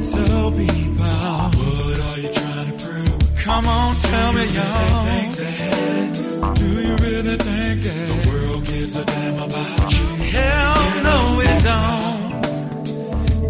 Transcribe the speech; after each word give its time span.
Ghetto 0.00 0.50
people, 0.52 1.04
what 1.04 2.00
are 2.08 2.18
you 2.20 2.30
trying 2.32 2.66
to 2.72 2.76
prove? 2.82 3.20
Come 3.44 3.66
on, 3.68 3.94
tell 3.96 4.32
me, 4.32 4.44
y'all. 4.46 5.04
Think 5.04 5.36
that? 5.36 6.54
Do 6.56 6.64
you 6.64 6.96
really 6.96 7.36
think 7.36 7.82
that 7.82 8.08
the 8.08 8.14
world 8.30 8.64
gives 8.64 8.96
a 8.96 9.04
damn 9.04 9.42
about 9.42 9.92
you? 9.92 10.06
Hell 10.24 11.02
no, 11.04 11.40
it 11.44 11.62
don't. 11.68 12.40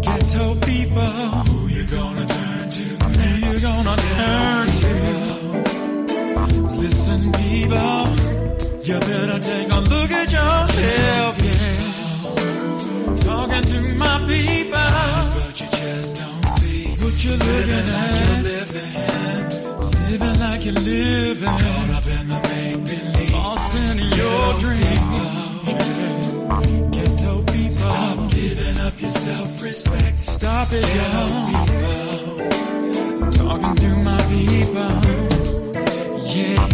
Ghetto 0.01 0.55
people, 0.55 1.29
who 1.47 1.67
you 1.71 1.83
gonna 1.87 2.25
turn 2.25 2.69
to? 2.69 2.83
Who 2.99 3.29
you 3.47 3.55
gonna 3.61 3.95
turn 4.11 4.67
to? 4.81 4.91
Listen, 6.81 7.31
people, 7.31 8.03
you 8.83 8.99
better 8.99 9.39
take 9.39 9.71
a 9.71 9.79
look 9.79 10.11
at 10.11 10.31
yourself, 10.33 11.33
yeah. 11.45 11.79
Talking 13.23 13.63
to 13.63 13.79
my 13.95 14.17
people, 14.27 15.20
what 17.21 17.29
you're 17.29 17.37
looking 17.37 17.87
at. 17.89 18.41
Living 20.09 20.39
like 20.39 20.65
you're 20.65 20.73
living, 20.73 21.49
caught 21.49 21.89
up 21.89 22.07
in 22.07 22.27
the 22.27 22.39
make 22.49 22.83
believe, 22.85 23.33
lost 23.33 23.75
in 23.75 23.97
your 23.99 24.53
dream. 24.63 25.03
Ghetto 26.91 27.43
people, 27.43 27.71
stop 27.71 28.31
giving 28.31 28.77
up 28.81 29.01
your 29.01 29.09
self-respect. 29.09 30.19
Stop 30.19 30.67
it, 30.71 30.95
y'all. 30.95 31.69
Talking 33.31 33.75
to 33.75 33.95
my 33.97 34.21
people, 34.33 34.91
yeah. 36.35 36.67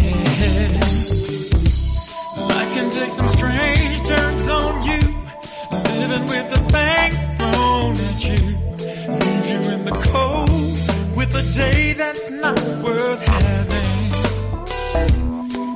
Life 2.48 2.70
can 2.74 2.90
take 2.90 3.12
some 3.12 3.28
strange 3.28 4.02
turns 4.02 4.48
on 4.48 4.82
you. 4.84 5.00
Living 6.00 6.26
with 6.26 6.50
the 6.50 6.58
things 6.72 7.18
thrown 7.38 7.92
at 7.92 8.24
you. 8.28 8.57
You 9.48 9.60
in 9.72 9.84
the 9.86 9.98
cold 10.12 10.50
with 11.16 11.34
a 11.34 11.42
day 11.54 11.94
that's 11.94 12.28
not 12.28 12.58
worth 12.84 13.22
having. 13.26 14.12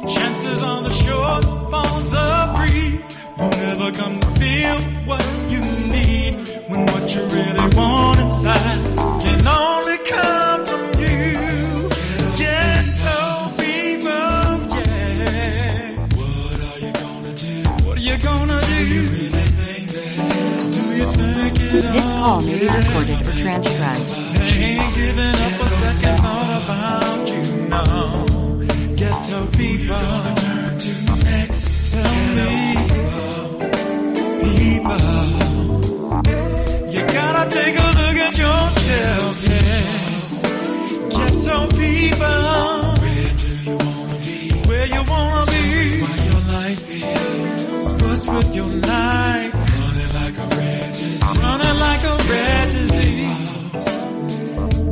Chances 0.07 0.63
on 0.63 0.83
the 0.85 0.91
shortfalls 0.91 2.15
of 2.15 2.57
greed 2.57 3.01
won't 3.39 3.55
ever 3.73 3.91
come 3.93 4.21
to 4.21 4.31
feel 4.41 4.79
what 5.09 5.25
you 5.49 5.61
need 5.91 6.35
when 6.69 6.85
what 6.85 7.15
you 7.15 7.23
really 7.23 7.69
want 7.75 8.21
inside 8.21 8.81
can 9.23 9.47
only 9.49 9.99
come 10.11 10.42
call 22.23 22.41
may 22.43 22.59
be 22.59 22.69
recorded 22.69 23.21
or 23.29 23.37
transcribed. 23.43 24.11
Ain't 24.63 24.95
giving 24.95 25.37
up 25.47 25.57
a 25.65 25.69
second 25.83 26.17
thought 26.23 26.53
about 26.61 27.25
you, 27.33 27.43
no. 27.75 27.85
Ghetto 29.01 29.39
people. 29.59 30.09
Turn 30.43 30.73
to 30.85 30.93
next. 31.31 31.63
Tell 31.93 32.15
me, 32.39 32.53
people. 34.45 35.07
You 36.95 37.03
gotta 37.19 37.45
take 37.59 37.77
a 37.87 37.89
look 38.01 38.19
at 38.27 38.35
yourself, 38.45 39.35
yeah. 39.51 39.91
People. 41.83 42.43
Where 43.03 43.33
do 43.43 43.51
you 43.67 43.77
wanna 43.85 44.17
be? 44.27 44.37
Where 44.69 44.87
you 44.95 45.03
wanna 45.13 45.45
be? 45.53 45.65
Your 46.29 46.43
life 46.57 46.85
is. 46.91 47.63
What's 48.03 48.25
with 48.27 48.51
your 48.55 48.71
life? 48.91 49.62
Running 51.53 51.79
like 51.81 52.03
a 52.03 52.17
red 52.31 52.73
disease. 52.73 53.85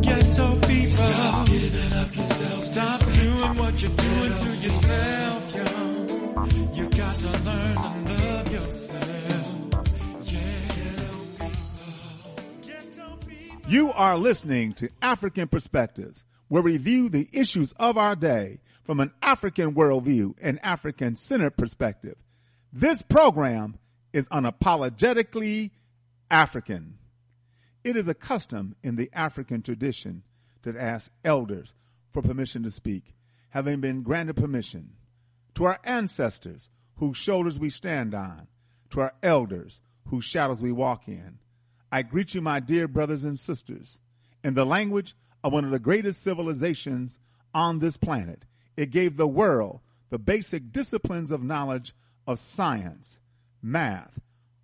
Ghetto 0.05 0.49
people. 0.69 0.89
Stop 0.89 1.47
giving 1.47 1.93
up 1.99 2.15
yourself. 2.15 2.55
Stop 2.55 3.01
doing 3.01 3.55
what 3.57 3.81
you're 3.81 3.97
doing 3.97 4.35
to 4.37 4.57
yourself, 4.57 5.55
yo. 5.57 5.65
You 6.75 6.85
got 6.91 7.19
to 7.19 7.31
learn 7.45 7.77
to 7.77 8.13
love 8.13 8.53
yourself. 8.53 9.57
Yeah. 10.25 10.51
You 13.67 13.93
are 13.93 14.19
listening 14.19 14.75
to 14.75 14.91
Afrikan 15.01 15.51
Perspectives, 15.51 16.27
where 16.49 16.63
we 16.63 16.77
view 16.77 17.09
the 17.09 17.27
issues 17.33 17.73
of 17.79 17.97
our 17.97 18.15
day 18.15 18.61
from 18.85 19.01
an 19.01 19.13
African 19.23 19.73
worldview 19.75 20.35
and 20.43 20.59
African 20.63 21.17
centered 21.17 21.57
perspective. 21.57 22.17
This 22.71 23.01
program 23.01 23.79
is 24.13 24.29
unapologetically 24.29 25.71
African. 26.31 26.99
It 27.83 27.97
is 27.97 28.09
a 28.09 28.15
custom 28.15 28.77
in 28.83 28.97
the 28.97 29.11
African 29.13 29.63
tradition 29.63 30.23
to 30.63 30.81
ask 30.81 31.11
elders 31.25 31.75
for 32.13 32.23
permission 32.23 32.63
to 32.63 32.71
speak, 32.71 33.15
having 33.51 33.81
been 33.81 34.03
granted 34.03 34.37
permission. 34.37 34.91
To 35.55 35.65
our 35.65 35.79
ancestors, 35.85 36.69
whose 36.97 37.17
shoulders 37.17 37.59
we 37.59 37.71
stand 37.71 38.15
on, 38.15 38.47
to 38.91 39.01
our 39.01 39.15
elders, 39.23 39.81
whose 40.09 40.25
shadows 40.25 40.63
we 40.63 40.73
walk 40.73 41.09
in, 41.09 41.39
I 41.91 42.03
greet 42.03 42.35
you, 42.35 42.41
my 42.41 42.61
dear 42.61 42.87
brothers 42.87 43.25
and 43.25 43.39
sisters, 43.39 43.99
in 44.45 44.55
the 44.55 44.67
language 44.67 45.17
of 45.43 45.53
one 45.53 45.65
of 45.65 45.71
the 45.71 45.79
greatest 45.79 46.23
civilizations 46.23 47.19
on 47.55 47.79
this 47.79 47.97
planet. 47.97 48.45
It 48.77 48.91
gave 48.91 49.17
the 49.17 49.27
world 49.27 49.81
the 50.11 50.19
basic 50.19 50.73
disciplines 50.73 51.31
of 51.31 51.43
knowledge 51.43 51.95
of 52.27 52.39
science, 52.39 53.21
math, 53.63 54.21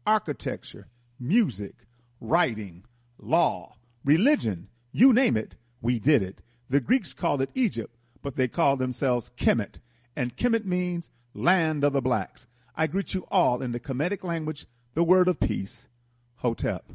architecture, 0.06 0.88
music, 1.18 1.74
writing, 2.20 2.84
law, 3.18 3.76
religion, 4.04 4.68
you 4.92 5.12
name 5.12 5.36
it, 5.36 5.56
we 5.80 5.98
did 5.98 6.22
it. 6.22 6.42
The 6.68 6.80
Greeks 6.80 7.12
called 7.12 7.42
it 7.42 7.50
Egypt, 7.54 7.96
but 8.22 8.36
they 8.36 8.48
called 8.48 8.78
themselves 8.78 9.30
Kemet, 9.36 9.78
and 10.16 10.36
Kemet 10.36 10.64
means 10.64 11.10
land 11.34 11.84
of 11.84 11.92
the 11.92 12.02
blacks. 12.02 12.46
I 12.74 12.86
greet 12.86 13.14
you 13.14 13.26
all 13.30 13.62
in 13.62 13.72
the 13.72 13.80
Kemetic 13.80 14.24
language, 14.24 14.66
the 14.94 15.04
word 15.04 15.28
of 15.28 15.40
peace, 15.40 15.86
Hotep. 16.36 16.92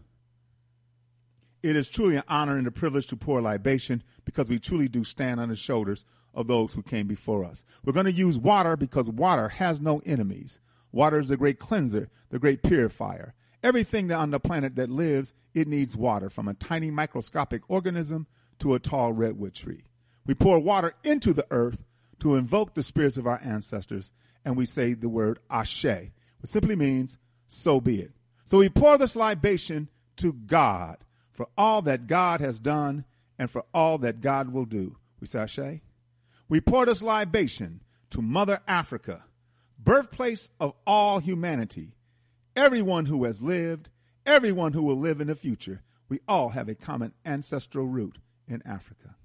It 1.64 1.76
is 1.76 1.90
truly 1.90 2.16
an 2.16 2.24
honor 2.28 2.58
and 2.58 2.68
a 2.68 2.72
privilege 2.72 3.08
to 3.08 3.16
pour 3.16 3.42
libation 3.42 4.04
because 4.26 4.50
we 4.50 4.60
truly 4.60 4.88
do 4.88 5.04
stand 5.04 5.40
on 5.40 5.50
the 5.50 5.56
shoulders 5.56 6.06
of 6.34 6.48
those 6.48 6.74
who 6.74 6.82
came 6.82 7.08
before 7.08 7.44
us. 7.44 7.66
We're 7.84 7.94
going 7.94 8.06
to 8.06 8.12
use 8.12 8.38
water 8.38 8.76
because 8.76 9.10
water 9.10 9.50
has 9.50 9.80
no 9.80 10.02
enemies. 10.06 10.60
Water 10.92 11.20
is 11.20 11.28
the 11.28 11.38
great 11.38 11.60
cleanser, 11.60 12.10
the 12.30 12.40
great 12.40 12.64
purifier. 12.64 13.34
Everything 13.64 14.12
on 14.12 14.32
the 14.32 14.40
planet 14.40 14.76
that 14.76 14.90
lives, 14.90 15.34
it 15.54 15.68
needs 15.68 15.96
water, 15.96 16.30
from 16.30 16.48
a 16.48 16.54
tiny 16.56 16.90
microscopic 16.90 17.62
organism 17.68 18.28
to 18.60 18.74
a 18.74 18.80
tall 18.80 19.14
redwood 19.14 19.54
tree. 19.54 19.84
We 20.26 20.34
pour 20.34 20.60
water 20.60 20.94
into 21.04 21.34
the 21.34 21.46
earth 21.52 21.84
to 22.20 22.36
invoke 22.36 22.74
the 22.74 22.84
spirits 22.84 23.18
of 23.18 23.28
our 23.28 23.40
ancestors, 23.44 24.12
and 24.46 24.56
we 24.56 24.66
say 24.66 24.94
the 24.94 25.10
word 25.10 25.40
ashe, 25.50 25.84
which 25.86 26.12
simply 26.46 26.76
means 26.76 27.18
so 27.48 27.82
be 27.82 28.02
it. 28.02 28.12
So 28.46 28.58
we 28.58 28.70
pour 28.70 28.98
this 28.98 29.16
libation 29.16 29.90
to 30.18 30.34
God 30.34 30.98
for 31.32 31.48
all 31.58 31.82
that 31.84 32.08
God 32.08 32.42
has 32.42 32.60
done 32.60 33.06
and 33.38 33.50
for 33.50 33.64
all 33.74 33.98
that 34.00 34.22
God 34.22 34.50
will 34.50 34.66
do. 34.66 34.98
We 35.20 35.28
say 35.28 35.40
ashe. 35.40 35.82
We 36.50 36.62
pour 36.62 36.86
this 36.86 37.02
libation 37.02 37.82
to 38.12 38.22
Mother 38.22 38.60
Africa, 38.68 39.24
birthplace 39.80 40.50
of 40.60 40.74
all 40.86 41.20
humanity, 41.20 41.94
everyone 42.56 43.06
who 43.06 43.24
has 43.26 43.42
lived, 43.42 43.90
everyone 44.26 44.74
who 44.74 44.84
will 44.84 44.98
live 44.98 45.22
in 45.22 45.28
the 45.28 45.36
future. 45.36 45.82
We 46.10 46.20
all 46.28 46.50
have 46.50 46.68
a 46.68 46.76
common 46.76 47.14
ancestral 47.26 47.86
root 47.86 48.18
in 48.48 48.62
Africa. 48.66 49.16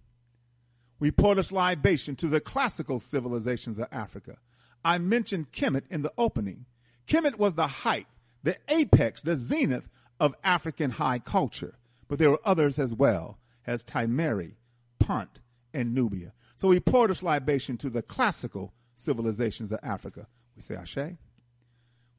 We 0.99 1.11
pour 1.11 1.34
this 1.34 1.52
libation 1.52 2.17
to 2.17 2.28
the 2.28 2.40
classical 2.40 3.00
civilizations 3.00 3.78
of 3.78 3.88
Africa. 3.93 4.38
I 4.84 4.99
mentioned 4.99 5.52
Kemet 5.52 5.82
in 5.90 6.02
the 6.02 6.12
opening. 6.17 6.67
Kemet 7.06 7.38
was 7.38 7.55
the 7.55 7.67
height, 7.67 8.06
the 8.43 8.56
apex, 8.69 9.23
the 9.23 9.37
zenith 9.37 9.88
of 10.19 10.34
African 10.43 10.93
high 10.93 11.19
culture, 11.19 11.75
but 12.08 12.19
there 12.19 12.31
were 12.31 12.40
others 12.44 12.79
as 12.79 12.94
well, 12.94 13.38
as 13.67 13.84
Timeri, 13.84 14.55
Punt, 14.99 15.40
and 15.75 15.94
Nubia. 15.94 16.32
So 16.56 16.69
we 16.69 16.81
pour 16.81 17.08
this 17.08 17.22
libation 17.22 17.76
to 17.79 17.90
the 17.90 18.02
classical 18.02 18.72
civilizations 18.94 19.72
of 19.72 19.81
Africa. 19.82 20.26
We 20.55 20.62
say 20.62 20.76
Ashe. 20.76 21.17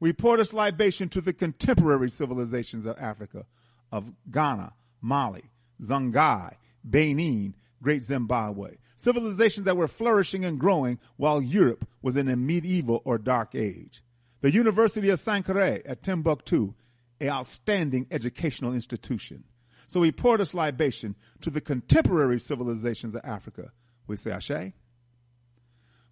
We 0.00 0.12
pour 0.12 0.36
this 0.36 0.52
libation 0.52 1.08
to 1.10 1.20
the 1.20 1.32
contemporary 1.32 2.10
civilizations 2.10 2.86
of 2.86 2.96
Africa, 2.98 3.46
of 3.90 4.12
Ghana, 4.30 4.72
Mali, 5.00 5.44
Songhai, 5.82 6.54
Benin, 6.84 7.54
Great 7.82 8.02
Zimbabwe. 8.02 8.76
Civilizations 8.96 9.64
that 9.66 9.76
were 9.76 9.88
flourishing 9.88 10.44
and 10.44 10.58
growing 10.58 10.98
while 11.16 11.40
Europe 11.40 11.86
was 12.02 12.16
in 12.16 12.28
a 12.28 12.36
medieval 12.36 13.02
or 13.04 13.18
dark 13.18 13.54
age. 13.54 14.02
The 14.40 14.52
University 14.52 15.10
of 15.10 15.20
Sankore 15.20 15.82
at 15.84 16.02
Timbuktu, 16.02 16.74
an 17.20 17.28
outstanding 17.28 18.06
educational 18.10 18.72
institution. 18.72 19.44
So 19.88 20.00
we 20.00 20.12
pour 20.12 20.38
this 20.38 20.54
libation 20.54 21.16
to 21.40 21.50
the 21.50 21.60
contemporary 21.60 22.38
civilizations 22.38 23.14
of 23.14 23.22
Africa. 23.24 23.72
We 24.06 24.16
say 24.16 24.30
Ashe. 24.30 24.72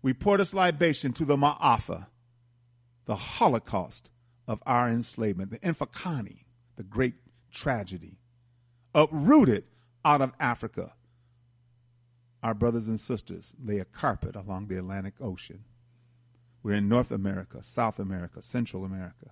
We 0.02 0.12
pour 0.12 0.38
this 0.38 0.54
libation 0.54 1.12
to 1.14 1.24
the 1.24 1.36
Ma'afa, 1.36 2.06
the 3.06 3.16
Holocaust 3.16 4.10
of 4.46 4.62
our 4.66 4.88
enslavement, 4.88 5.50
the 5.50 5.58
Infakani, 5.60 6.44
the 6.76 6.82
great 6.82 7.14
tragedy, 7.50 8.18
uprooted 8.94 9.64
out 10.04 10.20
of 10.20 10.32
Africa. 10.38 10.92
Our 12.42 12.54
brothers 12.54 12.88
and 12.88 13.00
sisters 13.00 13.54
lay 13.62 13.78
a 13.78 13.84
carpet 13.84 14.36
along 14.36 14.68
the 14.68 14.76
Atlantic 14.76 15.14
Ocean. 15.20 15.64
We're 16.62 16.74
in 16.74 16.88
North 16.88 17.10
America, 17.10 17.62
South 17.62 17.98
America, 17.98 18.42
Central 18.42 18.84
America, 18.84 19.30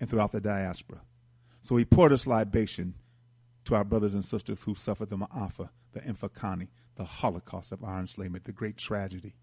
and 0.00 0.08
throughout 0.08 0.32
the 0.32 0.40
diaspora. 0.40 1.02
So 1.60 1.74
we 1.74 1.84
pour 1.84 2.08
this 2.08 2.26
libation 2.26 2.94
to 3.64 3.74
our 3.74 3.84
brothers 3.84 4.14
and 4.14 4.24
sisters 4.24 4.62
who 4.62 4.74
suffered 4.74 5.10
the 5.10 5.18
Ma'afa, 5.18 5.70
the 5.92 6.00
Infakani, 6.00 6.68
the 6.94 7.04
Holocaust 7.04 7.72
of 7.72 7.82
our 7.82 7.98
enslavement, 7.98 8.44
the 8.44 8.52
great 8.52 8.76
tragedy. 8.76 9.34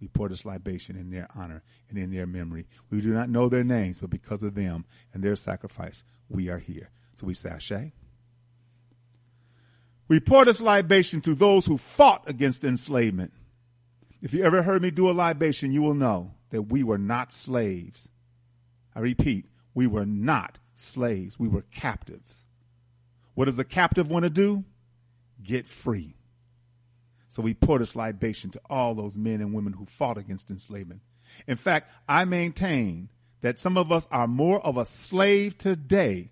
We 0.00 0.08
pour 0.08 0.28
this 0.28 0.44
libation 0.44 0.96
in 0.96 1.10
their 1.10 1.28
honor 1.34 1.62
and 1.88 1.98
in 1.98 2.12
their 2.12 2.26
memory. 2.26 2.66
We 2.90 3.00
do 3.00 3.12
not 3.12 3.30
know 3.30 3.48
their 3.48 3.64
names, 3.64 3.98
but 3.98 4.10
because 4.10 4.42
of 4.42 4.54
them 4.54 4.84
and 5.12 5.22
their 5.22 5.36
sacrifice, 5.36 6.04
we 6.28 6.48
are 6.48 6.58
here. 6.58 6.90
So 7.14 7.26
we 7.26 7.34
say 7.34 7.50
Ashe. 7.50 7.92
We 10.06 10.20
pour 10.20 10.44
this 10.44 10.60
libation 10.60 11.20
to 11.22 11.34
those 11.34 11.66
who 11.66 11.76
fought 11.76 12.28
against 12.28 12.64
enslavement. 12.64 13.32
If 14.22 14.32
you 14.32 14.42
ever 14.42 14.62
heard 14.62 14.82
me 14.82 14.90
do 14.90 15.10
a 15.10 15.12
libation, 15.12 15.72
you 15.72 15.82
will 15.82 15.94
know 15.94 16.32
that 16.50 16.62
we 16.62 16.82
were 16.82 16.98
not 16.98 17.32
slaves. 17.32 18.08
I 18.94 19.00
repeat, 19.00 19.46
we 19.74 19.86
were 19.86 20.06
not 20.06 20.58
slaves. 20.74 21.38
We 21.38 21.48
were 21.48 21.62
captives. 21.62 22.46
What 23.34 23.44
does 23.44 23.58
a 23.58 23.64
captive 23.64 24.10
want 24.10 24.24
to 24.24 24.30
do? 24.30 24.64
Get 25.42 25.66
free. 25.66 26.16
So 27.28 27.42
we 27.42 27.54
pour 27.54 27.78
this 27.78 27.94
libation 27.94 28.50
to 28.50 28.60
all 28.68 28.94
those 28.94 29.16
men 29.16 29.40
and 29.40 29.52
women 29.52 29.74
who 29.74 29.84
fought 29.84 30.18
against 30.18 30.50
enslavement. 30.50 31.02
In 31.46 31.56
fact, 31.56 31.92
I 32.08 32.24
maintain 32.24 33.10
that 33.42 33.58
some 33.58 33.76
of 33.76 33.92
us 33.92 34.08
are 34.10 34.26
more 34.26 34.64
of 34.64 34.76
a 34.76 34.84
slave 34.84 35.58
today 35.58 36.30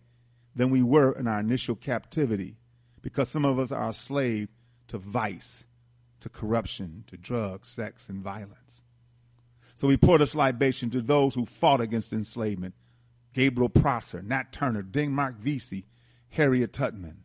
than 0.54 0.70
we 0.70 0.82
were 0.82 1.12
in 1.12 1.28
our 1.28 1.40
initial 1.40 1.76
captivity 1.76 2.56
because 3.02 3.28
some 3.28 3.44
of 3.44 3.58
us 3.58 3.70
are 3.70 3.90
a 3.90 3.94
slave 3.94 4.48
to 4.88 4.98
vice, 4.98 5.64
to 6.20 6.28
corruption, 6.28 7.04
to 7.08 7.16
drugs, 7.16 7.68
sex, 7.68 8.08
and 8.08 8.22
violence. 8.22 8.82
So 9.74 9.86
we 9.86 9.98
pour 9.98 10.16
this 10.16 10.34
libation 10.34 10.88
to 10.90 11.02
those 11.02 11.34
who 11.34 11.44
fought 11.44 11.82
against 11.82 12.14
enslavement 12.14 12.74
Gabriel 13.34 13.68
Prosser, 13.68 14.22
Nat 14.22 14.50
Turner, 14.50 14.82
Denmark 14.82 15.36
Vesey, 15.36 15.84
Harriet 16.30 16.72
Tubman. 16.72 17.18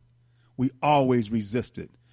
We 0.58 0.72
always 0.84 1.32
resisted 1.32 1.90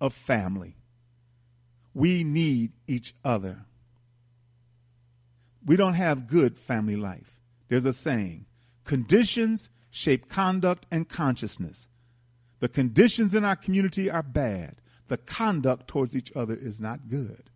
of 0.00 0.14
family. 0.14 0.76
We 1.94 2.24
need 2.24 2.72
each 2.86 3.14
other. 3.24 3.64
We 5.64 5.76
don't 5.76 5.94
have 5.94 6.28
good 6.28 6.58
family 6.58 6.96
life. 6.96 7.40
There's 7.68 7.84
a 7.84 7.92
saying 7.92 8.46
conditions 8.84 9.70
shape 9.90 10.28
conduct 10.28 10.86
and 10.90 11.08
consciousness. 11.08 11.88
The 12.60 12.68
conditions 12.68 13.34
in 13.34 13.44
our 13.44 13.56
community 13.56 14.10
are 14.10 14.22
bad. 14.22 14.76
The 15.08 15.16
conduct 15.16 15.88
towards 15.88 16.16
each 16.16 16.32
other 16.34 16.54
is 16.54 16.80
not 16.80 17.08
good. 17.08 17.50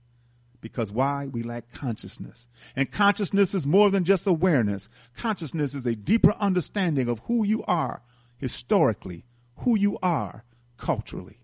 Because 0.61 0.93
why? 0.93 1.27
We 1.27 1.43
lack 1.43 1.73
consciousness. 1.73 2.47
And 2.77 2.91
consciousness 2.91 3.53
is 3.53 3.67
more 3.67 3.91
than 3.91 4.05
just 4.05 4.27
awareness. 4.27 4.89
Consciousness 5.17 5.75
is 5.75 5.85
a 5.87 5.97
deeper 5.97 6.35
understanding 6.39 7.09
of 7.09 7.21
who 7.25 7.45
you 7.45 7.65
are 7.65 8.03
historically, 8.37 9.25
who 9.59 9.77
you 9.77 9.99
are 10.03 10.45
culturally. 10.77 11.42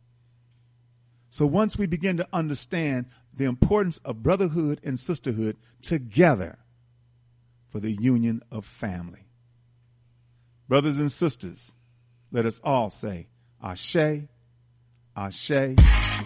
So 1.31 1.47
once 1.47 1.77
we 1.77 1.87
begin 1.87 2.17
to 2.19 2.29
understand 2.33 3.07
the 3.35 3.45
importance 3.45 3.99
of 4.05 4.23
brotherhood 4.23 4.81
and 4.83 4.99
sisterhood 4.99 5.57
together 5.83 6.59
for 7.69 7.81
the 7.81 7.93
union 7.93 8.43
of 8.51 8.65
family. 8.65 9.27
Brothers 10.69 10.99
and 10.99 11.13
sisters, 11.13 11.73
let 12.31 12.47
us 12.47 12.61
all 12.63 12.91
say, 12.91 13.29
Ashe, 13.63 14.27
Ashe. 15.17 15.77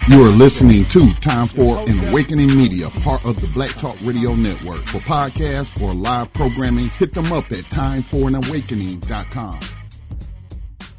You 0.09 0.25
are 0.25 0.31
listening 0.31 0.85
to 0.87 1.13
Time 1.15 1.47
for 1.47 1.79
an 1.89 2.09
Awakening 2.09 2.57
Media, 2.57 2.89
part 2.89 3.25
of 3.25 3.41
the 3.41 3.47
Black 3.49 3.71
Talk 3.71 3.97
Radio 4.03 4.35
Network. 4.35 4.81
For 4.87 4.99
podcasts 4.99 5.81
or 5.81 5.95
live 5.95 6.33
programming, 6.33 6.89
hit 6.91 7.15
them 7.15 7.33
up 7.33 7.53
at 7.53 7.65
timeforanawakening.com. 7.67 9.61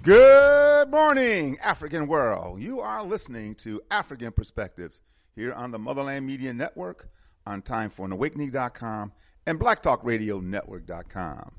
Good 0.03 0.91
morning, 0.91 1.57
African 1.63 2.07
world. 2.07 2.61
You 2.61 2.81
are 2.81 3.05
listening 3.05 3.55
to 3.55 3.81
Afrikan 3.89 4.35
Perspectives 4.35 4.99
here 5.33 5.53
on 5.53 5.71
the 5.71 5.79
Motherland 5.79 6.27
Media 6.27 6.53
Network, 6.53 7.07
on 7.47 7.61
timeforanawakening.com, 7.61 9.13
and 9.45 9.57
blacktalkradionetwork.com. 9.57 11.51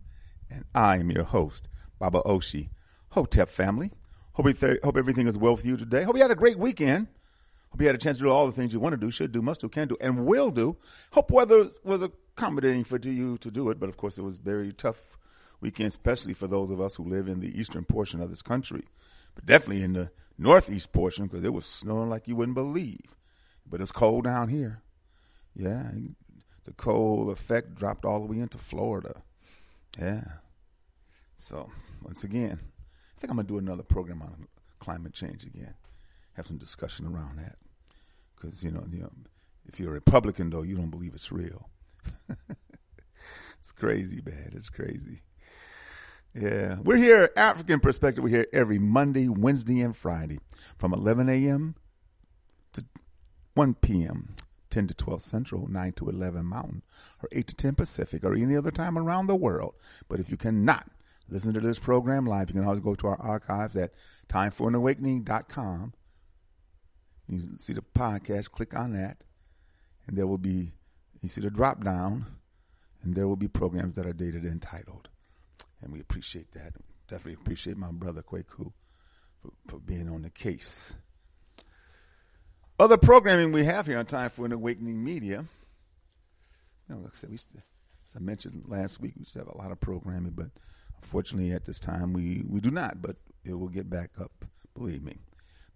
And 0.50 0.66
I 0.74 0.98
am 0.98 1.10
your 1.10 1.24
host, 1.24 1.70
Baba 1.98 2.20
Oshi. 2.26 2.68
Hotep 3.12 3.48
family. 3.48 3.92
Hope, 4.34 4.54
th- 4.60 4.80
hope 4.84 4.98
everything 4.98 5.26
is 5.26 5.38
well 5.38 5.56
with 5.56 5.64
you 5.64 5.78
today. 5.78 6.02
Hope 6.02 6.16
you 6.16 6.20
had 6.20 6.30
a 6.30 6.34
great 6.34 6.58
weekend. 6.58 7.06
Hope 7.70 7.80
you 7.80 7.86
had 7.86 7.96
a 7.96 7.98
chance 7.98 8.18
to 8.18 8.24
do 8.24 8.30
all 8.30 8.44
the 8.44 8.52
things 8.52 8.74
you 8.74 8.78
want 8.78 8.92
to 8.92 8.98
do, 8.98 9.10
should 9.10 9.32
do, 9.32 9.40
must 9.40 9.62
do, 9.62 9.70
can 9.70 9.88
do, 9.88 9.96
and 10.02 10.26
will 10.26 10.50
do. 10.50 10.76
Hope 11.12 11.30
weather 11.30 11.66
was 11.82 12.02
accommodating 12.02 12.84
for 12.84 12.98
you 12.98 13.38
to 13.38 13.50
do 13.50 13.70
it, 13.70 13.80
but 13.80 13.88
of 13.88 13.96
course 13.96 14.18
it 14.18 14.22
was 14.22 14.36
very 14.36 14.70
tough 14.70 15.16
weekend, 15.64 15.88
especially 15.88 16.34
for 16.34 16.46
those 16.46 16.70
of 16.70 16.78
us 16.78 16.94
who 16.94 17.04
live 17.04 17.26
in 17.26 17.40
the 17.40 17.58
eastern 17.58 17.84
portion 17.84 18.20
of 18.20 18.28
this 18.28 18.42
country, 18.42 18.84
but 19.34 19.46
definitely 19.46 19.82
in 19.82 19.94
the 19.94 20.10
northeast 20.36 20.92
portion 20.92 21.26
because 21.26 21.42
it 21.42 21.54
was 21.54 21.64
snowing 21.64 22.10
like 22.10 22.28
you 22.28 22.36
wouldn't 22.36 22.54
believe. 22.54 23.16
But 23.66 23.80
it's 23.80 23.90
cold 23.90 24.24
down 24.24 24.50
here. 24.50 24.82
Yeah, 25.56 25.90
the 26.64 26.72
cold 26.72 27.30
effect 27.30 27.74
dropped 27.74 28.04
all 28.04 28.20
the 28.20 28.26
way 28.26 28.40
into 28.40 28.58
Florida. 28.58 29.22
Yeah. 29.98 30.24
So 31.38 31.70
once 32.02 32.24
again, 32.24 32.60
I 33.16 33.20
think 33.20 33.30
I'm 33.30 33.36
gonna 33.36 33.48
do 33.48 33.58
another 33.58 33.82
program 33.82 34.20
on 34.20 34.46
climate 34.80 35.14
change 35.14 35.44
again. 35.44 35.74
Have 36.34 36.46
some 36.46 36.58
discussion 36.58 37.06
around 37.06 37.38
that 37.38 37.56
because 38.36 38.62
you 38.62 38.70
know, 38.70 38.84
you 38.92 38.98
know, 38.98 39.12
if 39.66 39.80
you're 39.80 39.90
a 39.90 39.94
Republican 39.94 40.50
though, 40.50 40.62
you 40.62 40.76
don't 40.76 40.90
believe 40.90 41.14
it's 41.14 41.32
real. 41.32 41.70
it's 43.58 43.72
crazy, 43.72 44.20
man. 44.26 44.50
It's 44.54 44.68
crazy. 44.68 45.22
Yeah, 46.34 46.78
we're 46.82 46.96
here, 46.96 47.30
African 47.36 47.78
Perspective. 47.78 48.24
We're 48.24 48.30
here 48.30 48.46
every 48.52 48.80
Monday, 48.80 49.28
Wednesday, 49.28 49.80
and 49.80 49.96
Friday 49.96 50.40
from 50.76 50.92
11 50.92 51.28
a.m. 51.28 51.76
to 52.72 52.84
1 53.54 53.74
p.m. 53.74 54.34
10 54.70 54.88
to 54.88 54.94
12 54.94 55.22
Central, 55.22 55.68
9 55.68 55.92
to 55.92 56.08
11 56.08 56.44
Mountain, 56.44 56.82
or 57.22 57.28
8 57.30 57.46
to 57.46 57.54
10 57.54 57.76
Pacific, 57.76 58.24
or 58.24 58.34
any 58.34 58.56
other 58.56 58.72
time 58.72 58.98
around 58.98 59.28
the 59.28 59.36
world. 59.36 59.74
But 60.08 60.18
if 60.18 60.28
you 60.28 60.36
cannot 60.36 60.90
listen 61.28 61.54
to 61.54 61.60
this 61.60 61.78
program 61.78 62.26
live, 62.26 62.50
you 62.50 62.54
can 62.54 62.64
always 62.64 62.80
go 62.80 62.96
to 62.96 63.06
our 63.06 63.20
archives 63.20 63.76
at 63.76 63.92
timeforanawakening.com. 64.28 65.92
You 67.28 67.38
can 67.38 67.58
see 67.60 67.74
the 67.74 67.84
podcast, 67.94 68.50
click 68.50 68.76
on 68.76 68.92
that, 68.94 69.18
and 70.08 70.18
there 70.18 70.26
will 70.26 70.38
be, 70.38 70.72
you 71.20 71.28
see 71.28 71.42
the 71.42 71.50
drop 71.50 71.84
down, 71.84 72.26
and 73.04 73.14
there 73.14 73.28
will 73.28 73.36
be 73.36 73.46
programs 73.46 73.94
that 73.94 74.06
are 74.06 74.12
dated 74.12 74.42
and 74.42 74.60
titled. 74.60 75.10
And 75.84 75.92
we 75.92 76.00
appreciate 76.00 76.50
that. 76.52 76.72
Definitely 77.08 77.34
appreciate 77.34 77.76
my 77.76 77.92
brother 77.92 78.22
Kwaku 78.22 78.72
for, 79.40 79.50
for 79.68 79.78
being 79.78 80.08
on 80.08 80.22
the 80.22 80.30
case. 80.30 80.96
Other 82.78 82.96
programming 82.96 83.52
we 83.52 83.64
have 83.66 83.86
here 83.86 83.98
on 83.98 84.06
Time 84.06 84.30
for 84.30 84.46
an 84.46 84.52
Awakening 84.52 85.04
Media. 85.04 85.44
You 86.88 86.94
know, 86.94 87.02
like 87.02 87.12
I 87.14 87.16
said, 87.16 87.30
we 87.30 87.36
still, 87.36 87.60
as 88.08 88.16
I 88.16 88.18
mentioned 88.18 88.64
last 88.66 89.00
week, 89.00 89.12
we 89.18 89.26
still 89.26 89.44
have 89.44 89.54
a 89.54 89.58
lot 89.58 89.70
of 89.70 89.78
programming, 89.78 90.32
but 90.32 90.48
unfortunately 91.02 91.52
at 91.52 91.66
this 91.66 91.78
time 91.78 92.14
we, 92.14 92.42
we 92.48 92.60
do 92.60 92.70
not, 92.70 93.02
but 93.02 93.16
it 93.44 93.52
will 93.52 93.68
get 93.68 93.88
back 93.90 94.10
up, 94.18 94.46
believe 94.74 95.02
me. 95.02 95.18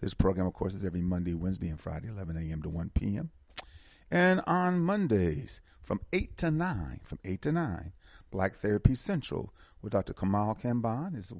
This 0.00 0.14
program, 0.14 0.46
of 0.46 0.54
course, 0.54 0.74
is 0.74 0.84
every 0.84 1.02
Monday, 1.02 1.34
Wednesday, 1.34 1.68
and 1.68 1.80
Friday, 1.80 2.08
11 2.08 2.36
a.m. 2.36 2.62
to 2.62 2.68
1 2.68 2.90
p.m. 2.94 3.30
And 4.10 4.40
on 4.46 4.80
Mondays 4.80 5.60
from 5.82 6.00
8 6.12 6.36
to 6.38 6.50
9, 6.50 7.00
from 7.04 7.18
8 7.24 7.42
to 7.42 7.52
9, 7.52 7.92
Black 8.30 8.56
Therapy 8.56 8.94
Central 8.94 9.52
with 9.82 9.92
Dr. 9.92 10.12
Kamal 10.12 10.54
Kambon, 10.54 11.14
his 11.14 11.32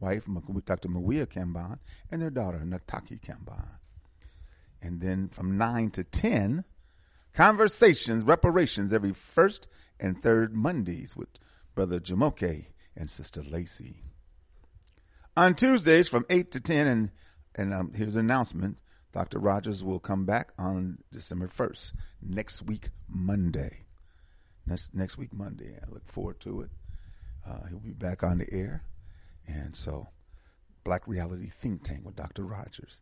wife, 0.00 0.24
Dr. 0.64 0.88
Mawia 0.88 1.26
Kambon, 1.26 1.78
and 2.10 2.22
their 2.22 2.30
daughter, 2.30 2.62
Nataki 2.64 3.20
Kambon. 3.20 3.68
And 4.80 5.00
then 5.00 5.28
from 5.28 5.56
9 5.56 5.90
to 5.92 6.04
10, 6.04 6.64
Conversations, 7.32 8.24
Reparations, 8.24 8.92
every 8.92 9.12
first 9.12 9.66
and 9.98 10.20
third 10.20 10.54
Mondays 10.54 11.16
with 11.16 11.28
Brother 11.74 11.98
Jamoke 12.00 12.66
and 12.96 13.08
Sister 13.08 13.42
Lacey. 13.42 14.02
On 15.36 15.54
Tuesdays 15.54 16.08
from 16.08 16.26
8 16.28 16.50
to 16.50 16.60
10, 16.60 16.86
and, 16.86 17.10
and 17.54 17.72
um, 17.72 17.92
here's 17.94 18.16
an 18.16 18.20
announcement 18.20 18.78
Dr. 19.12 19.38
Rogers 19.38 19.84
will 19.84 20.00
come 20.00 20.24
back 20.24 20.52
on 20.58 20.98
December 21.12 21.46
1st, 21.46 21.92
next 22.22 22.62
week, 22.62 22.88
Monday. 23.08 23.84
Next, 24.66 24.94
next 24.94 25.18
week, 25.18 25.32
Monday. 25.32 25.76
I 25.80 25.90
look 25.90 26.06
forward 26.06 26.40
to 26.40 26.62
it. 26.62 26.70
Uh, 27.46 27.66
he'll 27.68 27.78
be 27.78 27.92
back 27.92 28.22
on 28.22 28.38
the 28.38 28.52
air. 28.52 28.84
And 29.46 29.74
so, 29.74 30.08
Black 30.84 31.06
Reality 31.06 31.48
Think 31.48 31.82
Tank 31.82 32.04
with 32.04 32.16
Dr. 32.16 32.44
Rogers 32.44 33.00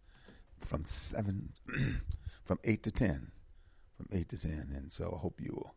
from 0.58 0.84
7, 0.84 1.52
from 2.44 2.58
8 2.64 2.82
to 2.82 2.90
10. 2.90 3.30
From 3.96 4.06
8 4.12 4.28
to 4.30 4.38
10. 4.38 4.72
And 4.74 4.92
so, 4.92 5.14
I 5.14 5.20
hope 5.20 5.40
you 5.40 5.52
will 5.52 5.74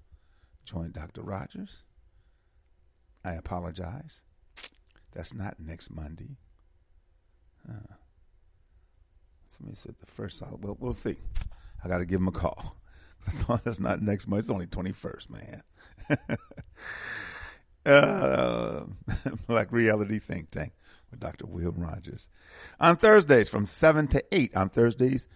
join 0.66 0.92
Dr. 0.92 1.22
Rogers. 1.22 1.84
I 3.26 3.34
apologize. 3.34 4.22
That's 5.14 5.34
not 5.34 5.60
next 5.60 5.92
Monday. 5.92 6.38
Uh, 7.70 7.94
somebody 9.46 9.76
said 9.76 9.96
the 10.00 10.06
first. 10.06 10.42
Well, 10.60 10.78
we'll 10.80 10.94
see. 10.94 11.16
I 11.84 11.88
got 11.88 12.00
to 12.00 12.06
give 12.06 12.20
him 12.20 12.28
a 12.28 12.32
call. 12.32 12.78
I 13.28 13.32
thought 13.32 13.64
that's 13.64 13.80
not 13.80 14.02
next 14.02 14.28
month. 14.28 14.42
It's 14.42 14.50
only 14.50 14.68
21st, 14.68 15.30
man. 15.30 15.64
Uh, 17.86 18.84
Black 19.48 19.72
Reality 19.72 20.20
Think 20.20 20.52
Tank 20.52 20.74
with 21.12 21.20
Dr. 21.20 21.46
William 21.46 21.76
Rogers. 21.78 22.30
On 22.80 22.96
Thursdays 22.98 23.50
from 23.50 23.66
7 23.66 24.08
to 24.08 24.24
8, 24.32 24.56
on 24.56 24.70
Thursdays, 24.70 25.28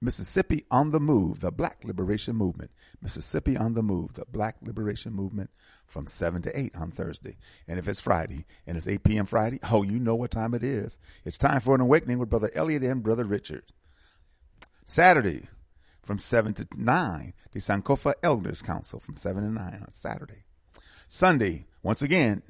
Mississippi 0.00 0.66
on 0.70 0.90
the 0.90 0.98
Move, 0.98 1.40
the 1.40 1.52
Black 1.52 1.84
Liberation 1.84 2.34
Movement. 2.34 2.72
Mississippi 3.00 3.56
on 3.56 3.74
the 3.74 3.82
Move, 3.82 4.14
the 4.14 4.24
Black 4.24 4.56
Liberation 4.60 5.12
Movement 5.12 5.50
from 5.86 6.06
7 6.06 6.42
to 6.42 6.58
8 6.58 6.74
on 6.74 6.90
Thursday. 6.90 7.36
And 7.68 7.78
if 7.78 7.86
it's 7.86 8.00
Friday 8.00 8.44
and 8.66 8.76
it's 8.76 8.88
8 8.88 9.04
p.m. 9.04 9.26
Friday, 9.26 9.60
oh, 9.70 9.82
you 9.82 9.98
know 9.98 10.16
what 10.16 10.32
time 10.32 10.54
it 10.54 10.64
is. 10.64 10.98
It's 11.24 11.38
time 11.38 11.60
for 11.60 11.74
an 11.74 11.80
awakening 11.80 12.18
with 12.18 12.30
Brother 12.30 12.50
Elliot 12.54 12.82
and 12.82 13.02
Brother 13.02 13.24
Richards. 13.24 13.72
Saturday 14.84 15.46
from 16.02 16.18
7 16.18 16.52
to 16.54 16.66
9, 16.76 17.32
the 17.52 17.60
Sankofa 17.60 18.14
Elders 18.22 18.62
Council 18.62 19.00
from 19.00 19.16
7 19.16 19.42
to 19.42 19.50
9 19.50 19.78
on 19.80 19.92
Saturday. 19.92 20.44
Sunday, 21.08 21.66
once 21.82 22.02
again, 22.02 22.42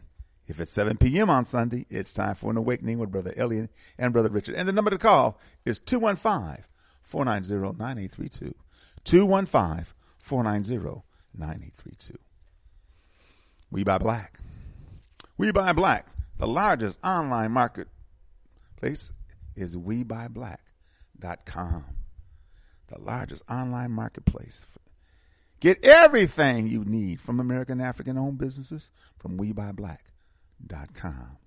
if 0.46 0.60
it's 0.60 0.72
7 0.72 0.96
p.m. 0.96 1.30
on 1.30 1.44
Sunday, 1.44 1.86
it's 1.88 2.12
time 2.12 2.34
for 2.34 2.50
an 2.50 2.56
awakening 2.56 2.98
with 2.98 3.12
Brother 3.12 3.32
Elliot 3.36 3.70
and 3.98 4.12
Brother 4.12 4.28
Richard. 4.28 4.56
And 4.56 4.68
the 4.68 4.72
number 4.72 4.90
to 4.90 4.98
call 4.98 5.38
is 5.64 5.78
215 5.78 6.64
490 7.02 7.78
9832. 7.78 8.54
215 9.04 9.86
490 10.18 11.02
9832. 11.34 12.18
We 13.70 13.84
buy 13.84 13.98
black. 13.98 14.40
We 15.38 15.52
buy 15.52 15.72
black. 15.72 16.08
The 16.38 16.46
largest 16.46 16.98
online 17.04 17.52
marketplace 17.52 19.12
is 19.54 19.76
WeBuyBlack.com. 19.76 21.84
The 22.92 23.00
largest 23.00 23.42
online 23.48 23.92
marketplace. 23.92 24.66
Get 25.60 25.82
everything 25.82 26.68
you 26.68 26.84
need 26.84 27.20
from 27.20 27.40
American 27.40 27.80
African 27.80 28.18
owned 28.18 28.36
businesses 28.36 28.90
from 29.18 29.38
WeBuyBlack.com. 29.38 31.38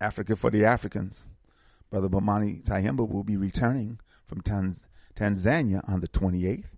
Africa 0.00 0.36
for 0.36 0.50
the 0.50 0.64
Africans. 0.64 1.26
Brother 1.90 2.08
Bomani 2.08 2.64
Tyehimba 2.64 3.08
will 3.08 3.22
be 3.22 3.36
returning 3.36 4.00
from 4.26 4.40
Tanz- 4.40 4.86
Tanzania 5.14 5.88
on 5.88 6.00
the 6.00 6.08
28th. 6.08 6.74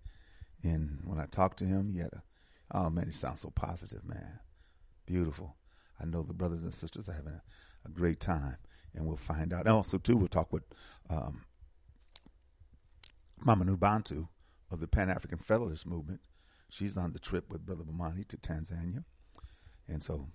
And 0.62 1.00
when 1.04 1.18
I 1.18 1.26
talked 1.26 1.58
to 1.60 1.64
him, 1.64 1.92
he 1.94 2.00
had 2.00 2.12
a, 2.12 2.22
oh 2.72 2.90
man, 2.90 3.06
he 3.06 3.12
sounds 3.12 3.40
so 3.40 3.50
positive, 3.50 4.04
man. 4.04 4.40
Beautiful. 5.06 5.56
I 5.98 6.04
know 6.04 6.22
the 6.22 6.34
brothers 6.34 6.64
and 6.64 6.74
sisters 6.74 7.08
are 7.08 7.12
having 7.12 7.32
a, 7.32 7.42
a 7.86 7.90
great 7.90 8.20
time, 8.20 8.56
and 8.94 9.06
we'll 9.06 9.16
find 9.16 9.52
out. 9.52 9.66
And 9.66 9.74
also, 9.74 9.96
too, 9.96 10.16
we'll 10.16 10.28
talk 10.28 10.52
with 10.52 10.64
um, 11.08 11.44
Mama 13.42 13.64
Nubantu 13.64 14.28
of 14.70 14.80
the 14.80 14.88
Pan 14.88 15.10
African 15.10 15.38
Federalist 15.38 15.86
Movement. 15.86 16.20
She's 16.68 16.96
on 16.96 17.12
the 17.12 17.18
trip 17.18 17.50
with 17.50 17.66
Brother 17.66 17.84
Bomani 17.84 18.26
to 18.28 18.36
Tanzania. 18.36 19.04
And 19.88 20.02
so 20.02 20.28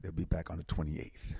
they'll 0.00 0.12
be 0.12 0.24
back 0.24 0.50
on 0.50 0.58
the 0.58 0.64
28th. 0.64 1.34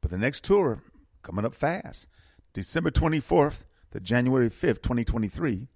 But 0.00 0.10
the 0.10 0.18
next 0.18 0.44
tour 0.44 0.80
coming 1.22 1.44
up 1.44 1.54
fast. 1.54 2.08
December 2.52 2.90
24th 2.90 3.66
to 3.90 4.00
January 4.00 4.48
5th, 4.48 4.82
2023, 4.82 5.68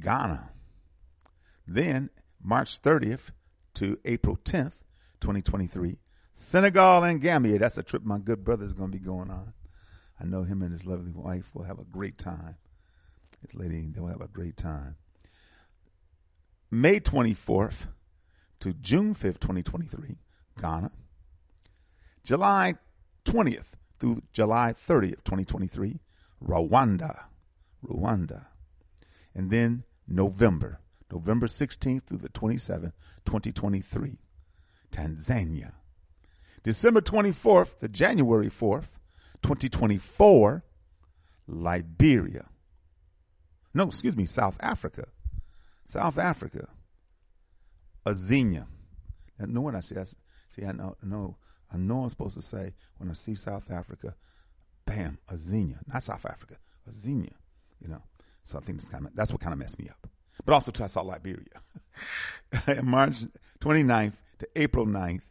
Ghana. 0.00 0.50
Then 1.66 2.10
March 2.42 2.82
30th 2.82 3.30
to 3.74 3.98
April 4.04 4.36
10th, 4.36 4.72
2023, 5.20 5.98
Senegal 6.34 7.04
and 7.04 7.20
Gambia. 7.20 7.58
That's 7.58 7.78
a 7.78 7.82
trip 7.82 8.04
my 8.04 8.18
good 8.18 8.44
brother 8.44 8.64
is 8.64 8.74
going 8.74 8.90
to 8.90 8.98
be 8.98 9.04
going 9.04 9.30
on. 9.30 9.54
I 10.20 10.24
know 10.24 10.42
him 10.42 10.62
and 10.62 10.72
his 10.72 10.84
lovely 10.84 11.12
wife 11.12 11.50
will 11.54 11.64
have 11.64 11.78
a 11.78 11.84
great 11.84 12.18
time. 12.18 12.56
His 13.50 13.58
lady, 13.58 13.90
they'll 13.90 14.06
have 14.06 14.20
a 14.20 14.28
great 14.28 14.56
time. 14.56 14.96
May 16.70 17.00
24th 17.00 17.86
to 18.60 18.72
June 18.72 19.14
5th, 19.14 19.40
2023, 19.40 20.16
Ghana. 20.60 20.90
July 22.24 22.74
20th 23.24 23.66
through 24.00 24.22
July 24.32 24.72
30th, 24.72 25.22
2023, 25.24 26.00
Rwanda. 26.42 27.24
Rwanda. 27.86 28.46
And 29.34 29.50
then 29.50 29.84
November, 30.08 30.80
November 31.12 31.46
16th 31.46 32.04
through 32.04 32.18
the 32.18 32.28
27th, 32.30 32.92
2023, 33.24 34.18
Tanzania. 34.90 35.72
December 36.62 37.02
24th 37.02 37.78
to 37.80 37.88
January 37.88 38.48
4th, 38.48 38.98
2024, 39.42 40.64
Liberia. 41.46 42.46
No, 43.74 43.84
excuse 43.88 44.16
me, 44.16 44.24
South 44.24 44.56
Africa. 44.60 45.06
South 45.84 46.18
Africa. 46.18 46.68
Azania. 48.06 48.66
And 49.38 49.52
know 49.52 49.60
what 49.62 49.74
I 49.74 49.80
see? 49.80 49.96
I 49.96 50.04
see, 50.04 50.64
I 50.66 50.72
know, 50.72 50.96
know, 51.02 51.36
I 51.72 51.76
know 51.76 52.04
I'm 52.04 52.10
supposed 52.10 52.36
to 52.36 52.42
say 52.42 52.72
when 52.98 53.10
I 53.10 53.14
see 53.14 53.34
South 53.34 53.70
Africa, 53.70 54.14
bam, 54.86 55.18
Azania. 55.28 55.78
Not 55.92 56.04
South 56.04 56.24
Africa, 56.24 56.56
Azania. 56.88 57.32
You 57.80 57.88
know, 57.88 58.02
so 58.44 58.58
I 58.58 58.60
think 58.60 58.78
that's 58.78 58.90
kind 58.90 59.06
of 59.06 59.14
that's 59.14 59.32
what 59.32 59.40
kind 59.40 59.52
of 59.52 59.58
messed 59.58 59.78
me 59.78 59.88
up. 59.88 60.08
But 60.44 60.52
also, 60.52 60.72
I 60.82 60.86
saw 60.86 61.02
Liberia. 61.02 61.62
March 62.82 63.24
29th 63.60 64.14
to 64.38 64.48
April 64.56 64.86
9th, 64.86 65.22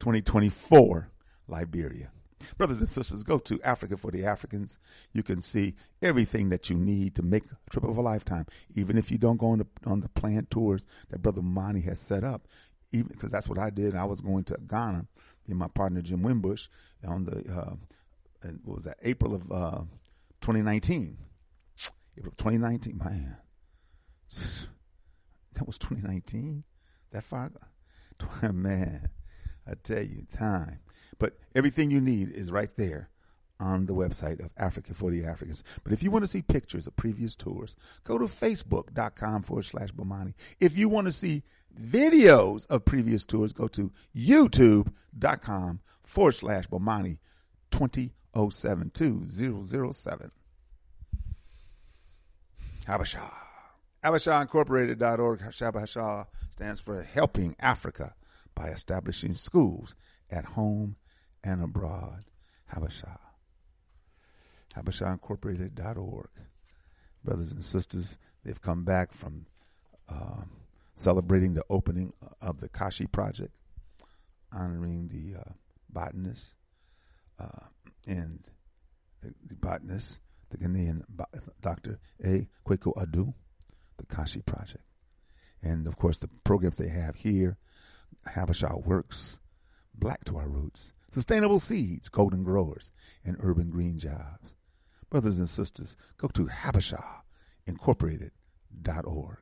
2024, 0.00 1.10
Liberia. 1.48 2.10
Brothers 2.58 2.80
and 2.80 2.88
sisters, 2.88 3.22
go 3.22 3.38
to 3.38 3.60
Africa 3.62 3.96
for 3.96 4.10
the 4.10 4.24
Africans. 4.24 4.78
You 5.12 5.22
can 5.22 5.42
see 5.42 5.74
everything 6.00 6.48
that 6.50 6.70
you 6.70 6.76
need 6.76 7.14
to 7.16 7.22
make 7.22 7.44
a 7.44 7.70
trip 7.70 7.84
of 7.84 7.96
a 7.96 8.02
lifetime. 8.02 8.46
Even 8.74 8.98
if 8.98 9.10
you 9.10 9.18
don't 9.18 9.36
go 9.36 9.48
on 9.48 9.58
the 9.58 9.66
on 9.86 10.00
the 10.00 10.08
planned 10.08 10.50
tours 10.50 10.84
that 11.10 11.22
Brother 11.22 11.42
Monty 11.42 11.80
has 11.82 12.00
set 12.00 12.24
up, 12.24 12.46
even 12.92 13.08
because 13.08 13.30
that's 13.30 13.48
what 13.48 13.58
I 13.58 13.70
did. 13.70 13.94
I 13.94 14.04
was 14.04 14.20
going 14.20 14.44
to 14.44 14.58
Ghana, 14.68 15.06
and 15.48 15.58
my 15.58 15.68
partner 15.68 16.02
Jim 16.02 16.22
Wimbush 16.22 16.68
on 17.06 17.24
the 17.24 17.52
uh, 17.52 17.74
what 18.64 18.76
was 18.76 18.84
that 18.84 18.98
April 19.02 19.34
of 19.34 19.50
uh, 19.50 19.82
2019. 20.40 21.18
April 22.18 22.34
2019, 22.36 22.98
man, 22.98 23.36
that 25.54 25.66
was 25.66 25.78
2019. 25.78 26.64
That 27.12 27.24
far, 27.24 27.50
man. 28.52 29.08
I 29.66 29.74
tell 29.82 30.02
you, 30.02 30.26
time. 30.36 30.80
But 31.22 31.38
everything 31.54 31.90
you 31.92 32.00
need 32.00 32.32
is 32.32 32.50
right 32.50 32.74
there 32.76 33.08
on 33.60 33.86
the 33.86 33.94
website 33.94 34.44
of 34.44 34.50
Africa 34.56 34.92
for 34.92 35.12
the 35.12 35.24
Africans. 35.24 35.62
But 35.84 35.92
if 35.92 36.02
you 36.02 36.10
want 36.10 36.24
to 36.24 36.26
see 36.26 36.42
pictures 36.42 36.88
of 36.88 36.96
previous 36.96 37.36
tours, 37.36 37.76
go 38.02 38.18
to 38.18 38.24
facebook.com 38.24 39.42
forward 39.42 39.64
slash 39.64 39.92
Bomani. 39.92 40.34
If 40.58 40.76
you 40.76 40.88
want 40.88 41.04
to 41.04 41.12
see 41.12 41.44
videos 41.80 42.66
of 42.66 42.84
previous 42.84 43.22
tours, 43.22 43.52
go 43.52 43.68
to 43.68 43.92
youtube.com 44.16 45.78
forward 46.02 46.32
slash 46.32 46.66
Bomani 46.66 47.18
2072007. 47.70 50.30
HABESHA. 52.84 53.30
HabeshaIncorporated.org. 54.02 55.40
HABESHA 55.40 56.26
stands 56.50 56.80
for 56.80 57.00
Helping 57.00 57.54
Africa 57.60 58.16
by 58.56 58.70
establishing 58.70 59.34
schools 59.34 59.94
at 60.28 60.46
home 60.46 60.96
and 61.44 61.62
abroad. 61.62 62.24
HABESHA. 62.74 63.18
HabeshaIncorporated.org. 64.76 66.30
Brothers 67.24 67.52
and 67.52 67.62
sisters, 67.62 68.18
they've 68.44 68.60
come 68.60 68.84
back 68.84 69.12
from 69.12 69.46
um, 70.08 70.50
celebrating 70.96 71.54
the 71.54 71.64
opening 71.70 72.12
of 72.40 72.60
the 72.60 72.68
Kashi 72.68 73.06
Project, 73.06 73.54
honoring 74.52 75.08
the 75.08 75.40
uh, 75.40 75.52
botanists 75.88 76.54
uh, 77.38 77.66
and 78.08 78.40
the, 79.22 79.32
the 79.46 79.54
botanist, 79.54 80.20
the 80.50 80.58
Ghanaian 80.58 81.02
Dr. 81.60 82.00
A. 82.24 82.48
Kwaku 82.66 82.94
Adu, 82.96 83.34
the 83.98 84.06
Kashi 84.06 84.42
Project. 84.42 84.84
And 85.62 85.86
of 85.86 85.96
course, 85.96 86.18
the 86.18 86.28
programs 86.44 86.76
they 86.76 86.88
have 86.88 87.14
here 87.14 87.56
HABESHA 88.28 88.84
Works, 88.84 89.38
Black 89.94 90.24
to 90.24 90.36
Our 90.36 90.48
Roots, 90.48 90.92
Sustainable 91.12 91.60
Seeds, 91.60 92.08
Golden 92.08 92.42
Growers, 92.42 92.90
and 93.22 93.36
Urban 93.40 93.68
Green 93.68 93.98
Jobs. 93.98 94.54
Brothers 95.10 95.38
and 95.38 95.50
sisters, 95.50 95.94
go 96.16 96.28
to 96.28 96.46
HabeshaIncorporated.org. 96.46 99.38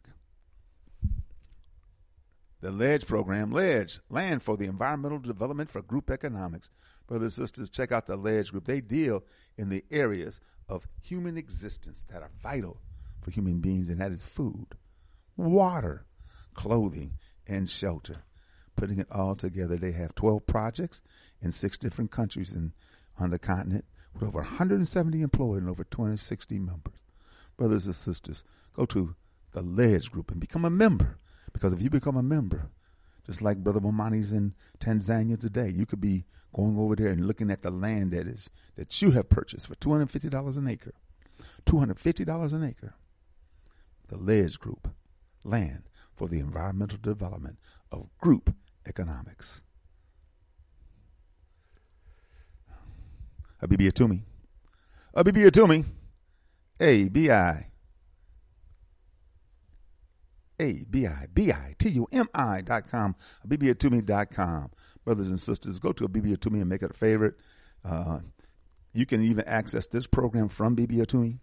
The 2.61 2.73
LEDGE 2.73 3.07
program, 3.07 3.53
LEDGE, 3.53 4.01
Land 4.11 4.43
for 4.43 4.57
the 4.57 4.67
Environmental 4.67 5.21
Development 5.21 5.71
for 5.71 5.81
Group 5.81 6.11
Economics. 6.11 6.71
Brothers 7.07 7.39
and 7.39 7.47
sisters, 7.47 7.71
check 7.71 7.93
out 7.93 8.07
the 8.07 8.17
LEDGE 8.17 8.51
group. 8.51 8.65
They 8.65 8.81
deal 8.81 9.23
in 9.57 9.69
the 9.69 9.85
areas 9.93 10.41
of 10.69 10.89
human 11.01 11.39
existence 11.39 12.05
that 12.09 12.23
are 12.23 12.33
vital 12.43 12.81
for 13.23 13.31
human 13.31 13.61
beings, 13.61 13.89
and 13.89 14.01
that 14.01 14.11
is 14.11 14.27
food, 14.27 14.75
water, 15.37 16.05
clothing, 16.53 17.13
and 17.47 17.71
shelter 17.71 18.25
putting 18.81 18.99
it 18.99 19.09
all 19.11 19.35
together. 19.35 19.77
They 19.77 19.93
have 19.93 20.15
12 20.15 20.47
projects 20.47 21.03
in 21.43 21.53
six 21.53 21.79
different 21.79 22.11
countries 22.11 22.53
in, 22.53 22.73
on 23.19 23.31
the 23.31 23.39
continent 23.39 23.85
with 24.15 24.23
over 24.25 24.41
170 24.41 25.23
employed 25.23 25.63
and 25.63 25.71
over 25.71 25.85
260 25.85 26.59
members. 26.59 26.95
Brothers 27.57 27.87
and 27.87 27.95
sisters, 27.95 28.45
go 28.75 28.87
to 28.87 29.15
the 29.53 29.63
LEDGE 29.63 30.11
group 30.11 30.31
and 30.31 30.41
become 30.41 30.65
a 30.65 30.71
member. 30.71 31.19
Because 31.53 31.73
if 31.73 31.83
you 31.83 31.91
become 31.91 32.17
a 32.17 32.23
member, 32.23 32.71
just 33.27 33.43
like 33.43 33.59
Brother 33.59 33.81
Bomani's 33.81 34.33
in 34.33 34.55
Tanzania 34.79 35.39
today, 35.39 35.69
you 35.69 35.87
could 35.87 36.01
be 36.01 36.25
going 36.55 36.79
over 36.79 36.97
there 36.97 37.09
and 37.09 37.27
looking 37.27 37.51
at 37.51 37.63
the 37.63 37.71
land 37.71 38.13
that 38.13 38.27
is 38.27 38.51
that 38.77 39.01
you 39.03 39.13
have 39.13 39.29
purchased 39.29 39.67
for 39.67 39.75
$250 39.77 40.57
an 40.57 40.69
acre. 40.69 40.93
$250 41.67 42.53
an 42.53 42.65
acre. 42.65 42.95
The 44.09 44.17
LEDGE 44.17 44.59
group, 44.59 44.89
land 45.45 45.85
for 46.15 46.29
the 46.29 46.41
environmental 46.41 46.99
development 47.01 47.59
of 47.93 48.09
group 48.19 48.55
economics. 48.87 49.63
Abibi 53.63 53.91
Atumi. 53.91 54.23
Abibi 55.15 55.51
Atumi. 55.51 55.85
A 56.81 57.09
B 57.09 57.31
I. 57.31 57.67
A 60.61 60.85
B 60.91 61.07
I 61.07 61.27
B 61.33 61.53
I 61.53 61.75
T 61.79 61.89
U 61.91 62.07
M 62.13 62.29
I 62.35 62.61
dot 62.61 62.91
com. 62.91 63.17
Abibi 63.47 64.07
dot 64.07 64.31
com. 64.31 64.71
Brothers 65.05 65.29
and 65.29 65.41
sisters, 65.41 65.79
go 65.79 65.93
to 65.93 66.07
Abibi 66.07 66.37
Atumi 66.37 66.61
and 66.61 66.69
make 66.69 66.83
it 66.83 66.91
a 66.91 66.95
favorite. 66.95 67.35
Uh, 67.85 68.21
you 68.93 69.07
can 69.07 69.23
even 69.23 69.45
access 69.47 69.87
this 69.87 70.07
program 70.07 70.49
from 70.49 70.75
Bibi 70.75 70.97
Atumi. 70.97 71.39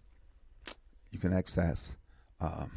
You 1.10 1.18
can 1.18 1.32
access 1.32 1.96
um, 2.40 2.70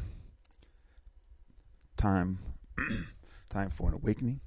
time 1.96 2.38
time 3.50 3.70
for 3.70 3.88
an 3.88 3.94
awakening 3.94 4.40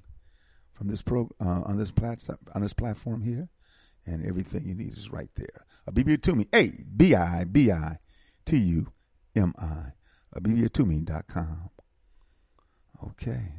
from 0.74 0.88
this 0.88 1.00
pro 1.00 1.30
uh, 1.40 1.62
on 1.64 1.78
this 1.78 1.90
plat 1.90 2.22
on 2.54 2.62
this 2.62 2.74
platform 2.74 3.22
here, 3.22 3.48
and 4.06 4.24
everything 4.24 4.66
you 4.66 4.74
need 4.74 4.92
is 4.92 5.10
right 5.10 5.30
there. 5.36 5.66
Abibitumi, 5.88 6.46
A 6.54 6.72
B 6.96 7.14
I 7.14 7.44
B 7.44 7.70
I 7.70 7.98
T 8.44 8.56
U 8.56 8.92
M 9.34 9.54
I, 9.58 9.92
abibitumi.com. 10.34 11.70
Okay. 13.04 13.52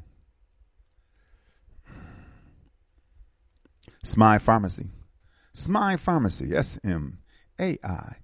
Smai 4.03 4.41
Farmacy. 4.41 4.89
Smai 5.55 5.99
Farmacy, 5.99 6.53
S 6.53 6.79
M 6.83 7.19
A 7.59 7.77
I 7.83 8.15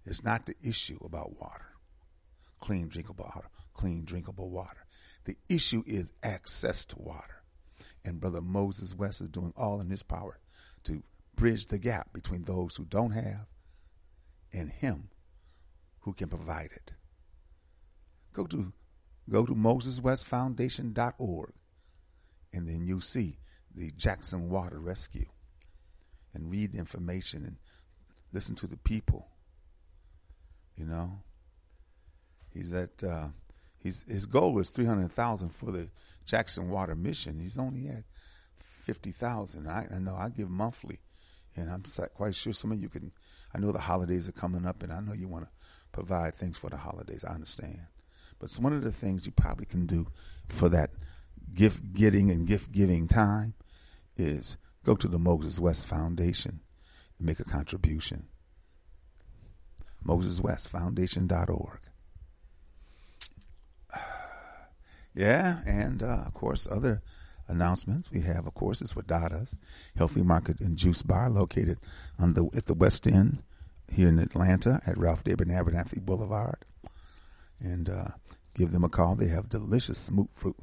It's 0.08 0.24
not 0.24 0.48
the 0.48 0.56
issue 0.64 0.98
about 1.06 1.40
water, 1.40 1.68
clean 2.60 2.88
drinkable 2.88 3.32
water, 3.36 3.50
clean 3.76 4.06
drinkable 4.06 4.50
water. 4.50 4.88
The 5.26 5.38
issue 5.48 5.84
is 5.86 6.12
access 6.24 6.84
to 6.86 6.98
water. 6.98 7.44
And 8.04 8.20
Brother 8.20 8.42
Moses 8.42 8.96
West 8.96 9.22
is 9.22 9.30
doing 9.30 9.54
all 9.56 9.80
in 9.82 9.92
his 9.92 10.02
power 10.02 10.40
to 10.86 11.04
bridge 11.36 11.68
the 11.68 11.78
gap 11.78 12.12
between 12.12 12.46
those 12.46 12.76
who 12.76 12.86
don't 12.86 13.12
have 13.12 13.46
and 14.52 14.72
him 14.72 15.10
who 16.00 16.14
can 16.14 16.30
provide 16.30 16.72
it. 16.76 16.94
Go 18.34 18.48
to 18.48 18.74
go 19.30 19.46
to 19.46 19.54
MosesWestFoundation.org 19.54 21.54
and 22.52 22.68
then 22.68 22.88
you'll 22.88 23.02
see 23.02 23.38
the 23.78 23.92
Jackson 23.92 24.50
Water 24.50 24.80
Rescue 24.80 25.28
and 26.34 26.50
read 26.50 26.74
the 26.74 26.80
information 26.80 27.46
and 27.46 27.58
listen 28.34 28.56
to 28.56 28.68
the 28.68 28.78
people. 28.78 29.28
You 30.76 30.86
know, 30.86 31.20
he's 32.54 32.74
at 32.74 33.04
uh, 33.04 33.28
he's 33.78 34.04
his 34.08 34.26
goal 34.26 34.60
is 34.60 34.70
three 34.70 34.86
hundred 34.86 35.12
thousand 35.12 35.50
for 35.50 35.72
the 35.72 35.90
Jackson 36.26 36.70
Water 36.70 36.96
Mission. 36.96 37.40
He's 37.40 37.58
only 37.58 37.88
at 37.88 38.04
fifty 38.56 39.12
thousand. 39.12 39.68
I, 39.68 39.88
I 39.94 40.00
know 40.00 40.16
I 40.16 40.30
give 40.30 40.50
monthly, 40.50 41.00
and 41.56 41.70
I'm 41.70 41.84
quite 42.16 42.36
sure 42.36 42.54
some 42.54 42.72
of 42.72 42.82
you 42.82 42.90
can. 42.90 43.12
I 43.54 43.60
know 43.60 43.72
the 43.72 43.80
holidays 43.80 44.28
are 44.28 44.34
coming 44.34 44.66
up, 44.66 44.84
and 44.84 44.92
I 44.92 45.00
know 45.00 45.14
you 45.14 45.28
want 45.28 45.46
to 45.46 45.52
provide 45.92 46.36
things 46.36 46.58
for 46.58 46.70
the 46.70 46.78
holidays. 46.78 47.24
I 47.24 47.34
understand, 47.34 47.82
but 48.40 48.46
it's 48.46 48.60
one 48.60 48.74
of 48.74 48.84
the 48.84 48.92
things 48.92 49.26
you 49.26 49.32
probably 49.32 49.66
can 49.66 49.86
do 49.86 50.08
for 50.48 50.70
that 50.70 50.92
gift 51.54 51.94
getting 51.94 52.30
and 52.30 52.46
gift 52.46 52.72
giving 52.72 53.08
time 53.08 53.56
is 54.18 54.58
go 54.84 54.96
to 54.96 55.08
the 55.08 55.20
Moses 55.20 55.60
West 55.60 55.88
Foundation 55.88 56.62
and 57.18 57.28
make 57.28 57.40
a 57.40 57.44
contribution. 57.44 58.28
MosesWestFoundation.org. 60.06 61.80
Yeah, 65.14 65.62
and 65.66 66.04
uh, 66.04 66.26
of 66.28 66.36
course, 66.36 66.68
other 66.70 67.02
announcements 67.48 68.12
we 68.12 68.22
have, 68.22 68.46
of 68.46 68.54
course, 68.54 68.84
is 68.84 68.94
Wadada's 68.96 69.58
Healthy 69.96 70.22
Market 70.22 70.60
and 70.60 70.78
Juice 70.78 71.02
Bar, 71.02 71.32
located 71.32 71.80
on 72.20 72.34
the 72.34 72.48
at 72.56 72.66
the 72.66 72.76
West 72.76 73.08
End 73.08 73.42
here 73.92 74.10
in 74.10 74.20
Atlanta 74.20 74.80
at 74.86 74.96
Ralph 74.96 75.24
David 75.24 75.48
Abernathy 75.48 76.02
Boulevard, 76.02 76.64
and 77.60 77.90
uh, 77.90 78.10
give 78.54 78.72
them 78.72 78.84
a 78.84 78.90
call. 78.90 79.16
They 79.16 79.30
have 79.30 79.50
delicious 79.50 79.98
smooth 79.98 80.30
fruit, 80.36 80.58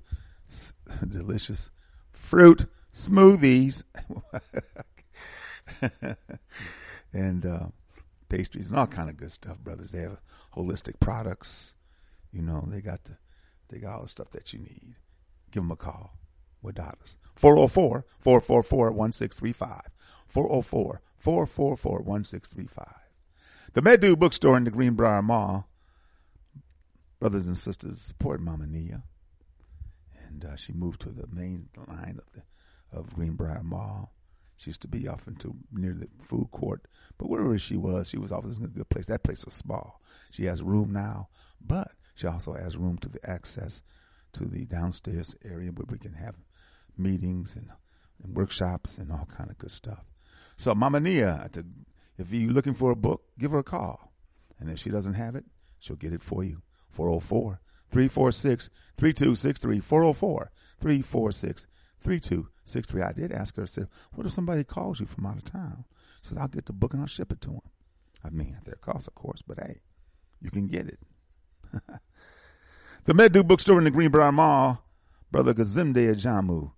delicious 1.09 1.73
fruit 2.13 2.67
smoothies, 2.95 3.83
and 7.13 7.45
uh, 7.45 7.67
pastries 8.31 8.71
and 8.71 8.79
all 8.79 8.87
kind 8.87 9.11
of 9.11 9.19
good 9.19 9.33
stuff, 9.33 9.59
brothers. 9.59 9.91
They 9.91 10.01
have 10.01 10.21
holistic 10.57 10.99
products. 11.01 11.75
You 12.33 12.41
know, 12.41 12.65
they 12.67 12.81
got 12.81 13.05
the 13.05 13.19
they 13.69 13.79
got 13.79 13.97
all 13.97 14.03
the 14.03 14.09
stuff 14.09 14.31
that 14.31 14.53
you 14.53 14.61
need. 14.61 14.95
Give 15.51 15.63
them 15.63 15.71
a 15.71 15.77
call 15.77 16.15
dollars. 16.73 17.19
404 17.37 18.07
444 18.19 18.93
1635. 18.93 19.91
404 20.27 21.03
444 21.19 21.99
1635. 22.03 22.95
The 23.75 23.83
Medu 23.83 24.19
Bookstore 24.19 24.57
in 24.57 24.65
the 24.65 24.71
Greenbriar 24.71 25.23
Mall. 25.23 25.69
Brothers 27.21 27.47
and 27.47 27.57
sisters, 27.57 28.01
support 28.01 28.41
Mama 28.41 28.67
Nia. 28.67 29.03
And 30.27 30.45
uh, 30.45 30.57
she 30.57 30.73
moved 30.73 31.01
to 31.03 31.11
the 31.11 31.27
main 31.33 31.69
line 31.89 32.19
of 32.19 32.33
the 32.33 32.43
of 32.95 33.15
Greenbriar 33.15 33.63
Mall. 33.63 34.13
She 34.57 34.71
used 34.71 34.83
to 34.83 34.89
be 34.89 35.09
off 35.09 35.27
into 35.27 35.57
near 35.73 35.93
the 35.93 36.09
food 36.21 36.51
court, 36.53 36.87
but 37.19 37.29
wherever 37.29 37.59
she 37.59 37.77
was, 37.77 38.09
she 38.09 38.19
was 38.19 38.33
always 38.33 38.59
in 38.59 38.65
a 38.65 38.69
good 38.69 38.89
place. 38.89 39.07
That 39.07 39.25
place 39.25 39.45
was 39.45 39.55
small. 39.55 40.01
She 40.31 40.45
has 40.45 40.63
room 40.63 40.93
now, 40.93 41.29
but 41.61 41.93
she 42.15 42.27
also 42.27 42.53
has 42.53 42.77
room 42.77 42.99
to 42.99 43.09
the 43.09 43.19
access 43.29 43.83
to 44.35 44.45
the 44.45 44.65
downstairs 44.65 45.35
area 45.45 45.71
where 45.71 45.87
we 45.89 45.99
can 45.99 46.15
have 46.15 46.37
meetings 46.97 47.57
and, 47.57 47.71
and 48.23 48.37
workshops 48.37 48.99
and 48.99 49.11
all 49.11 49.27
kind 49.27 49.51
of 49.51 49.59
good 49.59 49.73
stuff. 49.73 50.05
So 50.57 50.75
Mama 50.75 51.01
Nia, 51.01 51.49
to, 51.53 51.65
if 52.19 52.33
you're 52.33 52.53
looking 52.53 52.75
for 52.75 52.91
a 52.91 52.97
book, 52.97 53.23
give 53.39 53.51
her 53.51 53.59
a 53.59 53.65
call. 53.65 54.13
And 54.59 54.71
if 54.71 54.79
she 54.79 54.91
doesn't 54.91 55.15
have 55.15 55.35
it, 55.35 55.45
she'll 55.81 55.97
get 55.97 56.13
it 56.13 56.23
for 56.23 56.45
you. 56.45 56.63
404 56.91 57.61
346 57.91 58.71
3263. 58.97 59.81
404 59.81 60.53
346 60.81 61.67
3263. 62.05 63.03
I 63.03 63.13
did 63.13 63.33
ask 63.33 63.57
her, 63.57 63.63
I 63.63 63.67
said, 63.67 63.89
what 64.13 64.27
if 64.27 64.33
somebody 64.33 64.63
calls 64.63 65.01
you 65.01 65.07
from 65.07 65.27
out 65.27 65.39
of 65.39 65.45
town? 65.45 65.85
She 66.23 66.29
said, 66.29 66.39
I'll 66.39 66.49
get 66.49 66.67
the 66.67 66.73
book 66.73 66.93
and 66.93 67.03
I'll 67.03 67.09
ship 67.09 67.33
it 67.33 67.41
to 67.43 67.51
them. 67.51 67.61
I 68.23 68.31
mean, 68.31 68.55
at 68.57 68.65
their 68.65 68.77
cost, 68.77 69.09
of 69.09 69.15
course, 69.15 69.43
but 69.43 69.59
hey, 69.59 69.81
you 70.41 70.51
can 70.51 70.67
get 70.67 70.87
it. 70.87 70.99
the 73.05 73.15
Medu 73.15 73.47
bookstore 73.47 73.79
in 73.79 73.85
the 73.85 73.91
Greenbriar 73.91 74.33
Mall, 74.33 74.85
Brother 75.31 75.55
Gazimde 75.55 76.15
Ajamu. 76.15 76.73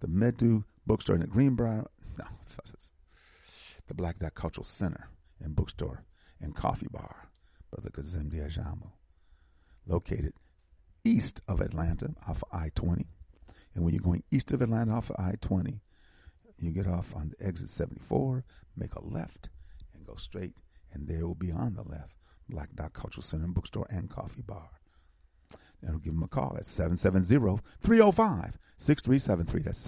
The 0.00 0.08
Medu 0.08 0.64
bookstore 0.86 1.16
in 1.16 1.22
the 1.22 1.26
Greenbriar, 1.28 1.86
no, 2.18 2.24
the 3.86 3.94
Black 3.94 4.18
Dot 4.18 4.34
Cultural 4.34 4.64
Center 4.64 5.08
and 5.42 5.56
bookstore 5.56 6.04
and 6.40 6.54
coffee 6.54 6.88
bar, 6.90 7.30
Brother 7.70 7.90
Gazimde 7.90 8.34
Ajamu. 8.34 8.90
Located 9.86 10.34
east 11.04 11.40
of 11.48 11.60
Atlanta 11.60 12.14
off 12.26 12.44
I 12.52 12.70
20. 12.74 13.06
And 13.78 13.84
when 13.84 13.94
you're 13.94 14.02
going 14.02 14.24
east 14.32 14.50
of 14.50 14.60
Atlanta 14.60 14.92
off 14.92 15.08
of 15.08 15.14
I 15.20 15.34
20, 15.40 15.80
you 16.58 16.72
get 16.72 16.88
off 16.88 17.14
on 17.14 17.32
exit 17.38 17.70
74, 17.70 18.42
make 18.76 18.96
a 18.96 19.04
left, 19.04 19.50
and 19.94 20.04
go 20.04 20.16
straight, 20.16 20.56
and 20.92 21.06
there 21.06 21.24
will 21.24 21.36
be 21.36 21.52
on 21.52 21.74
the 21.74 21.84
left 21.84 22.16
Black 22.48 22.70
Dot 22.74 22.92
Cultural 22.92 23.22
Center 23.22 23.44
and 23.44 23.54
Bookstore 23.54 23.86
and 23.88 24.10
Coffee 24.10 24.42
Bar. 24.42 24.68
And 25.80 26.02
give 26.02 26.12
them 26.12 26.24
a 26.24 26.26
call 26.26 26.56
at 26.56 26.64
770-305-6373. 26.64 29.62
That's 29.62 29.86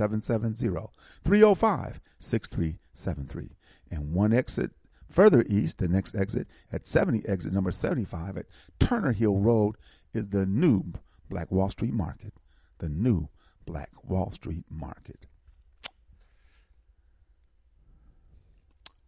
770-305-6373. 1.26 3.50
And 3.90 4.12
one 4.12 4.32
exit 4.32 4.70
further 5.08 5.44
east, 5.48 5.78
the 5.78 5.88
next 5.88 6.14
exit 6.14 6.46
at 6.72 6.86
70, 6.86 7.28
exit 7.28 7.52
number 7.52 7.72
75 7.72 8.36
at 8.36 8.46
Turner 8.78 9.10
Hill 9.10 9.38
Road 9.38 9.74
is 10.14 10.28
the 10.28 10.46
new 10.46 10.92
Black 11.28 11.50
Wall 11.50 11.70
Street 11.70 11.92
Market. 11.92 12.34
The 12.78 12.88
new 12.88 13.28
Black 13.66 13.90
Wall 14.04 14.30
Street 14.30 14.64
market. 14.70 15.26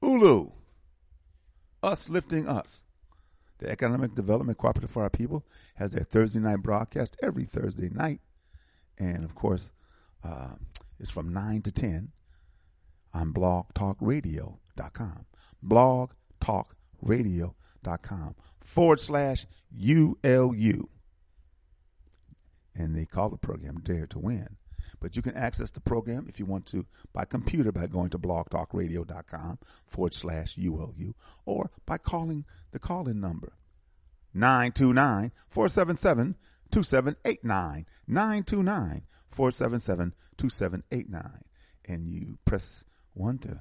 ULU, 0.02 0.52
us 1.82 2.08
lifting 2.08 2.48
us. 2.48 2.84
The 3.58 3.68
Economic 3.70 4.14
Development 4.16 4.58
Cooperative 4.58 4.90
for 4.90 5.04
Our 5.04 5.10
People 5.10 5.44
has 5.76 5.92
their 5.92 6.02
Thursday 6.02 6.40
night 6.40 6.62
broadcast 6.62 7.16
every 7.22 7.44
Thursday 7.44 7.90
night. 7.90 8.20
And 8.98 9.24
of 9.24 9.36
course, 9.36 9.70
uh, 10.24 10.54
it's 10.98 11.10
from 11.10 11.32
9 11.32 11.62
to 11.62 11.72
10 11.72 12.10
on 13.14 13.32
blogtalkradio.com. 13.32 15.26
Blogtalkradio.com 15.64 18.34
forward 18.60 19.00
slash 19.00 19.46
ULU. 19.80 20.88
And 22.74 22.96
they 22.96 23.04
call 23.04 23.30
the 23.30 23.36
program 23.36 23.80
Dare 23.82 24.06
to 24.08 24.18
Win. 24.18 24.56
But 25.00 25.16
you 25.16 25.22
can 25.22 25.34
access 25.34 25.70
the 25.70 25.80
program 25.80 26.26
if 26.28 26.38
you 26.38 26.46
want 26.46 26.66
to 26.66 26.86
by 27.12 27.24
computer 27.24 27.72
by 27.72 27.86
going 27.86 28.10
to 28.10 28.18
blogtalkradio.com 28.18 29.58
forward 29.86 30.14
slash 30.14 30.56
ULU 30.56 31.14
or 31.44 31.70
by 31.86 31.98
calling 31.98 32.44
the 32.70 32.78
call 32.78 33.08
in 33.08 33.20
number 33.20 33.54
929 34.34 35.32
477 35.48 36.36
2789. 36.70 37.86
929 38.06 39.02
477 39.28 40.14
2789. 40.36 41.44
And 41.84 42.08
you 42.08 42.38
press 42.44 42.84
one 43.14 43.38
to 43.38 43.60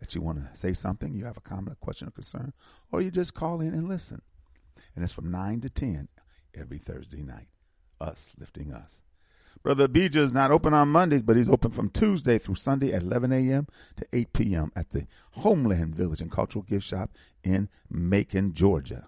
that 0.00 0.14
you 0.14 0.20
want 0.20 0.38
to 0.38 0.56
say 0.58 0.74
something, 0.74 1.14
you 1.14 1.24
have 1.24 1.38
a 1.38 1.40
comment, 1.40 1.78
a 1.80 1.84
question, 1.84 2.08
or 2.08 2.10
concern, 2.10 2.52
or 2.92 3.00
you 3.00 3.10
just 3.10 3.32
call 3.32 3.60
in 3.60 3.68
and 3.68 3.88
listen. 3.88 4.20
And 4.94 5.02
it's 5.02 5.14
from 5.14 5.30
9 5.30 5.62
to 5.62 5.70
10 5.70 6.08
every 6.54 6.78
Thursday 6.78 7.22
night. 7.22 7.48
Us 8.00 8.32
lifting 8.38 8.72
us. 8.72 9.02
Brother 9.62 9.84
Abijah 9.84 10.20
is 10.20 10.34
not 10.34 10.50
open 10.50 10.74
on 10.74 10.88
Mondays, 10.88 11.22
but 11.22 11.36
he's 11.36 11.48
open 11.48 11.70
from 11.70 11.88
Tuesday 11.88 12.36
through 12.36 12.56
Sunday 12.56 12.92
at 12.92 13.02
11 13.02 13.32
a.m. 13.32 13.66
to 13.96 14.06
8 14.12 14.32
p.m. 14.34 14.72
at 14.76 14.90
the 14.90 15.06
Homeland 15.32 15.94
Village 15.94 16.20
and 16.20 16.30
Cultural 16.30 16.62
Gift 16.62 16.86
Shop 16.86 17.10
in 17.42 17.70
Macon, 17.88 18.52
Georgia. 18.52 19.06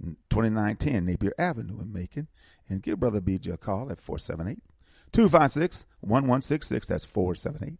2910 0.00 1.04
Napier 1.04 1.32
Avenue 1.38 1.80
in 1.80 1.92
Macon. 1.92 2.28
And 2.68 2.82
give 2.82 3.00
Brother 3.00 3.18
Abijah 3.18 3.54
a 3.54 3.56
call 3.56 3.90
at 3.90 4.00
478 4.00 4.62
256 5.12 5.86
1166. 6.02 6.86
That's 6.86 7.04
478 7.04 7.78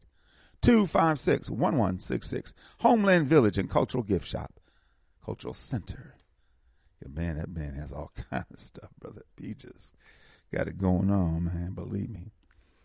256 0.63 1.51
1166. 1.51 2.55
Homeland 2.81 3.29
Village 3.29 3.59
and 3.59 3.71
Cultural 3.71 4.03
Gift 4.03 4.27
Shop, 4.27 4.53
Cultural 5.25 5.55
Center. 5.55 6.15
Man, 7.07 7.37
that 7.37 7.49
man 7.49 7.75
has 7.75 7.93
all 7.93 8.11
kind 8.31 8.45
of 8.53 8.59
stuff, 8.59 8.91
Brother 9.01 9.23
He 9.41 9.55
just 9.55 9.95
got 10.53 10.69
it 10.69 10.79
going 10.79 11.11
on, 11.11 11.45
man. 11.45 11.73
Believe 11.73 12.11
me, 12.11 12.33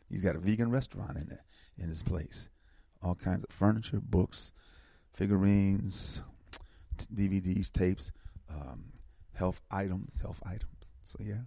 he's 0.09 0.21
got 0.21 0.35
a 0.35 0.39
vegan 0.39 0.69
restaurant 0.69 1.17
in 1.17 1.27
there 1.27 1.43
in 1.77 1.89
his 1.89 2.03
place. 2.03 2.49
All 3.01 3.15
kinds 3.15 3.43
of 3.43 3.49
furniture, 3.49 3.99
books, 3.99 4.53
figurines, 5.13 6.21
t- 6.97 7.05
DVDs, 7.13 7.71
tapes, 7.71 8.11
um, 8.49 8.85
health 9.33 9.61
items, 9.71 10.19
health 10.21 10.41
items. 10.45 10.69
So 11.03 11.17
yeah, 11.19 11.41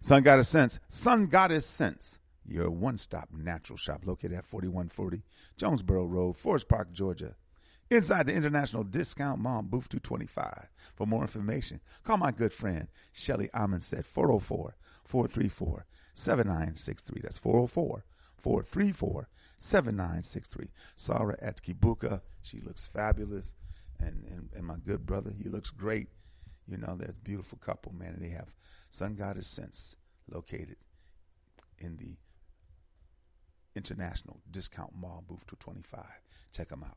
Sun 0.00 0.22
Goddess 0.22 0.48
Sense, 0.48 0.80
Sun 0.88 1.26
Goddess 1.26 1.66
Sense, 1.66 2.18
your 2.44 2.70
one-stop 2.70 3.28
natural 3.32 3.76
shop 3.76 4.02
located 4.04 4.32
at 4.32 4.46
4140 4.46 5.22
Jonesboro 5.56 6.06
Road, 6.06 6.36
Forest 6.36 6.68
Park, 6.68 6.92
Georgia. 6.92 7.36
Inside 7.92 8.26
the 8.26 8.34
International 8.34 8.84
Discount 8.84 9.38
Mall, 9.38 9.60
booth 9.60 9.90
225. 9.90 10.70
For 10.94 11.06
more 11.06 11.20
information, 11.20 11.82
call 12.04 12.16
my 12.16 12.30
good 12.30 12.50
friend 12.50 12.88
Shelly 13.12 13.50
Amundset, 13.54 14.06
404 14.06 14.76
434 15.04 15.84
7963. 16.14 17.20
That's 17.20 17.36
404 17.36 18.02
434 18.38 19.28
7963. 19.58 20.70
Sarah 20.96 21.36
at 21.42 21.62
Kibuka, 21.62 22.22
she 22.40 22.62
looks 22.62 22.86
fabulous. 22.86 23.54
And, 24.00 24.24
and, 24.24 24.48
and 24.56 24.66
my 24.66 24.76
good 24.82 25.04
brother, 25.04 25.30
he 25.30 25.50
looks 25.50 25.68
great. 25.68 26.08
You 26.66 26.78
know, 26.78 26.96
there's 26.98 27.18
a 27.18 27.20
beautiful 27.20 27.58
couple, 27.58 27.92
man, 27.92 28.14
and 28.14 28.24
they 28.24 28.30
have 28.30 28.54
Sun 28.88 29.16
Goddess 29.16 29.48
Sense 29.48 29.96
located 30.30 30.76
in 31.76 31.98
the 31.98 32.16
International 33.76 34.40
Discount 34.50 34.94
Mall, 34.94 35.22
booth 35.28 35.46
225. 35.46 36.06
Check 36.52 36.68
them 36.68 36.84
out. 36.84 36.96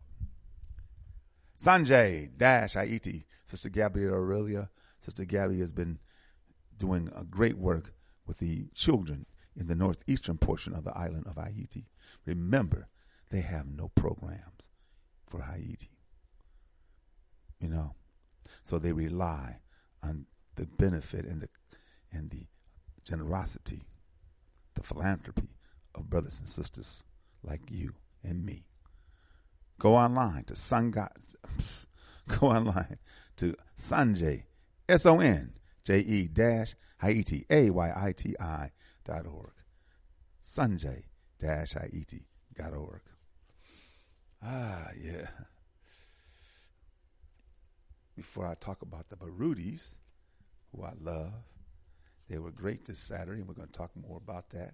Sonje 1.57 2.29
Dash 2.37 2.73
Haiti, 2.73 3.25
Sister 3.45 3.69
Gabby 3.69 4.05
Aurelia. 4.05 4.69
Sister 4.99 5.25
Gabby 5.25 5.59
has 5.59 5.71
been 5.71 5.99
doing 6.77 7.09
a 7.15 7.23
great 7.23 7.57
work 7.57 7.93
with 8.25 8.39
the 8.39 8.67
children 8.73 9.25
in 9.55 9.67
the 9.67 9.75
northeastern 9.75 10.37
portion 10.37 10.73
of 10.73 10.83
the 10.83 10.97
island 10.97 11.25
of 11.27 11.37
Haiti. 11.37 11.85
Remember, 12.25 12.87
they 13.29 13.41
have 13.41 13.67
no 13.67 13.89
programs 13.95 14.69
for 15.27 15.41
Haiti. 15.41 15.89
You 17.59 17.69
know, 17.69 17.95
so 18.63 18.77
they 18.77 18.91
rely 18.91 19.59
on 20.03 20.25
the 20.55 20.65
benefit 20.65 21.25
and 21.25 21.41
the 21.41 21.49
and 22.11 22.29
the 22.29 22.47
generosity, 23.03 23.83
the 24.73 24.83
philanthropy 24.83 25.49
of 25.93 26.09
brothers 26.09 26.39
and 26.39 26.47
sisters 26.47 27.03
like 27.43 27.61
you 27.69 27.93
and 28.23 28.45
me. 28.45 28.65
Go 29.77 29.95
online 29.95 30.43
to 30.45 30.55
Sun 30.55 30.91
God, 30.91 31.11
go 32.27 32.47
online 32.47 32.97
to 33.37 33.55
Sonje 33.77 34.43
S 34.87 35.05
O 35.05 35.19
N 35.19 35.53
J 35.83 35.99
E 35.99 36.27
dash 36.27 36.75
Haiti 37.01 37.45
A 37.49 37.69
Y 37.69 37.93
I 37.95 38.11
T 38.13 38.35
I 38.39 38.71
dot 39.03 39.25
org. 39.25 39.53
Sonje 40.43 41.03
dash 41.39 41.73
Haiti 41.73 42.25
dot 42.57 42.73
org. 42.73 43.01
Ah, 44.41 44.89
yeah. 45.01 45.27
Before 48.15 48.45
I 48.45 48.53
talk 48.55 48.81
about 48.81 49.09
the 49.09 49.17
Barutis, 49.17 49.95
who 50.71 50.83
I 50.83 50.93
love, 51.01 51.33
they 52.29 52.37
were 52.37 52.51
great 52.51 52.85
this 52.85 52.99
Saturday, 52.99 53.39
and 53.39 53.47
we're 53.47 53.55
going 53.55 53.67
to 53.67 53.73
talk 53.73 53.91
more 53.95 54.17
about 54.17 54.51
that, 54.51 54.73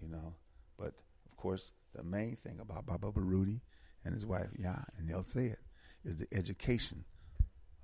you 0.00 0.08
know. 0.08 0.34
But 0.78 0.94
of 1.26 1.36
course, 1.36 1.72
the 1.94 2.04
main 2.04 2.36
thing 2.36 2.60
about 2.60 2.86
Baba 2.86 3.08
Baruti 3.08 3.60
and 4.04 4.14
his 4.14 4.26
wife, 4.26 4.48
yeah, 4.58 4.82
and 4.98 5.08
they'll 5.08 5.24
say 5.24 5.46
it, 5.46 5.60
is 6.04 6.16
the 6.16 6.28
education 6.32 7.04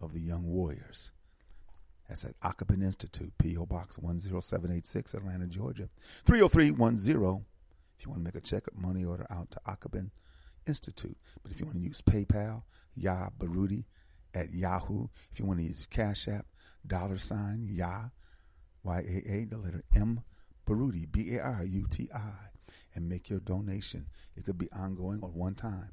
of 0.00 0.12
the 0.12 0.20
young 0.20 0.44
warriors. 0.44 1.10
That's 2.08 2.24
at 2.24 2.40
Akoben 2.40 2.82
Institute, 2.82 3.32
P.O. 3.38 3.66
Box 3.66 3.96
10786, 3.96 5.14
Atlanta, 5.14 5.46
Georgia. 5.46 5.88
30310 6.24 7.44
if 7.98 8.06
you 8.06 8.10
want 8.10 8.20
to 8.20 8.24
make 8.24 8.36
a 8.36 8.40
check 8.40 8.62
money 8.76 9.04
order 9.04 9.26
out 9.30 9.50
to 9.50 9.60
Akoben 9.66 10.10
Institute. 10.66 11.16
But 11.42 11.50
if 11.50 11.58
you 11.58 11.66
want 11.66 11.78
to 11.78 11.82
use 11.82 12.00
PayPal, 12.00 12.62
Yah 12.94 13.30
Baruti 13.36 13.84
at 14.34 14.54
Yahoo. 14.54 15.08
If 15.32 15.40
you 15.40 15.46
want 15.46 15.58
to 15.58 15.66
use 15.66 15.86
Cash 15.90 16.28
App, 16.28 16.46
dollar 16.86 17.18
sign 17.18 17.66
Yah, 17.68 18.10
Y-A-A, 18.84 19.46
the 19.46 19.58
letter 19.58 19.82
M, 19.96 20.20
Baruti, 20.66 21.10
B-A-R-U-T-I, 21.10 22.32
and 22.98 23.08
make 23.08 23.30
your 23.30 23.38
donation. 23.38 24.06
It 24.36 24.44
could 24.44 24.58
be 24.58 24.68
ongoing 24.72 25.20
or 25.22 25.30
one 25.30 25.54
time. 25.54 25.92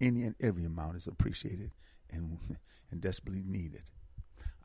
Any 0.00 0.24
and 0.24 0.34
every 0.40 0.64
amount 0.64 0.96
is 0.96 1.06
appreciated 1.06 1.70
and, 2.10 2.36
and 2.90 3.00
desperately 3.00 3.44
needed. 3.46 3.82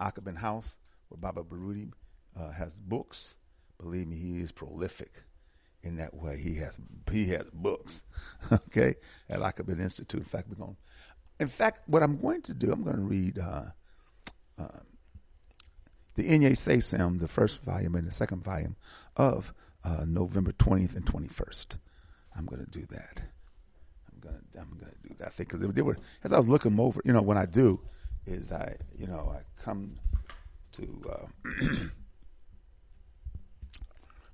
Akoben 0.02 0.38
House, 0.38 0.76
where 1.08 1.20
Baba 1.20 1.44
Baruti 1.44 1.92
uh, 2.36 2.52
has 2.52 2.74
books. 2.76 3.36
Believe 3.80 4.08
me, 4.08 4.18
he 4.18 4.40
is 4.40 4.52
prolific 4.52 5.22
in 5.84 5.98
that 5.98 6.16
way. 6.16 6.38
He 6.40 6.56
has 6.56 6.80
he 7.12 7.28
has 7.28 7.48
books, 7.52 8.04
okay, 8.52 8.96
at 9.30 9.40
Akoben 9.40 9.80
Institute. 9.80 10.22
In 10.22 10.26
fact, 10.26 10.50
we're 10.50 10.56
going. 10.56 10.78
In 11.40 11.48
fact, 11.48 11.88
what 11.88 12.02
I'm 12.02 12.20
going 12.20 12.42
to 12.44 12.56
do, 12.56 12.72
I'm 12.72 12.84
going 12.84 12.96
to 12.96 13.02
read 13.04 13.38
uh, 13.38 13.66
uh, 14.58 14.80
the 16.16 16.28
Inye 16.28 16.54
Seisem, 16.54 17.20
the 17.20 17.28
first 17.28 17.64
volume 17.64 17.94
and 17.94 18.08
the 18.08 18.12
second 18.12 18.44
volume 18.44 18.76
of 19.16 19.54
uh, 19.88 20.06
November 20.06 20.52
20th 20.52 20.96
and 20.96 21.06
21st. 21.06 21.78
I'm 22.36 22.46
going 22.46 22.64
to 22.64 22.70
do 22.70 22.86
that. 22.88 23.22
I'm 24.12 24.20
going 24.20 24.36
to 24.36 24.60
I'm 24.60 24.78
going 24.78 24.92
to 24.92 25.08
do 25.08 25.16
that 25.20 25.34
thing 25.34 25.48
because 25.50 25.74
they 25.74 25.82
were 25.82 25.98
as 26.24 26.34
I 26.34 26.38
was 26.38 26.48
looking 26.48 26.80
over. 26.80 27.02
You 27.06 27.14
know, 27.14 27.22
when 27.22 27.38
I 27.38 27.46
do, 27.46 27.80
is 28.26 28.52
I 28.52 28.76
you 28.98 29.08
know 29.08 29.34
I 29.34 29.42
come 29.62 29.96
to 30.74 31.02
uh, 31.10 31.50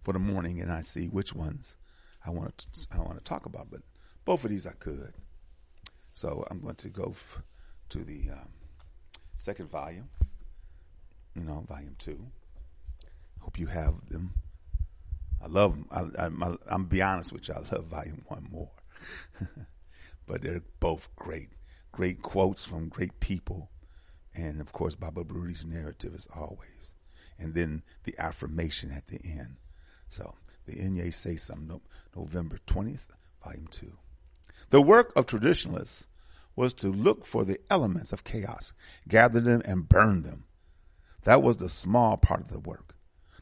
for 0.04 0.14
the 0.14 0.20
morning 0.20 0.60
and 0.60 0.72
I 0.72 0.82
see 0.82 1.08
which 1.08 1.34
ones 1.34 1.78
I 2.26 2.32
want 2.32 2.58
to 2.58 2.88
I 2.92 3.00
want 3.00 3.18
to 3.18 3.24
talk 3.24 3.46
about, 3.46 3.70
but 3.70 3.82
both 4.26 4.44
of 4.44 4.50
these 4.50 4.66
I 4.66 4.74
could. 4.74 5.14
So 6.14 6.46
I'm 6.50 6.60
going 6.62 6.76
to 6.76 6.90
go 6.90 7.10
f- 7.12 7.42
to 7.90 8.04
the 8.04 8.30
um, 8.32 8.50
second 9.38 9.70
volume. 9.70 10.10
You 11.36 11.44
know, 11.44 11.66
volume 11.68 11.96
two. 11.98 12.28
Hope 13.40 13.60
you 13.60 13.68
have 13.68 13.94
them. 14.10 14.34
I 15.44 15.48
love 15.48 15.76
them. 15.76 15.88
I, 15.92 16.26
I, 16.26 16.56
I'm 16.74 16.86
be 16.86 17.02
honest 17.02 17.34
with 17.34 17.48
you. 17.48 17.56
I 17.56 17.76
love 17.76 17.86
volume 17.86 18.24
one 18.28 18.48
more, 18.50 18.72
but 20.26 20.42
they're 20.42 20.64
both 20.80 21.10
great. 21.16 21.50
Great 21.92 22.22
quotes 22.22 22.66
from 22.66 22.90
great 22.90 23.20
people 23.20 23.70
and 24.36 24.60
of 24.62 24.72
course 24.72 24.96
Baba 24.96 25.24
Baruti's 25.24 25.66
narrative 25.66 26.14
is 26.14 26.28
always, 26.36 26.94
and 27.38 27.54
then 27.54 27.84
the 28.04 28.16
affirmation 28.18 28.92
at 28.92 29.08
the 29.08 29.20
end. 29.24 29.58
So 30.08 30.36
the 30.66 30.74
Inye 30.74 31.08
Seisem, 31.08 31.68
no, 31.68 31.82
November 32.16 32.60
twentieth, 32.66 33.14
volume 33.44 33.68
two. 33.68 33.98
The 34.70 34.82
work 34.82 35.14
of 35.16 35.26
traditionalists 35.26 36.08
was 36.56 36.74
to 36.74 36.92
look 36.92 37.26
for 37.26 37.46
the 37.46 37.60
elements 37.70 38.12
of 38.12 38.24
chaos, 38.24 38.74
gather 39.08 39.40
them, 39.40 39.62
and 39.66 39.90
burn 39.90 40.22
them. 40.22 40.46
That 41.24 41.42
was 41.42 41.58
the 41.58 41.70
small 41.70 42.18
part 42.18 42.42
of 42.42 42.52
the 42.52 42.60
work. 42.60 42.96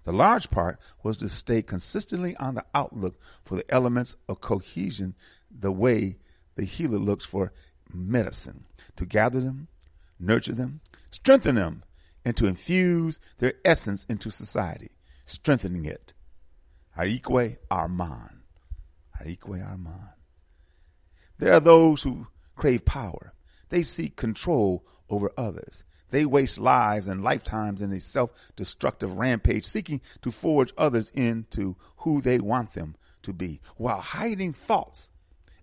The 0.03 0.11
large 0.11 0.49
part 0.49 0.79
was 1.03 1.17
to 1.17 1.29
stay 1.29 1.61
consistently 1.61 2.35
on 2.37 2.55
the 2.55 2.65
outlook 2.73 3.19
for 3.43 3.55
the 3.55 3.71
elements 3.71 4.15
of 4.27 4.41
cohesion, 4.41 5.15
the 5.49 5.71
way 5.71 6.17
the 6.55 6.65
healer 6.65 6.97
looks 6.97 7.25
for 7.25 7.53
medicine, 7.93 8.65
to 8.95 9.05
gather 9.05 9.39
them, 9.39 9.67
nurture 10.19 10.53
them, 10.53 10.81
strengthen 11.11 11.55
them, 11.55 11.83
and 12.25 12.35
to 12.37 12.47
infuse 12.47 13.19
their 13.39 13.53
essence 13.63 14.05
into 14.05 14.31
society, 14.31 14.91
strengthening 15.25 15.85
it. 15.85 16.13
Arique 16.97 17.57
Arman. 17.69 18.41
Ayi 19.21 19.39
Kwei 19.39 19.59
Armah. 19.59 20.13
There 21.37 21.53
are 21.53 21.59
those 21.59 22.03
who 22.03 22.27
crave 22.55 22.85
power. 22.85 23.33
They 23.69 23.83
seek 23.83 24.15
control 24.15 24.85
over 25.09 25.31
others. 25.37 25.83
They 26.11 26.25
waste 26.25 26.59
lives 26.59 27.07
and 27.07 27.23
lifetimes 27.23 27.81
in 27.81 27.91
a 27.91 27.99
self-destructive 27.99 29.17
rampage, 29.17 29.65
seeking 29.65 30.01
to 30.21 30.31
forge 30.31 30.73
others 30.77 31.09
into 31.13 31.77
who 31.97 32.21
they 32.21 32.39
want 32.39 32.73
them 32.73 32.95
to 33.23 33.33
be, 33.33 33.61
while 33.77 33.99
hiding 33.99 34.53
faults 34.53 35.09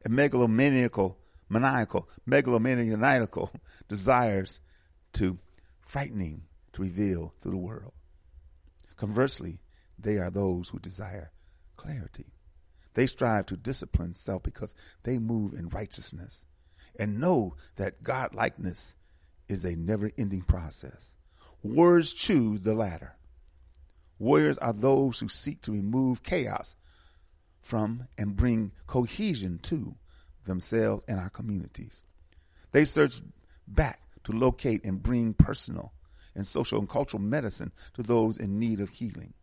and 0.05 0.15
megalomaniacal, 0.15 1.17
maniacal, 1.49 2.09
megalomaniacal 2.29 3.51
desires 3.89 4.61
to 5.13 5.39
frightening 5.81 6.43
to 6.73 6.83
reveal 6.83 7.35
to 7.41 7.51
the 7.51 7.57
world. 7.57 7.93
Conversely, 8.97 9.61
they 9.99 10.17
are 10.19 10.31
those 10.31 10.71
who 10.71 10.79
desire 10.79 11.31
clarity. 11.77 12.33
They 12.95 13.07
strive 13.07 13.47
to 13.47 13.57
discipline 13.57 14.15
self 14.15 14.43
because 14.43 14.75
they 15.05 15.19
move 15.19 15.53
in 15.53 15.69
righteousness 15.69 16.47
and 16.99 17.21
know 17.21 17.55
that 17.77 18.03
godlikeness 18.03 18.95
is 19.49 19.65
a 19.65 19.77
never 19.77 20.11
ending 20.19 20.43
process. 20.43 21.15
Warriors 21.63 22.13
choose 22.13 22.61
the 22.61 22.75
latter. 22.75 23.17
Warriors 24.19 24.59
are 24.59 24.73
those 24.73 25.21
who 25.21 25.29
seek 25.29 25.63
to 25.63 25.73
remove 25.73 26.23
chaos 26.23 26.77
from 27.61 28.09
and 28.17 28.37
bring 28.37 28.73
cohesion 28.87 29.59
to 29.63 29.95
themselves 30.45 31.05
and 31.07 31.21
our 31.21 31.31
communities. 31.31 32.05
They 32.73 32.85
search 32.85 33.21
back 33.67 34.01
to 34.25 34.33
locate 34.33 34.85
and 34.85 35.03
bring 35.03 35.35
personal 35.35 35.93
and 36.35 36.47
social 36.47 36.79
and 36.79 36.89
cultural 36.89 37.23
medicine 37.23 37.73
to 37.95 38.03
those 38.03 38.39
in 38.39 38.59
need 38.59 38.81
of 38.81 38.91
healing. 38.91 39.35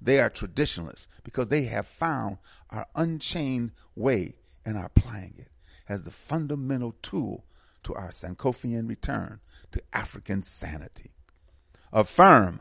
They 0.00 0.20
are 0.20 0.30
traditionalists 0.30 1.06
because 1.22 1.48
they 1.48 1.64
have 1.64 1.86
found 1.86 2.38
our 2.70 2.86
unchained 2.94 3.72
way 3.94 4.34
and 4.64 4.76
are 4.76 4.86
applying 4.86 5.34
it 5.38 5.48
as 5.88 6.02
the 6.02 6.10
fundamental 6.10 6.94
tool 7.02 7.44
to 7.84 7.94
our 7.94 8.08
Sankofian 8.08 8.88
return 8.88 9.40
to 9.72 9.82
African 9.92 10.42
sanity. 10.42 11.12
Affirm, 11.92 12.60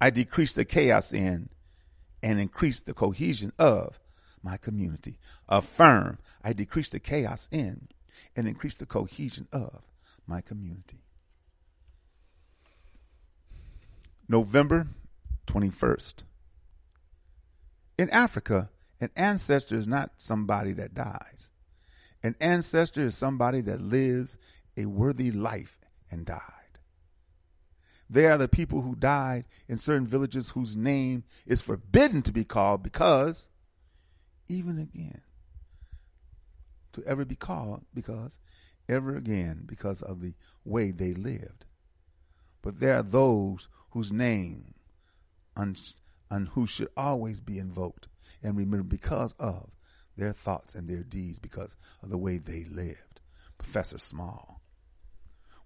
I 0.00 0.10
decrease 0.10 0.52
the 0.52 0.64
chaos 0.64 1.12
in 1.12 1.48
and 2.22 2.40
increase 2.40 2.80
the 2.80 2.94
cohesion 2.94 3.52
of 3.58 3.98
my 4.42 4.56
community. 4.56 5.18
Affirm, 5.48 6.18
I 6.42 6.52
decrease 6.52 6.88
the 6.90 7.00
chaos 7.00 7.48
in 7.50 7.88
and 8.36 8.46
increase 8.46 8.76
the 8.76 8.86
cohesion 8.86 9.48
of 9.52 9.86
my 10.26 10.40
community. 10.40 11.04
November 14.28 14.88
21st. 15.46 16.24
In 17.98 18.10
Africa, 18.10 18.70
an 19.00 19.10
ancestor 19.16 19.76
is 19.76 19.86
not 19.86 20.12
somebody 20.16 20.72
that 20.72 20.94
dies. 20.94 21.50
An 22.24 22.34
ancestor 22.40 23.02
is 23.02 23.14
somebody 23.14 23.60
that 23.60 23.82
lives 23.82 24.38
a 24.78 24.86
worthy 24.86 25.30
life 25.30 25.78
and 26.10 26.24
died. 26.24 26.40
They 28.08 28.26
are 28.28 28.38
the 28.38 28.48
people 28.48 28.80
who 28.80 28.94
died 28.96 29.44
in 29.68 29.76
certain 29.76 30.06
villages 30.06 30.50
whose 30.50 30.74
name 30.74 31.24
is 31.46 31.60
forbidden 31.60 32.22
to 32.22 32.32
be 32.32 32.42
called 32.44 32.82
because, 32.82 33.50
even 34.48 34.78
again, 34.78 35.20
to 36.94 37.04
ever 37.04 37.26
be 37.26 37.36
called 37.36 37.84
because, 37.92 38.38
ever 38.88 39.16
again, 39.16 39.64
because 39.66 40.00
of 40.00 40.22
the 40.22 40.32
way 40.64 40.92
they 40.92 41.12
lived. 41.12 41.66
But 42.62 42.80
there 42.80 42.94
are 42.94 43.02
those 43.02 43.68
whose 43.90 44.10
name 44.10 44.72
and 45.54 46.48
who 46.52 46.66
should 46.66 46.88
always 46.96 47.42
be 47.42 47.58
invoked 47.58 48.08
and 48.42 48.56
remembered 48.56 48.88
because 48.88 49.34
of 49.38 49.70
their 50.16 50.32
thoughts 50.32 50.74
and 50.74 50.88
their 50.88 51.02
deeds 51.02 51.38
because 51.38 51.76
of 52.02 52.10
the 52.10 52.18
way 52.18 52.38
they 52.38 52.64
lived. 52.64 53.20
Professor 53.58 53.98
Small. 53.98 54.60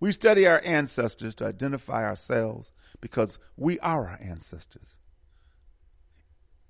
We 0.01 0.13
study 0.13 0.47
our 0.47 0.61
ancestors 0.65 1.35
to 1.37 1.47
identify 1.47 2.05
ourselves 2.05 2.73
because 3.01 3.39
we 3.57 3.81
are 3.81 4.09
our 4.09 4.19
ancestors. 4.23 4.97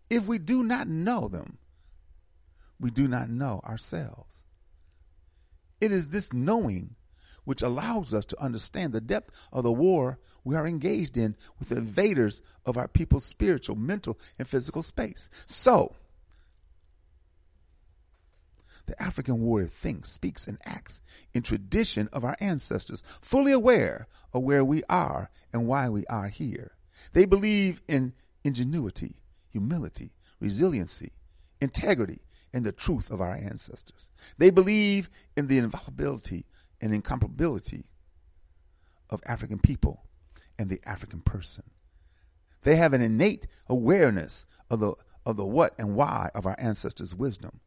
If 0.08 0.26
we 0.26 0.38
do 0.38 0.62
not 0.64 0.88
know 0.88 1.28
them, 1.28 1.58
we 2.80 2.90
do 2.90 3.06
not 3.06 3.28
know 3.28 3.60
ourselves. 3.64 4.44
It 5.80 5.92
is 5.92 6.08
this 6.08 6.32
knowing 6.32 6.96
which 7.44 7.62
allows 7.62 8.12
us 8.12 8.24
to 8.26 8.42
understand 8.42 8.92
the 8.92 9.00
depth 9.00 9.30
of 9.52 9.64
the 9.64 9.72
war 9.72 10.18
we 10.44 10.56
are 10.56 10.66
engaged 10.66 11.16
in 11.16 11.36
with 11.58 11.72
invaders 11.72 12.42
of 12.64 12.76
our 12.76 12.88
people's 12.88 13.24
spiritual, 13.24 13.76
mental, 13.76 14.18
and 14.38 14.48
physical 14.48 14.82
space. 14.82 15.28
So, 15.46 15.94
the 18.88 19.01
African 19.03 19.40
warrior 19.40 19.68
thinks, 19.68 20.11
speaks, 20.11 20.46
and 20.48 20.59
acts 20.64 21.03
in 21.35 21.42
tradition 21.42 22.09
of 22.11 22.24
our 22.24 22.37
ancestors, 22.40 23.05
fully 23.20 23.53
aware 23.53 24.09
of 24.33 24.42
where 24.42 24.64
we 24.64 24.83
are 24.88 25.31
and 25.53 25.66
why 25.66 25.90
we 25.90 26.07
are 26.07 26.29
here. 26.29 26.72
They 27.12 27.27
believe 27.27 27.83
in 27.87 28.14
ingenuity, 28.44 29.16
humility, 29.51 30.12
resiliency, 30.40 31.12
integrity, 31.61 32.22
and 32.55 32.64
the 32.64 32.72
truth 32.72 33.11
of 33.11 33.20
our 33.20 33.35
ancestors. 33.35 34.11
They 34.38 34.48
believe 34.48 35.11
in 35.37 35.48
the 35.48 35.59
infallibility 35.59 36.46
and 36.81 36.90
incomparability 36.90 37.85
of 39.11 39.20
African 39.27 39.59
people 39.59 40.03
and 40.59 40.70
the 40.70 40.81
African 40.87 41.20
person. 41.20 41.64
They 42.62 42.77
have 42.77 42.94
an 42.94 43.03
innate 43.03 43.46
awareness 43.68 44.46
of 44.70 44.81
the 44.81 44.94
of 45.27 45.37
the 45.37 45.44
what 45.44 45.74
and 45.79 45.94
why 45.94 46.31
of 46.35 46.46
our 46.46 46.57
ancestors' 46.59 47.14
wisdom 47.14 47.61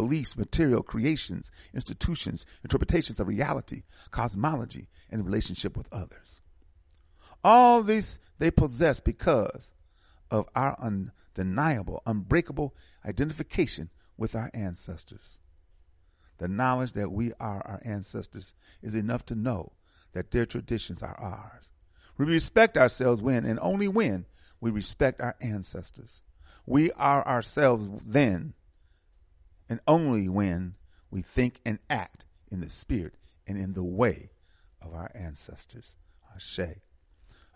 beliefs, 0.00 0.34
material 0.34 0.82
creations, 0.82 1.50
institutions, 1.74 2.46
interpretations 2.64 3.20
of 3.20 3.28
reality, 3.28 3.82
cosmology, 4.10 4.88
and 5.10 5.26
relationship 5.26 5.76
with 5.76 5.86
others. 5.92 6.40
All 7.44 7.82
this 7.82 8.18
they 8.38 8.50
possess 8.50 8.98
because 8.98 9.72
of 10.30 10.48
our 10.56 10.74
undeniable, 10.80 12.02
unbreakable 12.06 12.74
identification 13.04 13.90
with 14.16 14.34
our 14.34 14.50
ancestors. 14.54 15.36
The 16.38 16.48
knowledge 16.48 16.92
that 16.92 17.12
we 17.12 17.34
are 17.38 17.60
our 17.66 17.82
ancestors 17.84 18.54
is 18.80 18.94
enough 18.94 19.26
to 19.26 19.34
know 19.34 19.72
that 20.14 20.30
their 20.30 20.46
traditions 20.46 21.02
are 21.02 21.20
ours. 21.20 21.72
We 22.16 22.24
respect 22.24 22.78
ourselves 22.78 23.20
when 23.20 23.44
and 23.44 23.58
only 23.60 23.86
when 23.86 24.24
we 24.62 24.70
respect 24.70 25.20
our 25.20 25.36
ancestors. 25.42 26.22
We 26.64 26.90
are 26.92 27.26
ourselves 27.26 27.90
then 28.06 28.54
and 29.70 29.80
only 29.86 30.28
when 30.28 30.74
we 31.12 31.22
think 31.22 31.60
and 31.64 31.78
act 31.88 32.26
in 32.50 32.60
the 32.60 32.68
spirit 32.68 33.14
and 33.46 33.56
in 33.56 33.72
the 33.72 33.84
way 33.84 34.30
of 34.82 34.92
our 34.92 35.10
ancestors. 35.14 35.96
Ashe. 36.34 36.80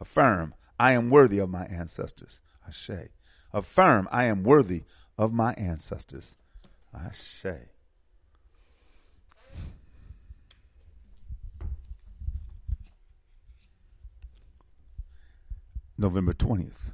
Affirm, 0.00 0.54
I 0.78 0.92
am 0.92 1.10
worthy 1.10 1.40
of 1.40 1.50
my 1.50 1.66
ancestors. 1.66 2.40
Ashe. 2.66 3.10
Affirm, 3.52 4.08
I 4.12 4.24
am 4.24 4.44
worthy 4.44 4.84
of 5.18 5.32
my 5.32 5.54
ancestors. 5.54 6.36
Ashe. 6.94 7.46
November 15.98 16.32
20th 16.32 16.92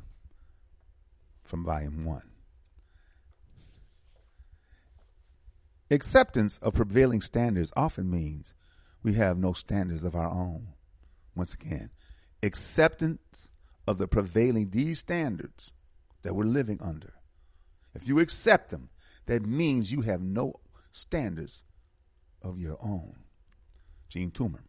from 1.43 1.65
volume 1.65 2.05
1. 2.05 2.23
Acceptance 5.91 6.59
of 6.59 6.75
prevailing 6.75 7.21
standards 7.21 7.73
often 7.77 8.09
means 8.09 8.55
we 9.03 9.15
have 9.15 9.39
no 9.39 9.53
standards 9.53 10.05
of 10.05 10.15
our 10.15 10.31
own. 10.31 10.69
Once 11.35 11.55
again, 11.55 11.91
acceptance 12.43 13.49
of 13.89 13.99
the 13.99 14.07
prevailing 14.07 14.71
these 14.71 15.01
standards 15.01 15.73
that 16.23 16.35
we're 16.35 16.45
living 16.45 16.79
under. 16.81 17.15
If 17.93 18.07
you 18.07 18.21
accept 18.21 18.71
them, 18.71 18.91
that 19.27 19.45
means 19.45 19.91
you 19.91 20.03
have 20.03 20.23
no 20.23 20.55
standards 20.93 21.65
of 22.41 22.61
your 22.61 22.79
own. 22.81 23.25
Jean 24.09 24.31
Toomer. 24.31 24.63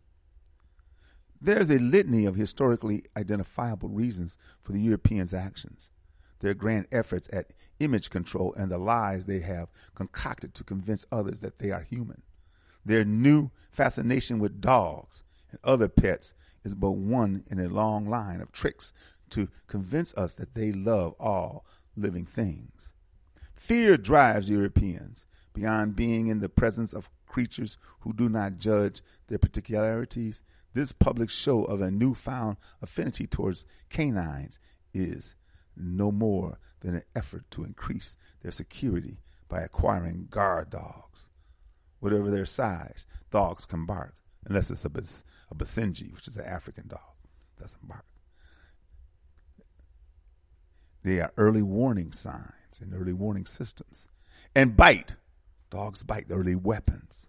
There's 1.39 1.69
a 1.69 1.79
litany 1.79 2.25
of 2.25 2.35
historically 2.35 3.03
identifiable 3.15 3.89
reasons 3.89 4.37
for 4.61 4.71
the 4.71 4.81
Europeans' 4.81 5.33
actions 5.33 5.91
their 6.41 6.53
grand 6.53 6.87
efforts 6.91 7.29
at 7.31 7.51
image 7.79 8.09
control 8.09 8.53
and 8.55 8.71
the 8.71 8.77
lies 8.77 9.25
they 9.25 9.39
have 9.39 9.69
concocted 9.95 10.53
to 10.53 10.63
convince 10.63 11.05
others 11.11 11.39
that 11.39 11.59
they 11.59 11.71
are 11.71 11.81
human. 11.81 12.21
Their 12.85 13.05
new 13.05 13.51
fascination 13.71 14.39
with 14.39 14.61
dogs 14.61 15.23
and 15.49 15.59
other 15.63 15.87
pets 15.87 16.33
is 16.63 16.75
but 16.75 16.91
one 16.91 17.43
in 17.49 17.59
a 17.59 17.69
long 17.69 18.07
line 18.07 18.41
of 18.41 18.51
tricks 18.51 18.93
to 19.29 19.47
convince 19.67 20.13
us 20.15 20.33
that 20.33 20.53
they 20.53 20.71
love 20.71 21.15
all 21.19 21.65
living 21.95 22.25
things. 22.25 22.89
Fear 23.55 23.97
drives 23.97 24.49
Europeans 24.49 25.25
beyond 25.53 25.95
being 25.95 26.27
in 26.27 26.39
the 26.39 26.49
presence 26.49 26.93
of 26.93 27.09
creatures 27.27 27.77
who 28.01 28.13
do 28.13 28.29
not 28.29 28.57
judge 28.57 29.01
their 29.27 29.37
particularities. 29.37 30.41
This 30.73 30.91
public 30.91 31.29
show 31.29 31.63
of 31.63 31.81
a 31.81 31.91
newfound 31.91 32.57
affinity 32.81 33.27
towards 33.27 33.65
canines 33.89 34.59
is 34.93 35.35
no 35.75 36.11
more 36.11 36.59
than 36.81 36.95
an 36.95 37.03
effort 37.15 37.49
to 37.51 37.63
increase 37.63 38.17
their 38.41 38.51
security 38.51 39.19
by 39.47 39.61
acquiring 39.61 40.27
guard 40.29 40.69
dogs. 40.69 41.27
Whatever 41.99 42.31
their 42.31 42.45
size, 42.45 43.05
dogs 43.29 43.65
can 43.65 43.85
bark, 43.85 44.15
unless 44.45 44.71
it's 44.71 44.85
a, 44.85 44.89
Bas- 44.89 45.23
a 45.51 45.55
Basenji, 45.55 46.13
which 46.13 46.27
is 46.27 46.37
an 46.37 46.45
African 46.45 46.87
dog. 46.87 46.99
Doesn't 47.59 47.87
bark. 47.87 48.05
They 51.03 51.19
are 51.19 51.31
early 51.37 51.61
warning 51.61 52.11
signs 52.11 52.79
and 52.79 52.93
early 52.93 53.13
warning 53.13 53.45
systems. 53.45 54.07
And 54.55 54.77
bite. 54.77 55.15
Dogs 55.69 56.03
bite 56.03 56.27
early 56.29 56.55
weapons. 56.55 57.27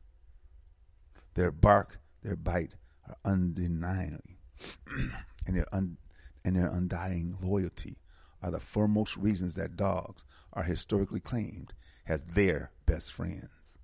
Their 1.34 1.50
bark, 1.50 2.00
their 2.22 2.36
bite 2.36 2.74
are 3.08 3.16
undeniably, 3.24 4.38
and 5.46 5.56
their 5.56 5.66
un, 5.72 5.96
and 6.44 6.56
their 6.56 6.66
undying 6.66 7.36
loyalty 7.40 7.96
are 8.42 8.50
the 8.50 8.60
foremost 8.60 9.16
reasons 9.16 9.54
that 9.54 9.76
dogs 9.76 10.24
are 10.52 10.64
historically 10.64 11.20
claimed 11.20 11.74
as 12.06 12.22
their 12.22 12.70
best 12.86 13.12
friends. 13.12 13.78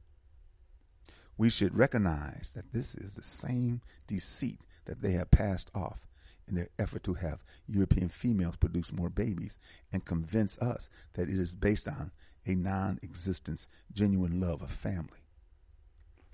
We 1.37 1.51
should 1.51 1.77
recognize 1.77 2.51
that 2.55 2.73
this 2.73 2.95
is 2.95 3.15
the 3.15 3.23
same 3.23 3.81
deceit 4.07 4.61
that 4.87 5.01
they 5.01 5.13
have 5.13 5.31
passed 5.31 5.71
off 5.75 6.09
in 6.49 6.57
their 6.57 6.69
effort 6.79 7.05
to 7.05 7.15
have 7.15 7.45
European 7.67 8.09
females 8.09 8.57
produce 8.57 8.93
more 8.93 9.11
babies 9.11 9.59
and 9.93 10.05
convince 10.05 10.59
us 10.59 10.91
that 11.15 11.29
it 11.29 11.39
is 11.39 11.55
based 11.55 11.87
on 11.87 12.11
a 12.47 12.55
non 12.55 12.99
existence, 13.03 13.69
genuine 13.93 14.41
love 14.41 14.63
of 14.63 14.71
family. 14.71 15.21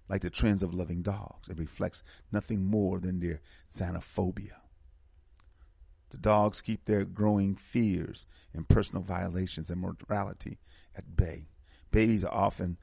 Like 0.09 0.23
the 0.23 0.31
trends 0.31 0.63
of 0.63 0.75
loving 0.75 1.03
dogs, 1.03 1.49
it 1.49 1.59
reflects 1.59 2.03
nothing 2.31 2.65
more 2.65 3.01
than 3.01 3.21
their 3.21 3.41
xenophobia. 3.75 4.64
The 6.15 6.21
dogs 6.21 6.61
keep 6.61 6.85
their 6.85 7.05
growing 7.05 7.57
fears 7.57 8.25
and 8.53 8.69
personal 8.69 9.03
violations 9.03 9.69
and 9.69 9.81
morality 9.81 10.61
at 10.95 11.17
bay. 11.17 11.49
Babies 11.91 12.25
are 12.25 12.33
often 12.33 12.77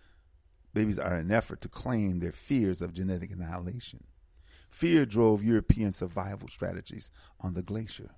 babies 0.74 1.00
are 1.00 1.16
an 1.16 1.32
effort 1.32 1.62
to 1.62 1.70
claim 1.70 2.20
their 2.20 2.34
fears 2.34 2.82
of 2.82 2.94
genetic 2.94 3.32
annihilation. 3.32 4.04
Fear 4.70 5.06
drove 5.06 5.46
European 5.46 5.94
survival 5.94 6.50
strategies 6.50 7.10
on 7.40 7.54
the 7.54 7.62
glacier. 7.62 8.10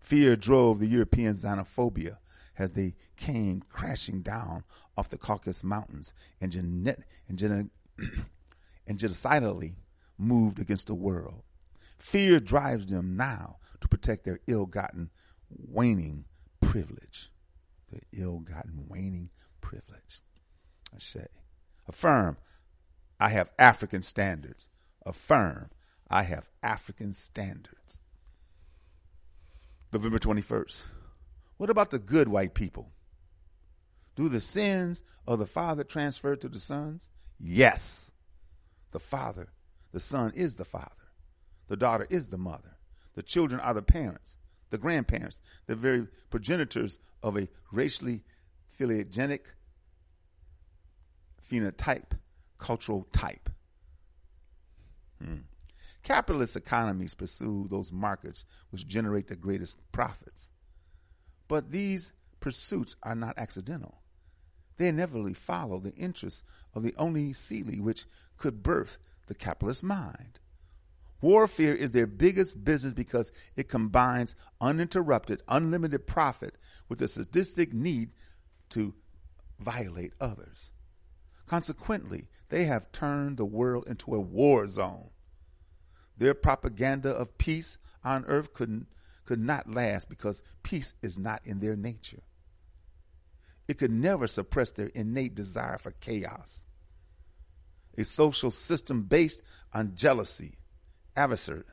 Fear 0.00 0.36
drove 0.36 0.78
the 0.78 0.86
European 0.86 1.34
xenophobia 1.34 2.16
as 2.56 2.72
they 2.72 2.94
came 3.16 3.62
crashing 3.68 4.22
down 4.22 4.64
off 4.96 5.10
the 5.10 5.18
Caucasus 5.18 5.62
Mountains 5.62 6.14
and, 6.40 6.50
genet- 6.50 7.04
and, 7.28 7.38
gen- 7.38 7.70
and 8.86 8.98
genocidally 8.98 9.74
moved 10.16 10.58
against 10.58 10.86
the 10.86 10.94
world. 10.94 11.42
Fear 11.98 12.40
drives 12.40 12.86
them 12.86 13.18
now 13.18 13.58
to 13.80 13.88
protect 13.88 14.24
their 14.24 14.40
ill-gotten 14.46 15.10
waning 15.50 16.24
privilege. 16.60 17.30
Their 17.90 18.02
ill-gotten 18.12 18.86
waning 18.88 19.30
privilege. 19.60 20.20
I 20.94 20.98
say, 20.98 21.26
affirm, 21.88 22.36
I 23.18 23.30
have 23.30 23.50
African 23.58 24.02
standards. 24.02 24.68
Affirm, 25.04 25.70
I 26.08 26.22
have 26.22 26.48
African 26.62 27.12
standards. 27.12 28.00
November 29.92 30.18
21st. 30.18 30.82
What 31.56 31.70
about 31.70 31.90
the 31.90 31.98
good 31.98 32.28
white 32.28 32.54
people? 32.54 32.92
Do 34.14 34.28
the 34.28 34.40
sins 34.40 35.02
of 35.26 35.38
the 35.38 35.46
father 35.46 35.84
transfer 35.84 36.36
to 36.36 36.48
the 36.48 36.60
sons? 36.60 37.08
Yes. 37.38 38.10
The 38.92 39.00
father, 39.00 39.48
the 39.92 40.00
son 40.00 40.32
is 40.34 40.56
the 40.56 40.64
father. 40.64 40.90
The 41.68 41.76
daughter 41.76 42.06
is 42.08 42.28
the 42.28 42.38
mother. 42.38 42.75
The 43.16 43.22
children 43.22 43.60
are 43.60 43.74
the 43.74 43.82
parents, 43.82 44.36
the 44.70 44.78
grandparents, 44.78 45.40
the 45.66 45.74
very 45.74 46.06
progenitors 46.30 46.98
of 47.22 47.36
a 47.36 47.48
racially 47.72 48.22
phylogenic 48.78 49.40
phenotype, 51.50 52.12
cultural 52.58 53.06
type. 53.12 53.50
Hmm. 55.22 55.40
Capitalist 56.02 56.56
economies 56.56 57.14
pursue 57.14 57.66
those 57.68 57.90
markets 57.90 58.44
which 58.70 58.86
generate 58.86 59.28
the 59.28 59.34
greatest 59.34 59.80
profits. 59.92 60.50
But 61.48 61.72
these 61.72 62.12
pursuits 62.38 62.96
are 63.02 63.14
not 63.14 63.38
accidental. 63.38 64.02
They 64.76 64.88
inevitably 64.88 65.34
follow 65.34 65.80
the 65.80 65.94
interests 65.94 66.44
of 66.74 66.82
the 66.82 66.94
only 66.98 67.32
seedling 67.32 67.82
which 67.82 68.04
could 68.36 68.62
birth 68.62 68.98
the 69.26 69.34
capitalist 69.34 69.82
mind. 69.82 70.38
Warfare 71.20 71.74
is 71.74 71.92
their 71.92 72.06
biggest 72.06 72.62
business 72.62 72.94
because 72.94 73.32
it 73.56 73.68
combines 73.68 74.34
uninterrupted, 74.60 75.42
unlimited 75.48 76.06
profit 76.06 76.56
with 76.88 76.98
the 76.98 77.08
sadistic 77.08 77.72
need 77.72 78.10
to 78.70 78.94
violate 79.58 80.12
others. 80.20 80.70
Consequently, 81.46 82.28
they 82.48 82.64
have 82.64 82.92
turned 82.92 83.36
the 83.36 83.44
world 83.44 83.84
into 83.86 84.14
a 84.14 84.20
war 84.20 84.66
zone. 84.66 85.10
Their 86.18 86.34
propaganda 86.34 87.10
of 87.10 87.38
peace 87.38 87.78
on 88.04 88.24
earth 88.26 88.52
could, 88.52 88.86
could 89.24 89.40
not 89.40 89.70
last 89.70 90.08
because 90.08 90.42
peace 90.62 90.94
is 91.02 91.18
not 91.18 91.46
in 91.46 91.60
their 91.60 91.76
nature. 91.76 92.22
It 93.68 93.78
could 93.78 93.90
never 93.90 94.26
suppress 94.26 94.72
their 94.72 94.88
innate 94.88 95.34
desire 95.34 95.78
for 95.78 95.90
chaos. 95.92 96.64
A 97.98 98.04
social 98.04 98.50
system 98.50 99.02
based 99.02 99.42
on 99.72 99.96
jealousy, 99.96 100.58
adversary, 101.16 101.64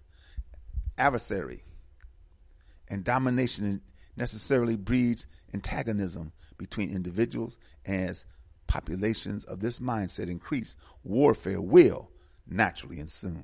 adversary 0.97 1.63
and 2.87 3.03
domination 3.03 3.81
necessarily 4.15 4.75
breeds 4.75 5.27
antagonism 5.53 6.31
between 6.57 6.91
individuals 6.91 7.57
as 7.85 8.25
populations 8.67 9.43
of 9.43 9.59
this 9.59 9.79
mindset 9.79 10.29
increase, 10.29 10.75
warfare 11.03 11.61
will 11.61 12.09
naturally 12.47 12.99
ensue. 12.99 13.35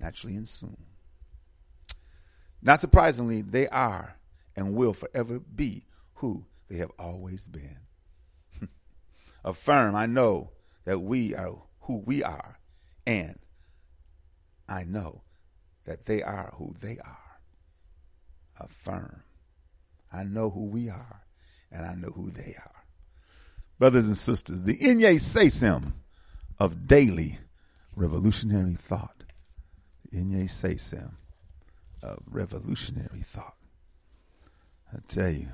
Naturally 0.00 0.36
ensue. 0.36 0.76
Not 2.62 2.80
surprisingly, 2.80 3.42
they 3.42 3.68
are 3.68 4.16
and 4.56 4.74
will 4.74 4.94
forever 4.94 5.38
be 5.38 5.84
who 6.14 6.46
they 6.68 6.76
have 6.76 6.90
always 6.98 7.48
been. 7.48 7.78
Affirm, 9.44 9.94
I 9.94 10.06
know 10.06 10.50
that 10.84 11.00
we 11.00 11.34
are 11.34 11.62
who 11.80 11.98
we 11.98 12.22
are, 12.22 12.58
and 13.06 13.38
I 14.68 14.84
know 14.84 15.22
that 15.84 16.06
they 16.06 16.22
are 16.22 16.54
who 16.56 16.74
they 16.80 16.98
are. 16.98 17.18
Affirm, 18.60 19.22
I 20.12 20.22
know 20.22 20.48
who 20.48 20.66
we 20.66 20.88
are, 20.88 21.22
and 21.72 21.84
I 21.84 21.94
know 21.94 22.10
who 22.10 22.30
they 22.30 22.54
are 22.56 22.84
brothers 23.78 24.06
and 24.06 24.16
sisters, 24.16 24.62
the 24.62 24.76
Inye 24.78 25.16
Sesim 25.16 25.92
of 26.58 26.86
daily 26.86 27.38
revolutionary 27.94 28.74
thought. 28.74 29.24
The 30.10 30.18
Inye 30.18 30.44
Sesim 30.44 31.12
of 32.02 32.22
revolutionary 32.26 33.22
thought. 33.22 33.56
I 34.92 34.98
tell 35.08 35.30
you. 35.30 35.48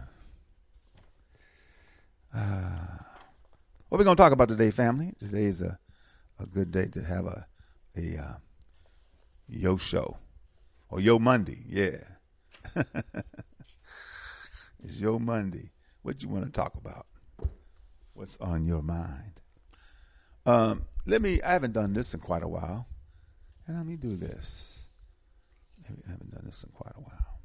Uh, 2.34 2.98
what 3.88 3.98
we're 3.98 4.04
going 4.04 4.16
to 4.16 4.22
talk 4.22 4.32
about 4.32 4.48
today, 4.48 4.70
family? 4.70 5.12
Today 5.18 5.44
is 5.44 5.62
a, 5.62 5.78
a 6.38 6.46
good 6.46 6.70
day 6.70 6.86
to 6.86 7.02
have 7.02 7.26
a, 7.26 7.46
a 7.96 8.16
uh, 8.16 8.34
yo 9.50 9.76
show 9.76 10.16
or 10.88 11.00
yo 11.00 11.18
Monday. 11.18 11.64
Yeah. 11.66 12.04
it's 14.82 15.00
yo 15.00 15.18
Monday. 15.18 15.70
What 16.02 16.22
you 16.22 16.28
want 16.28 16.46
to 16.46 16.50
talk 16.50 16.74
about? 16.76 17.06
what's 18.20 18.36
on 18.36 18.66
your 18.66 18.82
mind. 18.82 19.40
Um, 20.44 20.84
let 21.06 21.22
me, 21.22 21.40
I 21.40 21.52
haven't 21.52 21.72
done 21.72 21.94
this 21.94 22.12
in 22.12 22.20
quite 22.20 22.42
a 22.42 22.48
while. 22.48 22.86
And 23.66 23.78
let 23.78 23.86
me 23.86 23.96
do 23.96 24.14
this. 24.14 24.88
I 25.86 26.10
haven't 26.10 26.30
done 26.30 26.44
this 26.44 26.62
in 26.62 26.70
quite 26.70 26.92
a 26.96 27.00
while. 27.00 27.40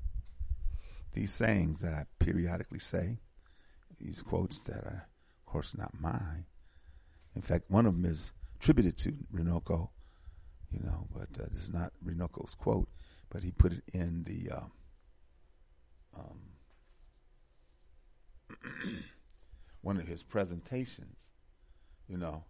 These 1.13 1.31
sayings 1.31 1.79
that 1.79 1.93
I 1.93 2.05
periodically 2.19 2.79
say, 2.79 3.19
these 4.01 4.21
quotes 4.21 4.59
that 4.61 4.83
are, 4.83 5.07
of 5.39 5.51
course, 5.51 5.77
not 5.77 5.97
mine. 5.97 6.45
In 7.37 7.41
fact, 7.41 7.71
one 7.71 7.85
of 7.85 7.93
them 7.93 8.03
is 8.03 8.33
attributed 8.57 8.97
to 8.97 9.13
Runoko, 9.33 9.89
you 10.75 10.83
know, 10.83 11.07
but 11.13 11.29
uh, 11.41 11.45
this 11.51 11.63
is 11.63 11.73
not 11.73 11.93
Runoko's 12.05 12.55
quote, 12.55 12.89
but 13.29 13.43
he 13.43 13.51
put 13.51 13.71
it 13.71 13.83
in 13.93 14.23
the. 14.23 14.51
Um, 14.57 14.71
um, 16.17 16.39
one 19.81 19.97
of 19.97 20.07
his 20.07 20.23
presentations, 20.23 21.29
you 22.07 22.17
know, 22.17 22.43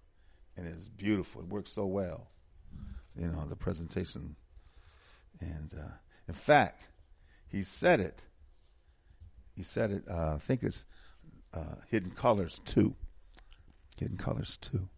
and 0.58 0.68
it's 0.68 0.90
beautiful. 0.90 1.42
It 1.42 1.48
works 1.48 1.72
so 1.72 1.86
well. 1.86 2.30
You 3.18 3.28
know 3.28 3.46
the 3.48 3.56
presentation, 3.56 4.36
and 5.40 5.74
uh, 5.74 5.94
in 6.28 6.34
fact, 6.34 6.90
he 7.48 7.64
said 7.64 8.02
it. 8.02 8.26
He 9.56 9.64
said 9.64 9.92
it. 9.92 10.04
Uh, 10.10 10.34
I 10.36 10.38
think 10.40 10.64
it's 10.64 10.86
uh, 11.54 11.76
Hidden 11.90 12.12
Colors 12.12 12.60
two. 12.66 12.96
Hidden 13.98 14.18
Colors 14.18 14.58
two. 14.58 14.90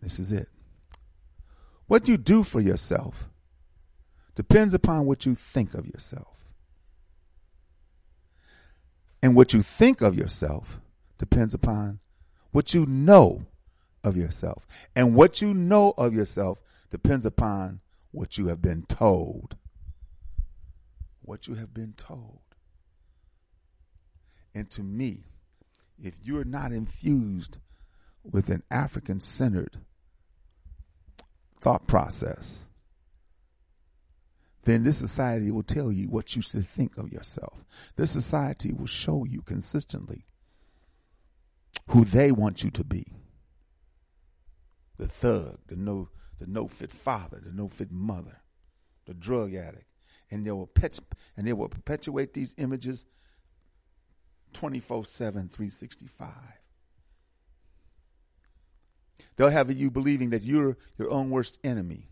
This 0.00 0.18
is 0.18 0.32
it. 0.32 0.48
What 1.90 2.06
you 2.06 2.18
do 2.18 2.44
for 2.44 2.60
yourself 2.60 3.28
depends 4.36 4.74
upon 4.74 5.06
what 5.06 5.26
you 5.26 5.34
think 5.34 5.74
of 5.74 5.88
yourself. 5.88 6.44
And 9.20 9.34
what 9.34 9.52
you 9.52 9.60
think 9.62 10.00
of 10.00 10.14
yourself 10.14 10.78
depends 11.18 11.52
upon 11.52 11.98
what 12.52 12.74
you 12.74 12.86
know 12.86 13.44
of 14.04 14.16
yourself. 14.16 14.68
And 14.94 15.16
what 15.16 15.42
you 15.42 15.52
know 15.52 15.92
of 15.98 16.14
yourself 16.14 16.60
depends 16.90 17.26
upon 17.26 17.80
what 18.12 18.38
you 18.38 18.46
have 18.46 18.62
been 18.62 18.84
told. 18.86 19.56
What 21.22 21.48
you 21.48 21.56
have 21.56 21.74
been 21.74 21.94
told. 21.96 22.38
And 24.54 24.70
to 24.70 24.84
me, 24.84 25.24
if 26.00 26.14
you're 26.22 26.44
not 26.44 26.70
infused 26.70 27.58
with 28.22 28.48
an 28.48 28.62
African 28.70 29.18
centered 29.18 29.78
thought 31.60 31.86
process, 31.86 32.66
then 34.64 34.82
this 34.82 34.98
society 34.98 35.50
will 35.50 35.62
tell 35.62 35.90
you 35.90 36.08
what 36.08 36.36
you 36.36 36.42
should 36.42 36.66
think 36.66 36.98
of 36.98 37.12
yourself. 37.12 37.64
This 37.96 38.10
society 38.10 38.72
will 38.72 38.86
show 38.86 39.24
you 39.24 39.42
consistently 39.42 40.26
who 41.88 42.04
they 42.04 42.30
want 42.30 42.62
you 42.62 42.70
to 42.70 42.84
be. 42.84 43.06
The 44.98 45.08
thug, 45.08 45.58
the 45.66 45.76
no 45.76 46.08
the 46.38 46.46
no 46.46 46.68
fit 46.68 46.90
father, 46.90 47.40
the 47.42 47.52
no 47.52 47.68
fit 47.68 47.90
mother, 47.90 48.42
the 49.06 49.14
drug 49.14 49.54
addict. 49.54 49.84
And 50.30 50.46
they 50.46 50.52
will 50.52 50.68
pet, 50.68 50.98
and 51.36 51.46
they 51.46 51.52
will 51.52 51.68
perpetuate 51.68 52.34
these 52.34 52.54
images 52.56 53.04
24 54.52 55.04
7, 55.04 55.48
365. 55.48 56.28
They'll 59.40 59.48
have 59.48 59.72
you 59.72 59.90
believing 59.90 60.28
that 60.30 60.42
you're 60.42 60.76
your 60.98 61.10
own 61.10 61.30
worst 61.30 61.58
enemy. 61.64 62.10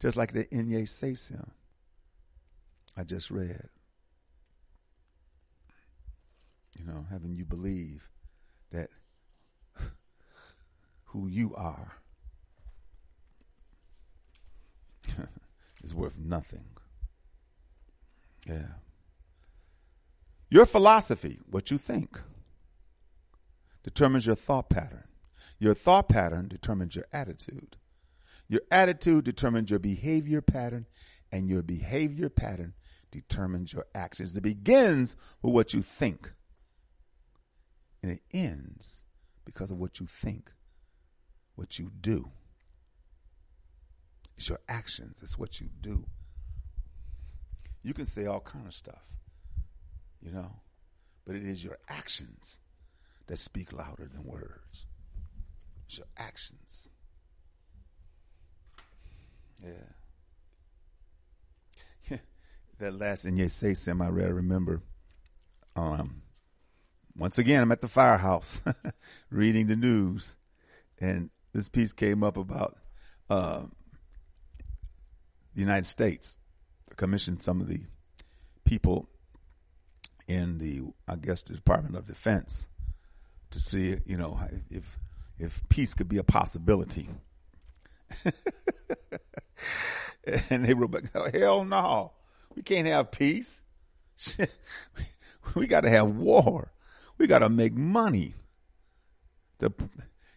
Just 0.00 0.16
like 0.16 0.32
the 0.32 0.46
Inye 0.46 0.82
Sesim 0.82 1.50
I 2.96 3.04
just 3.04 3.30
read. 3.30 3.68
You 6.76 6.86
know, 6.86 7.06
having 7.08 7.36
you 7.36 7.44
believe 7.44 8.08
that 8.72 8.90
who 11.04 11.28
you 11.28 11.54
are 11.54 11.98
is 15.84 15.94
worth 15.94 16.18
nothing. 16.18 16.66
Yeah. 18.44 18.72
Your 20.50 20.66
philosophy, 20.66 21.38
what 21.48 21.70
you 21.70 21.78
think, 21.78 22.18
determines 23.82 24.26
your 24.26 24.34
thought 24.34 24.68
pattern. 24.68 25.04
Your 25.58 25.74
thought 25.74 26.08
pattern 26.08 26.48
determines 26.48 26.94
your 26.94 27.06
attitude. 27.12 27.76
Your 28.48 28.62
attitude 28.70 29.24
determines 29.24 29.70
your 29.70 29.78
behavior 29.78 30.40
pattern, 30.40 30.86
and 31.30 31.48
your 31.48 31.62
behavior 31.62 32.28
pattern 32.28 32.74
determines 33.10 33.72
your 33.72 33.86
actions. 33.94 34.36
It 34.36 34.42
begins 34.42 35.16
with 35.42 35.52
what 35.52 35.74
you 35.74 35.82
think, 35.82 36.32
and 38.02 38.12
it 38.12 38.22
ends 38.32 39.04
because 39.44 39.70
of 39.70 39.78
what 39.78 40.00
you 40.00 40.06
think, 40.06 40.52
what 41.56 41.78
you 41.78 41.90
do. 42.00 42.30
It's 44.36 44.48
your 44.48 44.60
actions, 44.68 45.20
it's 45.22 45.38
what 45.38 45.60
you 45.60 45.68
do. 45.80 46.06
You 47.82 47.92
can 47.92 48.06
say 48.06 48.26
all 48.26 48.40
kind 48.40 48.66
of 48.66 48.74
stuff, 48.74 49.02
you 50.22 50.30
know, 50.30 50.60
but 51.26 51.34
it 51.34 51.44
is 51.44 51.64
your 51.64 51.78
actions 51.88 52.60
that 53.28 53.38
speak 53.38 53.72
louder 53.72 54.10
than 54.12 54.24
words. 54.24 54.86
It's 55.86 55.98
your 55.98 56.06
actions. 56.16 56.90
Yeah. 59.62 59.70
that 62.78 62.94
last 62.94 63.24
in 63.24 63.36
your 63.36 63.48
say 63.48 63.74
Sam 63.74 64.02
I 64.02 64.08
read, 64.08 64.32
remember. 64.32 64.82
Um, 65.76 66.22
once 67.16 67.38
again, 67.38 67.62
I'm 67.62 67.72
at 67.72 67.80
the 67.80 67.88
firehouse 67.88 68.60
reading 69.30 69.66
the 69.66 69.76
news, 69.76 70.36
and 70.98 71.30
this 71.52 71.68
piece 71.68 71.92
came 71.92 72.24
up 72.24 72.36
about 72.36 72.78
uh, 73.30 73.62
the 75.54 75.60
United 75.60 75.86
States. 75.86 76.36
commissioned 76.96 77.42
some 77.42 77.60
of 77.60 77.68
the 77.68 77.82
people 78.64 79.08
in 80.26 80.58
the, 80.58 80.82
I 81.06 81.16
guess, 81.16 81.42
the 81.42 81.54
Department 81.54 81.96
of 81.96 82.06
Defense 82.06 82.68
to 83.50 83.60
see, 83.60 83.98
you 84.04 84.16
know, 84.16 84.40
if 84.70 84.98
if 85.38 85.62
peace 85.68 85.94
could 85.94 86.08
be 86.08 86.18
a 86.18 86.24
possibility. 86.24 87.08
and 90.50 90.64
they 90.64 90.74
were 90.74 90.88
like, 90.88 91.34
hell 91.34 91.64
no, 91.64 92.12
we 92.54 92.62
can't 92.62 92.86
have 92.88 93.10
peace. 93.10 93.62
we 95.54 95.66
got 95.66 95.82
to 95.82 95.90
have 95.90 96.08
war. 96.08 96.72
We 97.18 97.26
got 97.26 97.40
to 97.40 97.48
make 97.48 97.74
money. 97.74 98.34
The, 99.58 99.72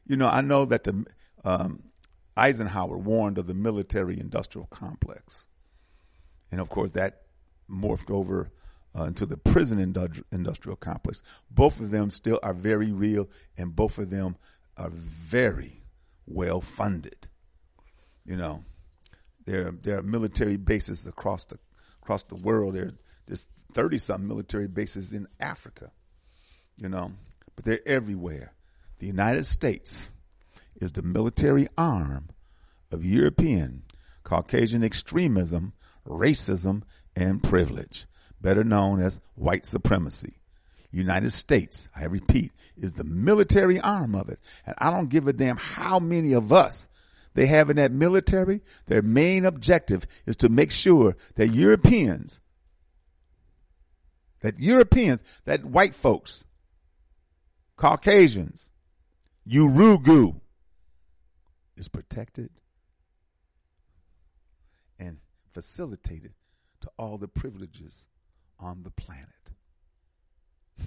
you 0.07 0.15
know, 0.15 0.27
I 0.27 0.41
know 0.41 0.65
that 0.65 0.83
the 0.83 1.05
um, 1.43 1.83
Eisenhower 2.37 2.97
warned 2.97 3.37
of 3.37 3.47
the 3.47 3.53
military-industrial 3.53 4.67
complex, 4.67 5.45
and 6.51 6.59
of 6.59 6.69
course 6.69 6.91
that 6.91 7.21
morphed 7.69 8.11
over 8.11 8.51
uh, 8.97 9.03
into 9.03 9.25
the 9.25 9.37
prison 9.37 9.79
industrial 10.31 10.75
complex. 10.75 11.23
Both 11.49 11.79
of 11.79 11.91
them 11.91 12.09
still 12.09 12.39
are 12.43 12.53
very 12.53 12.91
real, 12.91 13.29
and 13.57 13.75
both 13.75 13.97
of 13.97 14.09
them 14.09 14.35
are 14.77 14.89
very 14.89 15.83
well 16.25 16.61
funded. 16.61 17.27
You 18.25 18.37
know, 18.37 18.63
there 19.45 19.71
there 19.71 19.97
are 19.97 20.03
military 20.03 20.57
bases 20.57 21.05
across 21.05 21.45
the 21.45 21.57
across 22.01 22.23
the 22.23 22.35
world. 22.35 22.75
There 22.75 22.91
there's 23.25 23.45
thirty 23.73 23.97
something 23.97 24.27
military 24.27 24.67
bases 24.67 25.13
in 25.13 25.27
Africa. 25.39 25.91
You 26.77 26.89
know, 26.89 27.11
but 27.55 27.65
they're 27.65 27.87
everywhere. 27.87 28.53
The 28.99 29.07
United 29.07 29.45
States 29.45 30.11
is 30.79 30.91
the 30.91 31.01
military 31.01 31.67
arm 31.77 32.29
of 32.91 33.05
European 33.05 33.83
Caucasian 34.23 34.83
extremism, 34.83 35.73
racism, 36.07 36.83
and 37.15 37.41
privilege, 37.41 38.05
better 38.41 38.63
known 38.63 39.01
as 39.01 39.19
white 39.35 39.65
supremacy. 39.65 40.35
United 40.91 41.31
States, 41.31 41.87
I 41.95 42.05
repeat, 42.05 42.51
is 42.77 42.93
the 42.93 43.03
military 43.03 43.79
arm 43.79 44.13
of 44.13 44.29
it. 44.29 44.39
And 44.65 44.75
I 44.77 44.91
don't 44.91 45.09
give 45.09 45.27
a 45.27 45.33
damn 45.33 45.57
how 45.57 45.99
many 45.99 46.33
of 46.33 46.51
us 46.51 46.89
they 47.33 47.45
have 47.45 47.69
in 47.69 47.77
that 47.77 47.91
military. 47.91 48.61
Their 48.87 49.01
main 49.01 49.45
objective 49.45 50.05
is 50.25 50.35
to 50.37 50.49
make 50.49 50.71
sure 50.71 51.15
that 51.35 51.47
Europeans, 51.47 52.41
that 54.41 54.59
Europeans, 54.59 55.23
that 55.45 55.63
white 55.63 55.95
folks, 55.95 56.45
Caucasians, 57.77 58.71
Yurugu 59.47 60.41
is 61.77 61.87
protected 61.87 62.49
and 64.99 65.17
facilitated 65.49 66.33
to 66.81 66.89
all 66.97 67.17
the 67.17 67.27
privileges 67.27 68.07
on 68.61 68.83
the 68.83 68.91
planet. 68.91 69.27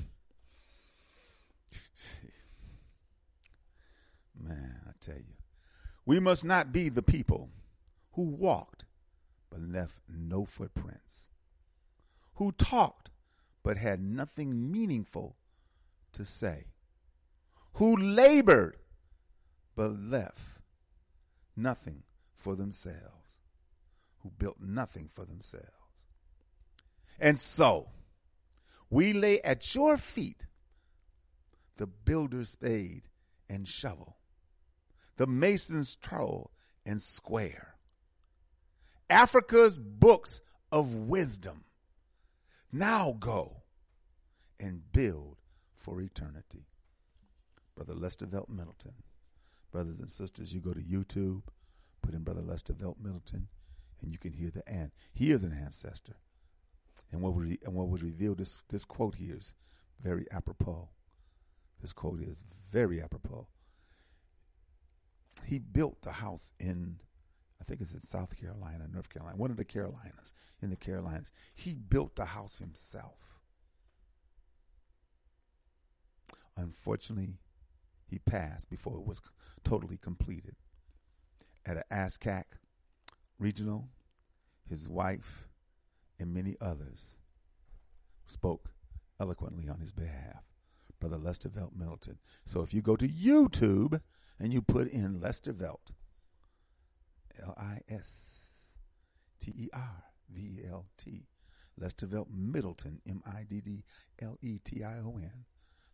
Man, 4.41 4.81
I 4.87 4.93
tell 5.01 5.17
you, 5.17 5.35
we 6.07 6.21
must 6.21 6.45
not 6.45 6.73
be 6.73 6.89
the 6.89 7.03
people 7.03 7.51
who 8.13 8.23
walked 8.23 8.85
but 9.51 9.61
left 9.61 9.99
no 10.09 10.45
footprints, 10.45 11.31
who 12.35 12.53
talked 12.53 13.11
but 13.63 13.77
had 13.77 14.01
nothing 14.01 14.71
meaningful 14.71 15.37
to 16.13 16.25
say, 16.25 16.67
who 17.75 17.97
labored 17.97 18.77
but 19.75 19.99
left 19.99 20.61
nothing 21.57 22.03
for 22.37 22.55
themselves, 22.55 23.39
who 24.23 24.31
built 24.31 24.61
nothing 24.61 25.09
for 25.13 25.25
themselves. 25.25 25.84
And 27.19 27.39
so, 27.39 27.89
we 28.91 29.13
lay 29.13 29.41
at 29.41 29.75
your 29.75 29.97
feet 29.97 30.47
the 31.77 31.87
builder's 31.87 32.51
spade 32.51 33.09
and 33.49 33.67
shovel, 33.67 34.17
the 35.17 35.27
mason's 35.27 35.97
trowel 35.97 36.51
and 36.87 37.01
square, 37.01 37.75
Africa's 39.11 39.79
books 39.79 40.41
of 40.71 40.95
wisdom. 40.95 41.65
Now 42.73 43.17
go 43.19 43.63
and 44.59 44.81
build 44.93 45.37
for 45.77 46.01
eternity. 46.01 46.67
Brother 47.77 47.95
Listervelt 47.95 48.49
Middleton. 48.49 48.95
Brothers 49.71 49.99
and 49.99 50.11
sisters, 50.11 50.53
you 50.53 50.61
go 50.61 50.73
to 50.73 50.81
YouTube, 50.81 51.43
put 52.03 52.15
in 52.15 52.23
Brother 52.23 52.43
Listervelt 52.43 52.97
Middleton, 53.01 53.49
and 54.01 54.13
you 54.13 54.19
can 54.19 54.33
hear 54.33 54.51
the 54.51 54.63
and. 54.69 54.93
He 55.13 55.33
is 55.33 55.43
an 55.45 55.53
ancestor. 55.53 56.17
And 57.15 57.23
what 57.23 57.33
was, 57.37 57.49
and 57.65 57.75
what 57.75 57.89
was 57.89 58.03
revealed, 58.03 58.39
this, 58.39 58.65
this 58.71 58.85
quote 58.85 59.15
here 59.15 59.37
is 59.37 59.55
very 60.03 60.27
apropos. 60.33 60.89
This 61.81 61.93
quote 61.93 62.21
is 62.21 62.43
very 62.73 63.01
apropos. 63.01 63.47
He 65.47 65.61
built 65.61 66.03
the 66.03 66.11
house 66.11 66.51
in, 66.59 66.97
I 67.61 67.65
think 67.65 67.81
it's 67.81 67.95
in 67.95 68.01
South 68.01 68.37
Carolina, 68.37 68.89
North 68.93 69.11
Carolina, 69.11 69.37
one 69.37 69.53
of 69.53 69.57
the 69.57 69.65
Carolinas, 69.65 70.35
in 70.61 70.71
the 70.71 70.77
Carolinas. 70.77 71.31
He 71.55 71.75
built 71.75 72.17
the 72.17 72.25
house 72.25 72.59
himself. 72.59 73.39
Unfortunately, 76.57 77.35
he 78.09 78.19
passed 78.19 78.69
before 78.69 78.97
it 78.97 79.07
was 79.07 79.21
totally 79.63 79.99
completed. 79.99 80.57
At 81.65 81.77
an 81.77 81.85
ASCAC 81.93 82.45
regional, 83.39 83.91
his 84.69 84.89
wife 84.89 85.44
and 86.25 86.33
many 86.33 86.57
others 86.59 87.17
spoke 88.27 88.71
eloquently 89.21 89.69
on 89.69 89.79
his 89.79 89.93
behalf. 89.93 90.43
Brother 90.99 91.19
Listervelt 91.19 91.77
Middleton. 91.77 92.17
So 92.47 92.63
if 92.63 92.73
you 92.73 92.81
go 92.81 92.97
to 92.97 93.07
YouTube 93.07 94.01
and 94.41 94.51
you 94.51 94.63
put 94.63 94.89
in 94.89 95.21
Listervelt, 95.21 95.93
L 97.43 97.55
I 97.59 97.81
S 97.91 98.71
T 99.39 99.53
E 99.55 99.69
R 99.75 100.05
V 100.31 100.41
E 100.41 100.67
L 100.67 100.87
T, 100.97 101.27
Listervelt 101.79 102.29
Middleton, 102.31 103.03
M 103.07 103.23
I 103.27 103.45
D 103.47 103.61
D 103.61 103.85
L 104.23 104.39
E 104.41 104.61
T 104.65 104.83
I 104.83 105.01
O 105.01 105.19
N, 105.23 105.45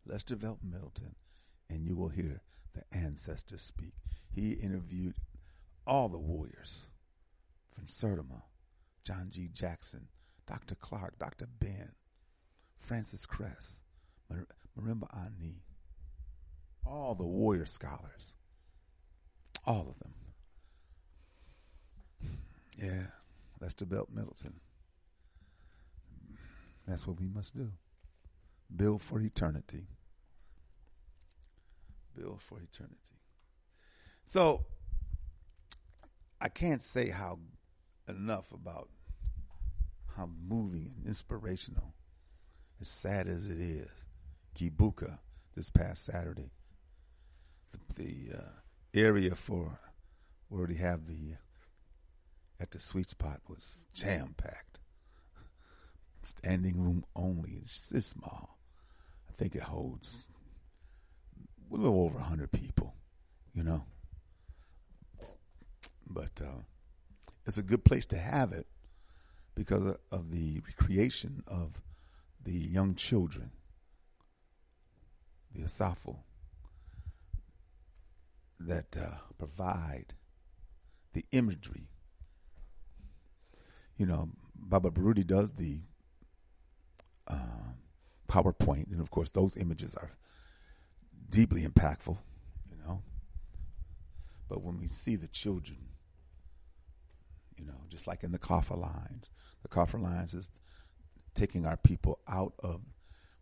Listervelt 0.09 0.59
Middleton, 0.63 1.17
and 1.69 1.85
you 1.85 1.97
will 1.97 2.11
hear 2.11 2.41
the 2.73 2.85
ancestors 2.97 3.63
speak. 3.63 3.95
He 4.31 4.53
interviewed 4.53 5.17
all 5.89 6.09
the 6.09 6.19
warriors 6.19 6.87
from 7.75 7.87
Sertima, 7.87 8.43
John 9.05 9.27
G. 9.31 9.49
Jackson, 9.53 10.07
Dr. 10.51 10.75
Clark, 10.75 11.17
Dr. 11.17 11.47
Ben, 11.47 11.93
Frances 12.77 13.25
Cress, 13.25 13.79
Mar- 14.29 14.49
Marimba 14.77 15.07
Ani, 15.17 15.63
all 16.85 17.15
the 17.15 17.25
warrior 17.25 17.67
scholars, 17.67 18.35
all 19.65 19.87
of 19.89 19.99
them. 20.01 20.13
Yeah, 22.77 23.07
Listervelt 23.63 24.11
Middleton. 24.13 24.55
That's 26.85 27.07
what 27.07 27.21
we 27.21 27.29
must 27.29 27.55
do. 27.55 27.71
Build 28.75 29.03
for 29.03 29.21
eternity. 29.21 29.87
Build 32.17 32.43
for 32.43 32.59
eternity. 32.59 33.21
So 34.25 34.65
I 36.41 36.49
can't 36.49 36.83
say 36.83 37.11
how 37.11 37.39
enough 38.09 38.51
about 38.51 38.89
how 40.21 40.29
moving 40.47 40.93
and 40.99 41.07
inspirational, 41.07 41.95
as 42.79 42.89
sad 42.89 43.27
as 43.27 43.49
it 43.49 43.59
is, 43.59 43.89
Kibuka 44.55 45.19
this 45.57 45.71
past 45.71 46.05
Saturday. 46.05 46.51
The, 47.73 48.03
the 48.03 48.37
uh, 48.37 48.51
area 48.93 49.35
for 49.35 49.79
where 50.49 50.67
they 50.67 50.75
have 50.75 51.07
the 51.07 51.37
at 52.61 52.71
the 52.73 52.79
sweet 52.79 53.09
spot 53.09 53.41
was 53.49 53.87
jam 53.95 54.35
packed. 54.37 54.81
Standing 56.23 56.79
room 56.79 57.07
only. 57.17 57.61
It's 57.63 57.89
this 57.89 58.09
small. 58.09 58.59
I 59.27 59.33
think 59.33 59.55
it 59.55 59.63
holds 59.63 60.29
a 61.71 61.75
little 61.75 62.03
over 62.03 62.19
hundred 62.19 62.53
people. 62.53 62.95
You 63.55 63.63
know, 63.63 63.85
but 66.07 66.43
uh, 66.43 66.61
it's 67.47 67.57
a 67.57 67.63
good 67.63 67.85
place 67.85 68.05
to 68.07 68.19
have 68.19 68.53
it 68.53 68.67
because 69.61 69.95
of, 70.11 70.31
the 70.31 70.59
recreation 70.67 71.43
of 71.47 71.83
the 72.43 72.51
young 72.51 72.95
children, 72.95 73.51
the 75.55 75.61
Asafo, 75.65 76.17
that 78.59 78.97
uh, 78.99 79.19
provide 79.37 80.15
the 81.13 81.27
imagery. 81.33 81.91
You 83.99 84.07
know, 84.07 84.31
Baba 84.55 84.91
Baruti 84.91 85.27
does 85.27 85.53
the 85.53 85.81
uh, 87.29 87.75
PowerPoint, 88.31 88.91
and 88.91 89.03
of 89.03 89.11
course, 89.11 89.31
those 89.31 89.59
images 89.59 89.95
are 89.95 90.13
deeply 91.29 91.67
impactful. 91.67 92.17
You 92.71 92.79
know, 92.83 93.03
but 94.49 94.63
when 94.63 94.81
we 94.81 94.87
see 94.87 95.17
the 95.17 95.29
children, 95.29 95.90
you 97.61 97.67
know, 97.67 97.81
just 97.89 98.07
like 98.07 98.25
in 98.25 98.33
the 98.33 98.39
coffle 98.39 98.79
lines, 98.79 99.31
the 99.63 99.69
coffle 99.69 100.01
lines 100.01 100.35
is 100.35 100.51
taking 101.35 101.67
our 101.67 101.77
people 101.77 102.19
out 102.29 102.55
of 102.61 102.81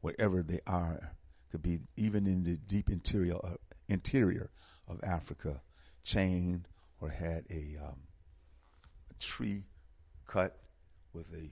wherever 0.01 0.43
they 0.43 0.61
are. 0.67 1.13
Could 1.51 1.63
be 1.63 1.79
even 1.97 2.27
in 2.27 2.45
the 2.45 2.57
deep 2.57 2.91
interior 2.91 3.37
of, 3.37 3.59
interior 3.89 4.51
of 4.87 5.01
Africa, 5.03 5.63
chained 6.05 6.69
or 7.01 7.09
had 7.09 7.45
a, 7.51 7.77
um, 7.83 8.01
a 9.11 9.15
tree 9.19 9.65
cut 10.27 10.59
with 11.15 11.33
a 11.33 11.51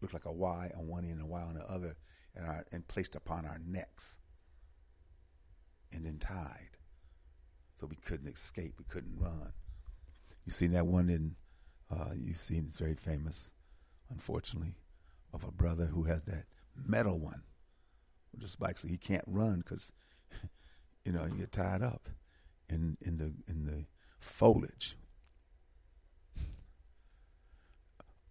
looked 0.00 0.14
like 0.14 0.24
a 0.24 0.32
Y 0.32 0.70
on 0.76 0.86
one 0.86 1.04
end 1.04 1.14
and 1.14 1.22
a 1.22 1.26
Y 1.26 1.40
on 1.40 1.54
the 1.54 1.70
other, 1.70 1.96
and, 2.34 2.46
our, 2.46 2.64
and 2.72 2.86
placed 2.88 3.16
upon 3.16 3.46
our 3.46 3.60
necks, 3.66 4.18
and 5.92 6.04
then 6.04 6.18
tied, 6.18 6.76
so 7.74 7.86
we 7.86 7.96
couldn't 7.96 8.28
escape, 8.28 8.74
we 8.78 8.84
couldn't 8.88 9.16
run. 9.18 9.52
You 10.44 10.52
seen 10.52 10.72
that 10.72 10.86
one 10.86 11.08
in? 11.08 11.36
Uh, 11.90 12.10
you've 12.16 12.36
seen 12.36 12.64
it's 12.66 12.78
very 12.78 12.94
famous, 12.94 13.52
unfortunately, 14.10 14.74
of 15.32 15.44
a 15.44 15.50
brother 15.50 15.86
who 15.86 16.04
has 16.04 16.22
that 16.24 16.44
metal 16.74 17.18
one 17.18 17.42
with 18.32 18.42
the 18.42 18.48
spikes, 18.48 18.82
so 18.82 18.88
he 18.88 18.96
can't 18.96 19.24
run 19.26 19.58
because 19.58 19.92
you 21.04 21.12
know 21.12 21.24
you 21.26 21.38
get 21.38 21.52
tied 21.52 21.82
up 21.82 22.08
in 22.68 22.96
in 23.00 23.18
the 23.18 23.32
in 23.48 23.66
the 23.66 23.84
foliage. 24.18 24.96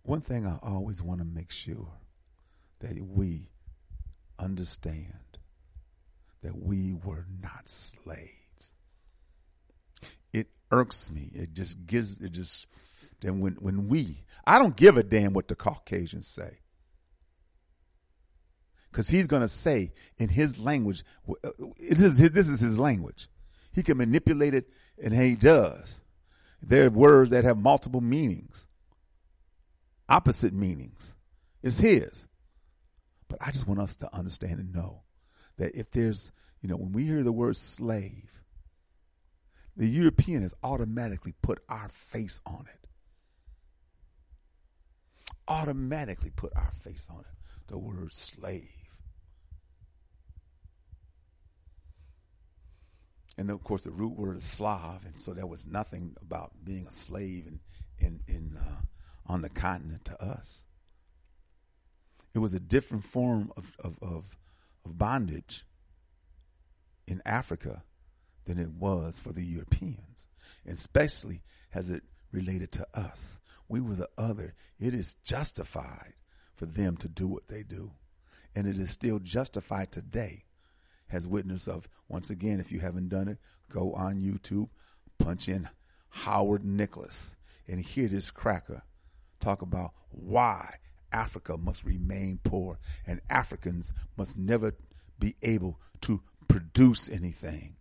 One 0.03 0.22
thing 0.22 0.45
I 0.45 0.60
always 0.62 1.01
want 1.01 1.20
to 1.20 1.26
make 1.26 1.51
sure 1.51 1.88
that 2.80 2.99
we 3.01 3.49
understand 4.38 5.39
that 6.43 6.62
we 6.62 6.93
were 6.93 7.26
not 7.41 7.68
slaves. 7.70 8.74
It 10.32 10.47
irks 10.72 11.10
me. 11.10 11.32
It 11.34 11.53
just 11.53 11.88
gives 11.88 12.20
it 12.20 12.34
just 12.34 12.68
then 13.26 13.40
when 13.40 13.54
when 13.56 13.88
we 13.88 14.24
I 14.46 14.60
don't 14.60 14.76
give 14.76 14.98
a 14.98 15.04
damn 15.04 15.34
what 15.34 15.48
the 15.48 15.56
Caucasians 15.56 16.28
say. 16.28 16.60
Cuz 18.92 19.08
he's 19.08 19.28
going 19.28 19.42
to 19.42 19.48
say 19.48 19.94
in 20.18 20.30
his 20.30 20.60
language 20.60 21.04
uh, 21.28 21.50
it 21.78 22.00
is 22.00 22.18
this 22.18 22.48
is 22.48 22.60
his 22.60 22.78
language. 22.78 23.28
He 23.74 23.84
can 23.84 23.98
manipulate 23.98 24.54
it 24.54 24.70
and 25.02 25.14
he 25.14 25.36
does. 25.36 26.00
There 26.62 26.88
are 26.88 26.90
words 26.90 27.32
that 27.32 27.44
have 27.44 27.58
multiple 27.58 28.02
meanings. 28.02 28.68
Opposite 30.08 30.54
meanings. 30.54 31.16
It's 31.62 31.80
his. 31.80 32.28
But 33.28 33.40
I 33.42 33.52
just 33.52 33.68
want 33.68 33.80
us 33.80 33.96
to 33.98 34.16
understand 34.16 34.60
and 34.60 34.74
know 34.74 35.04
that 35.58 35.76
if 35.76 35.92
there's, 35.92 36.32
you 36.62 36.70
know, 36.70 36.78
when 36.78 36.92
we 36.92 37.06
hear 37.06 37.24
the 37.24 37.32
word 37.32 37.58
slave, 37.58 38.42
the 39.76 39.88
European 39.88 40.42
has 40.44 40.54
automatically 40.64 41.34
put 41.42 41.60
our 41.68 41.90
face 41.90 42.40
on 42.46 42.66
it. 42.72 42.85
Automatically 45.48 46.32
put 46.36 46.52
our 46.56 46.72
face 46.82 47.08
on 47.12 47.20
it. 47.20 47.26
The 47.68 47.78
word 47.78 48.14
slave. 48.14 48.70
And 53.38 53.50
of 53.50 53.64
course, 53.64 53.84
the 53.84 53.91
root 53.91 54.18
word 54.18 54.38
is 54.38 54.46
Slav, 54.46 55.06
and 55.06 55.20
so 55.20 55.34
there 55.34 55.46
was 55.46 55.68
nothing 55.68 56.16
about 56.22 56.52
being 56.64 56.88
a 56.88 56.91
slave 56.91 57.48
in 57.48 57.60
in, 58.00 58.22
in 58.28 58.58
uh, 58.58 58.82
on 59.28 59.41
the 59.41 59.50
continent 59.50 60.06
to 60.06 60.24
us. 60.24 60.64
It 62.34 62.39
was 62.39 62.54
a 62.54 62.60
different 62.60 63.04
form 63.04 63.52
of, 63.56 63.76
of, 63.80 63.98
of, 64.02 64.38
of 64.84 64.98
bondage 64.98 65.66
in 67.08 67.22
Africa 67.26 67.84
than 68.46 68.60
it 68.60 68.72
was 68.72 69.20
for 69.20 69.32
the 69.32 69.43
Europeans, 69.43 70.28
especially 70.68 71.41
as 71.74 71.89
it 71.89 72.04
related 72.32 72.72
to 72.74 72.88
us. 72.93 73.39
We 73.68 73.82
were 73.82 73.95
the 73.95 74.09
other. 74.18 74.53
It 74.80 74.93
is 74.93 75.16
justified 75.24 76.13
for 76.55 76.66
them 76.66 76.97
to 76.97 77.07
do 77.07 77.28
what 77.28 77.47
they 77.47 77.63
do. 77.63 77.91
And 78.55 78.68
it 78.68 78.78
is 78.80 78.91
still 78.91 79.20
justified 79.20 79.91
today 79.91 80.45
as 81.11 81.28
witness 81.28 81.68
of, 81.68 81.88
once 82.07 82.30
again, 82.30 82.59
if 82.59 82.72
you 82.72 82.80
haven't 82.80 83.09
done 83.09 83.28
it, 83.28 83.38
go 83.70 83.93
on 83.93 84.22
YouTube, 84.22 84.70
punch 85.18 85.49
in 85.49 85.70
Howard 86.09 86.63
Nicholas, 86.63 87.36
and 87.68 87.80
hear 87.80 88.07
this 88.07 88.32
cracker 88.32 88.84
talk 89.39 89.61
about 89.61 89.91
why 90.09 90.76
Africa 91.11 91.57
must 91.57 91.84
remain 91.84 92.39
poor 92.43 92.80
and 93.05 93.22
Africans 93.30 93.93
must 94.18 94.38
never 94.38 94.76
be 95.20 95.36
able 95.41 95.80
to 96.01 96.22
produce 96.47 97.09
anything. 97.09 97.76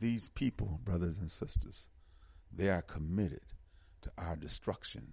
These 0.00 0.28
people, 0.28 0.80
brothers 0.84 1.18
and 1.18 1.30
sisters, 1.30 1.88
they 2.54 2.68
are 2.68 2.82
committed 2.82 3.40
to 4.02 4.10
our 4.18 4.36
destruction. 4.36 5.12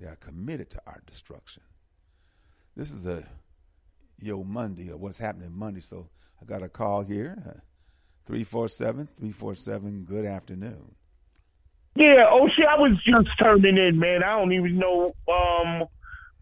They 0.00 0.06
are 0.06 0.16
committed 0.16 0.70
to 0.70 0.82
our 0.86 1.00
destruction. 1.06 1.62
This 2.76 2.90
is 2.90 3.06
a 3.06 3.26
yo 4.20 4.44
Monday 4.44 4.90
or 4.90 4.96
what's 4.96 5.18
happening 5.18 5.50
Monday. 5.52 5.80
So 5.80 6.08
I 6.40 6.44
got 6.44 6.62
a 6.62 6.68
call 6.68 7.02
here, 7.02 7.36
uh, 7.38 7.60
347 8.26 9.06
347. 9.06 10.04
Good 10.04 10.26
afternoon. 10.26 10.94
Yeah, 11.94 12.26
oh 12.30 12.48
shit, 12.54 12.66
I 12.66 12.78
was 12.78 12.92
just 13.04 13.28
turning 13.38 13.78
in, 13.78 13.98
man. 13.98 14.22
I 14.22 14.38
don't 14.38 14.52
even 14.52 14.78
know 14.78 15.10
um 15.32 15.86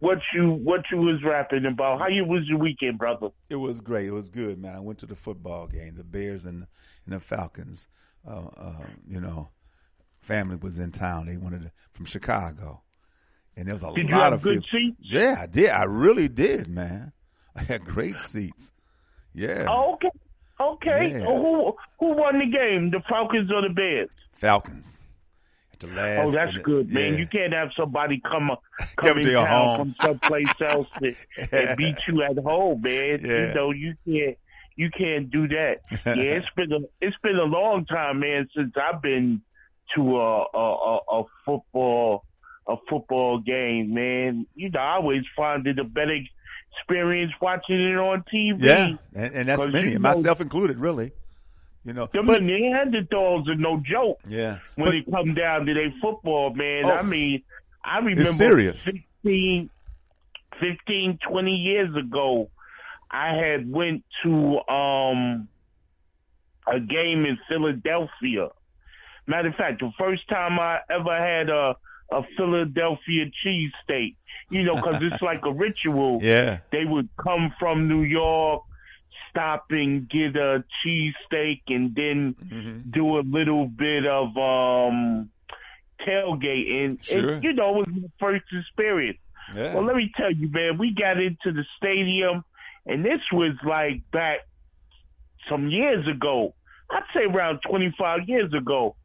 what 0.00 0.18
you 0.34 0.50
what 0.50 0.82
you 0.90 0.98
was 0.98 1.22
rapping 1.24 1.66
about. 1.66 1.98
How 2.00 2.08
you 2.08 2.24
was 2.24 2.42
your 2.46 2.58
weekend, 2.58 2.98
brother? 2.98 3.28
It 3.48 3.56
was 3.56 3.80
great. 3.80 4.06
It 4.08 4.12
was 4.12 4.28
good, 4.30 4.58
man. 4.60 4.74
I 4.76 4.80
went 4.80 4.98
to 5.00 5.06
the 5.06 5.16
football 5.16 5.66
game, 5.66 5.94
the 5.96 6.04
Bears 6.04 6.44
and, 6.46 6.66
and 7.06 7.14
the 7.14 7.20
Falcons. 7.20 7.88
Uh, 8.26 8.46
uh, 8.56 8.72
you 9.08 9.20
know, 9.20 9.48
family 10.22 10.56
was 10.56 10.78
in 10.78 10.90
town. 10.90 11.26
They 11.26 11.36
wanted 11.36 11.62
to, 11.62 11.70
from 11.92 12.06
Chicago, 12.06 12.82
and 13.56 13.66
there 13.66 13.74
was 13.74 13.82
a 13.82 13.92
Did 13.92 14.08
you 14.08 14.16
lot 14.16 14.32
of 14.32 14.42
good 14.42 14.62
people- 14.62 14.78
seats? 14.96 14.96
Yeah, 15.12 15.36
I 15.42 15.46
did. 15.46 15.70
I 15.70 15.84
really 15.84 16.28
did, 16.28 16.68
man. 16.68 17.12
I 17.56 17.62
had 17.62 17.84
great 17.84 18.20
seats. 18.20 18.72
Yeah, 19.34 19.66
Oh, 19.68 19.94
okay. 19.94 20.08
Okay. 20.60 21.10
Yeah. 21.18 21.24
Oh, 21.26 21.42
who 21.42 21.76
who 22.06 22.14
won 22.16 22.38
the 22.38 22.46
game? 22.46 22.90
The 22.90 23.00
Falcons 23.08 23.50
or 23.52 23.62
the 23.62 23.70
Bears? 23.74 24.08
Falcons. 24.32 25.00
The 25.78 25.86
last. 25.88 26.26
Oh, 26.26 26.30
that's 26.30 26.56
good, 26.58 26.90
man. 26.90 27.12
yeah. 27.14 27.18
You 27.18 27.26
can't 27.26 27.52
have 27.52 27.70
somebody 27.76 28.20
come 28.20 28.50
Come 28.96 29.18
in 29.18 29.24
to 29.24 29.30
your 29.30 29.46
town 29.46 29.76
home. 29.76 29.94
from 30.00 30.06
someplace 30.20 30.48
else 30.60 30.88
to, 31.02 31.14
and 31.52 31.76
beat 31.76 31.96
you 32.08 32.22
at 32.22 32.38
home, 32.38 32.80
man. 32.82 33.20
Yeah. 33.24 33.48
You 33.48 33.54
know 33.54 33.70
you 33.72 33.94
can't 34.06 34.38
you 34.76 34.90
can't 34.90 35.30
do 35.30 35.48
that. 35.48 35.80
Yeah, 36.06 36.14
it's 36.14 36.46
been 36.56 36.72
a 36.72 36.78
it's 37.00 37.16
been 37.22 37.36
a 37.36 37.44
long 37.44 37.86
time, 37.86 38.20
man, 38.20 38.48
since 38.56 38.72
I've 38.76 39.02
been 39.02 39.42
to 39.94 40.16
a 40.16 40.44
a, 40.54 40.58
a, 40.58 40.98
a 41.20 41.24
football 41.44 42.24
a 42.68 42.76
football 42.88 43.40
game, 43.40 43.94
man. 43.94 44.46
You 44.54 44.70
know, 44.70 44.80
I 44.80 44.94
always 44.96 45.22
find 45.36 45.66
it 45.66 45.78
a 45.78 45.84
better 45.84 46.16
experience 46.78 47.32
watching 47.40 47.80
it 47.80 47.96
on 47.96 48.24
TV. 48.32 48.62
Yeah, 48.62 48.96
and, 49.14 49.34
and 49.34 49.48
that's 49.48 49.66
many, 49.66 49.96
myself 49.98 50.40
included, 50.40 50.78
really. 50.78 51.12
You 51.84 51.92
know, 51.92 52.04
I 52.04 52.22
but 52.22 52.42
Neanderthals 52.42 53.48
are 53.48 53.56
no 53.56 53.82
joke. 53.84 54.20
yeah, 54.26 54.58
when 54.76 54.86
but 54.86 54.94
it 54.94 55.10
come 55.10 55.34
down 55.34 55.66
to 55.66 55.74
their 55.74 55.92
football, 56.00 56.54
man. 56.54 56.86
Oh. 56.86 56.90
I 56.90 57.02
mean, 57.02 57.42
I 57.84 57.98
remember 57.98 58.32
serious. 58.32 58.82
15, 58.82 59.68
15, 60.60 61.18
20 61.28 61.50
years 61.50 61.94
ago, 61.94 62.50
I 63.10 63.34
had 63.34 63.70
went 63.70 64.04
to 64.22 64.58
um 64.68 65.48
a 66.66 66.80
game 66.80 67.26
in 67.26 67.38
Philadelphia. 67.48 68.48
Matter 69.26 69.48
of 69.48 69.54
fact, 69.54 69.80
the 69.80 69.92
first 69.98 70.28
time 70.28 70.58
I 70.58 70.78
ever 70.90 71.16
had 71.16 71.50
a 71.50 71.76
a 72.10 72.22
Philadelphia 72.36 73.26
cheesesteak, 73.44 74.16
you 74.50 74.62
know, 74.62 74.76
because 74.76 75.02
it's 75.02 75.22
like 75.22 75.40
a 75.44 75.52
ritual 75.52 76.20
yeah, 76.22 76.58
they 76.72 76.84
would 76.84 77.08
come 77.22 77.52
from 77.58 77.88
New 77.88 78.02
York, 78.02 78.62
stop 79.34 79.66
and 79.70 80.08
get 80.08 80.36
a 80.36 80.62
cheesesteak, 80.86 81.62
and 81.68 81.94
then 81.94 82.36
Mm-hmm. 82.44 82.90
do 82.90 83.18
a 83.18 83.22
little 83.26 83.66
bit 83.66 84.06
of 84.06 84.28
um 84.36 85.30
tailgating. 86.06 87.02
Sure. 87.02 87.32
And, 87.34 87.44
you 87.44 87.52
know, 87.52 87.70
it 87.80 87.88
was 87.88 87.88
my 88.02 88.08
first 88.20 88.44
experience. 88.52 89.18
yeah. 89.54 89.74
Well, 89.74 89.84
let 89.84 89.96
me 89.96 90.10
tell 90.16 90.30
you, 90.32 90.48
man, 90.50 90.78
we 90.78 90.94
got 90.94 91.18
into 91.20 91.52
the 91.52 91.64
stadium, 91.76 92.44
and 92.86 93.04
this 93.04 93.20
was 93.32 93.52
like 93.66 94.02
back 94.12 94.38
some 95.48 95.68
years 95.68 96.06
ago. 96.08 96.54
I'd 96.90 97.02
say 97.14 97.24
around 97.24 97.60
25 97.68 98.20
years 98.28 98.52
ago, 98.52 98.96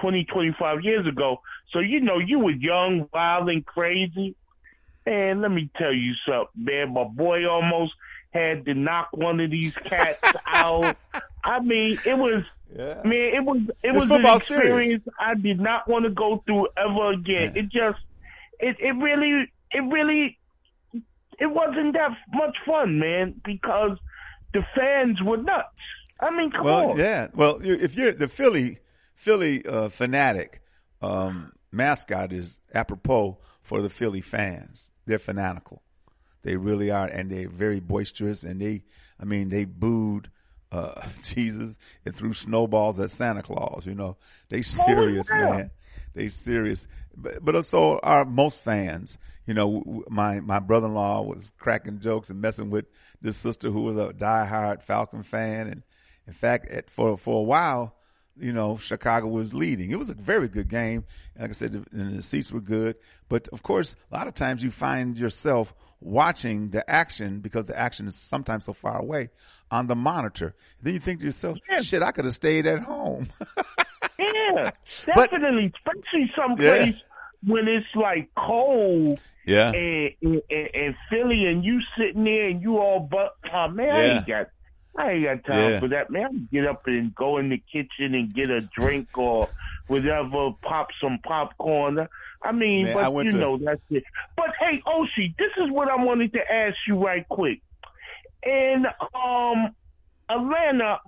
20, 0.00 0.24
25 0.24 0.82
years 0.82 1.06
ago. 1.06 1.40
So, 1.72 1.80
you 1.80 2.00
know, 2.00 2.18
you 2.18 2.38
were 2.38 2.50
young, 2.52 3.08
wild, 3.12 3.48
and 3.48 3.64
crazy. 3.64 4.34
And 5.04 5.40
let 5.42 5.50
me 5.52 5.70
tell 5.76 5.92
you 5.92 6.14
something, 6.28 6.64
man. 6.64 6.92
My 6.94 7.04
boy 7.04 7.46
almost 7.48 7.92
had 8.36 8.64
to 8.66 8.74
knock 8.74 9.08
one 9.12 9.40
of 9.40 9.50
these 9.50 9.74
cats 9.74 10.20
out. 10.46 10.96
I 11.44 11.60
mean, 11.60 11.98
it 12.04 12.18
was, 12.18 12.44
yeah. 12.76 13.00
man, 13.04 13.30
it 13.34 13.44
was, 13.44 13.62
it 13.82 13.94
It's 13.94 14.06
was 14.06 14.10
an 14.10 14.26
experience 14.26 15.04
I 15.18 15.34
did 15.34 15.60
not 15.60 15.88
want 15.88 16.04
to 16.04 16.10
go 16.10 16.42
through 16.46 16.68
ever 16.76 17.12
again. 17.12 17.56
It 17.56 17.64
just, 17.70 17.98
it, 18.58 18.76
it 18.80 18.92
really, 18.92 19.50
it 19.72 19.80
really, 19.80 20.38
it 21.38 21.46
wasn't 21.46 21.92
that 21.94 22.10
much 22.32 22.56
fun, 22.66 22.98
man, 22.98 23.40
because 23.44 23.98
the 24.52 24.62
fans 24.74 25.18
were 25.22 25.36
nuts. 25.36 25.68
I 26.20 26.30
mean, 26.30 26.50
come 26.50 26.64
Well, 26.64 26.90
on. 26.92 26.98
yeah. 26.98 27.28
Well, 27.34 27.58
if 27.62 27.96
you're 27.96 28.12
the 28.12 28.28
Philly 28.28 28.78
Philly 29.14 29.64
uh, 29.66 29.88
fanatic 29.90 30.62
um, 31.02 31.52
mascot 31.72 32.32
is 32.32 32.58
apropos 32.74 33.38
for 33.62 33.82
the 33.82 33.88
Philly 33.90 34.22
fans. 34.22 34.90
They're 35.06 35.18
fanatical. 35.18 35.82
They 36.46 36.54
really 36.54 36.92
are, 36.92 37.08
and 37.08 37.28
they're 37.28 37.48
very 37.48 37.80
boisterous. 37.80 38.44
And 38.44 38.60
they, 38.60 38.84
I 39.18 39.24
mean, 39.24 39.48
they 39.48 39.64
booed 39.64 40.30
uh, 40.70 41.02
Jesus 41.24 41.76
and 42.04 42.14
threw 42.14 42.34
snowballs 42.34 43.00
at 43.00 43.10
Santa 43.10 43.42
Claus. 43.42 43.84
You 43.84 43.96
know, 43.96 44.16
they 44.48 44.62
serious, 44.62 45.28
yeah. 45.28 45.50
man. 45.50 45.70
They 46.14 46.28
serious. 46.28 46.86
But, 47.16 47.44
but 47.44 47.64
so 47.64 47.98
are 47.98 48.24
most 48.24 48.62
fans. 48.62 49.18
You 49.44 49.54
know, 49.54 50.04
my 50.08 50.38
my 50.38 50.60
brother 50.60 50.86
in 50.86 50.94
law 50.94 51.22
was 51.22 51.50
cracking 51.58 51.98
jokes 51.98 52.30
and 52.30 52.40
messing 52.40 52.70
with 52.70 52.86
this 53.20 53.36
sister 53.36 53.68
who 53.68 53.82
was 53.82 53.96
a 53.96 54.12
diehard 54.12 54.82
Falcon 54.82 55.24
fan, 55.24 55.66
and 55.66 55.82
in 56.28 56.32
fact, 56.32 56.70
at, 56.70 56.88
for 56.88 57.18
for 57.18 57.40
a 57.40 57.42
while, 57.42 57.96
you 58.38 58.52
know, 58.52 58.76
Chicago 58.76 59.26
was 59.26 59.52
leading. 59.52 59.90
It 59.90 59.98
was 59.98 60.10
a 60.10 60.14
very 60.14 60.46
good 60.46 60.68
game. 60.68 61.06
Like 61.36 61.50
I 61.50 61.54
said, 61.54 61.72
the, 61.72 61.84
and 61.90 62.16
the 62.16 62.22
seats 62.22 62.52
were 62.52 62.60
good. 62.60 62.94
But 63.28 63.48
of 63.48 63.64
course, 63.64 63.96
a 64.12 64.16
lot 64.16 64.28
of 64.28 64.34
times 64.34 64.62
you 64.62 64.70
find 64.70 65.18
yourself 65.18 65.74
watching 66.06 66.70
the 66.70 66.88
action 66.88 67.40
because 67.40 67.66
the 67.66 67.78
action 67.78 68.06
is 68.06 68.14
sometimes 68.14 68.64
so 68.64 68.72
far 68.72 68.98
away 68.98 69.30
on 69.70 69.86
the 69.88 69.96
monitor. 69.96 70.54
Then 70.80 70.94
you 70.94 71.00
think 71.00 71.18
to 71.20 71.26
yourself, 71.26 71.58
Yeah. 71.68 71.80
shit, 71.80 72.02
I 72.02 72.12
could 72.12 72.24
have 72.24 72.34
stayed 72.34 72.66
at 72.66 72.80
home. 72.80 73.28
Yeah, 74.18 74.70
But- 75.14 75.30
definitely, 75.30 75.72
especially 75.76 76.32
someplace 76.34 76.94
when 77.44 77.68
it's 77.68 77.86
like 77.94 78.30
cold 78.34 79.20
yeah. 79.44 79.70
and, 79.72 80.10
and, 80.22 80.42
and 80.50 80.94
Philly, 81.10 81.44
and 81.46 81.62
you 81.64 81.80
sitting 81.98 82.24
there 82.24 82.48
and 82.48 82.62
you 82.62 82.78
all 82.78 83.00
but 83.00 83.36
oh 83.52 83.68
man, 83.68 83.90
I 83.90 84.02
ain't 84.16 84.26
got. 84.26 84.46
I 84.98 85.10
ain't 85.12 85.24
got 85.24 85.44
time 85.52 85.70
Yeah. 85.72 85.80
for 85.80 85.88
that, 85.88 86.10
man. 86.10 86.24
I 86.24 86.28
can 86.28 86.48
get 86.50 86.66
up 86.66 86.86
and 86.86 87.14
go 87.14 87.36
in 87.36 87.50
the 87.50 87.58
kitchen 87.70 88.14
and 88.14 88.32
get 88.32 88.48
a 88.48 88.62
drink 88.62 89.08
or 89.18 89.50
whatever, 89.88 90.52
pop 90.62 90.88
some 91.02 91.18
popcorn. 91.22 92.08
I 92.46 92.52
mean, 92.52 92.84
Man, 92.84 92.96
I 92.96 93.02
but 93.04 93.12
went 93.12 93.26
you 93.26 93.32
to- 93.32 93.38
know 93.38 93.58
that's 93.58 93.80
it. 93.90 94.04
But 94.36 94.50
hey, 94.60 94.80
Oshi, 94.86 95.34
this 95.38 95.50
is 95.58 95.70
what 95.70 95.88
I 95.88 95.96
wanted 96.02 96.32
to 96.34 96.40
ask 96.52 96.76
you 96.86 97.02
right 97.04 97.26
quick. 97.28 97.60
In 98.44 98.84
um 99.14 99.74
Atlanta, 100.28 100.98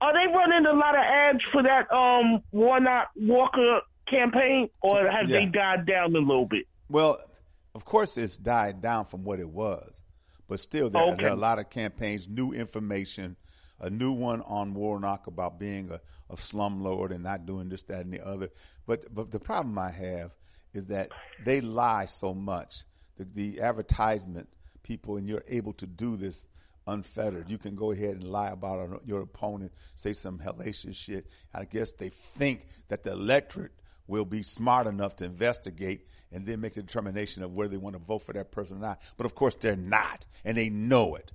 are 0.00 0.12
they 0.12 0.32
running 0.32 0.66
a 0.66 0.72
lot 0.74 0.94
of 0.94 1.02
ads 1.02 1.40
for 1.52 1.62
that 1.62 1.90
um 1.92 2.42
Warnock 2.52 3.08
Walker 3.16 3.80
campaign, 4.08 4.68
or 4.80 5.10
have 5.10 5.28
they 5.28 5.46
died 5.46 5.86
down 5.86 6.14
a 6.16 6.18
little 6.18 6.46
bit? 6.46 6.64
Well, 6.88 7.18
of 7.74 7.84
course, 7.84 8.16
it's 8.16 8.36
died 8.38 8.80
down 8.80 9.04
from 9.04 9.24
what 9.24 9.38
it 9.40 9.48
was, 9.48 10.02
but 10.48 10.60
still, 10.60 10.88
there, 10.88 11.02
Okay. 11.02 11.16
there 11.22 11.26
are 11.30 11.34
a 11.34 11.36
lot 11.36 11.58
of 11.58 11.68
campaigns, 11.68 12.26
new 12.28 12.52
information, 12.52 13.36
a 13.80 13.90
new 13.90 14.12
one 14.12 14.40
on 14.42 14.72
Warnock 14.72 15.26
about 15.26 15.58
being 15.60 15.90
a, 15.90 16.00
a 16.30 16.36
slumlord 16.36 17.10
and 17.10 17.22
not 17.22 17.44
doing 17.44 17.68
this, 17.68 17.82
that, 17.84 18.04
and 18.06 18.12
the 18.14 18.26
other. 18.26 18.48
But 18.86 19.12
but 19.14 19.30
the 19.30 19.38
problem 19.40 19.78
I 19.78 19.90
have 19.90 20.32
is 20.78 20.86
that 20.86 21.10
they 21.44 21.60
lie 21.60 22.06
so 22.06 22.32
much. 22.32 22.84
The, 23.16 23.24
the 23.24 23.60
advertisement 23.60 24.48
people, 24.82 25.16
and 25.16 25.28
you're 25.28 25.44
able 25.48 25.74
to 25.74 25.86
do 25.86 26.16
this 26.16 26.46
unfettered. 26.86 27.50
You 27.50 27.58
can 27.58 27.76
go 27.76 27.92
ahead 27.92 28.14
and 28.16 28.24
lie 28.24 28.50
about 28.50 29.02
your 29.04 29.20
opponent, 29.20 29.72
say 29.94 30.14
some 30.14 30.38
hellacious 30.38 30.96
shit. 30.96 31.26
I 31.52 31.64
guess 31.64 31.92
they 31.92 32.08
think 32.08 32.66
that 32.88 33.02
the 33.02 33.12
electorate 33.12 33.72
will 34.06 34.24
be 34.24 34.42
smart 34.42 34.86
enough 34.86 35.16
to 35.16 35.26
investigate 35.26 36.06
and 36.32 36.46
then 36.46 36.60
make 36.60 36.74
the 36.74 36.82
determination 36.82 37.42
of 37.42 37.52
whether 37.52 37.70
they 37.70 37.76
want 37.76 37.94
to 37.94 38.02
vote 38.02 38.22
for 38.22 38.32
that 38.32 38.50
person 38.50 38.78
or 38.78 38.80
not. 38.80 39.02
But 39.18 39.26
of 39.26 39.34
course, 39.34 39.54
they're 39.56 39.76
not, 39.76 40.26
and 40.44 40.56
they 40.56 40.70
know 40.70 41.14
it. 41.14 41.30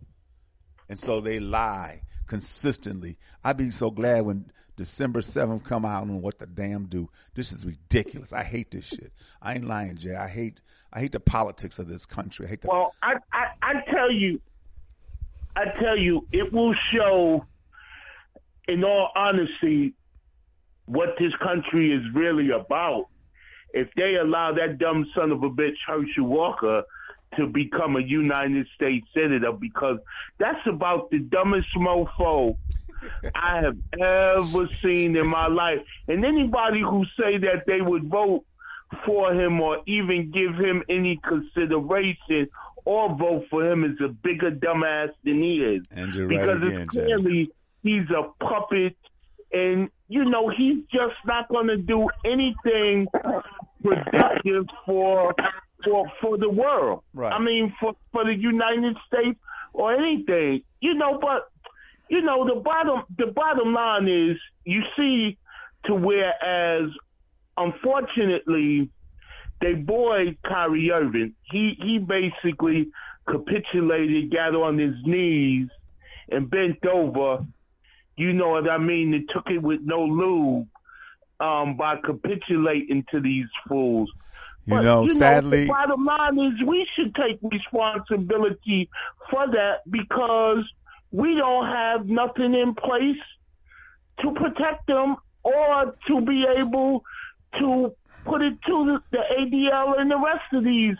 And 0.89 0.99
so 0.99 1.21
they 1.21 1.39
lie 1.39 2.01
consistently. 2.25 3.17
I'd 3.43 3.57
be 3.57 3.69
so 3.69 3.91
glad 3.91 4.25
when 4.25 4.51
December 4.76 5.21
7th 5.21 5.63
come 5.63 5.86
out 5.86 6.03
and 6.05 6.21
what 6.21 6.39
the 6.39 6.47
damn 6.47 6.86
do. 6.86 7.09
This 7.36 7.51
is 7.51 7.65
ridiculous. 7.65 8.34
I 8.34 8.43
hate 8.43 8.71
this 8.71 8.86
shit. 8.86 9.11
I 9.41 9.55
ain't 9.55 9.65
lying, 9.65 9.97
Jay. 9.97 10.15
I 10.15 10.28
hate 10.28 10.61
I 10.91 10.99
hate 10.99 11.11
the 11.11 11.19
politics 11.19 11.80
of 11.80 11.88
this 11.88 12.05
country. 12.05 12.45
I 12.45 12.49
hate 12.49 12.61
the 12.61 12.67
Well, 12.67 12.93
I, 13.01 13.15
I 13.32 13.45
I 13.61 13.74
tell 13.91 14.11
you, 14.11 14.39
I 15.55 15.65
tell 15.80 15.97
you, 15.97 16.28
it 16.32 16.51
will 16.51 16.74
show. 16.91 17.45
In 18.65 18.86
all 18.86 19.09
honesty, 19.13 19.93
what 20.86 21.15
this 21.19 21.34
country 21.43 21.91
is 21.91 22.01
really 22.13 22.49
about. 22.51 23.07
If 23.74 23.89
they 23.97 24.15
allow 24.15 24.53
that 24.53 24.78
dumb 24.78 25.05
son 25.13 25.32
of 25.32 25.43
a 25.43 25.49
bitch 25.49 25.76
Herschel 25.86 26.26
Walker 26.26 26.84
to 27.36 27.47
become 27.47 27.97
a 27.97 28.01
United 28.01 28.67
States 28.74 29.05
senator, 29.13 29.51
because 29.51 29.97
that's 30.38 30.65
about 30.65 31.09
the 31.09 31.19
dumbest 31.19 31.67
mofo 31.76 32.55
I 33.36 33.62
have 33.62 33.78
ever 33.99 34.68
seen 34.68 35.16
in 35.16 35.28
my 35.28 35.47
life. 35.47 35.80
And 36.08 36.26
anybody 36.26 36.82
who 36.82 37.06
say 37.20 37.38
that 37.39 37.64
they 37.66 37.82
would 37.82 38.10
vote 38.10 38.43
for 39.06 39.34
him 39.34 39.60
or 39.60 39.80
even 39.88 40.32
give 40.32 40.56
him 40.56 40.84
any 40.89 41.20
consideration 41.28 42.47
or 42.86 43.16
vote 43.16 43.45
for 43.49 43.66
him 43.66 43.84
is 43.84 43.99
a 44.04 44.10
bigger 44.10 44.51
dumbass 44.51 45.10
than 45.24 45.41
he 45.41 45.58
is. 45.58 45.86
And 45.91 46.14
you're 46.14 46.28
right 46.28 46.39
because 46.39 46.68
again, 46.68 46.82
it's 46.82 46.91
clearly 46.91 47.51
he's 47.82 48.10
a 48.10 48.43
puppet 48.43 48.95
and 49.51 49.89
you 50.08 50.26
know 50.26 50.49
he's 50.49 50.84
just 50.91 51.16
not 51.26 51.47
going 51.49 51.68
to 51.68 51.78
do 51.78 52.10
anything 52.26 53.08
productive 53.84 54.66
for 54.86 55.34
for 55.84 56.12
for 56.22 56.38
the 56.38 56.49
world. 56.49 57.04
Right. 57.14 57.34
I 57.34 57.39
mean 57.39 57.74
for 57.80 57.95
for 58.12 58.26
the 58.26 58.36
United 58.36 58.97
States 59.08 59.39
or 59.74 59.93
anything. 59.93 60.64
You 60.82 60.93
know, 60.95 61.20
but 61.22 61.49
you 62.10 62.22
know 62.22 62.45
the 62.45 62.60
bottom 62.60 63.04
the 63.18 63.28
bottom 63.28 63.74
line 63.74 64.08
is 64.08 64.38
you 64.66 64.82
see 64.97 65.38
to 65.86 65.95
whereas 65.95 66.89
unfortunately 67.58 68.89
they 69.64 69.74
boy 69.74 70.38
Kyrie 70.45 70.91
Irving, 70.91 71.34
he 71.43 71.78
he 71.82 71.97
basically 71.97 72.89
capitulated, 73.30 74.32
got 74.32 74.56
on 74.56 74.78
his 74.78 74.95
knees 75.06 75.70
and 76.30 76.49
bent 76.49 76.86
over. 76.86 77.45
You 78.18 78.34
know 78.34 78.49
what 78.49 78.70
I 78.70 78.78
mean? 78.78 79.12
They 79.12 79.34
took 79.34 79.49
it 79.49 79.62
with 79.62 79.80
no 79.82 80.04
lube 80.04 80.68
um, 81.39 81.78
by 81.78 81.95
capitulating 82.04 83.06
to 83.12 83.22
these 83.22 83.47
fools. 83.68 84.12
You 84.66 84.76
But, 84.76 84.82
know, 84.84 85.08
sadly, 85.08 85.62
the 85.62 85.68
bottom 85.68 86.06
line 86.06 86.39
is 86.39 86.68
we 86.68 86.86
should 86.95 87.16
take 87.16 87.39
responsibility 87.41 88.89
for 89.32 89.47
that 89.47 89.89
because 89.89 90.64
we 91.14 91.36
don't 91.36 91.68
have 91.68 92.07
nothing 92.07 92.55
in 92.55 92.74
place 92.74 93.22
to 94.22 94.32
protect 94.34 94.88
them 94.88 95.16
or 95.43 95.95
to 96.07 96.22
be 96.22 96.43
able 96.57 97.03
to 97.59 97.93
put 98.26 98.41
it 98.41 98.55
to 98.66 98.99
the, 99.11 99.18
ADL 99.39 99.99
and 99.99 100.09
the 100.09 100.18
rest 100.18 100.51
of 100.53 100.64
these 100.64 100.95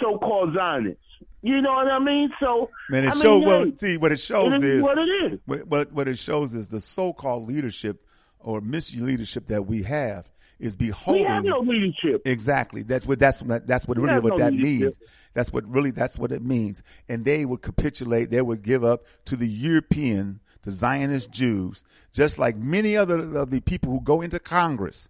so-called 0.00 0.54
Zionists. 0.54 1.02
You 1.42 1.62
know 1.62 1.72
what 1.72 1.88
I 1.88 1.98
mean? 1.98 2.30
So, 2.38 2.68
man, 2.90 3.04
it 3.04 3.08
I 3.08 3.14
mean, 3.14 3.22
shows. 3.22 3.42
hey, 3.42 3.46
Well, 3.46 3.72
see, 3.78 3.96
what 3.96 4.12
it 4.12 4.20
shows 4.20 4.52
it 4.52 4.64
is 4.64 4.76
is 4.76 4.82
what 4.82 4.98
it 4.98 5.32
is. 5.32 5.40
What 5.46 5.92
what 5.92 6.08
it 6.08 6.18
shows 6.18 6.54
is 6.54 6.68
the 6.68 6.80
so-called 6.80 7.48
leadership 7.48 8.04
or 8.40 8.60
misleadership 8.60 9.46
that 9.46 9.66
we 9.66 9.84
have 9.84 10.30
is 10.58 10.76
We 10.78 10.86
beholding. 10.88 11.26
have 11.26 11.44
no 11.44 11.58
leadership. 11.60 12.22
Exactly. 12.24 12.82
That's 12.82 13.06
what 13.06 13.18
that's 13.18 13.42
what 13.42 13.66
that's 13.66 13.86
what 13.86 13.98
We 13.98 14.04
really 14.04 14.20
what 14.20 14.30
no 14.34 14.38
that 14.38 14.52
leadership. 14.52 14.96
means. 15.00 15.10
That's 15.34 15.52
what 15.52 15.66
really 15.68 15.90
that's 15.90 16.18
what 16.18 16.32
it 16.32 16.42
means. 16.42 16.82
And 17.08 17.24
they 17.24 17.44
would 17.44 17.62
capitulate. 17.62 18.30
They 18.30 18.40
would 18.42 18.62
give 18.62 18.82
up 18.84 19.04
to 19.26 19.36
the 19.36 19.46
European, 19.46 20.40
the 20.62 20.70
Zionist 20.70 21.30
Jews, 21.30 21.84
just 22.12 22.38
like 22.38 22.56
many 22.56 22.96
other 22.96 23.18
of 23.38 23.50
the 23.50 23.60
people 23.60 23.92
who 23.92 24.00
go 24.00 24.22
into 24.22 24.38
Congress. 24.38 25.08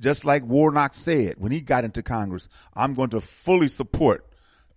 Just 0.00 0.24
like 0.24 0.44
Warnock 0.44 0.94
said 0.94 1.34
when 1.38 1.52
he 1.52 1.60
got 1.60 1.84
into 1.84 2.02
Congress, 2.02 2.48
I'm 2.74 2.94
going 2.94 3.10
to 3.10 3.20
fully 3.20 3.68
support 3.68 4.26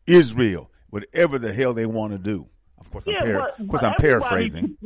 Israel, 0.06 0.70
whatever 0.92 1.40
the 1.40 1.52
hell 1.52 1.74
they 1.74 1.88
want 1.88 2.14
to 2.14 2.20
do. 2.20 2.48
Of 2.78 2.92
course, 2.92 3.08
I'm, 3.08 3.14
Yeah, 3.14 3.22
par- 3.40 3.52
but, 3.58 3.60
of 3.60 3.68
course, 3.68 3.82
I'm 3.84 3.96
paraphrasing. 4.00 4.78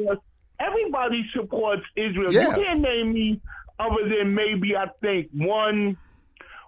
everybody 0.57 1.25
supports 1.35 1.83
Israel. 1.97 2.31
Yes. 2.33 2.55
You 2.55 2.63
can't 2.63 2.79
name 2.81 3.11
me 3.11 3.41
other 3.79 4.07
than 4.09 4.33
maybe 4.35 4.75
I 4.75 4.87
think 5.01 5.29
one 5.33 5.97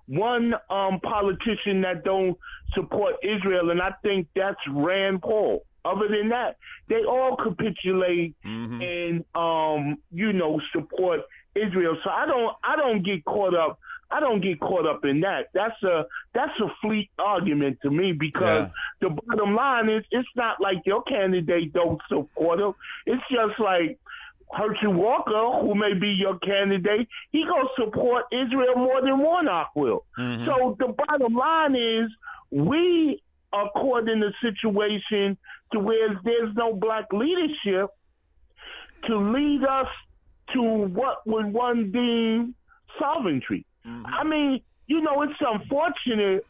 one 0.08 0.54
um, 0.70 1.00
politician 1.02 1.82
that 1.82 2.04
don't 2.04 2.38
support 2.74 3.16
Israel, 3.24 3.70
and 3.70 3.82
I 3.82 3.92
think 4.04 4.28
that's 4.36 4.60
Rand 4.70 5.22
Paul. 5.22 5.64
Other 5.84 6.08
than 6.10 6.30
that, 6.30 6.58
they 6.90 7.04
all 7.08 7.36
capitulate 7.38 8.36
Mm-hmm. 8.46 8.82
and 8.82 9.26
um, 9.36 9.98
you 10.12 10.34
know 10.34 10.60
support 10.74 11.22
Israel. 11.56 11.98
So 12.04 12.10
I 12.10 12.26
don't 12.26 12.56
I 12.64 12.76
don't 12.76 13.04
get 13.04 13.24
caught 13.26 13.56
up. 13.56 13.80
I 14.14 14.20
don't 14.20 14.42
get 14.42 14.60
caught 14.60 14.86
up 14.86 15.06
in 15.06 15.22
that. 15.22 15.48
That's 15.54 15.82
a 15.84 16.06
that's 16.34 16.58
a 16.60 16.68
fleet 16.82 17.10
argument 17.18 17.80
to 17.84 17.90
me 17.90 18.12
because 18.12 18.70
the 19.00 19.10
bottom 19.10 19.56
line 19.56 19.90
is 19.90 20.04
it's 20.12 20.28
not 20.36 20.60
like 20.62 20.80
your 20.86 21.02
candidate 21.04 21.72
don't 21.74 22.02
support 22.10 22.60
him. 22.60 22.74
It's 23.06 23.24
just 23.32 23.60
like 23.60 23.98
Herschel 24.54 24.94
Walker, 24.94 25.62
who 25.62 25.76
may 25.76 25.94
be 25.94 26.10
your 26.10 26.38
candidate, 26.40 27.08
he 27.32 27.44
gonna 27.46 27.70
support 27.78 28.26
Israel 28.32 28.76
more 28.76 29.02
than 29.02 29.20
Warnock 29.20 29.72
will. 29.76 30.06
Mm-hmm. 30.18 30.46
So 30.46 30.76
the 30.80 30.94
bottom 30.94 31.36
line 31.36 31.76
is 31.76 32.10
we 32.52 33.22
are 33.54 33.70
caught 33.72 34.10
in 34.10 34.22
a 34.24 34.32
situation 34.42 35.38
to 35.72 35.80
where 35.80 36.20
there's 36.24 36.56
no 36.56 36.74
black 36.74 37.06
leadership 37.14 37.90
to 39.08 39.18
lead 39.18 39.64
us 39.64 39.88
to 40.54 40.62
what 40.62 41.26
would 41.26 41.52
one 41.52 41.92
deem 41.92 42.56
sovereignty. 43.00 43.66
Mm-hmm. 43.86 44.06
I 44.06 44.24
mean, 44.24 44.62
you 44.88 45.02
know, 45.02 45.22
it's 45.22 45.34
unfortunate, 45.40 46.46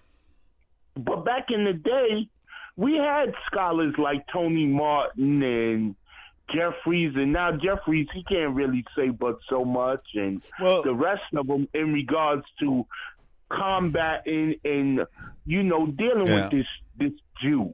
but 0.98 1.24
back 1.24 1.48
in 1.50 1.66
the 1.66 1.74
day, 1.74 2.28
we 2.76 2.96
had 2.96 3.34
scholars 3.46 3.94
like 3.98 4.26
Tony 4.32 4.66
Martin 4.66 5.44
and 5.44 5.96
Jeffries, 6.54 7.14
and 7.16 7.32
now 7.34 7.52
Jeffries 7.52 8.08
he 8.14 8.24
can't 8.24 8.56
really 8.56 8.84
say 8.96 9.10
but 9.10 9.38
so 9.50 9.64
much, 9.66 10.04
and 10.16 10.42
Well- 10.60 10.84
the 10.84 10.94
rest 10.96 11.24
of 11.36 11.48
them 11.48 11.68
in 11.74 11.94
regards 11.94 12.46
to 12.60 12.86
combating 13.50 14.56
and 14.64 15.02
you 15.46 15.64
know 15.64 15.88
dealing 15.88 16.28
Yeah. 16.28 16.44
with 16.44 16.52
this 16.52 16.68
this 16.98 17.14
Jew. 17.42 17.74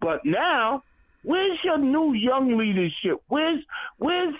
But 0.00 0.24
now, 0.24 0.82
where's 1.22 1.58
your 1.64 1.78
new 1.78 2.12
young 2.14 2.56
leadership? 2.56 3.20
Where's 3.28 3.62
where's 3.98 4.34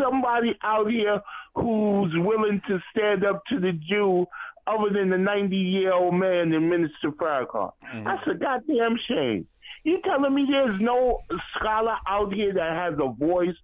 somebody 0.00 0.54
out 0.62 0.90
here 0.90 1.20
who's 1.54 2.12
willing 2.16 2.60
to 2.68 2.80
stand 2.90 3.24
up 3.24 3.42
to 3.46 3.58
the 3.58 3.72
Jew 3.72 4.26
other 4.66 4.90
than 4.90 5.10
the 5.10 5.18
90 5.18 5.56
year 5.56 5.92
old 5.92 6.14
man 6.14 6.52
and 6.52 6.68
Minister 6.68 7.10
Farrakhan? 7.12 7.72
Mm-hmm. 7.84 8.04
That's 8.04 8.26
a 8.28 8.34
goddamn 8.34 8.96
shame. 9.08 9.46
You 9.86 10.00
telling 10.04 10.34
me 10.34 10.44
there's 10.50 10.80
no 10.80 11.20
scholar 11.54 11.94
out 12.08 12.34
here 12.34 12.52
that 12.54 12.72
has 12.72 12.94
a 12.98 13.08
voice? 13.12 13.54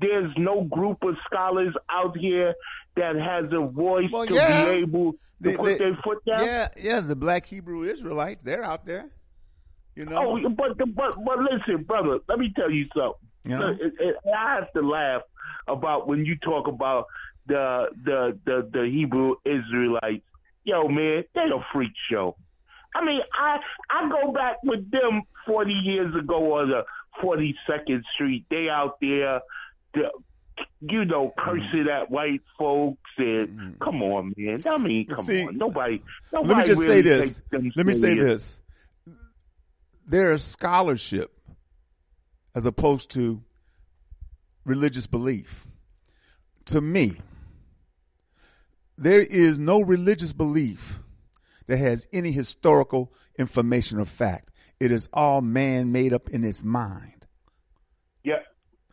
There's 0.00 0.32
no 0.38 0.62
group 0.62 0.98
of 1.02 1.16
scholars 1.26 1.74
out 1.90 2.16
here 2.16 2.54
that 2.96 3.16
has 3.16 3.46
a 3.52 3.66
voice 3.72 4.08
Well, 4.12 4.24
to 4.24 4.34
yeah. 4.34 4.64
be 4.66 4.70
able 4.82 5.12
to 5.14 5.18
They- 5.40 5.56
put 5.56 5.64
they- 5.66 5.78
their 5.78 5.96
foot 5.96 6.18
down? 6.24 6.44
Yeah, 6.44 6.68
yeah, 6.80 7.00
the 7.00 7.16
black 7.16 7.44
Hebrew 7.46 7.82
Israelites, 7.82 8.44
they're 8.44 8.62
out 8.62 8.86
there. 8.86 9.10
You 9.96 10.04
know. 10.04 10.38
Oh, 10.44 10.48
but 10.48 10.78
but 10.78 11.14
but 11.24 11.38
listen, 11.40 11.82
brother. 11.82 12.20
Let 12.28 12.38
me 12.38 12.52
tell 12.54 12.70
you 12.70 12.86
something. 12.96 13.28
You 13.44 13.58
know? 13.58 13.68
It- 13.70 13.94
it- 13.98 14.16
I 14.32 14.54
have 14.54 14.72
to 14.74 14.80
laugh 14.82 15.22
about 15.66 16.06
when 16.06 16.24
you 16.24 16.36
talk 16.36 16.68
about 16.68 17.06
the 17.46 17.88
the 18.04 18.38
the, 18.44 18.68
the 18.72 18.84
Hebrew 18.86 19.34
Israelites. 19.44 20.24
Yo, 20.62 20.86
man, 20.88 21.24
they 21.34 21.40
a 21.42 21.64
freak 21.72 21.92
show. 22.10 22.36
I 22.94 23.04
mean, 23.04 23.20
I 23.32 23.58
I 23.90 24.08
go 24.08 24.32
back 24.32 24.56
with 24.62 24.90
them 24.90 25.22
forty 25.46 25.72
years 25.72 26.14
ago 26.14 26.58
on 26.60 26.70
the 26.70 26.84
Forty 27.20 27.54
Second 27.66 28.04
Street. 28.14 28.44
They 28.50 28.68
out 28.68 28.98
there, 29.00 29.40
the, 29.94 30.10
you 30.80 31.04
know, 31.04 31.32
cursing 31.38 31.86
at 31.92 32.10
white 32.10 32.42
folks 32.58 33.00
and 33.18 33.78
come 33.80 34.02
on, 34.02 34.32
man. 34.36 34.60
I 34.66 34.78
mean, 34.78 35.06
come 35.06 35.18
Mm-hmm. 35.18 35.26
See, 35.26 35.46
on, 35.48 35.56
nobody. 35.58 36.02
Let 36.32 36.46
me 36.46 36.64
just 36.64 36.80
really 36.82 36.86
say 36.86 37.02
this. 37.02 37.42
Let 37.76 37.86
me 37.86 37.94
say 37.94 38.14
this. 38.14 38.60
There 40.06 40.32
is 40.32 40.44
scholarship 40.44 41.32
as 42.54 42.66
opposed 42.66 43.10
to 43.12 43.42
religious 44.64 45.06
belief. 45.06 45.66
To 46.66 46.80
me, 46.80 47.14
there 48.96 49.20
is 49.20 49.58
no 49.58 49.80
religious 49.80 50.32
belief 50.32 50.98
that 51.66 51.78
has 51.78 52.06
any 52.12 52.32
historical 52.32 53.12
information 53.38 53.98
or 53.98 54.04
fact. 54.04 54.50
It 54.80 54.90
is 54.90 55.08
all 55.12 55.40
man 55.40 55.92
made 55.92 56.12
up 56.12 56.28
in 56.30 56.42
his 56.42 56.64
mind. 56.64 57.26
Yeah. 58.22 58.40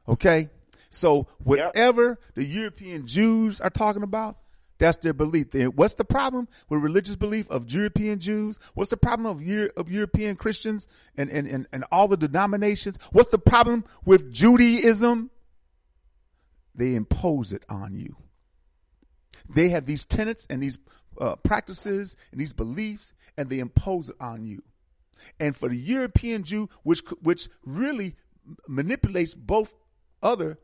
Okay? 0.07 0.49
So 0.89 1.27
whatever 1.43 2.19
the 2.35 2.45
European 2.45 3.07
Jews 3.07 3.61
are 3.61 3.69
talking 3.69 4.03
about, 4.03 4.37
that's 4.77 4.97
their 4.97 5.13
belief. 5.13 5.51
Then 5.51 5.67
what's 5.67 5.93
the 5.93 6.03
problem 6.03 6.47
with 6.67 6.81
religious 6.81 7.15
belief 7.15 7.49
of 7.51 7.71
European 7.71 8.19
Jews? 8.19 8.57
What's 8.73 8.89
the 8.89 8.97
problem 8.97 9.27
of, 9.27 9.41
Euro- 9.43 9.69
of 9.77 9.91
European 9.91 10.35
Christians 10.35 10.87
and, 11.15 11.29
and, 11.29 11.47
and, 11.47 11.67
and 11.71 11.85
all 11.91 12.07
the 12.07 12.17
denominations? 12.17 12.97
What's 13.11 13.29
the 13.29 13.37
problem 13.37 13.85
with 14.05 14.33
Judaism? 14.33 15.29
They 16.73 16.95
impose 16.95 17.53
it 17.53 17.63
on 17.69 17.93
you. 17.95 18.15
They 19.53 19.69
have 19.69 19.85
these 19.85 20.03
tenets 20.03 20.47
and 20.49 20.63
these 20.63 20.79
uh, 21.21 21.35
practices 21.37 22.17
and 22.31 22.41
these 22.41 22.51
beliefs, 22.51 23.13
and 23.37 23.49
they 23.49 23.59
impose 23.59 24.09
it 24.09 24.15
on 24.19 24.43
you. 24.43 24.61
And 25.39 25.55
for 25.55 25.69
the 25.69 25.77
European 25.77 26.43
Jew, 26.43 26.67
which 26.83 27.01
which 27.21 27.47
really 27.63 28.15
manipulates 28.67 29.35
both 29.35 29.73
other 30.21 30.59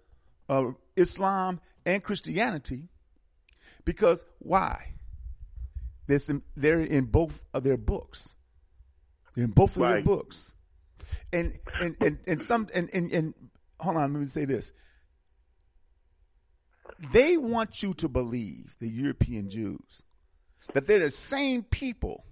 uh, 0.49 0.71
Islam 0.95 1.61
and 1.85 2.03
Christianity, 2.03 2.89
because 3.85 4.25
why? 4.39 4.93
There's 6.07 6.25
some, 6.25 6.41
they're 6.55 6.81
in 6.81 7.05
both 7.05 7.43
of 7.53 7.63
their 7.63 7.77
books. 7.77 8.33
They're 9.35 9.45
in 9.45 9.51
both 9.51 9.75
of 9.75 9.83
their 9.83 10.01
books, 10.01 10.55
and 11.31 11.59
and 11.79 11.95
and 12.01 12.17
and 12.25 12.41
some 12.41 12.67
and 12.73 12.89
and, 12.93 13.11
and 13.11 13.33
hold 13.79 13.97
on, 13.97 14.13
let 14.13 14.21
me 14.21 14.27
say 14.27 14.45
this: 14.45 14.73
they 17.13 17.37
want 17.37 17.83
you 17.83 17.93
to 17.95 18.09
believe, 18.09 18.75
the 18.79 18.89
European 18.89 19.49
Jews, 19.49 20.03
that 20.73 20.87
they're 20.87 20.99
the 20.99 21.09
same 21.09 21.63
people 21.63 22.25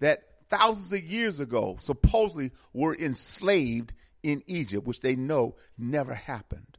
that 0.00 0.22
thousands 0.48 0.92
of 0.92 1.02
years 1.02 1.40
ago 1.40 1.78
supposedly 1.82 2.52
were 2.72 2.94
enslaved 2.94 3.92
in 4.22 4.42
Egypt, 4.46 4.86
which 4.86 5.00
they 5.00 5.16
know 5.16 5.56
never 5.76 6.14
happened. 6.14 6.78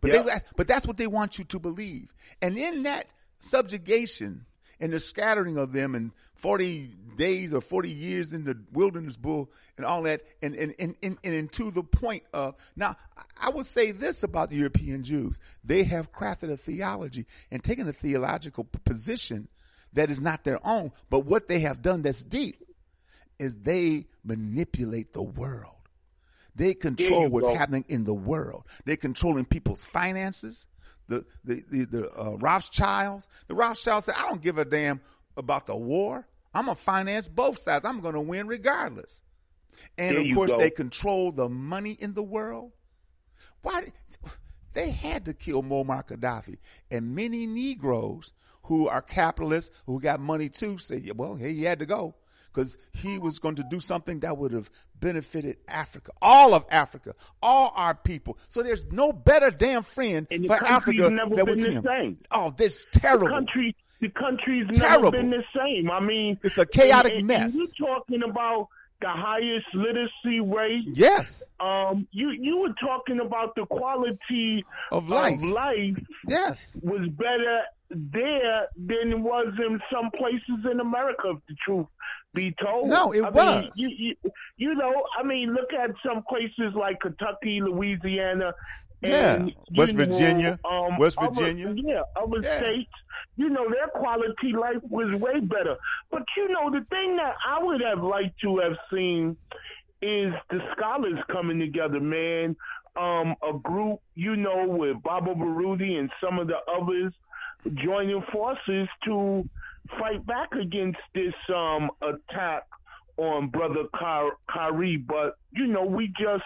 But 0.00 0.12
Yeah. 0.12 0.22
they, 0.22 0.32
but 0.56 0.68
that's 0.68 0.86
what 0.86 0.96
they 0.96 1.06
want 1.06 1.38
you 1.38 1.44
to 1.44 1.58
believe. 1.58 2.12
And 2.40 2.56
in 2.56 2.84
that 2.84 3.06
subjugation 3.40 4.46
and 4.80 4.92
the 4.92 5.00
scattering 5.00 5.56
of 5.58 5.72
them 5.72 5.94
in 5.94 6.12
40 6.36 6.90
days 7.16 7.52
or 7.52 7.60
40 7.60 7.90
years 7.90 8.32
in 8.32 8.44
the 8.44 8.58
wilderness 8.72 9.16
bull 9.16 9.50
and 9.76 9.84
all 9.84 10.02
that, 10.04 10.22
and, 10.42 10.54
and, 10.54 10.74
and, 10.78 10.94
and, 11.02 11.18
and 11.22 11.52
to 11.52 11.70
the 11.70 11.82
point 11.82 12.22
of, 12.32 12.54
now, 12.76 12.96
I- 13.16 13.22
I 13.42 13.50
would 13.50 13.66
say 13.66 13.90
this 13.92 14.22
about 14.22 14.50
the 14.50 14.56
European 14.56 15.02
Jews. 15.02 15.38
They 15.64 15.84
have 15.84 16.12
crafted 16.12 16.50
a 16.50 16.56
theology 16.56 17.26
and 17.50 17.62
taken 17.62 17.88
a 17.88 17.92
theological 17.92 18.64
position 18.84 19.48
that 19.92 20.10
is 20.10 20.20
not 20.20 20.44
their 20.44 20.64
own, 20.66 20.92
but 21.10 21.20
what 21.20 21.48
they 21.48 21.60
have 21.60 21.82
done 21.82 22.02
that's 22.02 22.22
deep 22.22 22.62
is 23.38 23.56
they 23.56 24.06
manipulate 24.24 25.12
the 25.12 25.22
world. 25.22 25.74
They 26.54 26.74
control 26.74 27.28
what's 27.28 27.46
go. 27.46 27.54
happening 27.54 27.84
in 27.88 28.04
the 28.04 28.14
world. 28.14 28.64
They're 28.84 28.96
controlling 28.96 29.44
people's 29.46 29.84
finances. 29.84 30.66
The 31.10 31.26
the 31.44 31.64
the, 31.70 31.84
the 31.86 32.10
uh, 32.18 32.36
Rothschilds. 32.38 33.26
The 33.48 33.54
Rothschilds 33.54 34.06
said, 34.06 34.14
"I 34.16 34.28
don't 34.28 34.40
give 34.40 34.58
a 34.58 34.64
damn 34.64 35.00
about 35.36 35.66
the 35.66 35.76
war. 35.76 36.26
I'm 36.54 36.66
gonna 36.66 36.76
finance 36.76 37.28
both 37.28 37.58
sides. 37.58 37.84
I'm 37.84 38.00
gonna 38.00 38.20
win 38.22 38.46
regardless." 38.46 39.22
And 39.98 40.16
There 40.16 40.24
of 40.30 40.34
course, 40.36 40.50
they 40.58 40.70
control 40.70 41.32
the 41.32 41.48
money 41.48 41.92
in 41.92 42.14
the 42.14 42.22
world. 42.22 42.72
Why? 43.62 43.80
did- 43.82 43.92
They 44.72 44.90
had 44.90 45.24
to 45.24 45.34
kill 45.34 45.64
Muammar 45.64 46.06
Gaddafi, 46.06 46.58
and 46.92 47.14
many 47.16 47.44
Negroes 47.44 48.32
who 48.64 48.86
are 48.86 49.02
capitalists 49.02 49.74
who 49.86 50.00
got 50.00 50.20
money 50.20 50.48
too 50.48 50.78
say, 50.78 50.98
"Yeah, 50.98 51.14
"Well, 51.16 51.34
he 51.34 51.64
had 51.64 51.80
to 51.80 51.86
go." 51.86 52.14
Because 52.52 52.76
he 52.92 53.18
was 53.18 53.38
going 53.38 53.54
to 53.56 53.64
do 53.70 53.78
something 53.80 54.20
that 54.20 54.36
would 54.38 54.52
have 54.52 54.70
benefited 54.98 55.56
Africa, 55.68 56.12
all 56.20 56.52
of 56.54 56.64
Africa, 56.70 57.14
all 57.42 57.72
our 57.76 57.94
people. 57.94 58.38
So 58.48 58.62
there's 58.62 58.86
no 58.92 59.12
better 59.12 59.50
damn 59.50 59.82
friend 59.82 60.26
for 60.46 60.64
Africa 60.64 61.10
that 61.36 61.46
was 61.46 61.60
the 61.62 61.70
him. 61.72 61.84
same. 61.84 62.18
Oh, 62.30 62.52
this 62.56 62.86
terrible. 62.92 63.26
The 63.26 63.32
country, 63.32 63.76
the 64.00 64.08
country's 64.08 64.66
Terrible. 64.76 65.12
never 65.12 65.22
been 65.22 65.30
the 65.30 65.44
same. 65.56 65.90
I 65.90 66.00
mean, 66.00 66.38
It's 66.42 66.58
a 66.58 66.66
chaotic 66.66 67.12
and- 67.12 67.18
and- 67.20 67.26
mess. 67.28 67.54
And 67.54 67.68
you're 67.78 67.88
talking 67.88 68.22
about 68.22 68.68
the 69.00 69.08
highest 69.08 69.66
literacy 69.74 70.40
rate. 70.40 70.82
Yes, 70.92 71.42
Um, 71.58 72.06
you 72.12 72.30
you 72.32 72.58
were 72.58 72.74
talking 72.80 73.18
about 73.20 73.54
the 73.54 73.64
quality 73.64 74.64
Of 74.92 75.08
life. 75.08 75.36
Of 75.36 75.42
life 75.44 75.98
yes. 76.28 76.76
was 76.82 77.08
better 77.08 77.62
there 77.90 78.68
than 78.76 79.12
it 79.12 79.18
was 79.18 79.48
in 79.58 79.80
some 79.92 80.10
places 80.12 80.64
in 80.70 80.80
America. 80.80 81.30
If 81.30 81.38
the 81.48 81.54
truth 81.64 81.86
be 82.34 82.54
told, 82.62 82.88
No, 82.88 83.12
it 83.12 83.22
I 83.24 83.30
mean, 83.30 83.34
was. 83.34 83.70
you, 83.74 83.88
you 83.88 84.14
you 84.56 84.74
know, 84.74 84.92
I 85.18 85.22
mean, 85.22 85.52
look 85.54 85.72
at 85.72 85.90
some 86.06 86.22
places 86.28 86.74
like 86.74 87.00
Kentucky, 87.00 87.60
Louisiana. 87.60 88.54
Yeah. 89.02 89.46
West 89.74 89.94
know, 89.94 90.04
Virginia, 90.04 90.58
um, 90.70 90.98
West 90.98 91.18
other- 91.18 91.30
Virginia. 91.42 91.72
yeah, 91.82 92.02
other 92.22 92.38
Yeah. 92.42 92.58
states. 92.58 92.92
You 93.36 93.48
know, 93.48 93.68
their 93.70 93.88
quality 93.88 94.52
life 94.52 94.82
was 94.82 95.18
way 95.20 95.40
better. 95.40 95.76
But 96.10 96.22
you 96.36 96.48
know, 96.48 96.70
the 96.70 96.84
thing 96.90 97.16
that 97.16 97.34
I 97.46 97.62
would 97.62 97.80
have 97.80 98.02
liked 98.02 98.38
to 98.42 98.58
have 98.58 98.76
seen 98.92 99.36
is 100.02 100.32
the 100.50 100.60
scholars 100.76 101.18
coming 101.32 101.58
together, 101.58 101.98
man. 102.00 102.56
Um, 102.96 103.36
a 103.42 103.54
group, 103.54 104.00
you 104.14 104.36
know, 104.36 104.66
with 104.66 105.02
Baba 105.02 105.34
Baruti 105.34 105.98
and 105.98 106.10
some 106.22 106.38
of 106.38 106.48
the 106.48 106.58
others 106.68 107.12
joining 107.74 108.20
forces 108.32 108.88
to 109.04 109.48
fight 109.98 110.24
back 110.26 110.52
against 110.52 110.98
this 111.14 111.34
um 111.54 111.90
attack 112.02 112.64
on 113.16 113.48
brother 113.48 113.84
Ky- 113.98 114.36
Kyrie. 114.50 114.96
But 114.96 115.36
you 115.52 115.66
know, 115.66 115.84
we 115.84 116.08
just 116.18 116.44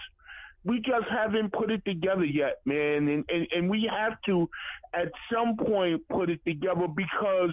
we 0.64 0.78
just 0.78 1.07
haven't 1.11 1.53
put 1.53 1.70
it 1.70 1.85
together 1.85 2.24
yet, 2.24 2.61
man, 2.64 3.09
and, 3.09 3.24
and 3.28 3.47
and 3.55 3.70
we 3.70 3.89
have 3.91 4.18
to 4.26 4.49
at 4.95 5.09
some 5.32 5.57
point 5.57 6.03
put 6.09 6.30
it 6.30 6.41
together 6.47 6.87
because 6.89 7.51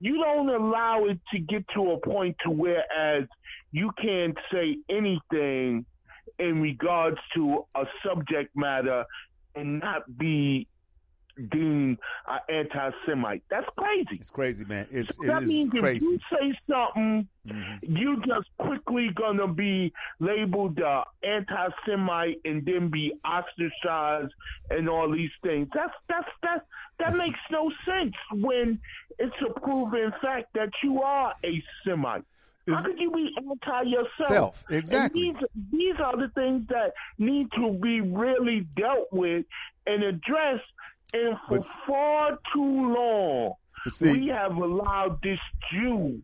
you 0.00 0.16
don't 0.18 0.48
allow 0.48 1.04
it 1.06 1.18
to 1.32 1.38
get 1.38 1.64
to 1.74 1.92
a 1.92 1.98
point 2.00 2.36
to 2.44 2.50
where 2.50 2.84
as 2.92 3.24
you 3.72 3.90
can't 4.00 4.36
say 4.52 4.76
anything 4.88 5.84
in 6.38 6.60
regards 6.60 7.18
to 7.34 7.64
a 7.74 7.84
subject 8.04 8.54
matter 8.56 9.04
and 9.54 9.80
not 9.80 10.02
be 10.18 10.66
deemed 11.50 11.98
an 12.28 12.38
anti-Semite. 12.48 13.42
That's 13.50 13.66
crazy. 13.76 14.08
It's 14.20 14.30
crazy, 14.30 14.64
man. 14.64 14.86
It's 14.90 15.10
it 15.10 15.26
That 15.26 15.42
is 15.42 15.48
means 15.48 15.74
if 15.74 15.80
crazy. 15.80 16.04
you 16.04 16.18
say 16.30 16.58
something, 16.70 17.28
Mhm. 17.46 17.78
you 17.82 18.22
just 18.26 18.48
quickly 18.58 19.10
gonna 19.14 19.48
be 19.48 19.92
labeled 20.20 20.80
uh, 20.80 21.04
anti-Semite 21.22 22.40
and 22.44 22.64
then 22.64 22.88
be 22.88 23.12
ostracized 23.24 24.32
and 24.70 24.88
all 24.88 25.10
these 25.10 25.30
things. 25.42 25.68
That's 25.74 25.94
that's 26.08 26.28
that 26.42 26.66
that 26.98 27.16
makes 27.16 27.38
no 27.50 27.70
sense 27.84 28.14
when 28.32 28.78
it's 29.18 29.34
a 29.48 29.58
proven 29.60 30.12
fact 30.22 30.52
that 30.54 30.70
you 30.82 31.02
are 31.02 31.34
a 31.44 31.62
Semite. 31.84 32.24
How 32.68 32.80
could 32.82 32.98
you 33.00 33.10
be 33.10 33.34
anti 33.38 33.82
yourself? 33.82 34.28
Self, 34.28 34.64
And 34.68 34.78
exactly. 34.78 35.32
these, 35.32 35.42
these 35.72 35.96
are 35.98 36.16
the 36.16 36.28
things 36.28 36.68
that 36.68 36.92
need 37.18 37.50
to 37.56 37.72
be 37.72 38.00
really 38.00 38.60
dealt 38.76 39.12
with 39.12 39.46
and 39.86 40.04
addressed. 40.04 40.62
And 41.12 41.36
for 41.48 41.58
But- 41.58 41.66
far 41.86 42.38
too 42.54 42.94
long, 42.94 43.54
see- 43.88 44.20
we 44.20 44.26
have 44.28 44.56
allowed 44.56 45.20
this 45.22 45.38
Jew 45.70 46.22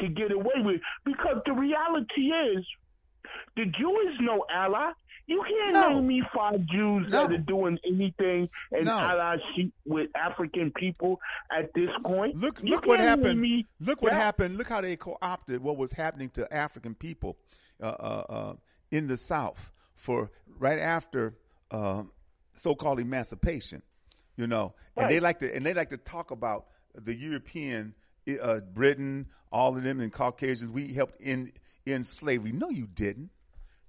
to 0.00 0.08
get 0.08 0.30
away 0.32 0.54
with. 0.62 0.80
Because 1.04 1.42
the 1.46 1.52
reality 1.52 2.30
is, 2.32 2.66
the 3.56 3.64
Jew 3.66 3.98
is 4.08 4.20
no 4.20 4.44
ally. 4.50 4.92
You 5.28 5.42
can't 5.42 5.72
No. 5.74 5.88
name 5.94 6.06
me 6.06 6.22
five 6.32 6.64
Jews 6.66 7.10
No. 7.10 7.26
that 7.26 7.32
are 7.32 7.38
doing 7.38 7.78
anything 7.84 8.48
and 8.70 8.84
No. 8.84 8.92
allyship 8.92 9.72
with 9.84 10.08
African 10.14 10.70
people 10.70 11.20
at 11.50 11.72
this 11.74 11.90
point. 12.04 12.36
Look, 12.36 12.62
You 12.62 12.70
look 12.70 12.86
what 12.86 13.00
happened. 13.00 13.64
Look 13.80 14.02
what 14.02 14.12
that. 14.12 14.20
happened. 14.22 14.56
Look 14.56 14.68
how 14.68 14.82
they 14.82 14.96
co-opted 14.96 15.62
what 15.62 15.78
was 15.78 15.92
happening 15.92 16.30
to 16.30 16.52
African 16.54 16.94
people 16.94 17.36
uh, 17.82 17.86
uh, 17.86 18.24
uh, 18.28 18.54
in 18.92 19.08
the 19.08 19.16
South 19.16 19.72
for 19.96 20.30
right 20.60 20.78
after 20.78 21.36
uh, 21.72 22.04
so-called 22.52 23.00
emancipation. 23.00 23.82
You 24.36 24.46
know, 24.46 24.74
and 24.96 25.10
they 25.10 25.20
like 25.20 25.38
to 25.40 25.54
and 25.54 25.64
they 25.64 25.72
like 25.74 25.90
to 25.90 25.96
talk 25.96 26.30
about 26.30 26.66
the 26.94 27.14
European, 27.14 27.94
uh, 28.40 28.60
Britain, 28.60 29.28
all 29.50 29.76
of 29.76 29.82
them, 29.82 30.00
and 30.00 30.12
Caucasians. 30.12 30.70
We 30.70 30.92
helped 30.92 31.20
in 31.20 31.52
in 31.86 32.04
slavery. 32.04 32.52
No, 32.52 32.68
you 32.68 32.86
didn't. 32.86 33.30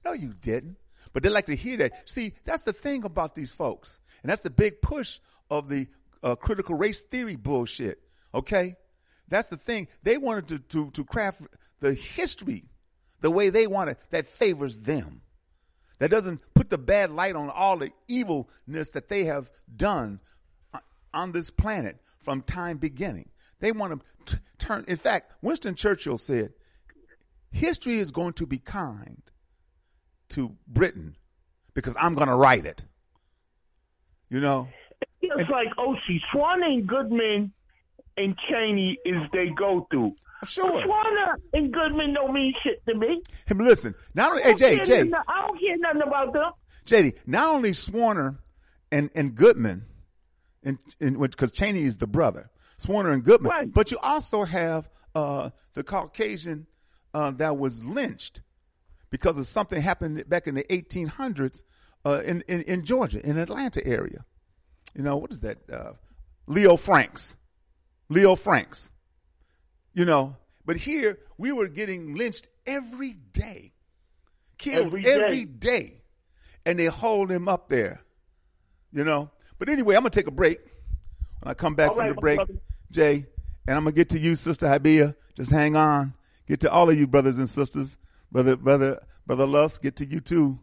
No, 0.05 0.13
you 0.13 0.33
didn't. 0.33 0.77
But 1.13 1.23
they 1.23 1.29
like 1.29 1.47
to 1.47 1.55
hear 1.55 1.77
that. 1.77 2.09
See, 2.09 2.33
that's 2.45 2.63
the 2.63 2.73
thing 2.73 3.03
about 3.03 3.35
these 3.35 3.53
folks, 3.53 3.99
and 4.23 4.29
that's 4.31 4.41
the 4.41 4.49
big 4.49 4.81
push 4.81 5.19
of 5.49 5.67
the 5.67 5.87
uh, 6.23 6.35
critical 6.35 6.75
race 6.75 7.01
theory 7.01 7.35
bullshit. 7.35 7.99
Okay, 8.33 8.77
that's 9.27 9.49
the 9.49 9.57
thing. 9.57 9.87
They 10.03 10.17
wanted 10.17 10.47
to 10.47 10.59
to 10.59 10.91
to 10.91 11.03
craft 11.03 11.41
the 11.79 11.93
history 11.93 12.65
the 13.21 13.31
way 13.31 13.49
they 13.49 13.67
want 13.67 13.89
it 13.89 13.97
that 14.11 14.25
favors 14.25 14.79
them. 14.79 15.21
That 15.99 16.11
doesn't 16.11 16.41
put 16.53 16.69
the 16.69 16.77
bad 16.77 17.11
light 17.11 17.35
on 17.35 17.49
all 17.49 17.77
the 17.77 17.91
evilness 18.07 18.89
that 18.89 19.09
they 19.09 19.23
have 19.25 19.49
done 19.75 20.19
on- 21.13 21.31
this 21.31 21.49
planet 21.49 21.97
from 22.19 22.41
time 22.41 22.77
beginning. 22.77 23.29
They 23.59 23.71
want 23.71 24.01
to 24.25 24.35
t- 24.35 24.41
turn. 24.59 24.85
In 24.87 24.97
fact, 24.97 25.31
Winston 25.41 25.75
Churchill 25.75 26.17
said, 26.17 26.53
"History 27.51 27.95
is 27.97 28.11
going 28.11 28.33
to 28.33 28.45
be 28.45 28.59
kind 28.59 29.21
to 30.29 30.55
Britain 30.67 31.15
because 31.73 31.95
I'm 31.99 32.13
going 32.15 32.27
to 32.27 32.35
write 32.35 32.65
it." 32.65 32.85
You 34.29 34.39
know, 34.41 34.67
It's 35.21 35.49
like 35.49 35.69
oh, 35.77 35.95
Oshi, 35.95 36.19
Swan 36.31 36.61
and 36.63 36.85
Goodman 36.85 37.53
and 38.17 38.35
Chaney 38.49 38.97
is 39.05 39.17
they 39.31 39.49
go 39.49 39.87
through. 39.89 40.15
Sure. 40.45 40.83
Swan 40.83 41.05
and 41.53 41.71
Goodman 41.71 42.13
don't 42.13 42.33
mean 42.33 42.53
shit 42.61 42.83
to 42.87 42.95
me. 42.95 43.21
Him, 43.45 43.59
listen. 43.59 43.95
Not 44.13 44.31
only, 44.31 44.43
hey 44.43 44.53
Jay, 44.53 44.77
Jay, 44.83 45.11
I 45.27 45.41
don't 45.47 45.59
care 45.59 45.77
nothing 45.77 46.01
about 46.01 46.33
them. 46.33 46.51
JD, 46.85 47.13
not 47.25 47.53
only 47.55 47.71
Schwerner 47.71 48.37
and, 48.91 49.09
and 49.13 49.35
Goodman, 49.35 49.85
and 50.99 51.19
because 51.19 51.51
Chaney 51.51 51.83
is 51.83 51.97
the 51.97 52.07
brother, 52.07 52.49
Schwerner 52.79 53.13
and 53.13 53.23
Goodman, 53.23 53.49
Right. 53.51 53.73
but 53.73 53.91
you 53.91 53.97
also 53.99 54.43
have 54.43 54.89
uh, 55.15 55.49
the 55.73 55.83
Caucasian 55.83 56.67
uh, 57.13 57.31
that 57.31 57.57
was 57.57 57.83
lynched 57.83 58.41
because 59.09 59.37
of 59.37 59.47
something 59.47 59.81
happened 59.81 60.27
back 60.29 60.47
in 60.47 60.55
the 60.55 60.63
1800s 60.65 61.63
uh, 62.05 62.21
in, 62.25 62.41
in 62.47 62.61
in 62.63 62.83
Georgia, 62.85 63.19
in 63.27 63.37
Atlanta 63.37 63.85
area. 63.85 64.25
You 64.95 65.03
know 65.03 65.17
what 65.17 65.31
is 65.31 65.41
that? 65.41 65.57
Uh, 65.71 65.93
Leo 66.47 66.75
Franks, 66.77 67.35
Leo 68.09 68.35
Franks. 68.35 68.91
You 69.93 70.05
know, 70.05 70.35
but 70.65 70.75
here 70.77 71.17
we 71.37 71.51
were 71.51 71.67
getting 71.67 72.15
lynched 72.15 72.47
every 72.67 73.13
day, 73.33 73.73
killed 74.59 74.87
Every 74.87 75.01
day. 75.01 75.11
every 75.13 75.45
day, 75.45 76.01
and 76.65 76.77
they 76.77 76.85
hold 76.85 77.31
him 77.31 77.47
up 77.47 77.67
there. 77.69 78.01
You 78.91 79.03
know, 79.03 79.31
But 79.59 79.69
anyway, 79.69 79.95
I'm 79.95 80.01
gonna 80.01 80.09
take 80.09 80.27
a 80.27 80.31
break. 80.31 80.59
When 81.41 81.51
I 81.51 81.53
come 81.53 81.75
back 81.75 81.89
All 81.89 81.95
from 81.95 82.05
right, 82.05 82.15
the 82.15 82.21
break, 82.21 82.37
brother. 82.37 82.53
Jay, 82.91 83.25
and 83.67 83.77
I'm 83.77 83.83
gonna 83.83 83.91
get 83.91 84.09
to 84.09 84.19
you, 84.19 84.35
Sister 84.35 84.67
Habia. 84.67 85.15
Just 85.35 85.51
hang 85.51 85.75
on. 85.75 86.13
Get 86.47 86.61
to 86.61 86.71
all 86.71 86.89
of 86.89 86.97
you 86.97 87.07
brothers 87.07 87.37
and 87.37 87.49
sisters, 87.49 87.97
brother, 88.31 88.55
brother, 88.55 89.03
brother 89.25 89.45
Lust. 89.45 89.81
Get 89.81 89.97
to 89.97 90.05
you 90.05 90.19
too. 90.19 90.59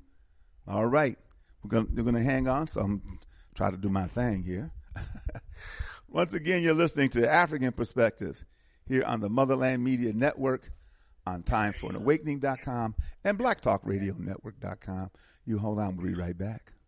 All 0.67 0.87
right, 0.87 1.19
we're 1.63 1.71
gonna 1.71 1.87
we're 1.95 2.05
gonna 2.05 2.23
hang 2.23 2.49
on. 2.49 2.67
So 2.67 2.81
I'm 2.81 3.19
try 3.55 3.71
to 3.71 3.77
do 3.77 3.89
my 3.89 4.07
thing 4.07 4.43
here. 4.43 4.71
Once 6.09 6.35
again, 6.35 6.63
you're 6.63 6.75
listening 6.75 7.09
to 7.11 7.21
Afrikan 7.23 7.75
Perspectives 7.75 8.45
here 8.87 9.03
on 9.05 9.21
the 9.21 9.29
Motherland 9.29 9.83
Media 9.83 10.13
Network 10.13 10.71
on 11.27 11.43
timeforanawakening.com 11.43 12.95
and 13.25 13.39
blacktalkradionetwork.com. 13.39 15.11
You 15.47 15.59
hold 15.59 15.79
on, 15.79 15.97
we'll 15.97 16.07
be 16.07 16.15
right 16.15 16.37
back. 16.37 16.73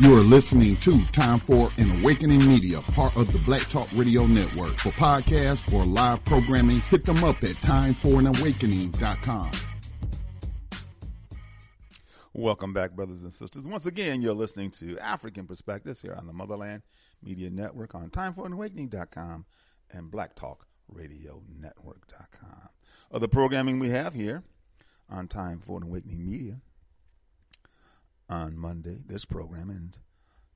You 0.00 0.16
are 0.16 0.22
listening 0.22 0.76
to 0.78 1.04
Time 1.08 1.38
for 1.40 1.70
an 1.76 2.00
Awakening 2.00 2.48
Media, 2.48 2.80
part 2.80 3.14
of 3.18 3.30
the 3.34 3.38
Black 3.40 3.68
Talk 3.68 3.86
Radio 3.94 4.24
Network. 4.24 4.78
For 4.78 4.88
podcasts 4.92 5.70
or 5.70 5.84
live 5.84 6.24
programming, 6.24 6.80
hit 6.80 7.04
them 7.04 7.22
up 7.22 7.44
at 7.44 7.56
timeforanawakening.com. 7.56 9.50
Welcome 12.32 12.72
back, 12.72 12.92
brothers 12.92 13.24
and 13.24 13.30
sisters. 13.30 13.68
Once 13.68 13.84
again, 13.84 14.22
you're 14.22 14.32
listening 14.32 14.70
to 14.70 14.96
Afrikan 14.96 15.46
Perspectives 15.46 16.00
here 16.00 16.14
on 16.14 16.26
the 16.26 16.32
Motherland 16.32 16.80
Media 17.22 17.50
Network 17.50 17.94
on 17.94 18.08
timeforanawakening.com 18.08 19.44
and 19.90 20.10
blacktalkradionetwork.com. 20.10 22.68
Other 23.12 23.28
programming 23.28 23.78
we 23.78 23.90
have 23.90 24.14
here 24.14 24.44
on 25.10 25.28
Time 25.28 25.60
for 25.60 25.76
an 25.76 25.82
Awakening 25.82 26.24
Media 26.24 26.62
on 28.30 28.56
Monday, 28.56 28.98
this 29.04 29.24
program, 29.24 29.68
and 29.68 29.98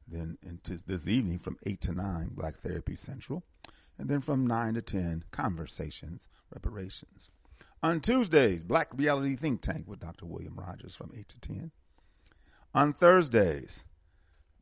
then 0.07 0.39
into 0.43 0.81
this 0.87 1.09
evening 1.09 1.39
from 1.39 1.57
8 1.67 1.81
to 1.83 1.93
9, 1.93 2.31
Black 2.33 2.57
Therapy 2.59 2.95
Central, 2.95 3.43
and 3.99 4.09
then 4.09 4.21
from 4.21 4.47
9 4.47 4.75
to 4.75 4.83
10, 4.83 5.25
Conversations, 5.31 6.29
Reparations. 6.53 7.31
On 7.83 8.01
Tuesdays, 8.01 8.63
Black 8.65 8.89
Reality 8.95 9.37
Think 9.37 9.61
Tank 9.61 9.87
with 9.87 10.01
Dr. 10.01 10.25
William 10.25 10.57
Rogers 10.57 10.95
from 10.95 11.11
8 11.15 11.29
to 11.29 11.41
10. 11.41 11.71
On 12.75 12.93
Thursdays, 12.93 13.85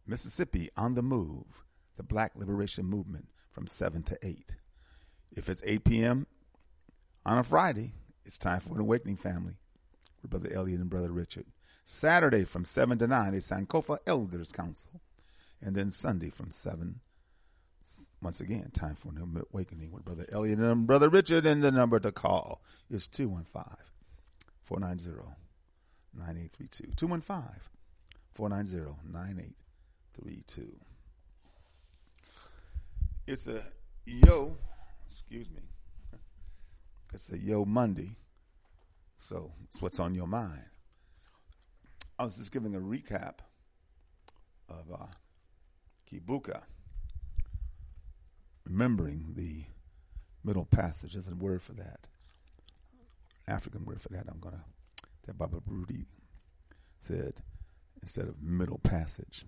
Mississippi 0.06 0.70
on 0.76 0.94
the 0.94 1.02
Move, 1.02 1.64
the 1.96 2.02
Black 2.02 2.32
Liberation 2.34 2.86
Movement 2.86 3.28
from 3.50 3.66
7 3.66 4.02
to 4.04 4.18
8. 4.22 4.52
If 5.36 5.48
it's 5.48 5.62
8 5.64 5.84
p.m. 5.84 6.26
on 7.24 7.38
a 7.38 7.44
Friday, 7.44 7.92
it's 8.24 8.38
time 8.38 8.60
for 8.60 8.74
an 8.74 8.80
Awakening 8.80 9.16
Family 9.16 9.54
with 10.20 10.30
Brother 10.30 10.52
Elliot 10.52 10.80
and 10.80 10.90
Brother 10.90 11.12
Richard. 11.12 11.46
Saturday 11.84 12.44
from 12.44 12.64
7 12.64 12.98
to 12.98 13.06
9 13.06 13.34
is 13.34 13.46
Sankofa 13.46 13.98
Elders 14.06 14.52
Council. 14.52 15.00
And 15.60 15.76
then 15.76 15.90
Sunday 15.90 16.30
from 16.30 16.50
7, 16.50 17.00
once 18.20 18.40
again, 18.40 18.70
time 18.72 18.96
for 18.96 19.08
an 19.08 19.44
awakening 19.52 19.92
with 19.92 20.04
Brother 20.04 20.26
Elliot 20.32 20.58
and 20.58 20.86
Brother 20.86 21.08
Richard. 21.08 21.46
And 21.46 21.62
the 21.62 21.70
number 21.70 22.00
to 22.00 22.12
call 22.12 22.62
is 22.90 23.06
215 23.06 23.62
490 24.64 25.10
9832. 26.14 26.92
215 26.96 27.60
490 28.34 28.96
9832. 29.12 30.76
It's 33.26 33.46
a 33.46 33.62
yo, 34.04 34.56
excuse 35.06 35.48
me. 35.50 35.62
It's 37.14 37.30
a 37.30 37.38
yo 37.38 37.66
Monday. 37.66 38.16
So 39.18 39.52
it's 39.64 39.82
what's 39.82 40.00
on 40.00 40.14
your 40.14 40.26
mind. 40.26 40.71
I 42.22 42.24
was 42.24 42.36
just 42.36 42.52
giving 42.52 42.76
a 42.76 42.78
recap 42.78 43.38
of 44.68 44.92
uh, 44.92 45.06
Kibuka, 46.08 46.60
remembering 48.64 49.32
the 49.34 49.64
middle 50.44 50.64
passage. 50.64 51.14
There's 51.14 51.26
a 51.26 51.34
word 51.34 51.62
for 51.62 51.72
that, 51.72 52.06
African 53.48 53.84
word 53.84 54.00
for 54.00 54.10
that. 54.10 54.26
I'm 54.28 54.38
gonna 54.38 54.62
that 55.26 55.36
Baba 55.36 55.56
Baruti 55.68 56.04
said 57.00 57.42
instead 58.02 58.28
of 58.28 58.40
middle 58.40 58.78
passage. 58.78 59.44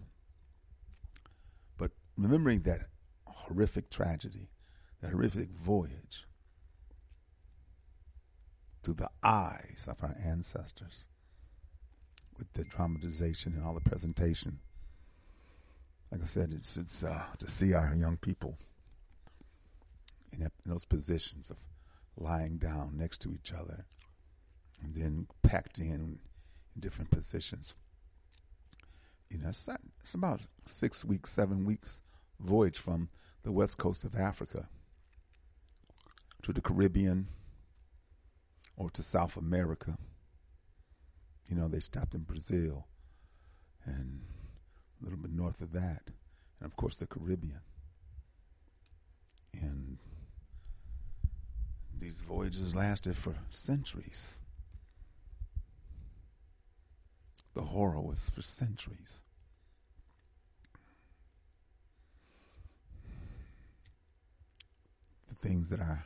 But 1.79 1.93
remembering 2.19 2.63
that 2.63 2.89
horrific 3.25 3.89
tragedy, 3.89 4.49
that 5.01 5.13
horrific 5.13 5.53
voyage 5.53 6.27
through 8.83 8.95
the 8.95 9.11
eyes 9.23 9.87
of 9.89 10.03
our 10.03 10.17
ancestors 10.25 11.07
with 12.39 12.53
the 12.53 12.65
dramatization 12.65 13.55
and 13.55 13.65
all 13.65 13.75
the 13.75 13.81
presentation. 13.81 14.59
Like 16.11 16.23
I 16.23 16.27
said, 16.27 16.53
it's 16.53 16.77
it's 16.77 17.03
uh, 17.03 17.23
to 17.39 17.49
see 17.49 17.75
our 17.75 17.95
young 17.95 18.17
people 18.17 18.57
in, 20.33 20.41
that, 20.41 20.53
in 20.65 20.71
those 20.71 20.85
positions 20.85 21.51
of 21.51 21.57
lying 22.17 22.59
down 22.59 22.97
next 22.97 23.21
to 23.23 23.33
each 23.33 23.53
other, 23.53 23.85
and 24.83 24.95
then 24.95 25.27
packed 25.43 25.79
in 25.79 26.21
in 26.75 26.81
different 26.81 27.11
positions. 27.11 27.75
You 29.31 29.39
know, 29.39 29.49
it's, 29.49 29.67
not, 29.67 29.81
it's 30.01 30.15
about 30.15 30.41
six 30.67 31.05
weeks, 31.05 31.31
seven 31.31 31.65
weeks 31.65 32.03
voyage 32.41 32.79
from 32.79 33.09
the 33.43 33.53
west 33.53 33.79
coast 33.79 34.05
of 34.05 34.15
Africa 34.15 34.69
to 36.43 36.53
the 36.53 36.61
Caribbean 36.61 37.29
or 38.77 38.91
to 38.91 39.03
South 39.03 39.37
America 39.37 39.97
you 41.49 41.57
know, 41.57 41.69
they 41.69 41.81
stopped 41.81 42.15
in 42.15 42.23
Brazil 42.23 42.87
and 43.85 44.23
a 45.01 45.05
little 45.05 45.19
bit 45.19 45.33
north 45.33 45.61
of 45.61 45.73
that, 45.73 46.03
and 46.61 46.67
of 46.67 46.77
course 46.77 46.97
the 46.97 47.07
Caribbean. 47.07 47.61
And 49.53 49.99
these 51.99 52.21
voyages 52.21 52.75
lasted 52.75 53.17
for 53.17 53.35
centuries. 53.51 54.41
The 57.55 57.63
horror 57.63 58.01
was 58.01 58.31
for 58.31 58.43
centuries. 58.43 59.23
The 65.29 65.35
things 65.35 65.69
that 65.69 65.81
our 65.81 66.05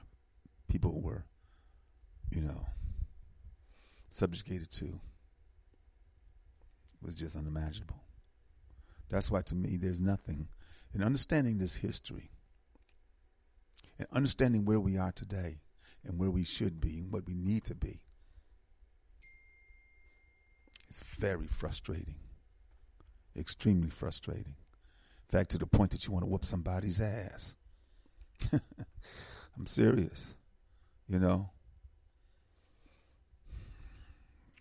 people 0.69 1.01
were, 1.01 1.25
you 2.31 2.43
know, 2.43 2.67
subjugated 4.11 4.71
to 4.73 5.01
was 7.03 7.15
just 7.15 7.37
unimaginable. 7.37 8.03
That's 9.09 9.31
why, 9.31 9.43
to 9.43 9.55
me, 9.55 9.77
there's 9.77 10.01
nothing 10.01 10.49
in 10.95 11.03
understanding 11.03 11.59
this 11.59 11.77
history 11.77 12.31
and 13.99 14.07
understanding 14.13 14.65
where 14.65 14.81
we 14.81 14.97
are 14.97 15.13
today 15.13 15.61
and 16.05 16.19
where 16.19 16.31
we 16.31 16.45
should 16.45 16.81
be 16.81 16.99
and 16.99 17.13
what 17.13 17.27
we 17.27 17.35
need 17.35 17.65
to 17.65 17.75
be. 17.75 18.01
It's 20.89 21.01
very 21.01 21.47
frustrating, 21.47 22.17
extremely 23.37 23.91
frustrating. 23.91 24.57
In 25.31 25.39
fact, 25.39 25.51
to 25.51 25.59
the 25.59 25.67
point 25.67 25.91
that 25.91 26.07
you 26.07 26.13
want 26.13 26.25
to 26.25 26.29
whoop 26.31 26.45
somebody's 26.45 27.01
ass. 27.01 27.57
I'm 28.53 29.67
serious, 29.67 30.37
you 31.09 31.19
know. 31.19 31.51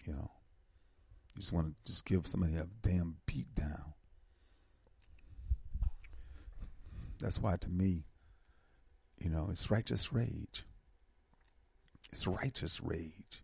You 0.05 0.13
know. 0.13 0.31
You 1.37 1.41
just 1.41 1.53
want 1.53 1.67
to 1.67 1.73
just 1.85 2.03
give 2.03 2.25
somebody 2.25 2.55
a 2.55 2.65
damn 2.81 3.17
beat 3.27 3.53
down. 3.53 3.93
That's 7.19 7.39
why, 7.39 7.57
to 7.57 7.69
me, 7.69 8.05
you 9.19 9.29
know, 9.29 9.49
it's 9.51 9.69
righteous 9.69 10.11
rage. 10.11 10.65
It's 12.11 12.25
righteous 12.25 12.81
rage. 12.81 13.43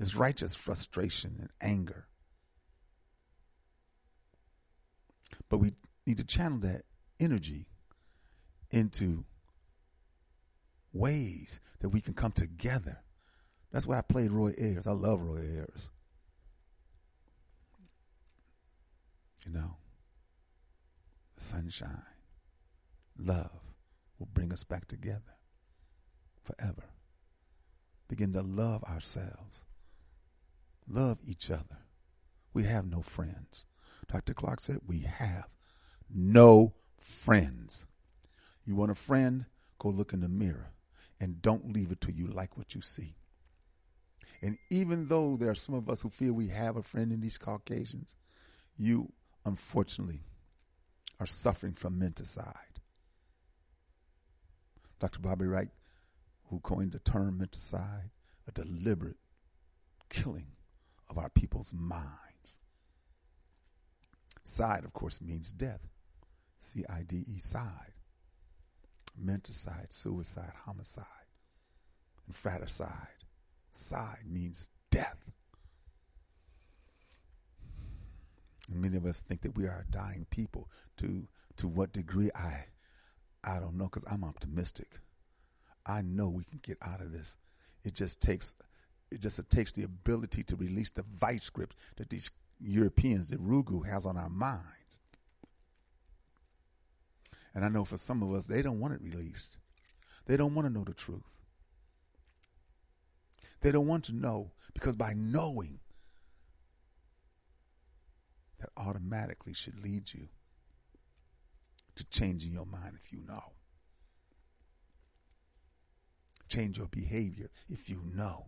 It's 0.00 0.16
righteous 0.16 0.56
frustration 0.56 1.36
and 1.38 1.50
anger. 1.60 2.08
But 5.48 5.58
we 5.58 5.74
need 6.08 6.16
to 6.16 6.24
channel 6.24 6.58
that 6.58 6.86
energy 7.20 7.68
into 8.72 9.26
ways 10.92 11.60
that 11.78 11.90
we 11.90 12.00
can 12.00 12.14
come 12.14 12.32
together. 12.32 12.98
That's 13.70 13.86
why 13.86 13.98
I 13.98 14.02
played 14.02 14.32
Roy 14.32 14.54
Ayers. 14.58 14.88
I 14.88 14.92
love 14.92 15.22
Roy 15.22 15.38
Ayers. 15.38 15.88
You 19.46 19.52
know, 19.52 19.76
sunshine, 21.38 22.02
love 23.16 23.60
will 24.18 24.28
bring 24.32 24.52
us 24.52 24.64
back 24.64 24.88
together 24.88 25.36
forever. 26.42 26.84
Begin 28.08 28.32
to 28.32 28.42
love 28.42 28.82
ourselves, 28.84 29.64
love 30.88 31.18
each 31.24 31.50
other. 31.50 31.78
We 32.52 32.64
have 32.64 32.86
no 32.86 33.02
friends. 33.02 33.64
Dr. 34.10 34.34
Clarke 34.34 34.60
said, 34.60 34.80
We 34.86 35.00
have 35.00 35.48
no 36.12 36.74
friends. 36.98 37.86
You 38.64 38.74
want 38.74 38.90
a 38.90 38.96
friend? 38.96 39.46
Go 39.78 39.90
look 39.90 40.12
in 40.12 40.20
the 40.20 40.28
mirror 40.28 40.72
and 41.20 41.42
don't 41.42 41.72
leave 41.72 41.92
it 41.92 42.00
till 42.00 42.14
you 42.14 42.26
like 42.26 42.56
what 42.56 42.74
you 42.74 42.80
see. 42.80 43.14
And 44.42 44.58
even 44.70 45.06
though 45.06 45.36
there 45.36 45.50
are 45.50 45.54
some 45.54 45.74
of 45.74 45.88
us 45.88 46.02
who 46.02 46.08
feel 46.08 46.32
we 46.32 46.48
have 46.48 46.76
a 46.76 46.82
friend 46.82 47.12
in 47.12 47.20
these 47.20 47.38
Caucasians, 47.38 48.16
you 48.76 49.12
unfortunately, 49.46 50.24
are 51.18 51.26
suffering 51.26 51.72
from 51.72 51.98
menticide. 51.98 52.52
Dr. 54.98 55.20
Bobby 55.20 55.46
Wright, 55.46 55.70
who 56.50 56.60
coined 56.60 56.92
the 56.92 56.98
term 56.98 57.38
menticide, 57.40 58.10
a 58.46 58.52
deliberate 58.52 59.16
killing 60.10 60.48
of 61.08 61.16
our 61.16 61.30
people's 61.30 61.72
minds. 61.72 62.56
Side, 64.42 64.84
of 64.84 64.92
course, 64.92 65.20
means 65.20 65.52
death. 65.52 65.80
C 66.58 66.84
I 66.88 67.02
D 67.02 67.24
E, 67.26 67.38
side. 67.38 67.92
Menticide, 69.20 69.92
suicide, 69.92 70.52
homicide, 70.64 71.04
and 72.26 72.34
fratricide. 72.34 73.24
Side 73.70 74.24
means 74.28 74.70
death. 74.90 75.30
And 78.55 78.55
many 78.68 78.96
of 78.96 79.06
us 79.06 79.20
think 79.20 79.42
that 79.42 79.56
we 79.56 79.64
are 79.64 79.84
a 79.88 79.92
dying 79.92 80.26
people. 80.30 80.68
To 80.98 81.26
to 81.56 81.68
what 81.68 81.92
degree 81.92 82.30
I 82.34 82.66
I 83.44 83.60
don't 83.60 83.76
know 83.76 83.84
because 83.84 84.04
I'm 84.10 84.24
optimistic. 84.24 85.00
I 85.86 86.02
know 86.02 86.28
we 86.28 86.44
can 86.44 86.60
get 86.62 86.78
out 86.82 87.00
of 87.00 87.12
this. 87.12 87.36
It 87.84 87.94
just 87.94 88.20
takes 88.20 88.54
it 89.10 89.20
just 89.20 89.40
takes 89.50 89.72
the 89.72 89.84
ability 89.84 90.42
to 90.44 90.56
release 90.56 90.90
the 90.90 91.04
vice 91.16 91.48
grip 91.48 91.74
that 91.96 92.10
these 92.10 92.30
Europeans, 92.60 93.28
the 93.28 93.36
Yurugu, 93.36 93.86
has 93.86 94.04
on 94.04 94.16
our 94.16 94.28
minds. 94.28 95.00
And 97.54 97.64
I 97.64 97.68
know 97.68 97.84
for 97.84 97.96
some 97.96 98.22
of 98.22 98.34
us, 98.34 98.46
they 98.46 98.62
don't 98.62 98.80
want 98.80 98.94
it 98.94 99.00
released. 99.02 99.56
They 100.26 100.36
don't 100.36 100.54
want 100.54 100.66
to 100.66 100.72
know 100.72 100.84
the 100.84 100.92
truth. 100.92 101.22
They 103.60 103.72
don't 103.72 103.86
want 103.86 104.04
to 104.04 104.14
know 104.14 104.50
because 104.74 104.96
by 104.96 105.14
knowing, 105.16 105.78
that 108.66 108.80
automatically 108.80 109.52
should 109.52 109.82
lead 109.82 110.12
you 110.12 110.28
to 111.94 112.04
changing 112.06 112.52
your 112.52 112.66
mind 112.66 112.96
if 113.02 113.12
you 113.12 113.20
know. 113.26 113.52
Change 116.48 116.78
your 116.78 116.88
behavior 116.88 117.50
if 117.68 117.88
you 117.88 118.02
know. 118.14 118.46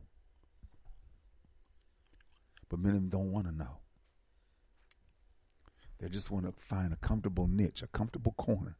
But 2.68 2.80
many 2.80 2.96
of 2.96 3.02
them 3.02 3.10
don't 3.10 3.32
want 3.32 3.46
to 3.46 3.52
know. 3.54 3.78
They 5.98 6.08
just 6.08 6.30
want 6.30 6.46
to 6.46 6.52
find 6.60 6.92
a 6.92 6.96
comfortable 6.96 7.48
niche, 7.48 7.82
a 7.82 7.88
comfortable 7.88 8.32
corner 8.32 8.76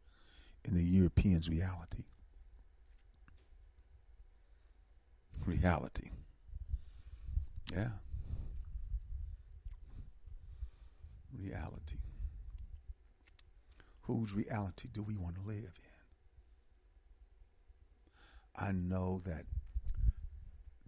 in 0.65 0.75
the 0.75 0.85
Europeans' 0.85 1.49
reality. 1.49 2.05
Reality. 5.45 6.11
Yeah. 7.73 7.89
Reality. 11.37 11.99
Whose 14.03 14.33
reality 14.33 14.89
do 14.91 15.03
we 15.03 15.17
want 15.17 15.35
to 15.37 15.43
live 15.43 15.57
in? 15.57 15.89
I 18.57 18.73
know 18.73 19.21
that 19.25 19.45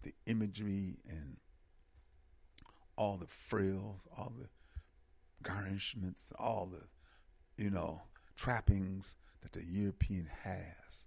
the 0.03 0.13
imagery 0.27 0.97
and 1.09 1.37
all 2.97 3.17
the 3.17 3.27
frills, 3.27 4.09
all 4.17 4.33
the 4.39 4.49
garnishments, 5.43 6.33
all 6.39 6.67
the, 6.67 7.63
you 7.63 7.71
know, 7.71 8.03
trappings 8.37 9.17
that 9.43 9.53
the 9.53 9.65
European 9.65 10.29
has 10.43 11.07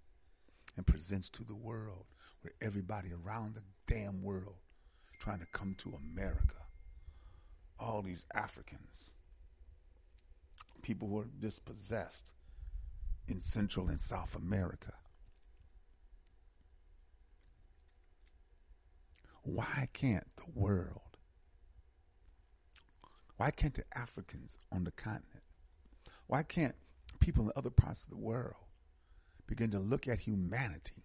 and 0.76 0.86
presents 0.86 1.28
to 1.30 1.44
the 1.44 1.54
world, 1.54 2.06
where 2.40 2.52
everybody 2.60 3.10
around 3.12 3.54
the 3.54 3.62
damn 3.86 4.22
world 4.22 4.56
trying 5.20 5.38
to 5.38 5.46
come 5.46 5.74
to 5.78 5.94
America. 6.12 6.56
All 7.78 8.02
these 8.02 8.26
Africans, 8.34 9.13
people 10.84 11.08
who 11.08 11.18
are 11.20 11.28
dispossessed 11.40 12.34
in 13.26 13.40
Central 13.40 13.88
and 13.88 13.98
South 13.98 14.36
America. 14.36 14.92
Why 19.42 19.88
can't 19.94 20.26
the 20.36 20.44
world, 20.54 21.00
why 23.38 23.50
can't 23.50 23.74
the 23.74 23.84
Africans 23.96 24.58
on 24.70 24.84
the 24.84 24.90
continent, 24.90 25.42
why 26.26 26.42
can't 26.42 26.74
people 27.18 27.44
in 27.44 27.52
other 27.56 27.70
parts 27.70 28.04
of 28.04 28.10
the 28.10 28.16
world 28.16 28.54
begin 29.46 29.70
to 29.70 29.78
look 29.78 30.06
at 30.06 30.18
humanity 30.18 31.04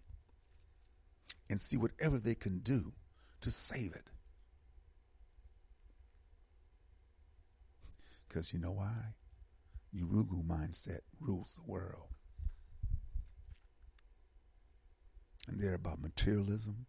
and 1.48 1.58
see 1.58 1.78
whatever 1.78 2.18
they 2.18 2.34
can 2.34 2.58
do 2.58 2.92
to 3.40 3.50
save 3.50 3.94
it? 3.94 4.04
Because 8.28 8.52
you 8.52 8.58
know 8.58 8.72
why? 8.72 9.14
Yurugu 9.94 10.44
mindset 10.46 11.00
rules 11.20 11.54
the 11.54 11.70
world. 11.70 12.08
And 15.48 15.58
they're 15.58 15.74
about 15.74 16.00
materialism, 16.00 16.86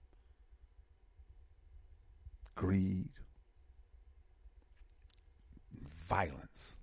greed, 2.56 3.10
violence, 6.08 6.76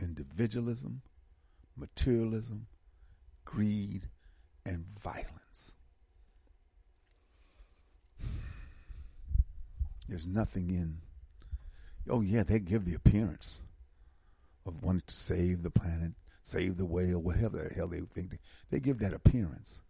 individualism, 0.00 1.02
materialism, 1.76 2.66
greed, 3.44 4.08
and 4.64 4.84
violence. 5.02 5.72
There's 10.08 10.26
nothing 10.26 10.70
in, 10.70 10.98
oh, 12.08 12.20
yeah, 12.20 12.42
they 12.42 12.58
give 12.58 12.84
the 12.84 12.94
appearance 12.94 13.60
of 14.66 14.82
wanting 14.82 15.02
to 15.06 15.14
save 15.14 15.62
the 15.62 15.70
planet, 15.70 16.12
save 16.42 16.76
the 16.76 16.86
whale, 16.86 17.20
whatever 17.20 17.68
the 17.68 17.74
hell 17.74 17.88
they 17.88 18.00
think. 18.00 18.30
They, 18.30 18.38
they 18.70 18.80
give 18.80 18.98
that 19.00 19.14
appearance. 19.14 19.80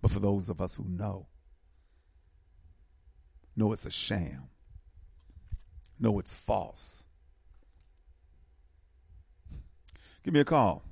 But 0.00 0.10
for 0.10 0.20
those 0.20 0.48
of 0.48 0.60
us 0.60 0.74
who 0.74 0.84
know, 0.84 1.26
know 3.56 3.72
it's 3.72 3.86
a 3.86 3.90
sham, 3.90 4.48
know 5.98 6.18
it's 6.18 6.34
false. 6.34 7.04
Give 10.24 10.34
me 10.34 10.40
a 10.40 10.44
call 10.44 10.82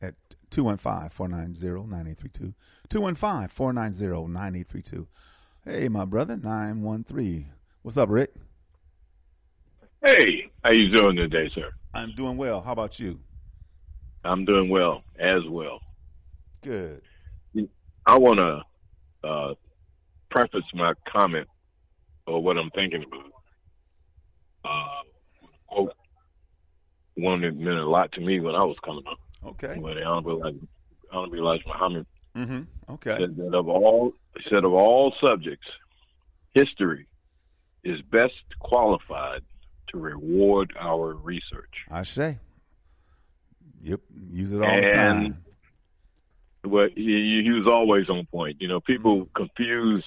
at 0.00 0.14
215-490-9832. 0.50 2.54
215-490-9832. 2.88 5.06
Hey, 5.64 5.88
my 5.88 6.04
brother, 6.04 6.36
913. 6.36 7.52
What's 7.84 7.98
up, 7.98 8.08
Rick? 8.08 8.32
Hey, 10.02 10.50
how 10.64 10.72
you 10.72 10.90
doing 10.90 11.16
today, 11.16 11.50
sir? 11.54 11.68
I'm 11.92 12.12
doing 12.14 12.38
well. 12.38 12.62
How 12.62 12.72
about 12.72 12.98
you? 12.98 13.20
I'm 14.24 14.46
doing 14.46 14.70
well 14.70 15.02
as 15.20 15.42
well. 15.50 15.80
Good. 16.62 17.02
I 18.06 18.16
want 18.16 18.38
to 18.38 18.62
uh, 19.28 19.54
preface 20.30 20.64
my 20.72 20.94
comment 21.06 21.46
or 22.26 22.42
what 22.42 22.56
I'm 22.56 22.70
thinking 22.70 23.04
about. 23.04 23.30
Uh, 24.64 25.02
quote 25.66 25.92
one 27.16 27.42
that 27.42 27.54
meant 27.54 27.76
a 27.76 27.86
lot 27.86 28.10
to 28.12 28.22
me 28.22 28.40
when 28.40 28.54
I 28.54 28.64
was 28.64 28.76
coming 28.82 29.04
up. 29.06 29.18
Okay. 29.44 29.78
When 29.78 29.96
the 29.96 30.04
Honorable, 30.04 30.40
like, 30.40 30.54
Honorable 31.12 31.36
Elijah 31.36 31.64
Muhammad 31.66 32.06
Mm-hmm. 32.34 32.62
Okay. 32.94 33.16
said 33.18 33.36
that 33.36 33.54
of 33.54 33.68
all 33.68 34.14
said 34.50 34.64
of 34.64 34.72
all 34.72 35.14
subjects, 35.20 35.66
history 36.54 37.06
is 37.84 38.00
best 38.02 38.32
qualified 38.60 39.42
to 39.88 39.98
reward 39.98 40.72
our 40.78 41.14
research. 41.14 41.86
I 41.90 42.02
say. 42.02 42.38
Yep. 43.82 44.00
Use 44.32 44.52
it 44.52 44.62
all 44.62 44.80
the 44.80 44.88
time. 44.90 45.44
But 46.62 46.92
he, 46.96 47.42
he 47.44 47.50
was 47.50 47.68
always 47.68 48.08
on 48.08 48.24
point. 48.26 48.56
You 48.60 48.68
know, 48.68 48.80
people 48.80 49.28
confuse. 49.36 50.04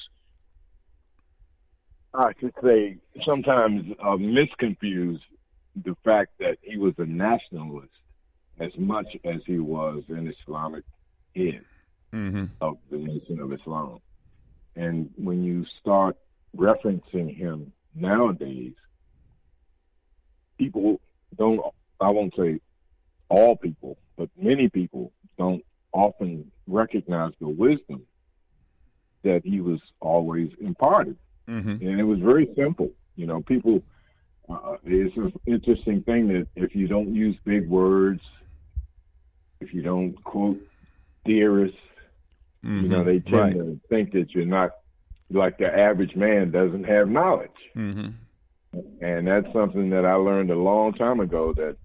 I 2.13 2.31
should 2.39 2.53
say 2.63 2.97
sometimes 3.23 3.93
uh, 4.01 4.15
misconfuse 4.17 5.19
the 5.85 5.95
fact 6.03 6.31
that 6.39 6.57
he 6.63 6.77
was 6.77 6.95
a 6.97 7.05
nationalist 7.05 7.91
as 8.59 8.71
much 8.77 9.15
as 9.23 9.41
he 9.45 9.59
was 9.59 10.03
an 10.09 10.33
Islamic 10.41 10.83
head 11.35 11.61
Mm-hmm. 12.13 12.45
of 12.61 12.77
the 12.89 12.97
Nation 12.97 13.41
of 13.41 13.51
Islam. 13.51 13.99
And 14.77 15.09
when 15.17 15.43
you 15.43 15.65
start 15.81 16.15
referencing 16.57 17.35
him 17.35 17.71
nowadays, 17.95 18.73
people 20.57 20.99
don't, 21.37 21.61
I 22.01 22.09
won't 22.09 22.33
say 22.35 22.59
all 23.29 23.55
people, 23.55 23.97
but 24.17 24.29
many 24.37 24.69
people 24.69 25.11
don't 25.37 25.63
often 25.93 26.51
recognize 26.67 27.33
the 27.39 27.47
wisdom 27.47 28.03
that 29.23 29.41
he 29.43 29.61
was 29.61 29.79
always 29.99 30.51
imparted. 30.59 31.17
Mm-hmm. 31.47 31.69
And 31.69 31.99
it 31.99 32.03
was 32.03 32.19
very 32.19 32.49
simple. 32.55 32.91
You 33.15 33.27
know, 33.27 33.41
people, 33.41 33.81
uh, 34.49 34.77
it's 34.83 35.15
an 35.17 35.33
interesting 35.45 36.01
thing 36.03 36.27
that 36.27 36.47
if 36.55 36.75
you 36.75 36.87
don't 36.87 37.13
use 37.13 37.35
big 37.43 37.67
words, 37.67 38.21
if 39.59 39.73
you 39.73 39.81
don't 39.81 40.13
quote 40.23 40.59
theorists, 41.25 41.77
you 42.63 42.89
know, 42.89 43.03
they 43.03 43.19
tend 43.19 43.33
right. 43.33 43.53
to 43.53 43.79
think 43.87 44.11
that 44.11 44.31
you're 44.33 44.45
not 44.45 44.71
like 45.29 45.57
the 45.57 45.67
average 45.67 46.15
man 46.15 46.51
doesn't 46.51 46.85
have 46.85 47.09
knowledge. 47.09 47.49
Mm-hmm. 47.75 48.09
And 49.01 49.27
that's 49.27 49.51
something 49.53 49.89
that 49.89 50.05
I 50.05 50.13
learned 50.13 50.51
a 50.51 50.55
long 50.55 50.93
time 50.93 51.19
ago 51.19 51.53
that 51.53 51.77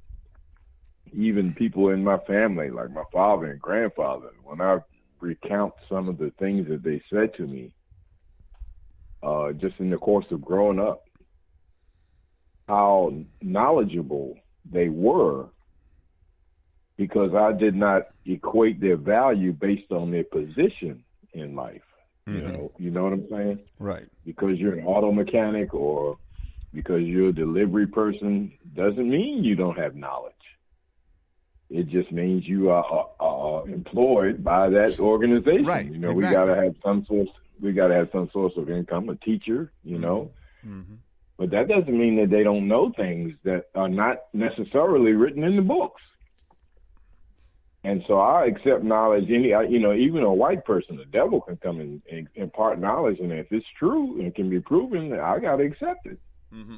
even 1.12 1.54
people 1.54 1.90
in 1.90 2.02
my 2.04 2.18
family, 2.18 2.70
like 2.70 2.90
my 2.90 3.04
father 3.12 3.46
and 3.46 3.60
grandfather, 3.60 4.30
when 4.44 4.60
I 4.60 4.78
recount 5.20 5.74
some 5.88 6.08
of 6.08 6.18
the 6.18 6.32
things 6.38 6.68
that 6.68 6.82
they 6.82 7.02
said 7.10 7.34
to 7.34 7.46
me, 7.46 7.72
uh, 9.22 9.52
just 9.52 9.78
in 9.78 9.90
the 9.90 9.98
course 9.98 10.26
of 10.30 10.42
growing 10.42 10.80
up, 10.80 11.04
how 12.68 13.14
knowledgeable 13.40 14.36
they 14.70 14.88
were 14.88 15.46
because 16.96 17.34
I 17.34 17.52
did 17.52 17.74
not 17.74 18.08
equate 18.26 18.80
their 18.80 18.96
value 18.96 19.52
based 19.52 19.90
on 19.90 20.10
their 20.10 20.24
position 20.24 21.04
in 21.32 21.54
life. 21.54 21.82
You 22.26 22.34
know, 22.40 22.72
you 22.78 22.90
know 22.90 23.02
what 23.04 23.12
I'm 23.12 23.28
saying? 23.28 23.58
Right. 23.78 24.06
Because 24.24 24.58
you're 24.58 24.74
an 24.74 24.86
auto 24.86 25.10
mechanic 25.12 25.74
or 25.74 26.18
because 26.72 27.02
you're 27.02 27.28
a 27.30 27.32
delivery 27.32 27.86
person 27.86 28.52
doesn't 28.74 29.08
mean 29.10 29.42
you 29.44 29.56
don't 29.56 29.76
have 29.76 29.96
knowledge. 29.96 30.32
It 31.68 31.88
just 31.88 32.12
means 32.12 32.46
you 32.46 32.70
are, 32.70 33.08
are 33.18 33.68
employed 33.68 34.44
by 34.44 34.68
that 34.70 35.00
organization. 35.00 35.64
Right, 35.64 35.86
You 35.86 35.98
know, 35.98 36.10
exactly. 36.10 36.28
we 36.40 36.46
got 36.46 36.54
to 36.54 36.62
have 36.62 36.74
some 36.84 37.04
source. 37.06 37.28
We 37.60 37.72
got 37.72 37.88
to 37.88 37.94
have 37.94 38.08
some 38.12 38.28
source 38.32 38.52
of 38.56 38.70
income. 38.70 39.08
A 39.08 39.16
teacher, 39.16 39.72
you 39.84 39.98
know, 39.98 40.30
Mm-hmm. 40.64 40.94
but 41.38 41.50
that 41.50 41.66
doesn't 41.66 41.98
mean 41.98 42.14
that 42.20 42.30
they 42.30 42.44
don't 42.44 42.68
know 42.68 42.92
things 42.96 43.32
that 43.42 43.64
are 43.74 43.88
not 43.88 44.18
necessarily 44.32 45.10
written 45.10 45.42
in 45.42 45.56
the 45.56 45.62
books. 45.62 46.00
And 47.84 48.02
so 48.06 48.20
I 48.20 48.46
accept 48.46 48.84
knowledge. 48.84 49.24
Any, 49.28 49.54
I- 49.54 49.64
you 49.64 49.80
know, 49.80 49.92
even 49.92 50.22
a 50.22 50.32
white 50.32 50.64
person, 50.64 50.96
the 50.96 51.04
devil 51.04 51.40
can 51.40 51.56
come 51.56 51.80
and, 51.80 52.00
and 52.10 52.28
impart 52.36 52.78
knowledge, 52.78 53.18
and 53.18 53.32
if 53.32 53.50
it's 53.50 53.66
true 53.78 54.20
and 54.20 54.34
can 54.34 54.48
be 54.48 54.60
proven, 54.60 55.12
I 55.18 55.38
got 55.38 55.56
to 55.56 55.64
accept 55.64 56.06
it. 56.06 56.18
Mm-hmm. 56.54 56.76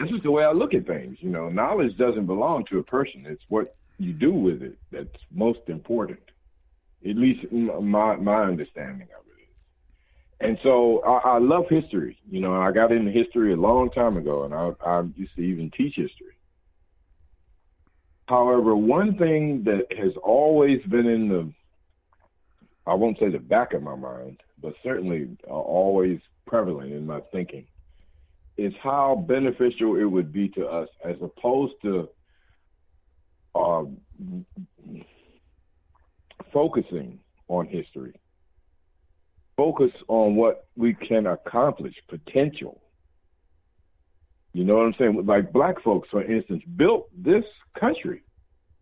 This 0.00 0.10
is 0.10 0.22
the 0.22 0.30
way 0.30 0.44
I 0.44 0.52
look 0.52 0.74
at 0.74 0.86
things. 0.86 1.16
You 1.20 1.30
know, 1.30 1.48
knowledge 1.48 1.96
doesn't 1.96 2.26
belong 2.26 2.64
to 2.66 2.78
a 2.78 2.82
person. 2.82 3.24
It's 3.26 3.42
what 3.48 3.76
you 3.98 4.12
do 4.12 4.32
with 4.32 4.62
it 4.62 4.78
that's 4.92 5.16
most 5.30 5.60
important. 5.68 6.20
At 7.08 7.16
least 7.16 7.50
my 7.52 8.16
my 8.16 8.42
understanding 8.44 9.08
of 9.18 9.24
it 9.26 9.42
is. 9.42 9.48
And 10.40 10.58
so 10.62 11.02
I, 11.02 11.36
I 11.36 11.38
love 11.38 11.64
history. 11.70 12.18
You 12.28 12.40
know, 12.40 12.54
I 12.54 12.72
got 12.72 12.92
into 12.92 13.10
history 13.10 13.52
a 13.52 13.56
long 13.56 13.90
time 13.90 14.16
ago, 14.16 14.44
and 14.44 14.54
I, 14.54 14.72
I 14.84 15.02
used 15.16 15.34
to 15.36 15.42
even 15.42 15.70
teach 15.70 15.94
history. 15.96 16.35
However, 18.26 18.74
one 18.74 19.16
thing 19.18 19.62
that 19.64 19.86
has 19.96 20.12
always 20.22 20.82
been 20.88 21.06
in 21.06 21.28
the, 21.28 21.52
I 22.86 22.94
won't 22.94 23.18
say 23.18 23.30
the 23.30 23.38
back 23.38 23.72
of 23.72 23.82
my 23.82 23.94
mind, 23.94 24.40
but 24.60 24.74
certainly 24.82 25.36
uh, 25.48 25.52
always 25.52 26.18
prevalent 26.46 26.92
in 26.92 27.06
my 27.06 27.20
thinking, 27.32 27.66
is 28.56 28.72
how 28.82 29.24
beneficial 29.28 29.96
it 29.96 30.04
would 30.04 30.32
be 30.32 30.48
to 30.50 30.66
us 30.66 30.88
as 31.04 31.16
opposed 31.22 31.74
to 31.82 32.08
uh, 33.54 33.84
focusing 36.52 37.20
on 37.48 37.66
history. 37.66 38.14
Focus 39.56 39.92
on 40.08 40.36
what 40.36 40.66
we 40.76 40.94
can 40.94 41.26
accomplish, 41.26 41.94
potential. 42.08 42.80
You 44.56 44.64
know 44.64 44.76
what 44.76 44.86
I'm 44.86 44.94
saying? 44.98 45.26
Like 45.26 45.52
black 45.52 45.82
folks, 45.82 46.08
for 46.10 46.24
instance, 46.24 46.62
built 46.76 47.10
this 47.14 47.44
country. 47.78 48.22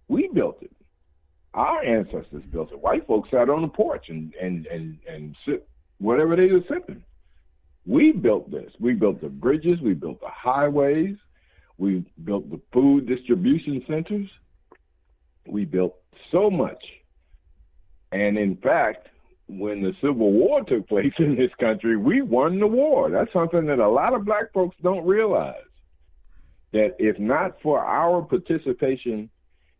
We 0.06 0.30
built 0.32 0.62
it. 0.62 0.70
Our 1.52 1.82
ancestors 1.82 2.44
built 2.52 2.70
it. 2.70 2.78
White 2.78 3.04
folks 3.08 3.28
sat 3.32 3.50
on 3.50 3.62
the 3.62 3.68
porch 3.68 4.06
and 4.08 4.32
and 4.40 4.66
and 4.66 4.98
and 5.08 5.34
whatever 5.98 6.36
they 6.36 6.46
were 6.46 6.60
sipping. 6.68 7.02
We 7.86 8.12
built 8.12 8.52
this. 8.52 8.70
We 8.78 8.92
built 8.92 9.20
the 9.20 9.28
bridges. 9.28 9.80
We 9.80 9.94
built 9.94 10.20
the 10.20 10.28
highways. 10.30 11.16
We 11.76 12.04
built 12.22 12.48
the 12.52 12.60
food 12.72 13.08
distribution 13.08 13.82
centers. 13.88 14.28
We 15.44 15.64
built 15.64 15.96
so 16.30 16.50
much. 16.50 16.84
And 18.12 18.38
in 18.38 18.58
fact, 18.58 19.08
when 19.46 19.82
the 19.82 19.92
Civil 20.00 20.32
War 20.32 20.62
took 20.64 20.88
place 20.88 21.12
in 21.18 21.36
this 21.36 21.50
country, 21.60 21.96
we 21.96 22.22
won 22.22 22.58
the 22.58 22.66
war. 22.66 23.10
That's 23.10 23.32
something 23.32 23.66
that 23.66 23.78
a 23.78 23.88
lot 23.88 24.14
of 24.14 24.24
black 24.24 24.52
folks 24.52 24.76
don't 24.82 25.06
realize. 25.06 25.62
That 26.72 26.96
if 26.98 27.18
not 27.18 27.60
for 27.62 27.78
our 27.78 28.22
participation 28.22 29.30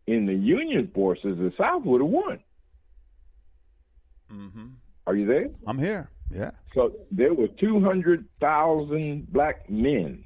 in 0.07 0.27
the 0.27 0.35
Union 0.35 0.91
forces, 0.95 1.39
the 1.39 1.53
South 1.59 1.85
would 1.85 2.01
have 2.01 2.11
won. 2.11 2.39
Mm-hmm. 4.33 4.67
Are 5.07 5.17
you 5.17 5.27
there? 5.27 5.51
I'm 5.67 5.79
here. 5.79 6.11
Yeah. 6.31 6.53
So 6.75 6.93
there 7.11 7.35
were 7.35 7.49
200,000 7.49 9.33
black 9.33 9.69
men 9.69 10.25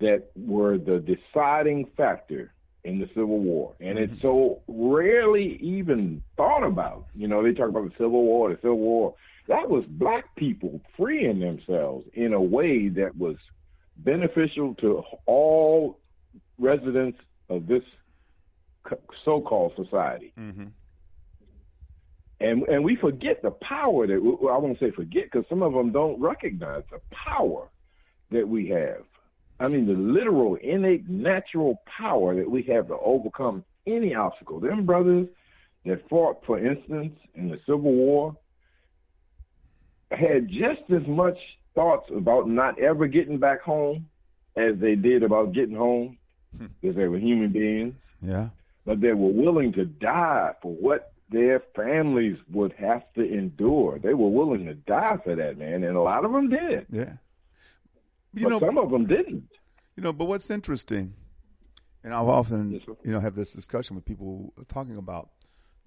that 0.00 0.30
were 0.36 0.78
the 0.78 1.00
deciding 1.00 1.90
factor 1.96 2.53
in 2.84 2.98
the 2.98 3.06
Civil 3.08 3.38
War. 3.38 3.74
And 3.80 3.98
it's 3.98 4.20
so 4.20 4.60
rarely 4.68 5.58
even 5.60 6.22
thought 6.36 6.64
about. 6.64 7.06
You 7.14 7.28
know, 7.28 7.42
they 7.42 7.52
talk 7.52 7.70
about 7.70 7.84
the 7.84 7.94
Civil 7.96 8.22
War, 8.22 8.50
the 8.50 8.56
Civil 8.56 8.78
War. 8.78 9.14
That 9.48 9.68
was 9.68 9.84
black 9.88 10.34
people 10.36 10.80
freeing 10.96 11.40
themselves 11.40 12.06
in 12.14 12.32
a 12.32 12.40
way 12.40 12.88
that 12.88 13.16
was 13.16 13.36
beneficial 13.96 14.74
to 14.76 15.02
all 15.26 15.98
residents 16.58 17.18
of 17.48 17.66
this 17.66 17.82
so-called 19.24 19.72
society 19.76 20.32
Mm-hmm. 20.38 20.64
and 22.40 22.62
and 22.64 22.84
we 22.84 22.96
forget 22.96 23.40
the 23.42 23.50
power 23.50 24.06
that 24.06 24.22
well, 24.22 24.52
I 24.52 24.58
won't 24.58 24.78
say 24.78 24.90
forget 24.90 25.24
because 25.24 25.46
some 25.48 25.62
of 25.62 25.72
them 25.72 25.90
don't 25.92 26.20
recognize 26.20 26.82
the 26.90 27.00
power 27.10 27.68
that 28.30 28.46
we 28.46 28.68
have. 28.68 29.04
I 29.60 29.68
mean, 29.68 29.86
the 29.86 29.92
literal, 29.92 30.56
innate, 30.56 31.08
natural 31.08 31.80
power 31.86 32.34
that 32.34 32.50
we 32.50 32.62
have 32.64 32.88
to 32.88 32.96
overcome 32.98 33.64
any 33.86 34.14
obstacle. 34.14 34.60
Them 34.60 34.84
brothers 34.84 35.28
that 35.84 36.08
fought, 36.08 36.44
for 36.44 36.58
instance, 36.58 37.12
in 37.34 37.48
the 37.50 37.58
Civil 37.66 37.92
War, 37.92 38.36
had 40.10 40.48
just 40.48 40.82
as 40.90 41.06
much 41.06 41.38
thoughts 41.74 42.10
about 42.14 42.48
not 42.48 42.78
ever 42.78 43.06
getting 43.06 43.38
back 43.38 43.60
home 43.60 44.06
as 44.56 44.78
they 44.78 44.94
did 44.94 45.22
about 45.22 45.52
getting 45.52 45.74
home, 45.76 46.16
hmm. 46.56 46.66
because 46.80 46.96
they 46.96 47.08
were 47.08 47.18
human 47.18 47.50
beings 47.50 47.94
Yeah. 48.22 48.50
but 48.84 49.00
they 49.00 49.12
were 49.12 49.32
willing 49.32 49.72
to 49.72 49.84
die 49.84 50.52
for 50.62 50.72
what 50.72 51.12
their 51.30 51.60
families 51.74 52.38
would 52.52 52.72
have 52.74 53.02
to 53.14 53.22
endure. 53.22 53.98
They 53.98 54.14
were 54.14 54.28
willing 54.28 54.66
to 54.66 54.74
die 54.74 55.18
for 55.24 55.34
that, 55.34 55.58
man, 55.58 55.82
and 55.82 55.96
a 55.96 56.00
lot 56.00 56.24
of 56.24 56.32
them 56.32 56.48
did. 56.50 56.86
Yeah. 56.90 57.14
You 58.34 58.44
but 58.44 58.50
know, 58.50 58.60
some 58.60 58.78
of 58.78 58.90
them 58.90 59.06
didn't. 59.06 59.48
You 59.96 60.02
know, 60.02 60.12
but 60.12 60.24
what's 60.26 60.50
interesting, 60.50 61.14
and 62.02 62.12
I've 62.12 62.26
often, 62.28 62.72
Yes, 62.72 62.82
you 63.04 63.12
know, 63.12 63.20
have 63.20 63.34
this 63.36 63.52
discussion 63.52 63.94
with 63.96 64.04
people 64.04 64.52
talking 64.68 64.96
about, 64.96 65.30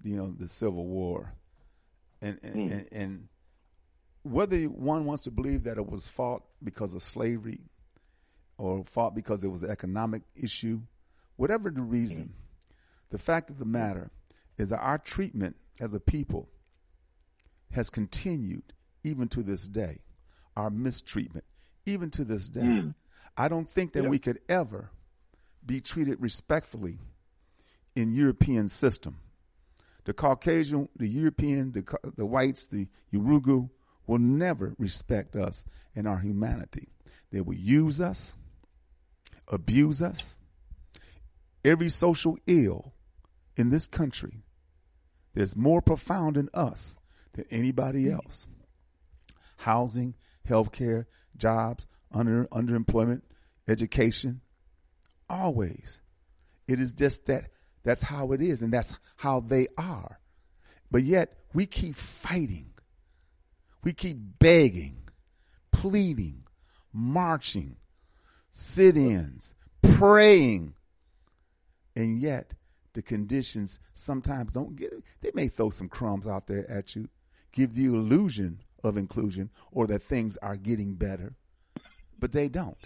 you 0.02 0.16
know, 0.16 0.34
the 0.38 0.48
Civil 0.48 0.86
War, 0.86 1.34
and 2.22 2.38
and, 2.42 2.54
Hmm. 2.54 2.72
and, 2.72 2.88
and 2.92 3.28
whether 4.22 4.58
one 4.64 5.04
wants 5.04 5.24
to 5.24 5.30
believe 5.30 5.64
that 5.64 5.78
it 5.78 5.86
was 5.86 6.08
fought 6.08 6.42
because 6.62 6.94
of 6.94 7.02
slavery, 7.02 7.60
or 8.56 8.84
fought 8.84 9.14
because 9.14 9.44
it 9.44 9.48
was 9.48 9.62
an 9.62 9.70
economic 9.70 10.22
issue, 10.34 10.80
whatever 11.36 11.70
the 11.70 11.82
reason, 11.82 12.32
the 13.10 13.18
fact 13.18 13.50
of 13.50 13.58
the 13.58 13.64
matter 13.64 14.10
is 14.56 14.70
that 14.70 14.80
our 14.80 14.98
treatment 14.98 15.56
as 15.80 15.94
a 15.94 16.00
people 16.00 16.48
has 17.72 17.90
continued 17.90 18.72
even 19.04 19.28
to 19.28 19.42
this 19.42 19.68
day. 19.68 19.98
Our 20.56 20.70
mistreatment, 20.70 21.44
even 21.88 22.10
to 22.10 22.24
this 22.24 22.48
day. 22.48 22.60
Mm. 22.60 22.94
I 23.36 23.48
don't 23.48 23.68
think 23.68 23.92
that 23.92 24.08
we 24.08 24.18
could 24.18 24.40
ever 24.48 24.90
be 25.64 25.80
treated 25.80 26.20
respectfully 26.20 26.98
in 27.94 28.12
European 28.12 28.68
system. 28.68 29.18
The 30.04 30.14
Caucasian, 30.14 30.88
the 30.96 31.08
European, 31.08 31.72
the 31.72 32.12
the 32.16 32.26
whites, 32.26 32.64
the 32.66 32.88
Yurugu 33.12 33.68
will 34.06 34.18
never 34.18 34.74
respect 34.78 35.36
us 35.36 35.64
and 35.94 36.08
our 36.08 36.18
humanity. 36.18 36.88
They 37.30 37.42
will 37.42 37.54
use 37.54 38.00
us, 38.00 38.34
abuse 39.46 40.00
us. 40.00 40.38
Every 41.64 41.90
social 41.90 42.38
ill 42.46 42.94
in 43.56 43.70
this 43.70 43.86
country 43.86 44.42
that's 45.34 45.56
more 45.56 45.82
profound 45.82 46.36
in 46.36 46.48
us 46.54 46.96
than 47.34 47.44
anybody 47.50 48.04
mm. 48.04 48.14
else. 48.14 48.46
Housing, 49.58 50.14
healthcare, 50.48 51.04
jobs, 51.38 51.86
under 52.12 52.46
underemployment, 52.46 53.22
education, 53.66 54.40
always. 55.28 56.00
It 56.66 56.80
is 56.80 56.92
just 56.92 57.26
that 57.26 57.50
that's 57.84 58.02
how 58.02 58.32
it 58.32 58.42
is 58.42 58.62
and 58.62 58.72
that's 58.72 58.98
how 59.16 59.40
they 59.40 59.68
are. 59.76 60.20
But 60.90 61.02
yet 61.02 61.34
we 61.54 61.66
keep 61.66 61.94
fighting. 61.94 62.72
We 63.84 63.92
keep 63.92 64.18
begging, 64.38 65.02
pleading, 65.70 66.44
marching, 66.92 67.76
sit-ins, 68.52 69.54
praying. 69.82 70.74
And 71.94 72.18
yet 72.20 72.54
the 72.92 73.02
conditions 73.02 73.78
sometimes 73.94 74.52
don't 74.52 74.76
get 74.76 74.92
it. 74.92 75.02
They 75.20 75.30
may 75.34 75.48
throw 75.48 75.70
some 75.70 75.88
crumbs 75.88 76.26
out 76.26 76.46
there 76.46 76.68
at 76.70 76.96
you, 76.96 77.08
give 77.52 77.74
the 77.74 77.86
illusion 77.86 78.60
of 78.84 78.96
inclusion 78.96 79.50
or 79.72 79.86
that 79.86 80.02
things 80.02 80.36
are 80.38 80.56
getting 80.56 80.94
better, 80.94 81.34
but 82.18 82.32
they 82.32 82.48
don't. 82.48 82.78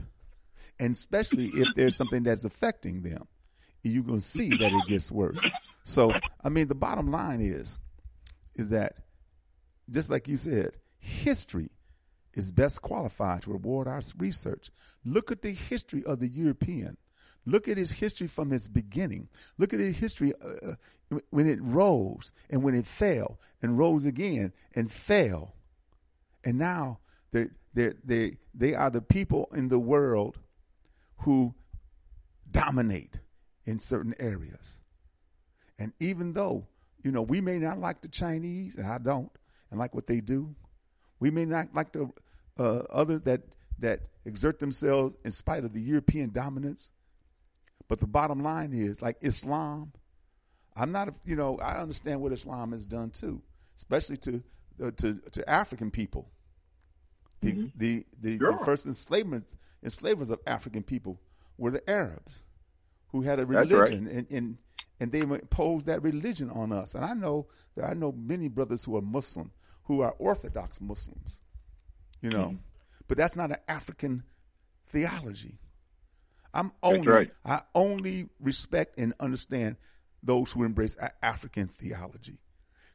And 0.78 0.92
especially 0.92 1.46
if 1.54 1.68
there's 1.76 1.96
something 1.96 2.22
that's 2.22 2.44
affecting 2.44 3.02
them, 3.02 3.26
you're 3.82 4.02
going 4.02 4.20
to 4.20 4.26
see 4.26 4.48
that 4.48 4.72
it 4.72 4.88
gets 4.88 5.10
worse. 5.10 5.40
So, 5.84 6.12
I 6.42 6.48
mean, 6.48 6.68
the 6.68 6.74
bottom 6.74 7.10
line 7.10 7.40
is, 7.40 7.78
is 8.54 8.70
that 8.70 8.96
just 9.90 10.10
like 10.10 10.28
you 10.28 10.36
said, 10.36 10.76
history 10.98 11.70
is 12.34 12.52
best 12.52 12.80
qualified 12.82 13.42
to 13.42 13.52
reward 13.52 13.88
our 13.88 14.00
research. 14.16 14.70
Look 15.04 15.30
at 15.30 15.42
the 15.42 15.52
history 15.52 16.04
of 16.04 16.20
the 16.20 16.28
European. 16.28 16.96
Look 17.44 17.66
at 17.66 17.76
his 17.76 17.92
history 17.92 18.28
from 18.28 18.52
its 18.52 18.68
beginning. 18.68 19.28
Look 19.58 19.74
at 19.74 19.80
his 19.80 19.96
history 19.96 20.32
uh, 20.42 20.72
uh, 21.12 21.18
when 21.30 21.48
it 21.48 21.58
rose 21.60 22.32
and 22.48 22.62
when 22.62 22.74
it 22.74 22.86
fell 22.86 23.40
and 23.60 23.76
rose 23.76 24.04
again 24.04 24.52
and 24.74 24.90
fell. 24.90 25.54
And 26.44 26.58
now 26.58 26.98
they 27.32 27.48
they 27.74 27.92
they 28.04 28.36
they 28.54 28.74
are 28.74 28.90
the 28.90 29.00
people 29.00 29.48
in 29.54 29.68
the 29.68 29.78
world 29.78 30.38
who 31.18 31.54
dominate 32.50 33.18
in 33.64 33.80
certain 33.80 34.14
areas. 34.18 34.78
And 35.78 35.92
even 36.00 36.32
though, 36.32 36.66
you 37.02 37.10
know, 37.10 37.22
we 37.22 37.40
may 37.40 37.58
not 37.58 37.78
like 37.78 38.02
the 38.02 38.08
Chinese, 38.08 38.76
and 38.76 38.86
I 38.86 38.98
don't, 38.98 39.30
and 39.70 39.78
like 39.78 39.94
what 39.94 40.06
they 40.06 40.20
do, 40.20 40.54
we 41.18 41.30
may 41.30 41.44
not 41.44 41.74
like 41.74 41.92
the 41.92 42.10
uh, 42.58 42.82
others 42.90 43.22
that 43.22 43.42
that 43.78 44.00
exert 44.24 44.60
themselves 44.60 45.16
in 45.24 45.32
spite 45.32 45.64
of 45.64 45.72
the 45.72 45.80
European 45.80 46.30
dominance. 46.30 46.90
But 47.88 48.00
the 48.00 48.06
bottom 48.06 48.42
line 48.42 48.72
is, 48.72 49.02
like 49.02 49.16
Islam, 49.20 49.92
I'm 50.76 50.92
not, 50.92 51.12
you 51.24 51.36
know, 51.36 51.58
I 51.58 51.78
understand 51.78 52.20
what 52.20 52.32
Islam 52.32 52.72
has 52.72 52.86
done 52.86 53.10
too, 53.10 53.42
especially 53.76 54.16
to 54.18 54.42
uh, 54.82 54.90
to 54.98 55.20
to 55.32 55.48
African 55.50 55.90
people. 55.90 56.28
The 57.40 57.52
Mm-hmm. 57.52 57.66
the 57.76 58.06
the, 58.20 58.38
Sure. 58.38 58.52
the 58.58 58.64
first 58.64 58.86
enslavement 58.86 59.46
enslavers 59.82 60.30
of 60.30 60.38
African 60.46 60.82
people 60.84 61.20
were 61.58 61.70
the 61.72 61.88
Arabs, 61.90 62.42
who 63.08 63.22
had 63.22 63.40
a 63.40 63.44
That's 63.46 63.54
right. 63.54 63.68
religion, 63.70 64.06
and, 64.06 64.30
and 64.30 64.58
and 65.00 65.10
they 65.10 65.20
imposed 65.20 65.86
that 65.86 66.02
religion 66.02 66.50
on 66.50 66.70
us. 66.72 66.94
And 66.94 67.04
I 67.04 67.14
know 67.14 67.48
that 67.74 67.90
I 67.90 67.94
know 67.94 68.12
many 68.12 68.48
brothers 68.48 68.84
who 68.84 68.96
are 68.96 69.02
Muslim, 69.02 69.50
who 69.84 70.00
are 70.02 70.12
Orthodox 70.18 70.80
Muslims, 70.80 71.42
you 72.20 72.30
know, 72.30 72.46
Mm-hmm. 72.50 72.56
but 73.08 73.18
that's 73.18 73.34
not 73.34 73.50
an 73.50 73.58
African 73.66 74.22
theology. 74.86 75.58
I'm 76.54 76.70
only 76.82 77.08
right. 77.08 77.30
I 77.44 77.62
only 77.74 78.28
respect 78.38 78.98
and 78.98 79.14
understand 79.18 79.76
those 80.22 80.52
who 80.52 80.62
embrace 80.64 80.96
African 81.22 81.66
theology. 81.66 82.38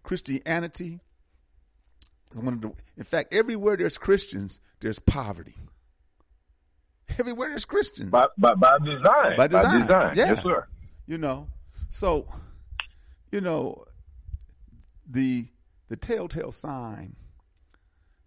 Christianity 0.04 1.02
is 2.34 2.40
one 2.40 2.54
of 2.56 2.62
the. 2.62 2.72
In 2.98 3.04
fact, 3.04 3.34
everywhere 3.34 3.78
there's 3.78 3.98
Christians, 3.98 4.60
there's 4.80 5.00
poverty. 5.00 5.56
Everywhere 7.20 7.50
there's 7.50 7.66
Christians, 7.66 8.12
By, 8.12 8.28
by, 8.38 8.54
by 8.54 8.78
design. 8.80 9.38
By 9.38 9.48
design, 9.48 9.88
yeah. 9.90 10.14
Yes, 10.14 10.44
sir. 10.44 10.68
you 11.08 11.18
know. 11.18 11.48
So, 11.90 12.28
you 13.32 13.40
know, 13.42 13.86
the 15.10 15.48
the 15.88 15.96
telltale 15.96 16.52
sign, 16.52 17.16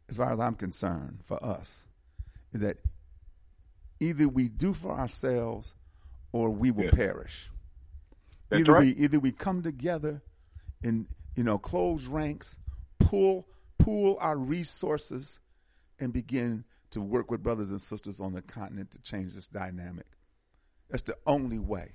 as 0.09 0.17
far 0.17 0.33
as 0.33 0.41
I'm 0.41 0.55
concerned, 0.55 1.21
for 1.25 1.43
us, 1.45 1.87
is 2.53 2.63
that 2.63 2.79
either 4.01 4.27
we 4.27 4.49
do 4.49 4.73
for 4.73 4.93
ourselves 4.93 5.75
or 6.33 6.49
we 6.51 6.71
will 6.71 6.85
Yeah. 6.85 6.91
perish. 6.93 7.51
That's 8.49 8.61
either 8.61 8.73
right. 8.73 8.83
we 8.97 9.03
either 9.05 9.21
we 9.21 9.31
come 9.31 9.63
together 9.63 10.23
and 10.83 11.07
you 11.37 11.45
know 11.45 11.59
close 11.59 12.07
ranks, 12.07 12.59
pull 12.99 13.47
pool 13.81 14.19
our 14.21 14.37
resources, 14.37 15.41
and 15.99 16.13
begin 16.13 16.65
to 16.91 17.01
work 17.01 17.31
with 17.31 17.43
brothers 17.43 17.71
and 17.71 17.81
sisters 17.81 18.21
on 18.21 18.33
the 18.33 18.43
continent 18.43 18.91
to 18.93 18.99
change 19.01 19.35
this 19.35 19.47
dynamic. 19.47 20.07
That's 20.89 21.03
the 21.03 21.17
only 21.27 21.59
way. 21.59 21.93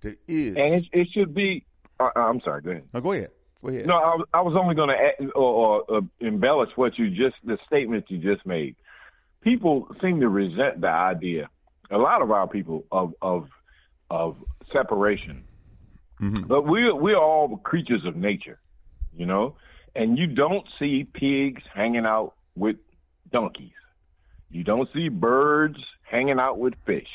There 0.00 0.16
is. 0.26 0.56
And 0.56 0.74
it, 0.74 0.84
it 0.92 1.08
should 1.12 1.34
be. 1.34 1.64
Uh, 2.00 2.10
I'm 2.16 2.40
sorry. 2.40 2.62
Go 2.62 2.70
ahead. 2.70 2.84
no, 2.92 3.00
go 3.00 3.12
ahead. 3.12 3.30
Go 3.62 3.70
ahead. 3.70 3.86
No, 3.86 3.94
I 3.94 4.14
was, 4.14 4.28
I 4.34 4.40
was 4.42 4.54
only 4.60 4.74
going 4.74 4.90
to 4.90 5.30
or, 5.34 5.84
or 5.88 5.96
uh, 5.98 6.00
embellish 6.20 6.70
what 6.76 6.98
you 6.98 7.08
just 7.10 7.36
the 7.44 7.58
statement 7.66 8.06
you 8.08 8.18
just 8.18 8.44
made. 8.46 8.76
People 9.42 9.88
seem 10.02 10.20
to 10.20 10.28
resent 10.28 10.80
the 10.80 10.88
idea. 10.88 11.48
A 11.90 11.98
lot 11.98 12.22
of 12.22 12.30
our 12.30 12.48
people 12.48 12.84
of 12.90 13.14
of 13.22 13.48
of 14.10 14.36
separation, 14.72 15.44
but 16.46 16.62
we 16.62 16.92
we're 16.92 17.16
all 17.16 17.58
creatures 17.58 18.04
of 18.06 18.16
nature, 18.16 18.58
you 19.14 19.26
know. 19.26 19.56
And 19.94 20.18
you 20.18 20.26
don't 20.26 20.66
see 20.78 21.04
pigs 21.04 21.62
hanging 21.72 22.06
out 22.06 22.34
with 22.56 22.76
donkeys. 23.32 23.72
You 24.50 24.64
don't 24.64 24.88
see 24.94 25.08
birds 25.08 25.78
hanging 26.02 26.38
out 26.38 26.58
with 26.58 26.74
fish. 26.86 27.08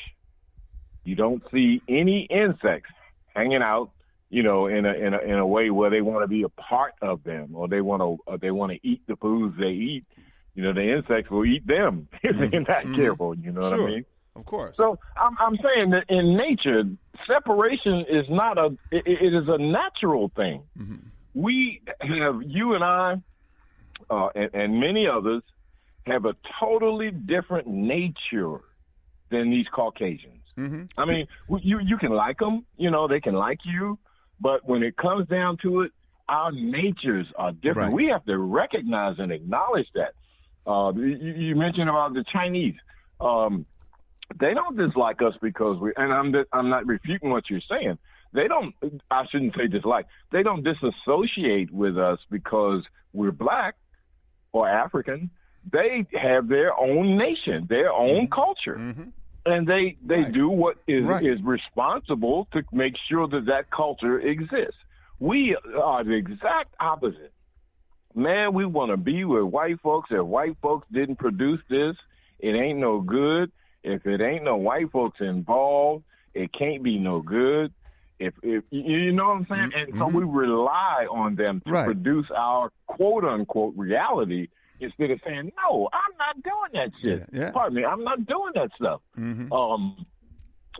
You 1.04 1.14
don't 1.14 1.42
see 1.52 1.82
any 1.88 2.26
insects 2.30 2.90
hanging 3.34 3.62
out, 3.62 3.90
you 4.28 4.42
know, 4.42 4.66
in 4.66 4.84
a 4.84 4.92
in 4.92 5.14
a 5.14 5.18
in 5.18 5.38
a 5.38 5.46
way 5.46 5.70
where 5.70 5.90
they 5.90 6.02
want 6.02 6.22
to 6.22 6.28
be 6.28 6.42
a 6.42 6.48
part 6.48 6.94
of 7.00 7.24
them 7.24 7.50
or 7.54 7.68
they 7.68 7.80
want 7.80 8.02
to 8.02 8.18
or 8.26 8.38
they 8.38 8.50
want 8.50 8.72
to 8.72 8.78
eat 8.86 9.02
the 9.06 9.16
foods 9.16 9.56
they 9.58 9.70
eat. 9.70 10.04
You 10.54 10.64
know, 10.64 10.72
the 10.74 10.92
insects 10.96 11.30
will 11.30 11.46
eat 11.46 11.66
them 11.66 12.08
if 12.22 12.36
they're 12.36 12.48
mm-hmm. 12.48 12.70
not 12.70 12.84
mm-hmm. 12.84 12.94
careful. 12.96 13.34
You 13.34 13.52
know 13.52 13.62
what. 13.62 13.72
I 13.72 13.76
mean? 13.76 14.04
Of 14.36 14.44
course. 14.44 14.76
So 14.76 14.98
I'm 15.16 15.36
I'm 15.38 15.56
saying 15.56 15.90
that 15.90 16.04
in 16.08 16.36
nature, 16.36 16.84
separation 17.26 18.04
is 18.08 18.26
not 18.28 18.58
a 18.58 18.66
it, 18.90 19.06
it 19.06 19.34
is 19.34 19.48
a 19.48 19.58
natural 19.58 20.30
thing. 20.36 20.62
Mm-hmm. 20.78 21.08
We 21.34 21.82
have 22.00 22.42
you 22.44 22.74
and 22.74 22.84
I, 22.84 23.16
uh, 24.08 24.28
and, 24.34 24.50
and 24.54 24.80
many 24.80 25.06
others 25.06 25.42
have 26.06 26.24
a 26.24 26.34
totally 26.58 27.10
different 27.10 27.66
nature 27.68 28.60
than 29.30 29.50
these 29.50 29.66
Caucasians. 29.72 30.42
I 30.98 31.04
mean, 31.04 31.26
you 31.62 31.78
you 31.78 31.96
can 31.96 32.10
like 32.12 32.38
them, 32.38 32.66
you 32.76 32.90
know, 32.90 33.08
they 33.08 33.20
can 33.20 33.34
like 33.34 33.64
you, 33.64 33.98
but 34.40 34.66
when 34.68 34.82
it 34.82 34.96
comes 34.96 35.28
down 35.28 35.56
to 35.62 35.82
it, 35.82 35.92
our 36.28 36.52
natures 36.52 37.26
are 37.36 37.52
different. 37.52 37.88
Right. 37.88 37.92
We 37.92 38.06
have 38.06 38.24
to 38.26 38.38
recognize 38.38 39.18
and 39.18 39.32
acknowledge 39.32 39.88
that. 39.94 40.12
Uh, 40.66 40.92
you, 40.94 41.16
you 41.16 41.56
mentioned 41.56 41.88
about 41.88 42.12
the 42.14 42.24
Chinese. 42.30 42.74
Um, 43.20 43.64
they 44.38 44.54
don't 44.54 44.76
dislike 44.76 45.22
us 45.22 45.34
because 45.40 45.78
we, 45.80 45.92
and 45.96 46.12
I'm 46.12 46.34
I'm 46.52 46.68
not 46.68 46.86
refuting 46.86 47.30
what 47.30 47.50
you're 47.50 47.62
saying. 47.68 47.98
They 48.32 48.46
don't. 48.48 48.74
I 49.10 49.24
shouldn't 49.30 49.54
say 49.56 49.66
dislike. 49.66 50.06
They 50.32 50.42
don't 50.42 50.62
disassociate 50.64 51.72
with 51.72 51.98
us 51.98 52.18
because 52.30 52.84
we're 53.12 53.32
black 53.32 53.74
or 54.52 54.68
African. 54.68 55.30
They 55.72 56.06
have 56.20 56.48
their 56.48 56.78
own 56.78 57.18
nation, 57.18 57.66
their 57.68 57.92
own 57.92 58.28
culture, 58.28 58.74
and 59.46 59.66
they 59.66 59.96
they 60.04 60.14
Mm-hmm. 60.14 60.22
Right. 60.24 60.32
do 60.32 60.48
what 60.48 60.76
is 60.86 61.04
Right. 61.04 61.24
is 61.24 61.42
responsible 61.42 62.46
to 62.52 62.62
make 62.72 62.94
sure 63.08 63.26
that 63.28 63.46
that 63.46 63.70
culture 63.70 64.18
exists. 64.20 64.78
We 65.18 65.56
are 65.82 66.02
the 66.04 66.12
exact 66.14 66.74
opposite. 66.80 67.32
Man, 68.14 68.54
we 68.54 68.64
want 68.64 68.90
to 68.90 68.96
be 68.96 69.24
with 69.24 69.44
white 69.44 69.80
folks. 69.80 70.08
If 70.10 70.24
white 70.24 70.56
folks 70.62 70.86
didn't 70.92 71.16
produce 71.16 71.60
this, 71.68 71.94
it 72.38 72.54
ain't 72.54 72.78
no 72.78 73.00
good. 73.00 73.52
If 73.82 74.06
it 74.06 74.20
ain't 74.20 74.44
no 74.44 74.56
white 74.56 74.90
folks 74.90 75.20
involved, 75.20 76.04
it 76.34 76.50
can't 76.52 76.82
be 76.82 76.98
no 76.98 77.20
good. 77.20 77.72
If 78.20 78.34
if 78.42 78.64
you 78.70 79.12
know 79.12 79.28
what 79.28 79.36
I'm 79.38 79.46
saying, 79.48 79.72
and 79.74 79.98
so 79.98 80.06
we 80.08 80.22
rely 80.24 81.06
on 81.10 81.34
them 81.36 81.60
to 81.60 81.64
Mm-hmm. 81.66 81.72
Right. 81.72 81.86
produce 81.86 82.26
our 82.36 82.70
quote 82.86 83.24
unquote 83.24 83.74
reality 83.76 84.48
instead 84.78 85.10
of 85.10 85.20
saying, 85.26 85.50
"No, 85.56 85.88
I'm 85.92 86.16
not 86.18 86.42
doing 86.42 86.70
that 86.74 86.90
shit." 87.02 87.28
Yeah, 87.32 87.40
yeah. 87.46 87.50
Pardon 87.50 87.76
me, 87.76 87.84
I'm 87.84 88.04
not 88.04 88.26
doing 88.26 88.52
that 88.54 88.70
stuff. 88.76 89.00
Mhm. 89.18 89.50
Um, 89.50 90.04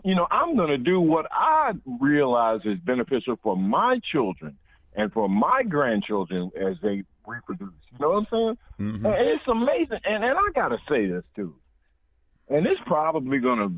you 0.04 0.14
know, 0.14 0.26
I'm 0.30 0.54
going 0.56 0.68
to 0.68 0.78
do 0.78 1.00
what 1.00 1.26
I 1.32 1.72
realize 2.00 2.60
is 2.64 2.78
beneficial 2.78 3.36
for 3.42 3.56
my 3.56 4.00
children 4.12 4.56
and 4.94 5.12
for 5.12 5.28
my 5.28 5.62
grandchildren 5.62 6.50
as 6.56 6.76
they 6.82 7.04
reproduce. 7.26 7.74
You 7.92 7.98
know 8.00 8.10
what 8.10 8.18
I'm 8.18 8.26
saying? 8.30 8.58
Mm-hmm. 8.80 9.06
And 9.06 9.28
it's 9.28 9.48
amazing. 9.48 9.98
And, 10.04 10.24
and 10.24 10.36
I 10.38 10.52
got 10.54 10.68
to 10.68 10.78
say 10.88 11.06
this 11.06 11.24
too. 11.36 11.54
And 12.48 12.66
it's 12.66 12.80
probably 12.86 13.38
going 13.38 13.58
to, 13.58 13.72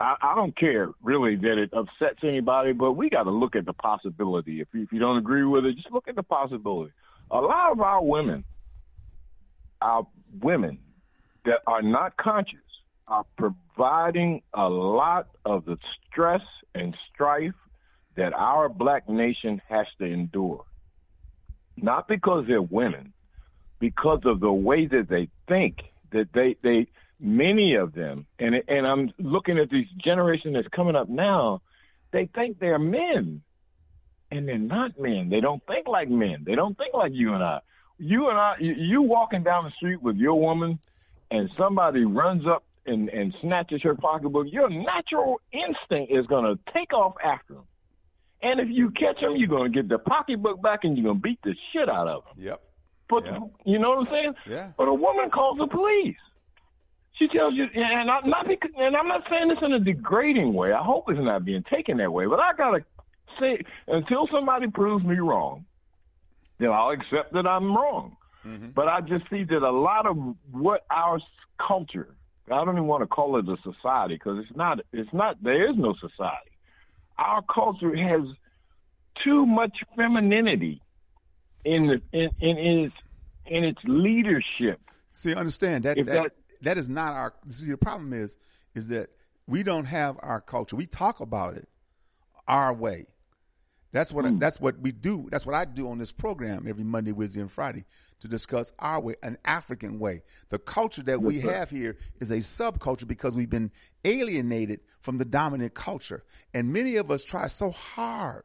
I, 0.00 0.14
I 0.22 0.34
don't 0.34 0.56
care 0.56 0.88
really 1.02 1.36
that 1.36 1.58
it 1.58 1.70
upsets 1.72 2.20
anybody, 2.22 2.72
but 2.72 2.92
we 2.92 3.10
got 3.10 3.24
to 3.24 3.30
look 3.30 3.56
at 3.56 3.66
the 3.66 3.72
possibility. 3.72 4.60
If 4.60 4.68
you, 4.72 4.82
if 4.82 4.92
you 4.92 4.98
don't 5.00 5.18
agree 5.18 5.44
with 5.44 5.64
it, 5.64 5.74
just 5.76 5.90
look 5.92 6.08
at 6.08 6.16
the 6.16 6.22
possibility. 6.22 6.92
A 7.30 7.40
lot 7.40 7.72
of 7.72 7.80
our 7.80 8.02
women, 8.02 8.44
our 9.80 10.06
women 10.40 10.78
that 11.44 11.60
are 11.66 11.82
not 11.82 12.16
conscious 12.16 12.58
are 13.08 13.24
providing 13.36 14.42
a 14.54 14.68
lot 14.68 15.28
of 15.44 15.64
the 15.64 15.76
stress 16.10 16.42
and 16.74 16.96
strife 17.12 17.54
that 18.16 18.32
our 18.34 18.68
black 18.68 19.08
nation 19.08 19.60
has 19.68 19.86
to 19.98 20.04
endure. 20.04 20.64
Not 21.76 22.08
because 22.08 22.44
they're 22.46 22.62
women, 22.62 23.12
because 23.78 24.20
of 24.24 24.40
the 24.40 24.52
way 24.52 24.86
that 24.86 25.08
they 25.08 25.28
think, 25.48 25.78
that 26.12 26.28
they, 26.34 26.56
they 26.62 26.88
many 27.20 27.74
of 27.74 27.92
them, 27.92 28.26
and 28.38 28.54
and 28.68 28.86
I'm 28.86 29.12
looking 29.18 29.58
at 29.58 29.70
this 29.70 29.86
generation 30.04 30.52
that's 30.52 30.68
coming 30.68 30.96
up 30.96 31.08
now, 31.08 31.62
they 32.12 32.26
think 32.34 32.58
they're 32.58 32.78
men, 32.78 33.42
and 34.30 34.48
they're 34.48 34.58
not 34.58 34.98
men. 34.98 35.28
They 35.30 35.40
don't 35.40 35.62
think 35.66 35.86
like 35.88 36.08
men. 36.08 36.44
They 36.46 36.54
don't 36.54 36.76
think 36.76 36.94
like 36.94 37.12
you 37.14 37.34
and 37.34 37.42
I. 37.42 37.60
You 37.98 38.28
and 38.28 38.38
I, 38.38 38.54
you, 38.60 39.02
walking 39.02 39.42
down 39.42 39.64
the 39.64 39.72
street 39.72 40.00
with 40.00 40.16
your 40.16 40.40
woman, 40.40 40.78
and 41.32 41.50
somebody 41.58 42.04
runs 42.04 42.46
up 42.46 42.64
and 42.86 43.08
and 43.08 43.34
snatches 43.42 43.82
her 43.82 43.94
pocketbook. 43.96 44.46
Your 44.50 44.70
natural 44.70 45.40
instinct 45.52 46.12
is 46.12 46.26
going 46.26 46.44
to 46.44 46.72
take 46.72 46.92
off 46.92 47.14
after 47.24 47.54
them. 47.54 47.64
And 48.40 48.60
if 48.60 48.68
you 48.70 48.90
catch 48.92 49.20
them, 49.20 49.34
you're 49.36 49.48
going 49.48 49.72
to 49.72 49.76
get 49.82 49.88
the 49.88 49.98
pocketbook 49.98 50.62
back, 50.62 50.80
and 50.84 50.96
you're 50.96 51.04
going 51.04 51.16
to 51.16 51.22
beat 51.22 51.40
the 51.42 51.56
shit 51.72 51.88
out 51.88 52.06
of 52.06 52.22
them. 52.24 52.44
Yep. 52.44 52.62
But 53.08 53.24
Yeah. 53.26 53.38
you 53.64 53.78
know 53.80 53.90
what 53.90 53.98
I'm 54.06 54.12
saying? 54.12 54.34
Yeah. 54.48 54.70
But 54.78 54.86
a 54.86 54.94
woman 54.94 55.30
calls 55.30 55.58
the 55.58 55.66
police. 55.66 56.14
She 57.18 57.26
tells 57.28 57.54
you, 57.54 57.66
and 57.74 58.10
I'm 58.10 58.30
not 58.30 58.46
because, 58.46 58.70
and 58.76 58.94
I'm 58.96 59.08
not 59.08 59.22
saying 59.28 59.48
this 59.48 59.58
in 59.62 59.72
a 59.72 59.80
degrading 59.80 60.54
way. 60.54 60.72
I 60.72 60.82
hope 60.82 61.04
it's 61.08 61.18
not 61.20 61.44
being 61.44 61.64
taken 61.64 61.96
that 61.98 62.12
way. 62.12 62.26
But 62.26 62.38
I 62.38 62.52
gotta 62.56 62.84
say, 63.40 63.60
until 63.88 64.28
somebody 64.32 64.68
proves 64.68 65.04
me 65.04 65.16
wrong, 65.16 65.64
then 66.58 66.70
I'll 66.70 66.90
accept 66.90 67.32
that 67.32 67.46
I'm 67.46 67.76
wrong. 67.76 68.16
Mm-hmm. 68.46 68.68
But 68.74 68.88
I 68.88 69.00
just 69.00 69.28
see 69.30 69.44
that 69.44 69.62
a 69.62 69.70
lot 69.70 70.06
of 70.06 70.16
what 70.52 70.86
our 70.90 71.18
culture, 71.66 72.08
I 72.46 72.64
don't 72.64 72.74
even 72.76 72.86
want 72.86 73.02
to 73.02 73.08
call 73.08 73.36
it 73.36 73.48
a 73.48 73.56
society 73.62 74.14
because 74.14 74.38
it's 74.44 74.56
not, 74.56 74.80
it's 74.92 75.12
not, 75.12 75.42
there 75.42 75.68
is 75.68 75.76
no 75.76 75.94
society. 75.94 76.52
Our 77.18 77.42
culture 77.42 77.96
has 77.96 78.22
too 79.24 79.44
much 79.44 79.76
femininity 79.96 80.80
in 81.64 81.88
the, 81.88 82.00
in, 82.12 82.30
in, 82.40 82.58
in 82.58 82.78
its, 82.84 82.94
in 83.46 83.64
its 83.64 83.80
leadership. 83.84 84.80
See, 85.10 85.34
understand 85.34 85.82
that 85.84 85.96
that, 85.96 86.06
that- 86.06 86.32
that 86.62 86.78
is 86.78 86.88
not 86.88 87.14
our. 87.14 87.34
See, 87.48 87.66
the 87.66 87.78
problem 87.78 88.12
is 88.12 88.36
is 88.74 88.88
that 88.88 89.10
we 89.46 89.62
don't 89.62 89.86
have 89.86 90.18
our 90.20 90.40
culture. 90.40 90.76
We 90.76 90.86
talk 90.86 91.20
about 91.20 91.56
it 91.56 91.68
our 92.46 92.72
way. 92.72 93.06
That's 93.92 94.12
what 94.12 94.26
I, 94.26 94.28
hmm. 94.28 94.38
that's 94.38 94.60
what 94.60 94.78
we 94.80 94.92
do. 94.92 95.28
That's 95.30 95.46
what 95.46 95.54
I 95.54 95.64
do 95.64 95.90
on 95.90 95.98
this 95.98 96.12
program 96.12 96.66
every 96.68 96.84
Monday, 96.84 97.12
Wednesday, 97.12 97.40
and 97.40 97.50
Friday 97.50 97.84
to 98.20 98.28
discuss 98.28 98.72
our 98.78 99.00
way, 99.00 99.14
an 99.22 99.38
African 99.44 99.98
way. 99.98 100.22
The 100.50 100.58
culture 100.58 101.02
that 101.04 101.22
we 101.22 101.40
have 101.40 101.70
here 101.70 101.96
is 102.20 102.30
a 102.30 102.38
subculture 102.38 103.06
because 103.06 103.34
we've 103.34 103.48
been 103.48 103.70
alienated 104.04 104.80
from 105.00 105.18
the 105.18 105.24
dominant 105.24 105.74
culture, 105.74 106.24
and 106.52 106.72
many 106.72 106.96
of 106.96 107.10
us 107.10 107.24
try 107.24 107.46
so 107.46 107.70
hard 107.70 108.44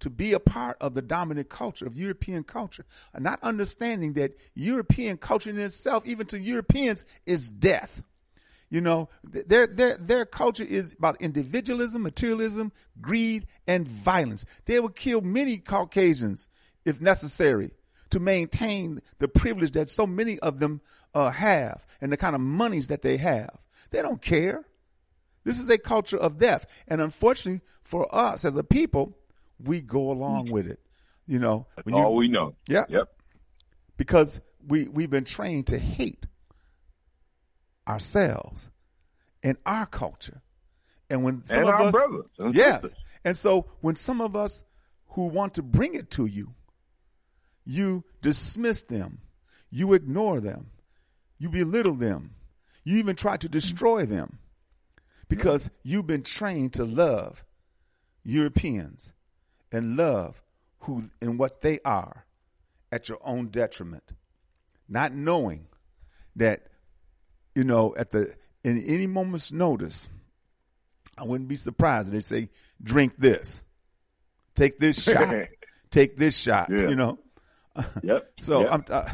to 0.00 0.10
be 0.10 0.32
a 0.32 0.40
part 0.40 0.76
of 0.80 0.94
the 0.94 1.02
dominant 1.02 1.48
culture 1.48 1.86
of 1.86 1.96
European 1.96 2.44
culture, 2.44 2.84
and 3.12 3.24
not 3.24 3.42
understanding 3.42 4.12
that 4.14 4.36
European 4.54 5.16
culture 5.16 5.50
in 5.50 5.58
itself, 5.58 6.06
even 6.06 6.26
to 6.26 6.38
Europeans, 6.38 7.04
is 7.26 7.50
death. 7.50 8.02
You 8.70 8.82
know, 8.82 9.08
their 9.24 9.66
their 9.66 9.96
their 9.96 10.26
culture 10.26 10.62
is 10.62 10.92
about 10.92 11.20
individualism, 11.20 12.02
materialism, 12.02 12.72
greed, 13.00 13.46
and 13.66 13.88
violence. 13.88 14.44
They 14.66 14.78
would 14.78 14.94
kill 14.94 15.22
many 15.22 15.56
Caucasians 15.58 16.48
if 16.84 17.00
necessary 17.00 17.70
to 18.10 18.20
maintain 18.20 19.00
the 19.18 19.28
privilege 19.28 19.72
that 19.72 19.88
so 19.88 20.06
many 20.06 20.38
of 20.40 20.58
them 20.58 20.80
uh, 21.14 21.30
have 21.30 21.86
and 22.00 22.12
the 22.12 22.16
kind 22.16 22.34
of 22.34 22.40
monies 22.40 22.88
that 22.88 23.02
they 23.02 23.16
have. 23.16 23.58
They 23.90 24.02
don't 24.02 24.20
care. 24.20 24.64
This 25.44 25.58
is 25.58 25.70
a 25.70 25.78
culture 25.78 26.18
of 26.18 26.38
death, 26.38 26.66
and 26.86 27.00
unfortunately 27.00 27.62
for 27.82 28.14
us 28.14 28.44
as 28.44 28.54
a 28.54 28.64
people, 28.64 29.16
we 29.62 29.80
go 29.80 30.10
along 30.10 30.48
hmm. 30.48 30.52
with 30.52 30.66
it. 30.66 30.80
You 31.26 31.38
know, 31.38 31.66
That's 31.76 31.92
all 31.92 32.16
we 32.16 32.28
know. 32.28 32.54
Yeah. 32.68 32.84
Yep. 32.88 33.08
because 33.96 34.40
we 34.66 34.88
we've 34.88 35.10
been 35.10 35.24
trained 35.24 35.66
to 35.68 35.78
hate 35.78 36.26
ourselves 37.86 38.70
and 39.42 39.56
our 39.66 39.86
culture. 39.86 40.42
And 41.10 41.24
when 41.24 41.44
some 41.44 41.58
And 41.58 41.68
of 41.68 41.74
our 41.74 41.82
us, 41.82 41.92
brothers 41.92 42.26
and 42.38 42.54
yes, 42.54 42.82
sisters. 42.82 42.94
and 43.24 43.36
so 43.36 43.66
when 43.80 43.96
some 43.96 44.20
of 44.20 44.36
us 44.36 44.62
who 45.08 45.26
want 45.28 45.54
to 45.54 45.62
bring 45.62 45.94
it 45.94 46.10
to 46.12 46.26
you, 46.26 46.54
you 47.64 48.04
dismiss 48.22 48.82
them, 48.84 49.20
you 49.70 49.94
ignore 49.94 50.40
them, 50.40 50.70
you 51.38 51.48
belittle 51.48 51.94
them, 51.94 52.34
you 52.84 52.98
even 52.98 53.16
try 53.16 53.36
to 53.36 53.48
destroy 53.48 54.06
them 54.06 54.38
hmm. 54.38 55.02
because 55.28 55.70
you've 55.82 56.06
been 56.06 56.22
trained 56.22 56.74
to 56.74 56.84
love 56.84 57.44
Europeans 58.22 59.12
and 59.72 59.96
love 59.96 60.42
who 60.80 61.04
and 61.20 61.38
what 61.38 61.60
they 61.60 61.78
are 61.84 62.24
at 62.90 63.08
your 63.08 63.18
own 63.22 63.48
detriment, 63.48 64.12
not 64.88 65.12
knowing 65.12 65.66
that 66.36 66.66
you 67.54 67.64
know 67.64 67.94
at 67.96 68.10
the 68.10 68.34
in 68.64 68.82
any 68.84 69.06
moment's 69.06 69.52
notice, 69.52 70.08
I 71.16 71.24
wouldn't 71.24 71.48
be 71.48 71.56
surprised 71.56 72.08
if 72.08 72.14
they 72.14 72.20
say, 72.20 72.50
"Drink 72.82 73.14
this, 73.18 73.62
take 74.54 74.78
this 74.78 75.02
shot, 75.04 75.34
take 75.90 76.16
this 76.16 76.36
shot." 76.36 76.68
Yeah. 76.70 76.88
You 76.88 76.96
know, 76.96 77.18
Yep. 78.02 78.32
so 78.40 78.60
Yep. 78.62 78.70
I'm. 78.72 78.84
Uh, 78.90 79.08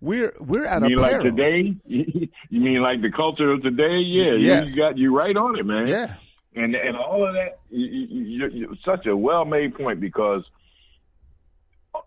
we're 0.00 0.34
we're 0.38 0.66
at 0.66 0.80
You 0.82 0.86
a 0.86 0.88
mean 0.90 0.98
like 0.98 1.20
today? 1.22 1.76
you 1.86 2.60
mean 2.60 2.82
like 2.82 3.00
the 3.00 3.10
culture 3.10 3.50
of 3.52 3.62
today? 3.62 4.00
Yeah, 4.00 4.32
Yes. 4.32 4.74
you 4.74 4.80
got 4.82 4.98
you 4.98 5.16
right 5.16 5.34
on 5.34 5.58
it, 5.58 5.64
man. 5.64 5.86
Yeah. 5.86 6.14
And 6.54 6.74
and 6.74 6.96
all 6.96 7.26
of 7.26 7.34
that. 7.34 7.58
You, 7.70 7.86
you, 7.86 8.48
you, 8.48 8.76
such 8.84 9.06
a 9.06 9.16
well 9.16 9.44
made 9.44 9.74
point 9.74 10.00
because 10.00 10.42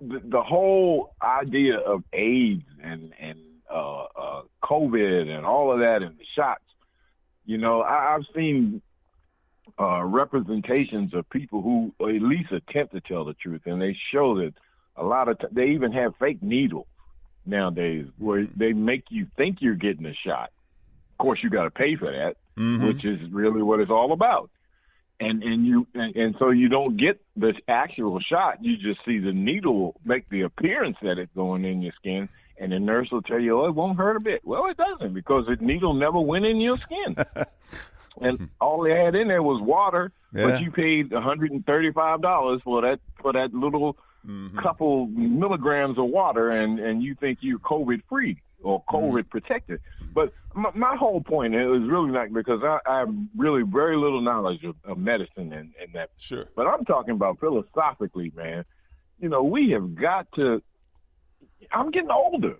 the, 0.01 0.21
the 0.23 0.41
whole 0.41 1.13
idea 1.21 1.77
of 1.77 2.03
AIDS 2.13 2.63
and 2.83 3.11
and 3.19 3.39
uh, 3.69 4.03
uh, 4.03 4.41
COVID 4.63 5.27
and 5.27 5.45
all 5.45 5.71
of 5.71 5.79
that 5.79 6.01
and 6.01 6.17
the 6.17 6.25
shots. 6.35 6.61
You 7.45 7.57
know, 7.57 7.81
I, 7.81 8.15
I've 8.15 8.25
seen 8.35 8.81
uh, 9.79 10.03
representations 10.03 11.13
of 11.13 11.29
people 11.29 11.61
who 11.61 11.93
at 12.01 12.21
least 12.21 12.51
attempt 12.51 12.93
to 12.93 13.01
tell 13.01 13.25
the 13.25 13.33
truth, 13.33 13.61
and 13.65 13.81
they 13.81 13.95
show 14.11 14.37
that 14.37 14.53
a 14.95 15.03
lot 15.03 15.27
of 15.27 15.39
t- 15.39 15.47
they 15.51 15.67
even 15.67 15.91
have 15.91 16.13
fake 16.19 16.41
needles 16.41 16.87
nowadays 17.45 18.05
where 18.17 18.47
they 18.55 18.73
make 18.73 19.05
you 19.09 19.27
think 19.37 19.57
you're 19.59 19.75
getting 19.75 20.05
a 20.05 20.13
shot. 20.25 20.51
Of 21.11 21.23
course, 21.23 21.39
you 21.43 21.49
got 21.49 21.63
to 21.63 21.71
pay 21.71 21.95
for 21.95 22.11
that, 22.11 22.35
Mm-hmm. 22.57 22.87
which 22.87 23.05
is 23.05 23.19
really 23.31 23.61
what 23.61 23.79
it's 23.79 23.91
all 23.91 24.11
about. 24.13 24.49
And 25.19 25.43
and 25.43 25.65
you 25.65 25.87
and, 25.93 26.15
and 26.15 26.35
so 26.39 26.49
you 26.49 26.69
don't 26.69 26.97
get 26.97 27.21
the 27.35 27.53
actual 27.67 28.19
shot. 28.19 28.63
You 28.63 28.77
just 28.77 28.99
see 29.05 29.19
the 29.19 29.31
needle 29.31 29.99
make 30.03 30.27
the 30.29 30.41
appearance 30.41 30.97
that 31.03 31.19
it's 31.19 31.33
going 31.35 31.65
in 31.65 31.81
your 31.81 31.93
skin, 31.99 32.29
and 32.59 32.71
the 32.71 32.79
nurse 32.79 33.09
will 33.11 33.21
tell 33.21 33.39
you, 33.39 33.59
"Oh, 33.59 33.67
it 33.67 33.75
won't 33.75 33.97
hurt 33.97 34.17
a 34.17 34.19
bit." 34.19 34.41
Well, 34.43 34.67
it 34.69 34.77
doesn't 34.77 35.13
because 35.13 35.45
the 35.47 35.63
needle 35.63 35.93
never 35.93 36.19
went 36.19 36.45
in 36.45 36.59
your 36.59 36.77
skin. 36.77 37.15
and 38.21 38.49
all 38.61 38.81
they 38.83 38.91
had 38.91 39.15
in 39.15 39.27
there 39.27 39.43
was 39.43 39.61
water, 39.61 40.11
Yeah. 40.33 40.45
but 40.45 40.61
you 40.61 40.71
paid 40.71 41.11
one 41.11 41.23
hundred 41.23 41.51
and 41.51 41.65
thirty-five 41.65 42.21
dollars 42.21 42.61
for 42.63 42.81
that 42.81 42.99
for 43.21 43.33
that 43.33 43.53
little 43.53 43.97
mm-hmm. 44.27 44.57
couple 44.59 45.07
milligrams 45.07 45.97
of 45.97 46.05
water, 46.05 46.51
and 46.51 46.79
and 46.79 47.01
you 47.01 47.15
think 47.15 47.39
you're 47.41 47.59
COVID 47.59 48.01
free 48.09 48.39
or 48.63 48.83
COVID 48.89 49.29
protected. 49.29 49.79
But 50.13 50.33
my, 50.55 50.71
my 50.73 50.95
whole 50.95 51.21
point 51.21 51.53
is 51.55 51.61
really 51.83 52.11
not 52.11 52.33
because 52.33 52.61
I, 52.63 52.79
I 52.87 52.99
have 52.99 53.13
really 53.35 53.63
very 53.63 53.97
little 53.97 54.21
knowledge 54.21 54.63
of, 54.63 54.75
of 54.83 54.97
medicine 54.97 55.53
and, 55.53 55.73
and 55.81 55.93
that. 55.93 56.09
Sure. 56.17 56.45
But 56.55 56.67
I'm 56.67 56.85
talking 56.85 57.13
about 57.13 57.39
philosophically, 57.39 58.31
man. 58.35 58.65
You 59.19 59.29
know, 59.29 59.43
we 59.43 59.71
have 59.71 59.95
got 59.95 60.27
to. 60.35 60.61
I'm 61.71 61.91
getting 61.91 62.11
older. 62.11 62.57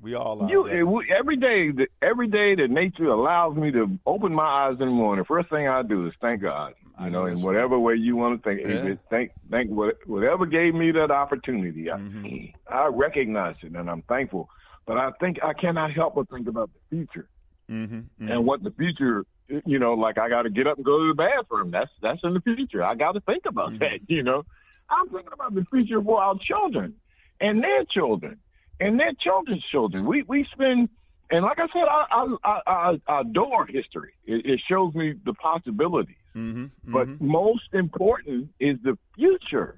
We 0.00 0.14
all 0.14 0.42
are. 0.42 0.50
You 0.50 0.66
it, 0.66 0.82
we- 0.82 1.12
every 1.16 1.36
day, 1.36 1.70
that- 1.70 1.88
every 2.02 2.26
day 2.26 2.54
that 2.56 2.70
nature 2.70 3.06
allows 3.08 3.56
me 3.56 3.70
to 3.72 3.98
open 4.04 4.34
my 4.34 4.42
eyes 4.66 4.72
in 4.80 4.86
the 4.86 4.92
morning, 4.92 5.24
first 5.24 5.48
thing 5.48 5.68
I 5.68 5.82
do 5.82 6.06
is 6.08 6.12
thank 6.20 6.42
God. 6.42 6.74
I 6.98 7.06
You 7.06 7.10
know 7.12 7.26
in 7.26 7.40
whatever 7.40 7.78
way 7.78 7.94
you 7.94 8.16
want 8.16 8.42
to 8.42 8.48
think, 8.48 8.68
Yeah. 8.68 8.94
thank 9.10 9.30
thank 9.50 9.70
what, 9.70 9.96
whatever 10.06 10.44
gave 10.44 10.74
me 10.74 10.90
that 10.92 11.10
opportunity. 11.10 11.90
I, 11.90 11.96
Mm-hmm. 11.96 12.74
I 12.74 12.86
recognize 12.86 13.56
it 13.62 13.72
and 13.74 13.88
I'm 13.88 14.02
thankful. 14.02 14.48
But 14.86 14.98
I 14.98 15.10
think 15.20 15.38
I 15.42 15.52
cannot 15.52 15.92
help 15.92 16.14
but 16.16 16.28
think 16.30 16.48
about 16.48 16.70
the 16.74 16.96
future 16.96 17.28
Mm-hmm. 17.70 18.28
and 18.28 18.44
what 18.44 18.62
the 18.62 18.70
future. 18.72 19.24
You 19.66 19.78
know, 19.78 19.94
like 19.94 20.18
I 20.18 20.28
got 20.28 20.42
to 20.42 20.50
get 20.50 20.66
up 20.66 20.76
and 20.76 20.84
go 20.84 20.98
to 20.98 21.08
the 21.08 21.14
bathroom. 21.14 21.70
That's 21.70 21.90
that's 22.00 22.20
in 22.24 22.34
the 22.34 22.40
future. 22.40 22.82
I 22.82 22.94
got 22.94 23.12
to 23.12 23.20
think 23.20 23.44
about 23.46 23.70
Mm-hmm. 23.70 23.78
that. 23.78 23.98
You 24.08 24.22
know, 24.22 24.44
I'm 24.90 25.08
thinking 25.08 25.32
about 25.32 25.54
the 25.54 25.64
future 25.70 26.02
for 26.02 26.20
our 26.22 26.34
children 26.40 26.94
and 27.40 27.62
their 27.62 27.84
children 27.84 28.38
and 28.80 28.98
their 28.98 29.12
children's 29.20 29.64
children. 29.70 30.06
We 30.06 30.22
we 30.24 30.46
spend 30.52 30.88
and 31.30 31.44
like 31.44 31.58
I 31.58 31.66
said, 31.72 31.84
I 31.88 32.36
I, 32.44 32.60
I, 32.66 33.00
I 33.08 33.20
adore 33.20 33.66
history. 33.66 34.12
It, 34.24 34.44
it 34.44 34.60
shows 34.68 34.94
me 34.94 35.14
the 35.24 35.34
possibilities. 35.34 36.16
Mm-hmm. 36.36 36.92
But 36.92 37.20
most 37.20 37.72
important 37.72 38.48
is 38.58 38.76
the 38.82 38.98
future. 39.16 39.76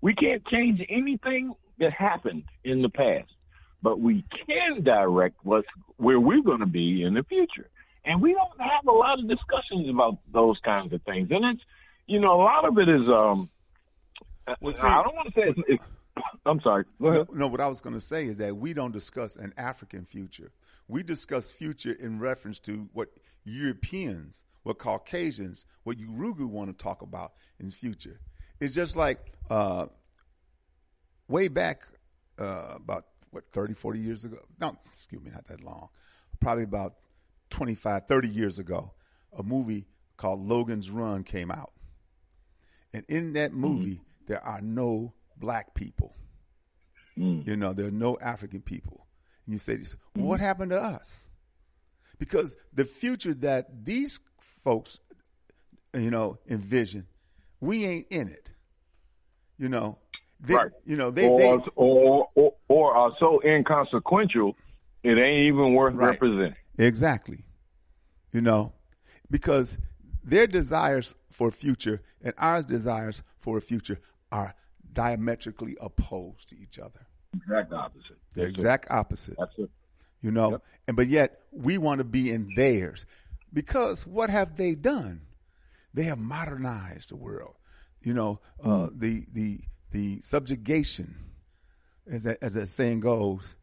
We 0.00 0.14
can't 0.14 0.44
change 0.46 0.80
anything 0.88 1.54
that 1.78 1.92
happened 1.92 2.44
in 2.64 2.82
the 2.82 2.88
past, 2.88 3.30
but 3.82 4.00
we 4.00 4.24
can 4.46 4.82
direct 4.82 5.36
what's 5.42 5.66
where 5.96 6.20
we're 6.20 6.42
going 6.42 6.60
to 6.60 6.66
be 6.66 7.02
in 7.02 7.14
the 7.14 7.24
future. 7.24 7.68
And 8.04 8.20
we 8.20 8.32
don't 8.32 8.60
have 8.60 8.86
a 8.86 8.92
lot 8.92 9.18
of 9.20 9.28
discussions 9.28 9.88
about 9.88 10.18
those 10.32 10.58
kinds 10.64 10.92
of 10.92 11.02
things. 11.02 11.28
And 11.30 11.44
it's, 11.44 11.62
you 12.06 12.18
know, 12.20 12.40
a 12.40 12.42
lot 12.42 12.64
of 12.64 12.76
it 12.78 12.88
is, 12.88 13.02
um, 13.08 13.48
Well, 14.60 14.74
see- 14.74 14.86
I 14.86 15.02
don't 15.02 15.14
want 15.14 15.32
to 15.32 15.40
say 15.40 15.46
it's, 15.48 15.60
it's 15.68 15.84
I'm 16.44 16.60
sorry. 16.60 16.84
Go 17.00 17.08
ahead. 17.08 17.28
No, 17.30 17.38
no, 17.38 17.46
what 17.46 17.60
I 17.60 17.68
was 17.68 17.80
going 17.80 17.94
to 17.94 18.00
say 18.00 18.26
is 18.26 18.38
that 18.38 18.56
we 18.56 18.72
don't 18.74 18.92
discuss 18.92 19.36
an 19.36 19.52
African 19.56 20.04
future. 20.04 20.50
We 20.88 21.02
discuss 21.02 21.52
future 21.52 21.92
in 21.92 22.18
reference 22.18 22.58
to 22.60 22.88
what 22.92 23.08
Europeans, 23.44 24.44
what 24.64 24.78
Caucasians, 24.78 25.64
what 25.84 25.98
Yurugu 25.98 26.46
want 26.46 26.76
to 26.76 26.84
talk 26.84 27.02
about 27.02 27.32
in 27.60 27.68
the 27.68 27.74
future. 27.74 28.20
It's 28.60 28.74
just 28.74 28.96
like 28.96 29.20
uh, 29.50 29.86
way 31.28 31.48
back 31.48 31.86
uh, 32.38 32.74
about, 32.76 33.06
what, 33.32 33.44
30, 33.52 33.74
40 33.74 33.98
years 33.98 34.24
ago? 34.24 34.38
No, 34.60 34.76
excuse 34.86 35.22
me, 35.22 35.30
not 35.30 35.46
that 35.48 35.62
long. 35.62 35.88
Probably 36.40 36.64
about 36.64 36.94
25, 37.50 38.06
30 38.06 38.28
years 38.28 38.58
ago, 38.58 38.92
a 39.36 39.42
movie 39.42 39.86
called 40.16 40.40
Logan's 40.40 40.90
Run 40.90 41.24
came 41.24 41.50
out. 41.50 41.72
And 42.94 43.04
in 43.08 43.32
that 43.32 43.50
mm-hmm. 43.50 43.60
movie, 43.60 44.00
there 44.26 44.42
are 44.44 44.60
no 44.60 45.14
black 45.36 45.74
people. 45.74 46.14
Mm. 47.18 47.46
You 47.46 47.56
know, 47.56 47.72
there 47.72 47.86
are 47.86 47.90
no 47.90 48.16
African 48.22 48.60
people. 48.60 49.06
And 49.46 49.54
you 49.54 49.58
say, 49.58 49.74
yourself, 49.74 50.00
well, 50.14 50.26
what 50.26 50.36
mm-hmm. 50.36 50.44
happened 50.46 50.70
to 50.70 50.80
us? 50.80 51.26
because 52.22 52.54
the 52.72 52.84
future 52.84 53.34
that 53.34 53.84
these 53.84 54.20
folks, 54.62 55.00
you 55.92 56.08
know, 56.08 56.38
envision, 56.48 57.08
we 57.60 57.84
ain't 57.84 58.06
in 58.10 58.28
it. 58.28 58.52
You 59.58 59.68
know, 59.68 59.98
they, 60.42 60.54
Right. 60.54 60.70
you 60.84 60.96
know, 60.96 61.10
they, 61.10 61.28
or, 61.28 61.38
they 61.38 61.50
or, 61.76 62.28
or 62.34 62.54
or 62.68 62.94
are 62.96 63.12
so 63.18 63.40
inconsequential, 63.44 64.56
it 65.02 65.16
ain't 65.18 65.52
even 65.54 65.74
worth 65.74 65.94
Right. 65.94 66.08
representing. 66.08 66.56
Exactly. 66.78 67.44
You 68.32 68.40
know, 68.40 68.72
because 69.30 69.78
their 70.24 70.46
desires 70.46 71.14
for 71.30 71.48
a 71.48 71.52
future 71.52 72.02
and 72.22 72.34
our 72.38 72.62
desires 72.62 73.22
for 73.38 73.58
a 73.58 73.60
future 73.60 74.00
are 74.30 74.54
diametrically 74.92 75.76
opposed 75.80 76.48
to 76.50 76.56
each 76.58 76.78
other. 76.78 77.06
Exact 77.34 77.72
opposite. 77.72 78.18
They're 78.34 78.46
exact 78.46 78.90
opposite. 78.90 79.36
That's 79.38 79.52
it. 79.58 79.70
You 80.20 80.30
know, 80.30 80.52
Yep. 80.52 80.62
and 80.88 80.96
but 80.96 81.06
yet 81.08 81.40
we 81.50 81.78
want 81.78 81.98
to 81.98 82.04
be 82.04 82.30
in 82.30 82.48
theirs 82.56 83.06
because 83.52 84.06
what 84.06 84.30
have 84.30 84.56
they 84.56 84.74
done? 84.74 85.22
They 85.94 86.04
have 86.04 86.18
modernized 86.18 87.10
the 87.10 87.16
world. 87.16 87.56
You 88.02 88.14
know, 88.14 88.40
uh, 88.62 88.88
the 88.94 89.26
the 89.32 89.60
the 89.92 90.20
subjugation, 90.22 91.14
as 92.10 92.24
that, 92.24 92.38
as 92.42 92.54
that 92.54 92.66
saying 92.66 93.00
goes, 93.00 93.54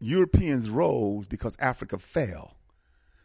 Europeans 0.00 0.68
rose 0.68 1.26
because 1.26 1.56
Africa 1.58 1.98
fell. 1.98 2.56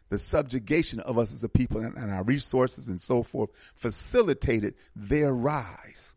The 0.08 0.18
subjugation 0.18 1.00
of 1.00 1.18
us 1.18 1.32
as 1.32 1.42
a 1.42 1.48
people 1.48 1.80
and, 1.80 1.96
and 1.96 2.10
our 2.10 2.22
resources 2.22 2.88
and 2.88 3.00
so 3.00 3.22
forth 3.22 3.50
facilitated 3.76 4.74
their 4.94 5.32
rise. 5.32 6.14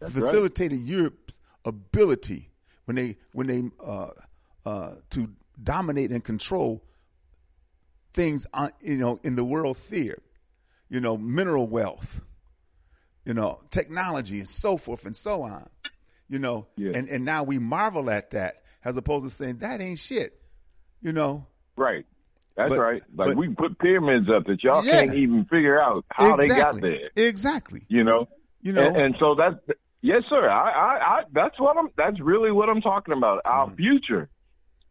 right. 0.00 0.12
facilitated 0.12 0.80
Europe's 0.80 1.38
ability 1.64 2.50
when 2.84 2.96
they 2.96 3.16
when 3.32 3.46
they 3.46 3.62
uh, 3.82 4.10
uh, 4.66 4.94
to 5.10 5.30
dominate 5.62 6.10
and 6.10 6.22
control 6.22 6.82
things 8.12 8.46
on, 8.52 8.70
you 8.80 8.96
know 8.96 9.18
in 9.22 9.36
the 9.36 9.44
world 9.44 9.76
sphere, 9.76 10.20
you 10.88 11.00
know 11.00 11.16
mineral 11.16 11.66
wealth, 11.66 12.20
you 13.24 13.34
know 13.34 13.60
technology 13.70 14.38
and 14.38 14.48
so 14.48 14.76
forth 14.76 15.04
and 15.06 15.16
so 15.16 15.42
on, 15.42 15.68
you 16.28 16.38
know 16.38 16.66
Yeah. 16.76 16.92
and 16.94 17.08
and 17.08 17.24
now 17.24 17.42
we 17.44 17.58
marvel 17.58 18.10
at 18.10 18.30
that 18.32 18.62
as 18.84 18.96
opposed 18.96 19.24
to 19.24 19.30
saying 19.30 19.58
that 19.58 19.80
ain't 19.80 19.98
shit, 19.98 20.40
you 21.00 21.12
know 21.12 21.46
Right. 21.76 22.06
That's 22.56 22.68
But- 22.70 22.78
right. 22.78 23.02
Like 23.16 23.28
but- 23.28 23.36
we 23.36 23.48
put 23.48 23.78
pyramids 23.80 24.28
up 24.34 24.44
that 24.46 24.62
y'all 24.62 24.84
Yeah. 24.84 25.00
can't 25.00 25.14
even 25.16 25.44
figure 25.46 25.80
out 25.80 26.04
how 26.10 26.36
they 26.36 26.48
got 26.48 26.80
there. 26.80 27.10
exactly 27.16 27.84
You 27.88 28.04
know. 28.04 28.28
you 28.62 28.72
know 28.72 28.86
and, 28.86 28.96
and 28.96 29.14
so 29.18 29.34
that's 29.34 29.56
yes, 30.02 30.22
sir. 30.28 30.48
I, 30.48 30.70
I, 30.70 30.98
I, 31.18 31.22
that's 31.32 31.58
what 31.58 31.76
I'm. 31.76 31.88
That's 31.96 32.20
really 32.20 32.52
what 32.52 32.68
I'm 32.68 32.80
talking 32.80 33.14
about. 33.16 33.40
Our 33.44 33.66
Mm-hmm. 33.66 33.76
future 33.76 34.28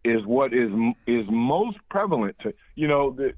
is 0.03 0.25
what 0.25 0.53
is 0.53 0.69
is 1.07 1.25
most 1.29 1.77
prevalent 1.89 2.35
to 2.43 2.53
you 2.75 2.87
know 2.87 3.11
the, 3.11 3.31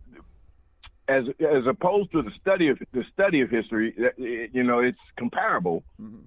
as 1.07 1.23
as 1.39 1.65
opposed 1.67 2.11
to 2.13 2.21
the 2.21 2.31
study 2.41 2.69
of 2.69 2.79
the 2.93 3.03
study 3.13 3.41
of 3.41 3.49
history. 3.49 3.93
that- 3.97 4.17
You 4.17 4.63
know, 4.63 4.79
it's 4.79 4.97
comparable, 5.17 5.83
Mm-hmm. 6.01 6.21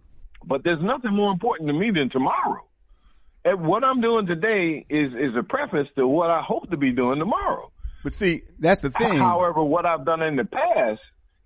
but 0.44 0.62
there's 0.64 0.82
nothing 0.82 1.12
more 1.14 1.32
important 1.32 1.68
to 1.68 1.72
me 1.74 1.90
than 1.90 2.10
tomorrow. 2.10 2.64
And 3.44 3.66
what 3.66 3.82
I'm 3.84 4.00
doing 4.00 4.26
today 4.26 4.84
is 4.88 5.12
is 5.14 5.34
a 5.36 5.42
preface 5.42 5.88
to 5.96 6.06
what 6.06 6.30
I 6.30 6.42
hope 6.42 6.70
to 6.70 6.76
be 6.76 6.92
doing 6.92 7.18
tomorrow. 7.18 7.70
but 8.05 8.12
see 8.12 8.42
that's 8.59 8.82
the 8.82 8.90
thing 8.90 9.18
However, 9.18 9.62
what 9.62 9.84
I've 9.86 10.05
done 10.05 10.22
in 10.22 10.36
the 10.36 10.44
past 10.44 11.00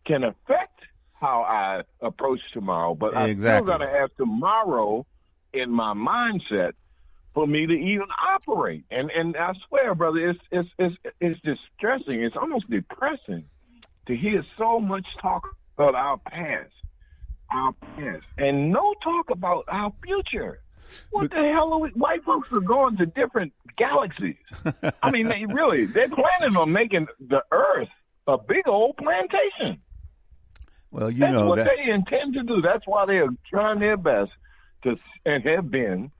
can 0.06 0.24
affect 0.24 0.78
how 1.14 1.42
I 1.42 1.82
approach 2.04 2.40
tomorrow, 2.52 2.94
but 2.94 3.16
I'm 3.16 3.38
still 3.38 3.62
going 3.64 3.80
to 3.80 3.88
have 3.88 4.10
tomorrow 4.16 5.06
in 5.54 5.70
my 5.70 5.94
mindset 5.94 6.72
for 7.34 7.46
me 7.46 7.66
to 7.66 7.72
even 7.72 8.06
operate. 8.34 8.84
And 8.90 9.10
and 9.10 9.36
I 9.36 9.52
swear, 9.68 9.94
brother, 9.94 10.30
it's 10.30 10.40
it's 10.50 10.68
it's 10.78 10.96
it's 11.20 11.40
distressing. 11.40 12.22
It's 12.22 12.36
almost 12.36 12.68
depressing 12.70 13.44
to 14.06 14.16
hear 14.16 14.44
so 14.58 14.80
much 14.80 15.06
talk 15.20 15.48
about 15.76 15.94
our 15.94 16.18
past, 16.18 16.72
our 17.52 17.72
past, 17.96 18.24
and 18.38 18.70
no 18.70 18.94
talk 19.02 19.30
about 19.30 19.64
our 19.68 19.92
future. 20.04 20.60
What 21.10 21.30
the 21.30 21.36
hell 21.36 21.72
are 21.72 21.78
we? 21.78 21.90
White 21.90 22.24
folks 22.24 22.48
are 22.54 22.60
going 22.60 22.96
to 22.98 23.06
different 23.06 23.52
galaxies. 23.78 24.36
I 25.02 25.10
mean, 25.10 25.28
they 25.28 25.46
really, 25.46 25.86
they're 25.86 26.08
planning 26.08 26.56
on 26.56 26.72
making 26.72 27.06
the 27.20 27.42
Earth 27.50 27.88
a 28.26 28.36
big 28.36 28.66
old 28.68 28.96
plantation. 28.96 29.80
well 30.90 31.10
you 31.10 31.20
That's 31.20 31.32
know 31.32 31.48
what 31.48 31.56
that 31.56 31.70
they 31.76 31.90
intend 31.90 32.34
to 32.34 32.42
do. 32.42 32.60
That's 32.60 32.86
why 32.86 33.06
they 33.06 33.18
are 33.18 33.30
trying 33.48 33.78
their 33.78 33.96
best 33.96 34.32
to, 34.82 34.96
and 35.24 35.44
have 35.44 35.70
been 35.70 36.10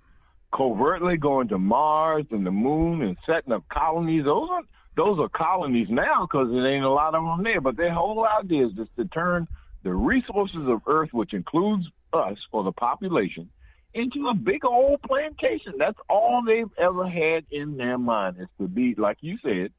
covertly 0.55 1.17
going 1.17 1.49
to 1.49 1.59
Mars 1.59 2.27
and 2.31 2.47
the 2.47 2.51
moon 2.51 3.03
and 3.03 3.17
setting 3.27 3.53
up 3.53 3.69
colonies. 3.69 4.25
Those 4.25 4.49
are 4.51 4.63
those 4.97 5.19
are 5.19 5.29
colonies 5.29 5.89
now 5.91 6.27
because 6.27 6.49
there 6.51 6.67
ain't 6.67 6.85
a 6.85 6.91
lot 6.91 7.15
of 7.15 7.25
them 7.25 7.43
there. 7.43 7.61
But 7.61 7.77
their 7.77 7.93
whole 7.93 8.27
idea 8.27 8.67
is 8.67 8.73
just 8.73 8.95
to 8.97 9.07
turn 9.07 9.47
the 9.83 9.93
resources 9.93 10.69
of 10.69 10.83
Earth, 10.87 11.11
which 11.13 11.33
includes 11.33 11.87
us 12.13 12.37
or 12.53 12.63
the 12.63 12.73
population, 12.73 13.49
into 13.95 14.29
a 14.29 14.35
big 14.35 14.65
old 14.65 15.01
plantation. 15.03 15.75
That's 15.79 15.99
all 16.09 16.43
they've 16.47 16.71
ever 16.79 17.07
had 17.07 17.47
in 17.51 17.77
their 17.77 17.99
mind 17.99 18.37
is 18.39 18.49
to 18.59 18.69
be, 18.69 18.95
like 18.97 19.19
you 19.21 19.39
said, 19.43 19.73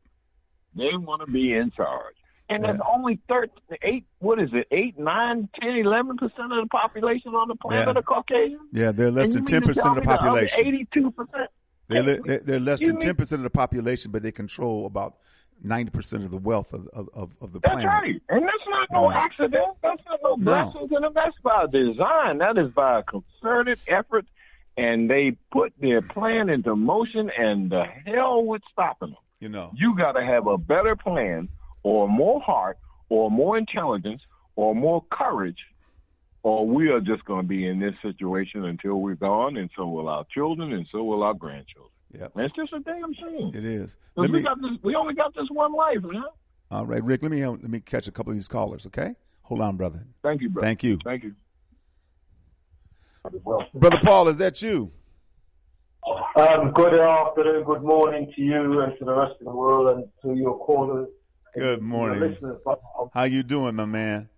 they 0.75 0.97
want 0.97 1.21
to 1.25 1.31
be 1.31 1.53
in 1.53 1.71
charge. 1.71 2.15
And 2.49 2.63
there's 2.63 2.79
only 2.93 3.19
13, 3.29 3.49
eight, 3.83 4.05
what 4.19 4.39
is 4.39 4.49
it, 4.53 4.67
8, 4.69 4.99
9, 4.99 5.49
10, 5.61 5.69
11% 5.69 6.11
of 6.21 6.29
the 6.29 6.67
population 6.69 7.33
on 7.33 7.47
the 7.47 7.55
planet 7.55 7.87
Yeah. 7.87 7.99
are 7.99 8.01
Caucasian? 8.03 8.59
yeah 8.71 8.91
they're 8.91 9.09
less 9.11 9.27
And 9.27 9.35
than 9.35 9.45
10 9.45 9.61
percent 9.63 9.87
of 9.87 9.95
the 9.95 10.01
population. 10.01 10.87
82%? 10.93 11.27
They're, 11.87 12.03
le- 12.03 12.21
they're, 12.21 12.39
they're 12.39 12.59
less 12.59 12.79
than 12.79 12.97
ten 12.97 13.15
percent 13.15 13.39
of 13.39 13.43
the 13.43 13.49
population, 13.49 14.11
but 14.11 14.23
they 14.23 14.31
control 14.31 14.85
about 14.85 15.15
ninety 15.61 15.91
percent 15.91 16.23
of 16.23 16.31
the 16.31 16.37
wealth 16.37 16.73
of 16.73 16.87
of, 16.93 17.09
of, 17.13 17.51
the 17.53 17.59
That's 17.59 17.73
planet. 17.73 17.85
right. 17.87 18.21
And 18.29 18.43
that's 18.43 18.67
not 18.69 18.87
no 18.91 19.11
accident. 19.11 19.53
That's 19.83 20.01
not 20.07 20.19
no 20.23 20.35
No. 20.35 20.71
blessings 20.71 20.91
in 20.95 21.01
them. 21.01 21.11
That's 21.13 21.35
by 21.43 21.65
design. 21.71 22.37
That 22.37 22.57
is 22.57 22.71
by 22.71 22.99
a 22.99 23.03
concerted 23.03 23.79
effort. 23.89 24.25
And 24.77 25.09
they 25.09 25.35
put 25.51 25.73
their 25.79 26.01
plan 26.01 26.49
into 26.49 26.73
motion, 26.75 27.29
and 27.37 27.69
the 27.69 27.83
hell 28.05 28.43
with 28.45 28.61
stopping 28.71 29.09
them. 29.09 29.17
You 29.41 29.49
know, 29.49 29.71
You 29.75 29.95
got 29.95 30.13
to 30.13 30.23
have 30.25 30.47
a 30.47 30.57
better 30.57 30.95
plan, 30.95 31.49
or 31.83 32.07
more 32.07 32.41
heart, 32.41 32.77
or 33.09 33.29
more 33.29 33.57
intelligence, 33.57 34.21
or 34.55 34.73
more 34.73 35.03
courage, 35.11 35.59
or 36.43 36.67
we 36.67 36.89
are 36.89 36.99
just 36.99 37.23
going 37.25 37.41
to 37.41 37.47
be 37.47 37.67
in 37.67 37.79
this 37.79 37.93
situation 38.01 38.65
until 38.65 38.95
we're 39.01 39.15
gone, 39.15 39.57
and 39.57 39.69
so 39.75 39.87
will 39.87 40.09
our 40.09 40.25
children, 40.33 40.73
and 40.73 40.87
so 40.91 41.03
will 41.03 41.23
our 41.23 41.33
grandchildren. 41.33 41.91
Yep. 42.13 42.31
And 42.35 42.45
it's 42.45 42.55
just 42.55 42.73
a 42.73 42.79
damn 42.79 43.13
shame. 43.13 43.51
It 43.53 43.65
is. 43.65 43.97
Let 44.15 44.29
we 44.29 44.41
got 44.41 44.61
this. 44.61 44.71
We 44.83 44.95
only 44.95 45.15
got 45.15 45.33
this 45.33 45.47
one 45.49 45.73
life, 45.73 46.03
man. 46.03 46.23
all 46.69 46.85
right, 46.85 47.03
Rick. 47.03 47.23
Let 47.23 47.31
me 47.31 47.45
let 47.45 47.63
me 47.63 47.79
catch 47.79 48.07
a 48.07 48.11
couple 48.11 48.31
of 48.31 48.37
these 48.37 48.47
callers. 48.47 48.85
Okay, 48.85 49.15
hold 49.41 49.61
on, 49.61 49.77
brother. 49.77 50.05
Thank 50.21 50.41
you, 50.41 50.49
brother. 50.49 50.67
Thank 50.67 50.83
you, 50.83 50.99
Thank 51.03 51.23
you. 51.23 51.33
brother 53.73 53.99
Paul. 54.03 54.27
Is 54.27 54.37
that 54.37 54.61
you? 54.61 54.91
Um, 56.35 56.71
good 56.71 56.99
afternoon, 56.99 57.63
good 57.63 57.83
morning 57.83 58.31
to 58.35 58.41
you 58.41 58.81
and 58.81 58.97
to 58.99 59.05
the 59.05 59.13
rest 59.13 59.33
of 59.39 59.45
the 59.45 59.55
world 59.55 59.95
and 59.95 60.05
to 60.21 60.39
your 60.39 60.57
callers. 60.59 61.07
Good 61.55 61.81
morning. 61.81 62.19
Your 62.19 62.29
listeners. 62.29 62.57
Baba 62.65 62.81
How 63.13 63.23
you 63.23 63.43
doing, 63.43 63.75
my 63.75 63.85
man? 63.85 64.29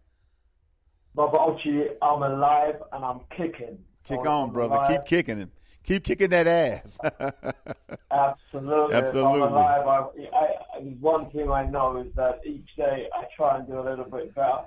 Baba 1.14 1.38
Oshi, 1.38 1.88
I'm 2.02 2.24
alive 2.24 2.76
and 2.92 3.06
I'm 3.06 3.22
kicking. 3.38 3.78
Kick 4.04 4.20
I'm 4.20 4.28
on, 4.28 4.52
brother. 4.52 4.76
alive. 4.76 4.92
Keep 4.92 5.06
kicking 5.06 5.40
it. 5.40 5.50
Keep 5.84 6.04
kicking 6.04 6.30
that 6.32 6.48
ass. 6.48 7.00
Absolutely. 8.12 8.96
Absolutely. 8.96 9.42
I'm 9.44 9.54
alive. 9.54 9.88
I, 9.88 10.36
I, 10.36 10.80
one 11.00 11.30
thing 11.32 11.50
I 11.50 11.66
know 11.66 12.02
is 12.02 12.14
that 12.16 12.42
each 12.46 12.68
day 12.76 13.08
I 13.14 13.24
try 13.38 13.60
and 13.60 13.68
do 13.68 13.80
a 13.80 13.86
little 13.88 14.06
bit 14.06 14.36
better. 14.36 14.64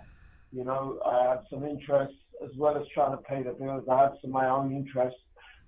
You 0.53 0.65
know, 0.65 1.01
I 1.05 1.25
have 1.29 1.45
some 1.51 1.65
interests 1.67 2.17
as 2.43 2.51
well 2.57 2.79
as 2.79 2.87
trying 2.95 3.11
to 3.11 3.23
pay 3.23 3.43
the 3.43 3.51
bills. 3.51 3.85
I 3.91 3.99
have 4.01 4.13
some 4.23 4.31
of 4.31 4.35
my 4.35 4.49
own 4.49 4.75
interests. 4.75 5.21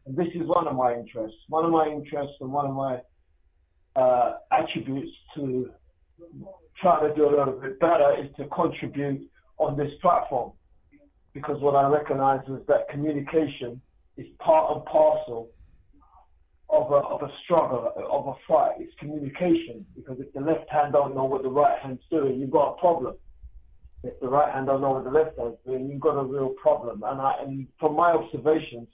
And 0.06 0.16
this 0.16 0.28
is 0.34 0.46
one 0.46 0.66
of 0.66 0.76
my 0.76 0.94
interests. 0.94 1.36
One 1.48 1.66
of 1.66 1.72
my 1.72 1.86
interests 1.88 2.36
and 2.40 2.50
one 2.50 2.66
of 2.66 2.74
my 2.74 3.00
uh, 3.96 4.34
attributes 4.50 5.12
to 5.34 5.70
trying 6.80 7.08
to 7.08 7.14
do 7.14 7.28
a 7.28 7.30
little 7.30 7.58
bit 7.60 7.78
better 7.80 8.16
is 8.22 8.30
to 8.36 8.46
contribute 8.46 9.28
on 9.58 9.76
this 9.76 9.90
platform. 10.00 10.52
Because 11.34 11.60
what 11.60 11.76
I 11.76 11.88
recognize 11.88 12.40
is 12.48 12.66
that 12.66 12.88
communication 12.88 13.80
is 14.16 14.26
part 14.38 14.76
and 14.76 14.84
parcel 14.86 15.50
of 16.68 16.90
a, 16.90 16.96
of 16.96 17.22
a 17.22 17.32
struggle, 17.44 17.92
of 18.10 18.28
a 18.28 18.34
fight. 18.48 18.72
It's 18.78 18.92
communication. 18.98 19.84
Because 19.94 20.18
if 20.20 20.32
the 20.32 20.40
left 20.40 20.70
hand 20.70 20.92
don't 20.92 21.14
know 21.14 21.24
what 21.24 21.42
the 21.42 21.48
right 21.48 21.78
hand's 21.80 22.02
doing, 22.10 22.40
you've 22.40 22.50
got 22.50 22.74
a 22.74 22.80
problem. 22.80 23.14
If 24.02 24.18
the 24.20 24.28
right 24.28 24.52
hand 24.52 24.66
don't 24.66 24.80
know 24.80 24.92
what 24.92 25.04
the 25.04 25.10
left 25.10 25.38
hand's 25.38 25.58
doing, 25.66 25.88
you've 25.90 26.00
got 26.00 26.16
a 26.16 26.24
real 26.24 26.54
problem. 26.60 27.02
And, 27.04 27.20
I, 27.20 27.34
and 27.42 27.66
from 27.78 27.96
my 27.96 28.12
observations, 28.12 28.88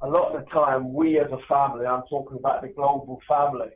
a 0.00 0.08
lot 0.08 0.34
of 0.34 0.44
the 0.44 0.50
time, 0.50 0.92
we 0.92 1.18
as 1.18 1.30
a 1.30 1.38
family, 1.48 1.86
I'm 1.86 2.02
talking 2.10 2.36
about 2.36 2.62
the 2.62 2.68
global 2.68 3.20
family, 3.28 3.68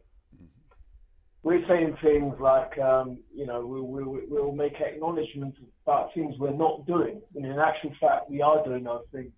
we're 1.48 1.66
saying 1.66 1.96
things 2.02 2.34
like, 2.40 2.78
um, 2.78 3.20
you 3.34 3.46
know, 3.46 3.64
we, 3.64 3.80
we, 3.80 4.20
we'll 4.28 4.52
make 4.52 4.74
acknowledgements 4.82 5.56
about 5.82 6.12
things 6.12 6.34
we're 6.38 6.52
not 6.52 6.86
doing. 6.86 7.22
And 7.34 7.46
in 7.46 7.58
actual 7.58 7.90
fact, 7.98 8.28
we 8.28 8.42
are 8.42 8.62
doing 8.66 8.84
those 8.84 9.06
things. 9.12 9.32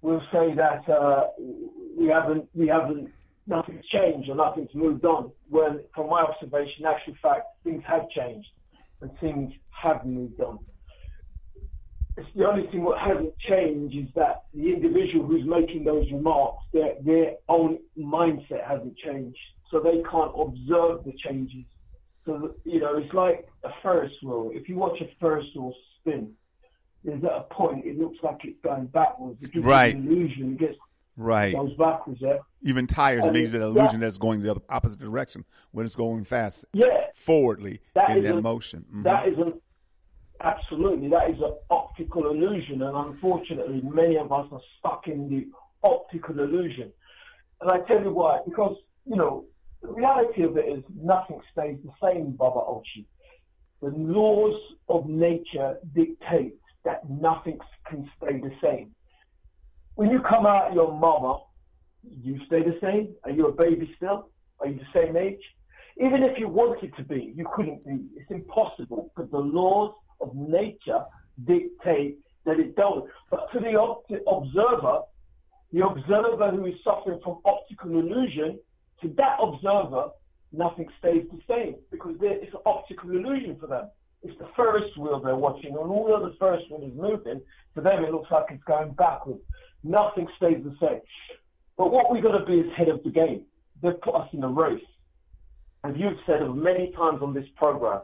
We'll 0.00 0.26
say 0.32 0.52
that 0.56 0.92
uh, 0.92 1.28
we 1.96 2.08
haven't 2.08 2.48
we 2.52 2.66
haven't 2.66 3.12
nothing's 3.46 3.86
changed 3.92 4.28
or 4.28 4.34
nothing's 4.34 4.74
moved 4.74 5.04
on. 5.04 5.30
When, 5.48 5.84
from 5.94 6.10
my 6.10 6.22
observation, 6.22 6.80
in 6.80 6.86
actual 6.86 7.14
fact, 7.22 7.44
things 7.62 7.84
have 7.86 8.10
changed 8.10 8.48
and 9.02 9.12
things 9.20 9.52
have 9.70 10.04
moved 10.04 10.40
on. 10.40 10.58
It's 12.16 12.28
the 12.34 12.44
only 12.44 12.66
thing 12.72 12.84
that 12.86 12.98
hasn't 12.98 13.38
changed 13.38 13.96
is 13.96 14.12
that 14.16 14.46
the 14.52 14.72
individual 14.72 15.28
who's 15.28 15.46
making 15.46 15.84
those 15.84 16.10
remarks, 16.10 16.64
their, 16.72 16.94
their 17.04 17.34
own 17.48 17.78
mindset 17.96 18.66
hasn't 18.68 18.96
changed. 18.96 19.38
So 19.72 19.80
they 19.80 20.02
can't 20.08 20.30
observe 20.38 21.02
the 21.04 21.12
changes. 21.26 21.64
So, 22.26 22.54
you 22.64 22.78
know, 22.78 22.98
it's 22.98 23.12
like 23.14 23.48
a 23.64 23.70
Ferris 23.82 24.12
wheel. 24.22 24.50
If 24.54 24.68
you 24.68 24.76
watch 24.76 25.00
a 25.00 25.06
Ferris 25.18 25.46
wheel 25.56 25.72
spin, 25.98 26.32
there's 27.02 27.24
at 27.24 27.32
a 27.32 27.46
point 27.52 27.84
it 27.84 27.98
looks 27.98 28.18
like 28.22 28.36
it's 28.44 28.60
going 28.62 28.86
backwards. 28.88 29.42
It 29.42 29.50
gives 29.52 29.64
Right. 29.66 29.96
an 29.96 30.06
illusion. 30.06 30.52
It 30.52 30.58
gets 30.58 30.76
Right. 31.16 31.54
goes 31.54 31.74
backwards 31.76 32.20
there. 32.20 32.40
Even 32.62 32.86
tires 32.86 33.24
And 33.24 33.32
makes 33.32 33.48
it 33.48 33.54
an 33.56 33.60
that- 33.62 33.66
illusion 33.68 34.00
that 34.00 34.06
it's 34.06 34.18
going 34.18 34.42
the 34.42 34.60
opposite 34.68 35.00
direction 35.00 35.44
when 35.72 35.84
it's 35.86 35.96
going 35.96 36.24
fast 36.24 36.64
Yeah, 36.74 37.06
forwardly 37.14 37.80
That 37.94 38.16
in 38.16 38.22
that 38.24 38.36
a- 38.36 38.42
motion. 38.42 38.84
Mhm. 38.92 39.02
that 39.04 39.26
is 39.28 39.38
an 39.38 39.60
absolutely 40.40 41.08
that 41.08 41.30
is 41.30 41.40
an 41.40 41.54
optical 41.70 42.30
illusion, 42.30 42.82
and 42.82 42.96
unfortunately, 42.96 43.80
many 43.82 44.16
of 44.16 44.30
us 44.32 44.46
are 44.52 44.60
stuck 44.78 45.08
in 45.08 45.28
the 45.28 45.48
optical 45.82 46.38
illusion. 46.38 46.92
And 47.60 47.70
I 47.70 47.80
tell 47.80 48.02
you 48.02 48.12
why, 48.12 48.40
because 48.44 48.76
you 49.06 49.16
know 49.16 49.44
the 49.82 49.88
reality 49.92 50.42
of 50.42 50.56
it 50.56 50.66
is 50.66 50.84
nothing 50.94 51.40
stays 51.52 51.76
the 51.84 51.90
same, 52.02 52.32
Baba 52.32 52.60
Oshi. 52.60 53.04
The 53.80 53.88
laws 53.88 54.58
of 54.88 55.06
nature 55.06 55.76
dictate 55.94 56.54
that 56.84 57.08
nothing 57.10 57.58
can 57.88 58.08
stay 58.16 58.40
the 58.40 58.52
same. 58.62 58.94
When 59.96 60.10
you 60.10 60.20
come 60.20 60.46
out 60.46 60.68
of 60.68 60.74
your 60.74 60.96
mama, 60.96 61.40
you 62.02 62.38
stay 62.46 62.62
the 62.62 62.78
same. 62.80 63.14
Are 63.24 63.30
you 63.30 63.48
a 63.48 63.52
baby 63.52 63.92
still? 63.96 64.30
Are 64.60 64.68
you 64.68 64.78
the 64.78 65.00
same 65.00 65.16
age? 65.16 65.40
Even 65.98 66.22
if 66.22 66.38
you 66.38 66.48
wanted 66.48 66.94
to 66.96 67.04
be, 67.04 67.32
you 67.36 67.46
couldn't 67.54 67.84
be. 67.84 68.06
It's 68.16 68.30
impossible 68.30 69.10
because 69.14 69.30
the 69.30 69.38
laws 69.38 69.92
of 70.20 70.34
nature 70.34 71.04
dictate 71.44 72.18
that 72.46 72.58
it 72.58 72.76
don't. 72.76 73.08
But 73.30 73.50
to 73.52 73.60
the 73.60 73.78
ob- 73.78 74.04
observer, 74.26 75.00
the 75.72 75.86
observer 75.86 76.50
who 76.50 76.66
is 76.66 76.74
suffering 76.84 77.20
from 77.22 77.38
optical 77.44 77.90
illusion, 77.90 78.58
to 79.02 79.08
that 79.18 79.36
observer, 79.40 80.10
nothing 80.52 80.88
stays 80.98 81.24
the 81.32 81.40
same 81.48 81.76
because 81.90 82.16
it's 82.20 82.54
an 82.54 82.60
optical 82.66 83.10
illusion 83.10 83.56
for 83.60 83.66
them. 83.66 83.88
It's 84.22 84.38
the 84.38 84.48
Ferris 84.54 84.96
wheel 84.96 85.20
they're 85.20 85.34
watching, 85.34 85.70
and 85.70 85.78
although 85.78 86.28
the 86.28 86.36
Ferris 86.38 86.62
wheel 86.70 86.88
is 86.88 86.96
moving, 86.96 87.40
for 87.74 87.80
them 87.80 88.04
it 88.04 88.12
looks 88.12 88.30
like 88.30 88.46
it's 88.50 88.62
going 88.64 88.92
backwards. 88.92 89.40
Nothing 89.82 90.28
stays 90.36 90.62
the 90.62 90.76
same. 90.80 91.00
But 91.76 91.90
what 91.90 92.12
we've 92.12 92.22
got 92.22 92.38
to 92.38 92.44
be 92.44 92.60
is 92.60 92.72
head 92.76 92.88
of 92.88 93.02
the 93.02 93.10
game. 93.10 93.42
They've 93.82 94.00
put 94.00 94.14
us 94.14 94.28
in 94.32 94.44
a 94.44 94.48
race. 94.48 94.84
And 95.82 95.98
you've 95.98 96.18
said 96.26 96.42
many 96.54 96.92
times 96.92 97.20
on 97.22 97.34
this 97.34 97.46
program, 97.56 98.02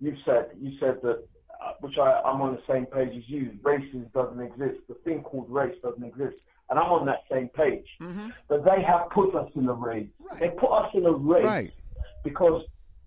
you've 0.00 0.16
said, 0.24 0.52
you 0.58 0.72
said 0.80 1.00
that, 1.02 1.26
uh, 1.62 1.72
which 1.80 1.98
I, 1.98 2.22
I'm 2.24 2.40
on 2.40 2.54
the 2.54 2.62
same 2.72 2.86
page 2.86 3.10
as 3.14 3.28
you, 3.28 3.52
races 3.62 4.06
doesn't 4.14 4.40
exist. 4.40 4.80
The 4.88 4.94
thing 5.04 5.22
called 5.22 5.50
race 5.50 5.76
doesn't 5.82 6.02
exist. 6.02 6.42
And 6.70 6.78
I'm 6.78 6.90
on 6.90 7.06
that 7.06 7.20
same 7.30 7.48
page. 7.48 7.86
But 8.48 8.64
they 8.64 8.82
have 8.82 9.10
put 9.10 9.34
us 9.34 9.50
in 9.54 9.68
a 9.68 9.72
race. 9.74 10.08
They 10.40 10.48
put 10.50 10.70
us 10.72 10.90
in 10.94 11.04
a 11.04 11.12
race 11.12 11.44
Right. 11.44 11.72
because 12.24 12.62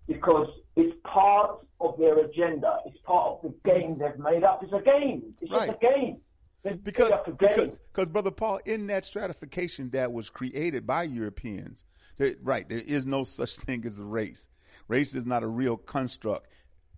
because 0.07 0.47
it's 0.75 0.95
part 1.03 1.65
of 1.81 1.97
their 1.97 2.19
agenda. 2.19 2.77
It's 2.85 2.97
part 3.05 3.27
of 3.31 3.41
the 3.41 3.69
game 3.71 3.97
they've 3.97 4.17
made 4.19 4.43
up. 4.43 4.61
It's 4.63 4.71
a 4.73 4.81
game. 4.81 5.23
It's 5.41 5.49
just 5.51 5.69
a 5.69 5.77
game. 5.81 6.17
They've 6.63 6.83
because 6.83 7.09
made 7.09 7.15
up 7.15 7.27
a 7.27 7.31
game. 7.31 7.49
because 7.55 7.79
because 7.91 8.09
brother 8.09 8.31
Paul, 8.31 8.59
in 8.65 8.87
that 8.87 9.03
stratification 9.05 9.89
that 9.91 10.11
was 10.13 10.29
created 10.29 10.85
by 10.85 11.03
Europeans, 11.03 11.83
there, 12.17 12.35
right? 12.43 12.67
There 12.69 12.77
is 12.79 13.05
no 13.07 13.23
such 13.23 13.55
thing 13.57 13.83
as 13.85 13.97
a 13.99 14.03
race. 14.05 14.47
Race 14.87 15.15
is 15.15 15.25
not 15.25 15.41
a 15.41 15.47
real 15.47 15.77
construct, 15.77 16.47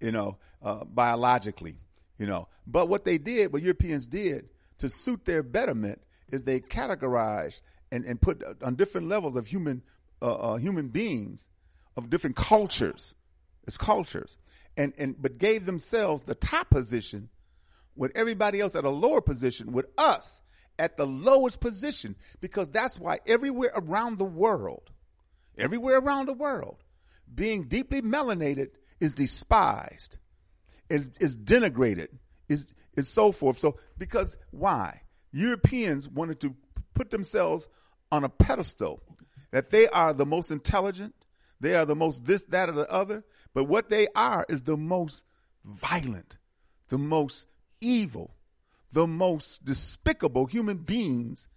you 0.01 0.11
know, 0.11 0.37
uh, 0.61 0.83
biologically, 0.83 1.77
you 2.17 2.25
know. 2.25 2.49
But 2.65 2.89
what 2.89 3.05
they 3.05 3.17
did, 3.17 3.53
what 3.53 3.61
Europeans 3.61 4.05
did 4.05 4.49
to 4.79 4.89
suit 4.89 5.23
their 5.25 5.43
betterment, 5.43 6.01
is 6.31 6.43
they 6.43 6.59
categorized 6.59 7.61
and 7.91 8.05
and 8.05 8.21
put 8.21 8.43
on 8.63 8.75
different 8.75 9.07
levels 9.07 9.35
of 9.35 9.47
human 9.47 9.81
uh, 10.21 10.33
uh, 10.33 10.55
human 10.57 10.89
beings 10.89 11.49
of 11.95 12.09
different 12.09 12.35
cultures. 12.35 13.13
It's 13.65 13.77
cultures, 13.77 14.37
and 14.75 14.93
and 14.97 15.21
but 15.21 15.37
gave 15.37 15.65
themselves 15.65 16.23
the 16.23 16.35
top 16.35 16.69
position 16.69 17.29
with 17.95 18.11
everybody 18.15 18.61
else 18.61 18.75
at 18.75 18.85
a 18.85 18.89
lower 18.89 19.21
position, 19.21 19.71
with 19.71 19.87
us 19.97 20.41
at 20.79 20.97
the 20.97 21.07
lowest 21.07 21.59
position, 21.59 22.15
because 22.39 22.69
that's 22.69 22.99
why 22.99 23.19
everywhere 23.25 23.71
around 23.75 24.17
the 24.17 24.25
world, 24.25 24.91
everywhere 25.57 25.97
around 25.97 26.27
the 26.27 26.33
world, 26.33 26.83
being 27.33 27.63
deeply 27.67 28.01
melanated 28.01 28.69
is 28.99 29.13
despised, 29.13 30.17
is, 30.89 31.11
is 31.19 31.35
denigrated, 31.35 32.09
is, 32.47 32.73
is 32.95 33.09
so 33.09 33.31
forth. 33.31 33.57
So, 33.57 33.79
because 33.97 34.37
why? 34.51 35.01
Europeans 35.31 36.07
wanted 36.07 36.39
to 36.41 36.55
put 36.93 37.11
themselves 37.11 37.67
on 38.11 38.23
a 38.23 38.29
pedestal 38.29 39.01
that 39.51 39.71
they 39.71 39.87
are 39.87 40.13
the 40.13 40.25
most 40.25 40.51
intelligent, 40.51 41.15
they 41.59 41.75
are 41.75 41.85
the 41.85 41.95
most 41.95 42.25
this, 42.25 42.43
that, 42.43 42.69
or 42.69 42.73
the 42.73 42.91
other, 42.91 43.23
but 43.53 43.65
what 43.65 43.89
they 43.89 44.07
are 44.15 44.45
is 44.49 44.63
the 44.63 44.77
most 44.77 45.23
violent, 45.65 46.37
the 46.89 46.97
most 46.97 47.47
evil, 47.81 48.35
the 48.91 49.07
most 49.07 49.65
despicable 49.65 50.45
human 50.45 50.77
beings 50.77 51.47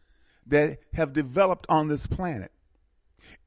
that 0.46 0.78
have 0.94 1.12
developed 1.12 1.66
on 1.68 1.88
this 1.88 2.06
planet. 2.06 2.52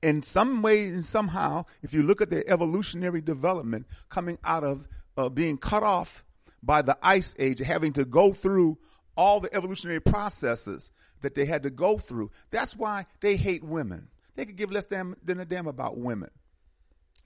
In 0.02 0.24
some 0.24 0.62
way 0.62 0.88
and 0.88 1.04
somehow, 1.04 1.66
if 1.82 1.94
you 1.94 2.04
look 2.04 2.22
at 2.22 2.30
their 2.30 2.50
evolutionary 2.50 3.22
development 3.22 3.88
coming 4.10 4.38
out 4.44 4.64
of 4.64 4.88
uh, 5.18 5.30
being 5.30 5.58
cut 5.58 5.84
off 5.84 6.24
by 6.62 6.82
the 6.82 6.98
ice 7.02 7.36
age, 7.38 7.60
having 7.60 7.94
to 7.94 8.06
go 8.06 8.32
through 8.34 8.78
all 9.15 9.40
the 9.40 9.53
evolutionary 9.53 9.99
processes 9.99 10.91
that 11.22 11.35
they 11.35 11.45
had 11.45 11.64
to 11.64 11.69
go 11.69 11.98
through, 11.98 12.31
that's 12.52 12.76
why 12.76 13.06
they 13.22 13.35
hate 13.35 13.64
women. 13.64 14.10
They 14.35 14.45
could 14.45 14.56
give 14.56 14.72
less 14.72 14.85
damn, 14.85 15.15
than 15.23 15.40
a 15.40 15.45
damn 15.45 15.68
about 15.68 15.98
women 15.98 16.30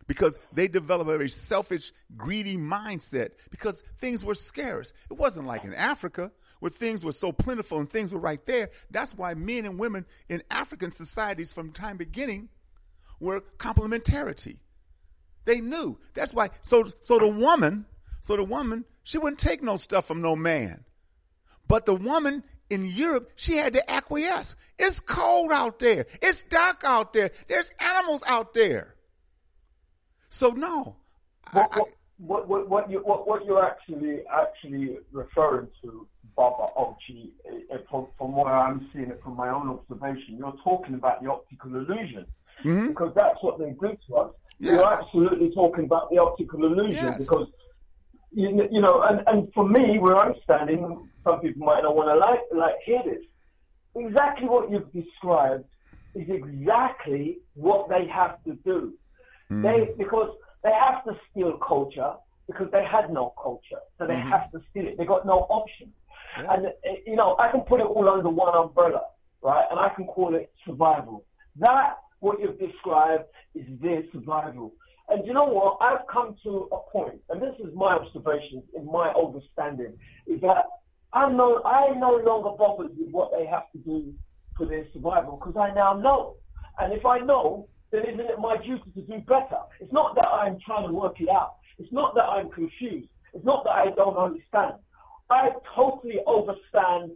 because 0.07 0.39
they 0.53 0.68
develop 0.68 1.07
a 1.07 1.11
very 1.11 1.30
selfish, 1.30 1.91
greedy 2.15 2.57
mindset 2.57 3.31
because 3.49 3.84
things 3.97 4.26
were 4.26 4.35
scarce. 4.35 4.93
It 5.11 5.18
wasn't 5.18 5.47
like 5.47 5.64
in 5.64 5.73
Africa 5.73 6.31
where 6.59 6.72
things 6.72 7.05
were 7.05 7.11
so 7.11 7.31
plentiful 7.31 7.80
and 7.80 7.89
things 7.89 8.14
were 8.14 8.19
right 8.19 8.43
there. 8.45 8.69
That's 8.89 9.14
why 9.14 9.34
men 9.35 9.65
and 9.65 9.77
women 9.77 10.05
in 10.30 10.41
African 10.49 10.91
societies 10.91 11.53
from 11.53 11.72
time 11.72 11.97
beginning 11.97 12.49
were 13.19 13.41
complementarity. 13.57 14.59
They 15.45 15.61
knew. 15.61 15.99
That's 16.14 16.34
why. 16.34 16.49
So, 16.61 16.85
so 16.99 17.19
the 17.19 17.27
woman, 17.27 17.85
so 18.22 18.35
the 18.35 18.43
woman, 18.43 18.85
she 19.03 19.18
wouldn't 19.18 19.39
take 19.39 19.64
no 19.64 19.77
stuff 19.77 20.05
from 20.05 20.22
no 20.22 20.35
man. 20.35 20.84
But 21.68 21.85
the 21.85 21.95
woman 21.95 22.44
in 22.69 22.85
Europe, 22.85 23.31
she 23.35 23.57
had 23.57 23.73
to 23.73 23.91
acquiesce. 23.91 24.56
It's 24.77 24.99
cold 24.99 25.52
out 25.52 25.80
there. 25.80 26.06
It's 26.22 26.44
dark 26.44 26.84
out 26.85 27.14
there. 27.14 27.31
There's 27.48 27.72
animals 27.80 28.23
out 28.27 28.53
there. 28.53 28.95
So 30.30 30.49
no, 30.49 30.98
what, 31.53 31.76
what, 31.76 31.89
what, 32.18 32.48
what, 32.48 32.69
what, 32.69 32.91
you, 32.91 32.99
what, 32.99 33.27
what 33.27 33.45
you're 33.45 33.65
actually 33.65 34.19
actually 34.31 34.98
referring 35.11 35.68
to, 35.81 36.07
Baba 36.35 36.68
Oshi, 36.77 37.31
uh, 37.73 37.77
from, 37.89 38.07
from 38.18 38.34
what 38.34 38.48
I'm 38.48 38.89
seeing 38.94 39.10
it 39.10 39.22
from 39.23 39.35
my 39.35 39.49
own 39.49 39.69
observation, 39.69 40.38
you're 40.38 40.53
talking 40.64 40.95
about 40.95 41.23
the 41.23 41.31
optical 41.31 41.76
illusion. 41.76 42.26
Because 42.64 43.14
that's 43.15 43.38
what 43.41 43.60
they 43.60 43.69
do 43.80 43.95
to 44.07 44.15
us. 44.15 44.31
Yes. 44.60 44.73
You're 44.73 44.94
absolutely 44.94 45.52
talking 45.53 45.85
about 45.85 46.10
the 46.10 46.18
optical 46.18 46.65
illusion 46.65 47.06
Yes. 47.06 47.18
because, 47.19 47.48
you, 48.31 48.68
you 48.72 48.81
know, 48.81 49.03
and, 49.03 49.22
and 49.27 49.53
for 49.53 49.68
me, 49.68 49.99
where 49.99 50.18
I'm 50.18 50.34
standing, 50.44 51.07
some 51.28 51.41
people 51.41 51.66
might 51.66 51.82
not 51.82 51.95
want 51.95 52.10
to 52.10 52.18
like, 52.18 52.40
like 52.56 52.76
hear 52.86 53.02
this. 53.04 53.24
Exactly 53.95 54.48
what 54.48 54.72
you've 54.72 54.91
described 54.94 55.66
is 56.16 56.28
exactly 56.30 57.40
what 57.54 57.90
they 57.90 58.08
have 58.08 58.44
to 58.45 58.54
do. 58.64 58.94
They 59.49 59.90
because 59.98 60.36
they 60.64 60.72
have 60.72 61.04
to 61.06 61.18
steal 61.32 61.58
culture 61.58 62.14
because 62.48 62.68
they 62.72 62.84
had 62.84 63.12
no 63.12 63.34
culture, 63.41 63.82
so 63.98 64.06
they 64.08 64.16
have 64.16 64.52
to 64.52 64.62
steal 64.70 64.88
it. 64.88 64.98
They 64.98 65.06
got 65.06 65.26
no 65.26 65.48
option, 65.49 65.91
and 66.38 66.68
uh, 66.68 66.72
you 67.06 67.16
know 67.16 67.36
I 67.40 67.49
can 67.52 67.62
put 67.62 67.80
it 67.80 67.86
all 67.86 68.10
under 68.10 68.30
one 68.30 68.56
umbrella, 68.56 69.02
right? 69.41 69.66
And 69.72 69.80
I 69.80 69.90
can 69.95 70.06
call 70.06 70.36
it 70.36 70.52
survival. 70.66 71.26
That 71.58 71.98
what 72.20 72.40
you've 72.41 72.60
described 72.60 73.26
is 73.56 73.66
their 73.82 74.04
survival. 74.12 74.74
And 75.10 75.26
you 75.26 75.34
know 75.34 75.45
what? 75.45 75.78
I've 75.80 76.06
come 76.12 76.36
to 76.44 76.68
a 76.74 76.91
point, 76.91 77.22
and 77.30 77.41
this 77.41 77.56
is 77.60 77.74
my 77.74 77.94
observation, 77.94 78.64
in 78.76 78.86
my 78.86 79.10
understanding, 79.12 79.94
is 80.26 80.41
that 80.41 80.66
I'm 81.13 81.38
no, 81.38 81.61
I 81.63 81.93
no 81.97 82.15
longer 82.25 82.51
bothered 82.57 82.97
with 82.97 83.09
what 83.11 83.31
they 83.38 83.45
have 83.45 83.71
to 83.71 83.77
do 83.79 84.13
for 84.57 84.65
their 84.65 84.85
survival 84.93 85.38
because 85.38 85.55
I 85.57 85.73
now 85.73 85.93
know. 85.93 86.35
And 86.79 86.93
if 86.93 87.05
I 87.05 87.19
know, 87.19 87.67
then 87.91 88.03
isn't 88.05 88.19
it 88.19 88.39
my 88.39 88.57
duty 88.57 88.91
to 88.95 89.01
do 89.01 89.19
better? 89.19 89.59
It's 89.79 89.93
not 89.93 90.15
that 90.15 90.27
I'm 90.27 90.57
trying 90.65 90.88
to 90.88 90.93
work 90.93 91.19
it 91.19 91.29
out. 91.29 91.55
It's 91.79 91.91
not 91.91 92.15
that 92.15 92.23
I'm 92.23 92.49
confused. 92.49 93.09
It's 93.34 93.45
not 93.45 93.63
that 93.63 93.71
I 93.71 93.85
don't 93.95 94.17
understand. 94.17 94.73
I 95.29 95.51
totally 95.75 96.19
understand 96.27 97.11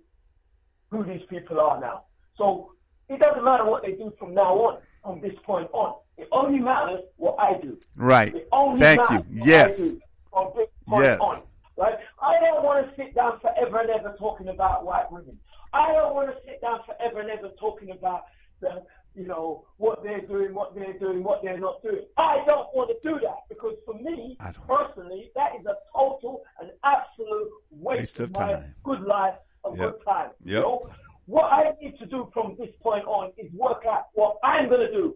who 0.89 1.03
these 1.03 1.22
people 1.30 1.59
are 1.59 1.80
now. 1.80 2.03
So 2.38 2.73
it 3.09 3.19
doesn't 3.19 3.43
matter 3.43 3.65
what 3.65 3.84
they 3.84 3.91
do 3.93 4.13
from 4.19 4.34
now 4.34 4.55
on. 4.55 4.77
from 5.03 5.19
this 5.19 5.34
point 5.43 5.68
on. 5.73 5.95
It 6.18 6.27
only 6.31 6.59
matters 6.59 7.01
what 7.18 7.35
I 7.39 7.59
do. 7.59 7.77
Right. 7.95 8.35
It 8.35 8.47
only 8.51 8.80
Thank 8.80 8.99
matters 8.99 9.26
you. 9.31 9.43
Yes. 9.45 9.80
I 9.80 9.84
do 9.84 10.01
from 10.31 10.51
this 10.55 10.68
point 10.88 11.03
Yes. 11.03 11.19
on. 11.19 11.41
Right? 11.82 11.95
I 12.22 12.34
don't 12.40 12.64
want 12.64 12.86
to 12.88 12.95
sit 12.95 13.16
down 13.16 13.40
forever 13.40 13.80
and 13.80 13.90
ever 13.90 14.16
talking 14.20 14.49
about 14.49 14.86
white 14.86 15.12
women. 15.12 15.40
I 15.74 15.91
don't 15.94 16.14
want 16.14 16.30
to 16.30 16.36
sit 16.45 16.62
down 16.62 16.82
forever 16.86 17.22
and 17.22 17.30
ever 17.32 17.49
talking 17.60 17.90
about 17.90 18.26
the, 18.60 18.84
you 19.16 19.26
know, 19.26 19.66
what 19.78 20.03
they're 20.03 20.22
doing, 20.22 20.53
what 20.53 20.76
they're 20.76 20.99
doing, 20.99 21.24
what 21.24 21.41
they're 21.41 21.58
not 21.58 21.82
doing. 21.82 22.06
I 22.18 22.44
don't 22.48 22.68
want 22.76 22.91
to 22.91 23.10
do 23.10 23.20
that 23.22 23.40
because 23.49 23.78
for 23.84 23.95
me, 23.95 24.38
personally, 24.68 25.32
that 25.36 25.53
is 25.60 25.66
a 25.66 25.74
total 25.91 26.44
and 26.60 26.70
absolute 26.84 27.49
waste, 27.72 27.99
Waste 27.99 28.20
of 28.20 28.32
my 28.34 28.53
time. 28.53 28.76
good 28.84 29.02
life, 29.02 29.40
a 29.66 29.70
Yep. 29.70 29.78
good 29.78 30.06
time. 30.06 30.30
Yep. 30.45 30.62
know? 30.62 30.90
What 31.26 31.52
I 31.52 31.74
need 31.82 31.98
to 31.98 32.06
do 32.06 32.30
from 32.32 32.58
this 32.60 32.70
point 32.84 33.06
on 33.06 33.32
is 33.38 33.52
work 33.53 33.86
out 33.90 34.08
what 34.14 34.38
I'm 34.44 34.70
going 34.70 34.82
to 34.82 34.91
do, 34.91 35.16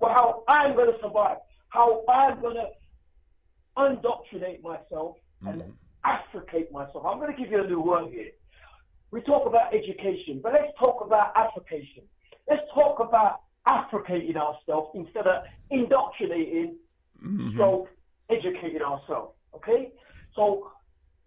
how 0.00 0.44
I'm 0.48 0.74
going 0.76 0.92
to 0.94 0.98
survive, 1.02 1.38
how 1.68 2.04
I'm 2.08 2.40
going 2.40 2.56
to 2.56 2.68
undoctrinate 3.76 4.62
myself 4.62 5.16
and 5.44 5.60
mm-hmm. 5.60 5.70
Africate 6.06 6.70
myself. 6.72 7.04
I'm 7.04 7.18
going 7.18 7.34
to 7.34 7.40
give 7.40 7.50
you 7.50 7.62
a 7.62 7.66
new 7.66 7.80
word 7.80 8.10
here. 8.12 8.30
We 9.10 9.20
talk 9.22 9.46
about 9.46 9.74
education, 9.74 10.40
but 10.42 10.52
let's 10.52 10.72
talk 10.78 11.02
about 11.04 11.32
application. 11.36 12.02
Let's 12.48 12.62
talk 12.74 13.00
about 13.00 13.42
africating 13.66 14.36
ourselves 14.36 14.90
instead 14.94 15.26
of 15.26 15.44
indoctrinating, 15.70 16.76
mm-hmm. 17.22 17.52
stroke, 17.52 17.88
educating 18.30 18.82
ourselves. 18.82 19.34
Okay? 19.54 19.92
So, 20.34 20.70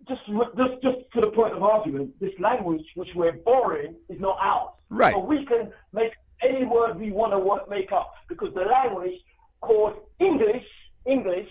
just, 0.07 0.21
just, 0.27 0.81
just 0.81 0.97
to 1.13 1.21
the 1.21 1.31
point 1.35 1.53
of 1.53 1.63
argument, 1.63 2.19
this 2.19 2.31
language 2.39 2.83
which 2.95 3.09
we're 3.15 3.33
borrowing 3.33 3.95
is 4.07 4.19
not 4.19 4.37
ours. 4.41 4.73
Right. 4.89 5.13
So 5.13 5.19
we 5.19 5.45
can 5.45 5.71
make 5.93 6.13
any 6.41 6.65
word 6.65 6.99
we 6.99 7.11
want 7.11 7.33
to 7.33 7.69
make 7.69 7.91
up 7.91 8.13
because 8.27 8.53
the 8.53 8.61
language 8.61 9.19
called 9.61 9.93
English, 10.19 10.63
English, 11.05 11.49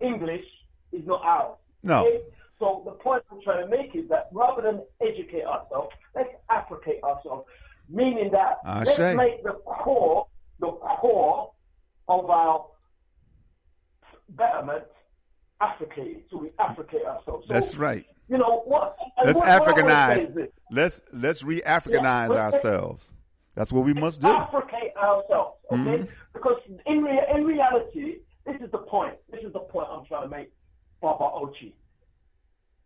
English 0.00 0.44
is 0.92 1.04
not 1.06 1.20
ours. 1.24 1.56
No. 1.82 2.06
Okay? 2.06 2.22
So 2.64 2.80
the 2.86 2.92
point 2.92 3.22
I'm 3.30 3.42
trying 3.42 3.62
to 3.62 3.70
make 3.70 3.94
is 3.94 4.08
that 4.08 4.28
rather 4.32 4.62
than 4.62 4.80
educate 5.06 5.44
ourselves, 5.44 5.90
let's 6.14 6.30
africate 6.48 7.02
ourselves, 7.02 7.44
meaning 7.90 8.30
that 8.32 8.56
Ah, 8.64 8.78
let's 8.86 8.96
Shay. 8.96 9.14
make 9.14 9.42
the 9.44 9.52
core, 9.66 10.26
the 10.60 10.68
core 10.72 11.52
of 12.08 12.30
our 12.30 12.64
betterment 14.30 14.84
africated. 15.60 16.22
So 16.30 16.38
we 16.38 16.48
africate 16.58 17.04
ourselves. 17.04 17.46
So, 17.46 17.52
That's 17.52 17.76
right. 17.76 18.06
You 18.28 18.38
know 18.38 18.62
what? 18.64 18.96
Let's 19.22 19.38
what- 19.38 19.46
what 19.46 19.48
I 19.48 19.58
say 19.58 19.72
Africanize. 20.26 20.34
this. 20.34 20.50
Let's 20.70 21.00
let's 21.12 21.42
re-Africanize 21.42 22.30
Yeah, 22.30 22.46
ourselves. 22.46 23.12
That's 23.54 23.70
what 23.72 23.84
we 23.84 23.92
must 23.92 24.22
do. 24.22 24.28
Africate 24.28 24.96
ourselves, 24.96 25.58
okay? 25.70 25.98
Mhm. 25.98 26.08
Because 26.32 26.58
in 26.86 27.06
in 27.06 27.44
reality, 27.44 28.20
this 28.46 28.58
is 28.62 28.70
the 28.70 28.78
point. 28.78 29.18
This 29.30 29.44
is 29.44 29.52
the 29.52 29.60
point 29.60 29.88
I'm 29.90 30.06
trying 30.06 30.22
to 30.22 30.28
make, 30.28 30.50
Baba 31.02 31.24
Oshi. 31.24 31.74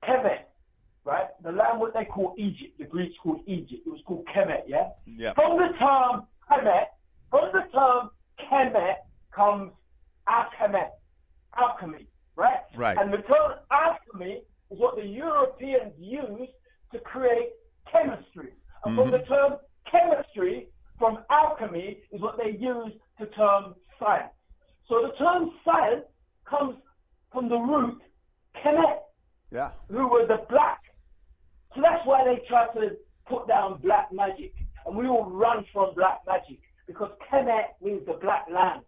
Kemet, 0.04 0.44
right? 1.04 1.28
The 1.42 1.52
land 1.52 1.80
what 1.80 1.94
they 1.94 2.04
call 2.04 2.34
Egypt, 2.38 2.78
the 2.78 2.84
Greeks 2.84 3.14
called 3.22 3.40
Egypt. 3.46 3.82
It 3.86 3.90
was 3.90 4.00
called 4.06 4.26
Kemet, 4.34 4.62
yeah. 4.66 4.90
Yeah. 5.06 5.34
From 5.34 5.56
the 5.58 5.68
term 5.78 6.26
Kemet, 6.50 6.86
from 7.30 7.50
the 7.52 7.62
term 7.72 8.10
Kemet 8.50 8.96
comes 9.32 9.72
alchemet, 10.28 10.90
alchemy, 11.56 12.06
right? 12.36 12.60
Right. 12.76 12.98
And 12.98 13.12
the 13.12 13.18
term 13.18 13.52
alchemy 13.70 14.42
is 14.70 14.78
what 14.78 14.96
the 14.96 15.06
Europeans 15.06 15.92
used 15.98 16.52
to 16.92 16.98
create 17.00 17.50
chemistry. 17.90 18.52
And 18.84 18.94
from 18.94 19.08
Mhm. 19.08 19.12
the 19.12 19.26
term 19.26 19.58
chemistry, 19.86 20.68
from 20.98 21.24
alchemy, 21.30 22.02
is 22.10 22.20
what 22.20 22.36
they 22.36 22.50
used 22.50 22.96
to 23.18 23.26
term 23.26 23.74
science. 23.98 24.32
So 24.86 25.02
the 25.06 25.12
term 25.16 25.52
science 25.64 26.06
comes 26.44 26.76
from 27.32 27.48
the 27.48 27.58
root 27.58 28.00
Kemet, 28.54 29.00
Yeah. 29.50 29.70
who 29.88 30.08
were 30.08 30.26
the 30.26 30.44
black. 30.48 30.80
So 31.74 31.82
that's 31.82 32.04
why 32.06 32.24
they 32.24 32.42
try 32.48 32.66
to 32.74 32.96
put 33.28 33.48
down 33.48 33.80
black 33.82 34.12
magic. 34.12 34.54
And 34.86 34.96
we 34.96 35.06
all 35.06 35.30
run 35.30 35.64
from 35.72 35.94
black 35.94 36.20
magic 36.26 36.60
because 36.86 37.10
Kemet 37.30 37.76
means 37.82 38.04
the 38.06 38.14
black 38.14 38.46
land. 38.52 38.82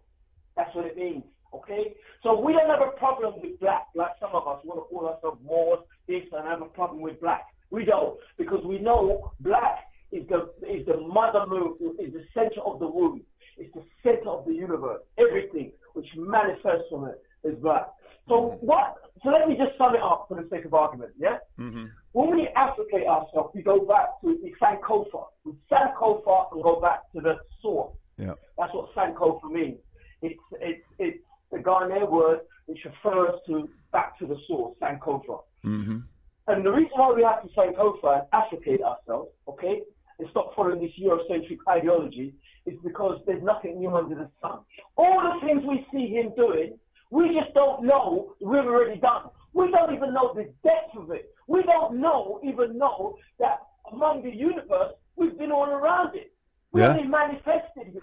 That's 0.56 0.74
what 0.74 0.86
it 0.86 0.96
means. 0.96 1.24
Okay? 1.54 1.94
So 2.22 2.38
we 2.38 2.52
don't 2.52 2.68
have 2.68 2.86
a 2.86 2.96
problem 2.98 3.34
with 3.40 3.58
black, 3.60 3.86
like 3.94 4.12
some 4.20 4.30
of 4.32 4.46
us 4.46 4.60
want 4.64 4.80
to 4.80 4.94
call 4.94 5.08
ourselves 5.08 5.40
Moors, 5.44 5.80
this, 6.06 6.22
and 6.32 6.46
have 6.46 6.62
a 6.62 6.66
problem 6.66 7.00
with 7.00 7.20
black. 7.20 7.46
We 7.70 7.84
don't, 7.84 8.18
because 8.36 8.64
we 8.64 8.78
know 8.78 9.32
black 9.40 9.86
is 10.12 10.26
the 10.28 10.50
is 10.66 10.86
the 10.86 10.96
mother 10.98 11.46
moon, 11.46 11.76
is 11.98 12.12
the 12.12 12.24
center 12.34 12.60
of 12.66 12.80
the 12.80 12.86
womb. 12.86 13.22
It's 13.56 13.72
the 13.74 13.84
center 14.02 14.28
of 14.30 14.44
the 14.46 14.52
universe. 14.52 15.02
Everything 15.18 15.72
which 15.94 16.06
manifests 16.16 16.88
from 16.90 17.04
it 17.06 17.22
is 17.44 17.54
black. 17.60 17.86
So 18.28 18.58
what? 18.60 18.96
So 19.22 19.30
let 19.30 19.48
me 19.48 19.56
just 19.56 19.76
sum 19.76 19.94
it 19.94 20.02
up 20.02 20.26
for 20.28 20.40
the 20.40 20.48
sake 20.48 20.64
of 20.64 20.74
argument. 20.74 21.12
Yeah. 21.18 21.38
Mm-hmm. 21.58 21.86
When 22.12 22.36
we 22.36 22.48
applicate 22.56 23.06
ourselves, 23.06 23.50
we 23.54 23.62
go 23.62 23.84
back 23.84 24.20
to 24.22 24.38
the 24.42 24.52
Sankofa. 24.60 25.24
We 25.44 25.52
Sankofa 25.70 26.52
and 26.52 26.62
go 26.62 26.80
back 26.80 27.10
to 27.14 27.20
the 27.20 27.36
source. 27.60 27.94
Yeah. 28.16 28.34
That's 28.58 28.72
what 28.72 28.94
Sankofa 28.94 29.50
means. 29.50 29.78
It's 30.22 30.40
it's 30.60 30.84
it's 30.98 31.18
the 31.50 31.58
Ghanaian 31.58 32.10
word 32.10 32.40
which 32.66 32.84
refers 32.84 33.34
to 33.46 33.68
back 33.92 34.18
to 34.18 34.26
the 34.26 34.36
source, 34.46 34.76
Sankofa. 34.80 35.40
Mm-hmm. 35.64 35.98
And 36.46 36.66
the 36.66 36.70
reason 36.70 36.92
why 36.94 37.12
we 37.12 37.22
have 37.22 37.42
to 37.42 37.48
Sankofa 37.48 38.20
and 38.20 38.26
applicate 38.32 38.80
ourselves, 38.82 39.30
okay, 39.48 39.82
and 40.18 40.28
stop 40.30 40.54
following 40.54 40.80
this 40.80 40.92
Eurocentric 41.00 41.58
ideology 41.68 42.34
is 42.66 42.74
because 42.84 43.20
there's 43.26 43.42
nothing 43.42 43.78
new 43.78 43.94
under 43.94 44.14
the 44.14 44.30
sun. 44.40 44.60
All 44.96 45.20
the 45.22 45.46
things 45.46 45.62
we 45.66 45.86
see 45.92 46.12
him 46.12 46.32
doing, 46.36 46.78
we 47.10 47.28
just 47.38 47.52
don't 47.54 47.84
know 47.84 48.34
we've 48.40 48.60
already 48.64 49.00
done. 49.00 49.30
We 49.52 49.70
don't 49.70 49.92
even 49.94 50.14
know 50.14 50.32
the 50.34 50.44
depth 50.62 50.96
of 50.96 51.10
it. 51.10 51.34
We 51.48 51.62
don't 51.64 52.00
know, 52.00 52.40
even 52.44 52.78
know 52.78 53.16
that 53.40 53.58
among 53.92 54.22
the 54.22 54.30
universe, 54.34 54.94
we've 55.16 55.36
been 55.36 55.50
all 55.50 55.68
around 55.68 56.14
it. 56.14 56.32
We 56.72 56.80
Yeah. 56.82 56.90
only 56.90 57.08
manifested 57.08 57.96
it. 57.96 58.02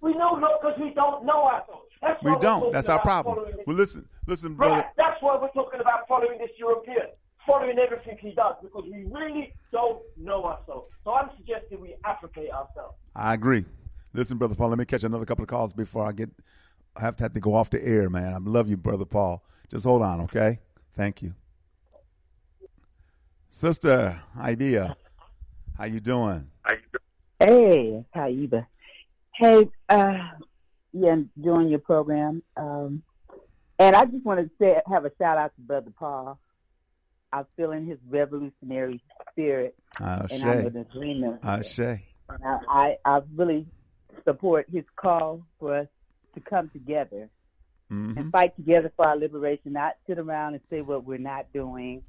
We 0.00 0.14
know 0.14 0.36
not 0.36 0.60
because 0.60 0.78
we 0.78 0.90
don't 0.94 1.24
know 1.24 1.44
ourselves. 1.44 1.82
That's 2.00 2.22
why 2.22 2.34
We 2.34 2.40
don't. 2.40 2.72
That's 2.72 2.88
our 2.88 3.00
problem. 3.00 3.46
Well, 3.66 3.76
listen, 3.76 4.08
listen, 4.26 4.54
brother. 4.54 4.84
That's 4.96 5.20
why 5.20 5.36
we're 5.40 5.50
talking 5.50 5.80
about 5.80 6.06
following 6.08 6.38
this 6.38 6.50
European, 6.58 7.08
following 7.46 7.78
everything 7.78 8.16
he 8.18 8.32
does, 8.32 8.54
because 8.62 8.84
we 8.90 9.04
really 9.04 9.52
don't 9.72 10.02
know 10.16 10.44
ourselves. 10.44 10.88
So 11.04 11.12
I'm 11.14 11.30
suggesting 11.36 11.80
we 11.80 11.96
applicate 12.04 12.50
ourselves. 12.50 12.96
I 13.14 13.34
agree. 13.34 13.64
Listen, 14.14 14.38
brother 14.38 14.54
Paul. 14.54 14.70
Let 14.70 14.78
me 14.78 14.84
catch 14.86 15.04
another 15.04 15.26
couple 15.26 15.42
of 15.42 15.48
calls 15.48 15.72
before 15.74 16.06
I 16.06 16.12
get. 16.12 16.30
I 16.96 17.02
have 17.02 17.16
to 17.16 17.24
have 17.24 17.34
to 17.34 17.40
go 17.40 17.54
off 17.54 17.70
the 17.70 17.84
air, 17.84 18.08
man. 18.08 18.32
I 18.32 18.38
love 18.38 18.68
you, 18.68 18.76
brother 18.76 19.04
Paul. 19.04 19.42
Just 19.70 19.84
hold 19.84 20.02
on, 20.02 20.22
okay? 20.22 20.60
Thank 20.94 21.22
you, 21.22 21.34
sister. 23.50 24.20
Idea, 24.38 24.96
how 25.76 25.84
you 25.84 26.00
doing? 26.00 26.48
Hey, 27.38 28.04
Taiba. 28.14 28.66
Hey, 29.34 29.68
uh, 29.90 30.14
yeah, 30.92 31.16
enjoying 31.36 31.68
your 31.68 31.80
program. 31.80 32.42
Um, 32.56 33.02
and 33.78 33.94
I 33.94 34.06
just 34.06 34.24
want 34.24 34.40
to 34.40 34.50
say, 34.58 34.80
have 34.90 35.04
a 35.04 35.10
shout 35.18 35.36
out 35.36 35.54
to 35.56 35.60
Brother 35.60 35.92
Paul. 35.98 36.38
I'm 37.32 37.44
feeling 37.56 37.84
his 37.84 37.98
revolutionary 38.08 39.02
spirit, 39.30 39.76
Ashe. 40.00 40.32
and 40.32 40.44
I'm 40.44 40.66
in 40.66 40.76
agreement. 40.76 41.40
Ashe. 41.42 41.80
I, 41.80 41.98
I, 42.68 42.96
I 43.04 43.20
really 43.34 43.66
support 44.24 44.66
his 44.72 44.84
call 44.96 45.42
for 45.58 45.80
us 45.80 45.88
to 46.36 46.40
come 46.40 46.68
together 46.70 47.28
Mhm. 47.90 48.16
and 48.16 48.32
fight 48.32 48.54
together 48.56 48.92
for 48.96 49.06
our 49.06 49.16
liberation, 49.16 49.72
not 49.72 49.96
sit 50.06 50.18
around 50.18 50.54
and 50.54 50.62
say 50.70 50.80
what 50.82 51.04
we're 51.04 51.18
not 51.18 51.52
doing 51.52 52.02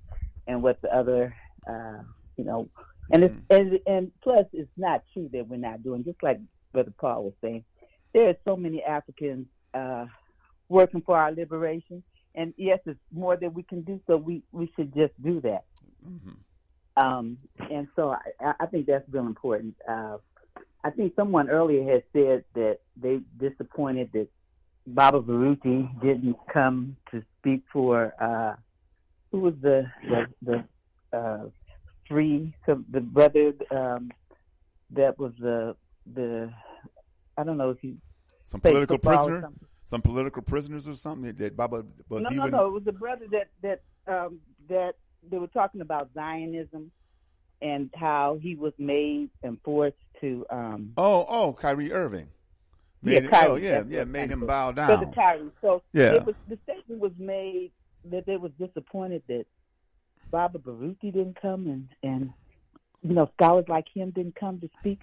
and 0.47 0.61
what 0.61 0.81
the 0.81 0.93
other, 0.95 1.35
uh, 1.67 2.01
you 2.35 2.43
know, 2.43 2.69
and 3.11 3.23
it's 3.23 3.35
and, 3.49 3.79
and 3.87 4.11
plus 4.21 4.45
it's 4.53 4.71
not 4.77 5.03
true 5.13 5.29
that 5.31 5.47
we're 5.47 5.57
not 5.57 5.81
doing. 5.83 6.03
Just 6.03 6.21
like 6.21 6.39
Brother 6.73 6.93
Paul 6.97 7.23
was 7.25 7.33
saying, 7.41 7.63
there 8.13 8.27
are 8.29 8.35
so 8.43 8.55
many 8.57 8.83
Africans 8.83 9.47
uh, 9.73 10.05
working 10.67 11.01
for 11.01 11.17
our 11.17 11.31
liberation, 11.31 12.03
and 12.35 12.53
yes, 12.57 12.79
it's 12.85 12.99
more 13.11 13.37
that 13.37 13.53
we 13.53 13.63
can 13.63 13.81
do. 13.81 14.01
So 14.07 14.17
we 14.17 14.43
we 14.51 14.71
should 14.75 14.93
just 14.93 15.13
do 15.21 15.39
that. 15.41 15.63
Um, 16.97 17.37
and 17.69 17.87
so 17.95 18.09
I, 18.41 18.53
I 18.59 18.65
think 18.65 18.87
that's 18.87 19.07
real 19.09 19.27
important. 19.27 19.75
Uh, 19.87 20.17
I 20.83 20.89
think 20.91 21.13
someone 21.15 21.49
earlier 21.49 21.83
had 21.91 22.03
said 22.13 22.43
that 22.53 22.79
they 22.95 23.19
disappointed 23.37 24.11
that 24.13 24.27
Baba 24.85 25.21
Baruti 25.21 25.89
didn't 26.01 26.37
come 26.51 26.95
to 27.11 27.21
speak 27.39 27.63
for 27.73 28.13
uh, 28.21 28.55
who 29.31 29.39
was 29.39 29.53
the 29.61 29.85
the, 30.09 30.63
the 31.11 31.17
uh, 31.17 31.49
free 32.07 32.53
so 32.65 32.83
the 32.89 33.01
brother 33.01 33.53
um, 33.71 34.11
that 34.91 35.17
was 35.19 35.33
the 35.39 35.75
the 36.13 36.51
I 37.37 37.43
don't 37.43 37.57
know 37.57 37.71
if 37.71 37.79
he 37.79 37.97
Some 38.45 38.61
political 38.61 38.97
prisoner, 38.97 39.49
some 39.83 40.01
political 40.01 40.41
prisoners 40.41 40.87
or 40.87 40.95
something 40.95 41.33
that 41.33 41.57
Baba 41.57 41.83
was 42.07 42.21
no, 42.21 42.29
no, 42.29 42.45
no. 42.45 42.67
It 42.67 42.71
was 42.71 42.83
the 42.85 42.93
brother 42.93 43.25
that 43.31 43.49
that 43.61 43.81
um, 44.07 44.39
that 44.69 44.95
they 45.29 45.37
were 45.37 45.47
talking 45.47 45.81
about 45.81 46.11
Zionism 46.13 46.91
and 47.61 47.89
how 47.95 48.37
he 48.41 48.55
was 48.55 48.73
made 48.77 49.29
and 49.43 49.57
forced 49.63 49.95
to. 50.21 50.45
Um, 50.49 50.93
Oh, 50.97 51.25
oh, 51.27 51.53
Kyrie 51.53 51.91
Irving. 51.91 52.29
Made 53.01 53.11
yeah, 53.13 53.19
it- 53.19 53.29
Kyrie, 53.29 53.51
oh, 53.51 53.55
yeah, 53.55 53.83
yeah, 53.87 54.03
made 54.03 54.29
him 54.29 54.45
bow 54.45 54.71
down. 54.71 54.87
Brother 54.87 55.05
the 55.05 55.11
Kyrie. 55.11 55.51
So 55.61 55.83
Yeah. 55.93 56.13
it 56.15 56.25
was, 56.25 56.35
the 56.47 56.57
statement 56.63 56.99
was 57.01 57.11
made 57.17 57.71
that 58.05 58.25
they 58.25 58.37
was 58.37 58.51
disappointed 58.59 59.23
that 59.27 59.45
Baba 60.31 60.59
Baruti 60.59 61.13
didn't 61.13 61.39
come 61.41 61.67
and 61.67 61.87
and 62.03 62.33
you 63.01 63.13
know 63.13 63.29
scholars 63.35 63.65
like 63.67 63.85
him 63.93 64.11
didn't 64.11 64.35
come 64.35 64.59
to 64.59 64.69
speak. 64.79 64.99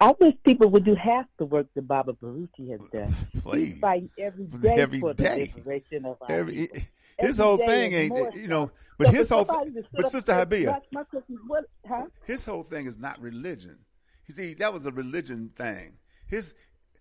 I 0.00 0.14
wish 0.18 0.34
people 0.44 0.70
would 0.70 0.84
do 0.84 0.94
half 0.94 1.26
the 1.38 1.44
work 1.44 1.66
that 1.74 1.86
Baba 1.86 2.14
Baruti 2.14 2.70
has 2.70 2.80
done. 2.92 3.14
Please. 3.42 3.72
He's 3.72 3.78
fighting 3.80 4.10
every 4.18 4.44
day 4.62 4.74
Every 4.76 5.00
for 5.00 5.14
day. 5.14 5.44
the 5.46 5.52
liberation 5.58 6.04
of 6.06 6.16
our 6.22 6.30
Every, 6.32 6.54
people. 6.54 6.78
his 7.18 7.40
Every 7.40 7.44
whole 7.44 7.56
thing 7.58 7.92
is 7.92 8.10
ain't, 8.10 8.34
you 8.36 8.48
know, 8.48 8.70
but 8.96 9.08
So 9.08 9.12
his 9.12 9.28
whole, 9.28 9.44
sit 9.46 9.86
but 9.92 10.06
Sister 10.08 10.32
Habia, 10.32 10.66
watch 10.68 10.84
my 10.92 11.04
question, 11.04 11.38
what, 11.46 11.64
huh? 11.86 12.06
his 12.24 12.44
whole 12.44 12.62
thing 12.62 12.86
is 12.86 12.98
not 12.98 13.20
religion. 13.20 13.78
You 14.26 14.34
see, 14.34 14.54
that 14.54 14.72
was 14.72 14.86
a 14.86 14.90
religion 14.92 15.50
thing. 15.54 15.98
His 16.26 16.54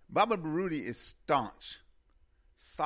Baba 0.10 0.38
Baruti 0.38 0.84
is 0.84 0.98
staunch, 0.98 1.80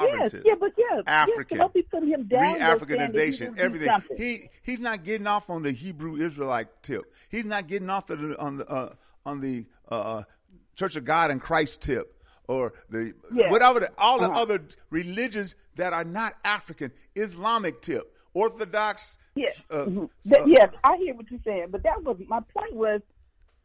Yes, 0.02 0.36
yeah, 0.44 0.56
but 0.60 0.72
yeah, 0.78 1.02
African, 1.08 1.58
yes, 1.76 1.86
don't 1.92 2.08
him 2.08 2.28
down. 2.28 2.60
though, 2.60 2.78
saying 2.78 2.80
that 2.80 2.80
he 3.12 3.18
re-Africanization, 3.18 3.58
everything. 3.58 3.92
He 4.18 4.50
he's 4.64 4.80
not 4.80 5.04
getting 5.04 5.28
off 5.28 5.50
on 5.50 5.62
the 5.62 5.72
Hebrew 5.72 6.16
Israelite 6.18 6.68
tip. 6.84 7.04
He's 7.30 7.46
not 7.46 7.68
getting 7.68 7.90
off 7.90 8.08
the, 8.08 8.36
on 8.40 8.58
the 8.58 8.68
uh, 8.70 8.94
on 9.26 9.42
the 9.42 9.66
uh, 9.90 10.24
Church 10.76 10.96
of 10.96 11.06
God 11.06 11.32
and 11.32 11.40
Christ 11.42 11.82
tip 11.82 12.14
or 12.48 12.74
the 12.90 13.14
Yeah. 13.34 13.50
whatever 13.52 13.80
the, 13.80 13.90
all 13.98 14.20
the 14.20 14.30
Uh-huh. 14.30 14.42
other 14.42 14.64
religions 14.90 15.56
that 15.76 15.94
are 15.94 16.04
not 16.04 16.34
African 16.44 16.92
Islamic 17.16 17.82
tip, 17.82 18.16
Orthodox. 18.34 19.18
Yeah, 19.36 19.50
uh, 19.70 19.86
mhm. 19.86 20.06
uh, 20.06 20.46
yes, 20.46 20.72
I 20.84 20.98
hear 20.98 21.14
what 21.14 21.30
you're 21.32 21.40
saying, 21.46 21.68
but 21.72 21.84
that 21.84 22.04
was 22.04 22.18
my 22.28 22.40
point. 22.56 22.74
Was 22.76 23.02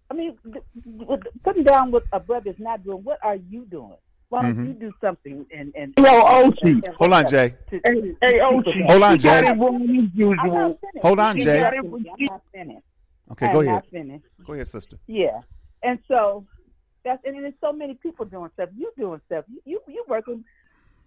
I 0.08 0.14
mean, 0.14 0.38
th- 0.44 0.62
th- 0.84 1.20
putting 1.42 1.64
down 1.64 1.90
what 1.90 2.04
a 2.12 2.20
brother 2.20 2.50
is 2.50 2.56
not 2.60 2.84
doing. 2.84 3.02
What 3.02 3.18
are 3.24 3.34
you 3.34 3.64
doing? 3.64 3.96
Why 4.28 4.42
don't 4.42 4.56
Mhm. 4.56 4.66
you 4.68 4.72
do 4.74 4.92
something? 5.00 5.46
And 5.52 5.72
and 5.74 5.94
Yo, 5.96 6.04
Oshi. 6.04 6.62
and- 6.62 6.84
and 6.86 6.94
Hold 6.94 7.12
on, 7.12 7.26
Jay. 7.26 7.48
to- 7.70 7.80
Hey, 7.84 8.00
to- 8.00 8.16
hey, 8.20 8.38
Oshi. 8.38 8.86
Hold 8.86 9.02
on, 9.02 9.18
Jay. 9.18 9.38
it 9.48 9.56
wrong 9.58 9.82
as 9.82 9.88
I'm 9.90 10.10
usual. 10.14 10.36
not 10.36 10.80
finished. 10.80 11.02
Hold 11.02 11.18
on, 11.18 11.40
Jay. 11.40 11.60
I'm 11.64 11.92
not 12.20 12.42
finished. 12.52 12.85
Okay, 13.32 13.46
I'm 13.46 13.52
go 13.52 13.60
ahead. 13.60 13.82
Go 14.46 14.52
ahead, 14.52 14.68
sister. 14.68 14.98
Yeah, 15.06 15.40
and 15.82 15.98
so 16.08 16.46
that's 17.04 17.22
and 17.24 17.42
there's 17.42 17.54
so 17.60 17.72
many 17.72 17.94
people 17.94 18.24
doing 18.24 18.50
stuff. 18.54 18.68
You 18.76 18.90
doing 18.96 19.20
stuff. 19.26 19.44
You 19.48 19.60
you, 19.64 19.80
you 19.88 20.04
working. 20.08 20.44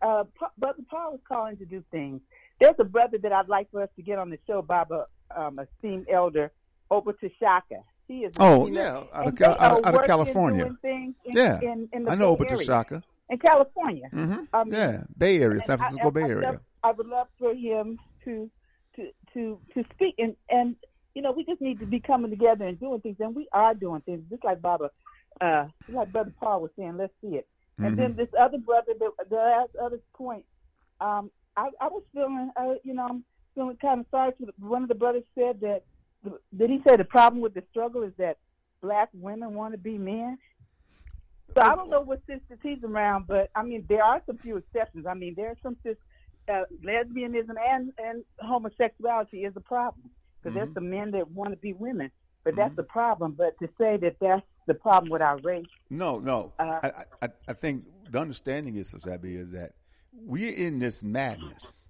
Uh, 0.02 0.24
brother 0.58 0.82
Paul 0.90 1.16
is 1.16 1.20
calling 1.28 1.58
to 1.58 1.66
do 1.66 1.84
things. 1.91 2.22
There's 2.62 2.76
a 2.80 2.86
brother 2.86 3.18
that 3.18 3.32
I'd 3.34 3.50
like 3.50 3.70
for 3.72 3.82
us 3.84 3.90
to 3.98 4.02
get 4.02 4.18
on 4.18 4.30
the 4.30 4.40
show, 4.48 4.62
Baba, 4.62 5.08
um, 5.36 5.60
esteemed 5.60 6.08
elder, 6.10 6.52
over 6.90 7.12
to 7.14 7.30
Shaka. 7.40 7.84
He 8.08 8.20
is. 8.20 8.34
Oh, 8.40 8.68
yeah, 8.68 9.04
out 9.14 9.28
of 9.28 9.36
Cal- 9.36 9.58
out 9.60 9.80
of- 9.80 9.86
out 9.86 9.96
of 9.96 10.06
California. 10.06 10.74
in, 10.84 11.16
Yeah, 11.26 11.60
in, 11.62 11.90
in 11.94 12.06
the 12.06 12.12
I 12.12 12.16
know 12.16 12.36
Bay 12.36 12.46
Opa 12.46 12.52
Area. 12.52 12.66
Shaka. 12.66 13.04
in 13.30 13.38
California. 13.40 14.08
hmm 14.10 14.36
I 14.54 14.64
mean, 14.64 14.74
yeah, 14.74 15.04
Bay 15.18 15.41
Area, 15.41 15.62
San 15.62 15.78
Francisco 15.78 16.08
I, 16.08 16.12
Bay 16.12 16.24
I 16.24 16.30
Area. 16.30 16.62
I 16.84 16.91
would 16.91 17.08
love 17.08 17.28
for 17.38 17.54
him 17.54 18.00
to 18.26 18.50
to 18.96 19.10
to 19.34 19.60
to 19.74 19.84
speak 19.94 20.16
and 20.18 20.36
and 20.50 20.76
you 21.15 21.22
know 21.22 21.31
we 21.31 21.45
just 21.45 21.61
need 21.61 21.80
to 21.80 21.86
be 21.86 21.99
coming 21.99 22.31
together 22.31 22.65
and 22.65 22.80
doing 22.80 23.02
things 23.02 23.18
and 23.19 23.36
we 23.36 23.48
are 23.53 23.73
doing 23.73 24.02
things 24.02 24.23
just 24.30 24.44
like 24.44 24.61
Baba, 24.61 24.90
uh, 25.41 25.65
like 25.88 26.11
Brother 26.11 26.34
Paul 26.40 26.61
was 26.61 26.72
saying. 26.77 26.98
Let's 26.98 27.14
see 27.22 27.36
it. 27.38 27.48
And 27.81 27.98
then 27.98 28.14
Mhm. 28.14 28.18
this 28.18 28.30
other 28.40 28.57
brother, 28.57 28.94
the, 28.99 29.11
the 29.30 29.36
last 29.38 29.72
other 29.81 29.99
point, 30.15 30.45
um, 31.02 31.31
I, 31.57 31.69
I 31.81 31.88
was 31.88 32.03
feeling, 32.14 32.52
uh, 32.57 32.76
you 32.84 32.94
know, 32.94 33.07
I'm 33.10 33.26
feeling 33.56 33.77
kind 33.81 34.02
of 34.02 34.06
sorry 34.11 34.34
for 34.40 34.45
the, 34.48 34.53
one 34.60 34.84
of 34.84 34.90
the 34.90 34.95
brothers 34.95 35.23
said 35.38 35.61
that. 35.61 35.84
Did 36.57 36.69
he 36.69 36.81
say 36.88 36.98
the 36.98 37.06
problem 37.06 37.41
with 37.41 37.53
the 37.53 37.64
struggle 37.69 38.03
is 38.03 38.11
that 38.18 38.38
black 38.81 39.10
women 39.14 39.53
want 39.53 39.73
to 39.73 39.77
be 39.77 39.98
men? 39.98 40.38
So 41.56 41.61
I 41.61 41.76
don't 41.76 41.90
know 41.90 42.02
what 42.02 42.19
sisters 42.27 42.60
he's 42.61 42.84
around, 42.84 43.27
but 43.27 43.49
I 43.56 43.64
mean 43.64 43.86
there 43.90 44.03
are 44.03 44.22
some 44.26 44.38
few 44.40 44.57
exceptions. 44.57 45.06
I 45.07 45.14
mean 45.14 45.34
there 45.36 45.49
are 45.49 45.57
some 45.64 45.77
sis, 45.84 45.98
uh, 46.52 46.64
lesbianism 46.86 47.56
and 47.69 47.91
and 47.98 48.23
homosexuality 48.40 49.45
is 49.45 49.53
a 49.56 49.61
problem 49.61 50.11
because 50.41 50.56
there's 50.56 50.70
Mhm. 50.70 50.74
some 50.76 50.90
men 50.90 51.11
that 51.11 51.30
want 51.32 51.52
to 51.52 51.57
be 51.57 51.74
women, 51.74 52.11
but 52.44 52.56
that's 52.56 52.76
the 52.76 52.84
problem. 52.84 53.34
But 53.34 53.57
to 53.60 53.68
say 53.78 53.98
that 53.98 54.18
that's 54.20 54.45
the 54.68 54.74
problem 54.74 55.10
with 55.11 55.22
our 55.22 55.38
race, 55.38 55.66
No, 55.90 56.20
no. 56.20 56.53
Uh, 56.60 56.80
I, 56.84 57.03
I, 57.24 57.30
I 57.48 57.53
think 57.53 57.86
the 58.11 58.20
understanding 58.20 58.76
is, 58.76 58.94
Sasabi, 58.94 59.34
is 59.40 59.52
that 59.53 59.74
we're 60.14 60.53
in 60.53 60.78
this 60.80 61.03
madness. 61.03 61.88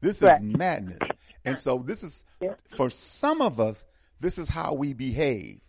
This 0.00 0.22
Right. 0.22 0.36
is 0.36 0.42
madness. 0.42 0.98
And 1.44 1.58
so 1.58 1.78
this 1.78 2.02
is, 2.02 2.24
Yeah. 2.40 2.54
for 2.68 2.88
some 2.88 3.42
of 3.42 3.60
us, 3.60 3.84
this 4.20 4.38
is 4.38 4.48
how 4.48 4.72
we 4.72 4.94
behave. 4.94 5.60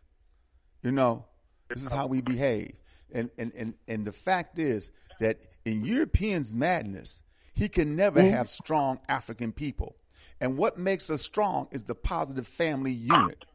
You 0.82 0.92
know, 0.94 1.26
this 1.70 1.84
is 1.84 1.92
how 1.92 2.08
we 2.08 2.22
behave. 2.22 2.74
And, 3.14 3.30
and, 3.38 3.54
and, 3.56 3.74
and 3.90 4.06
the 4.08 4.14
fact 4.14 4.58
is 4.58 4.92
that 5.20 5.46
in 5.66 5.84
Europeans' 5.84 6.54
madness, 6.56 7.22
he 7.54 7.68
can 7.68 7.98
never 7.98 8.22
have 8.24 8.50
strong 8.50 9.00
African 9.10 9.52
people. 9.52 9.98
And 10.40 10.58
what 10.58 10.78
makes 10.78 11.10
us 11.10 11.22
strong 11.22 11.68
is 11.72 11.84
the 11.84 11.96
positive 11.96 12.48
family 12.48 12.92
unit, 12.92 13.46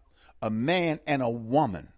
a 0.43 0.51
man 0.51 1.01
and 1.06 1.22
a 1.22 1.28
woman. 1.30 1.88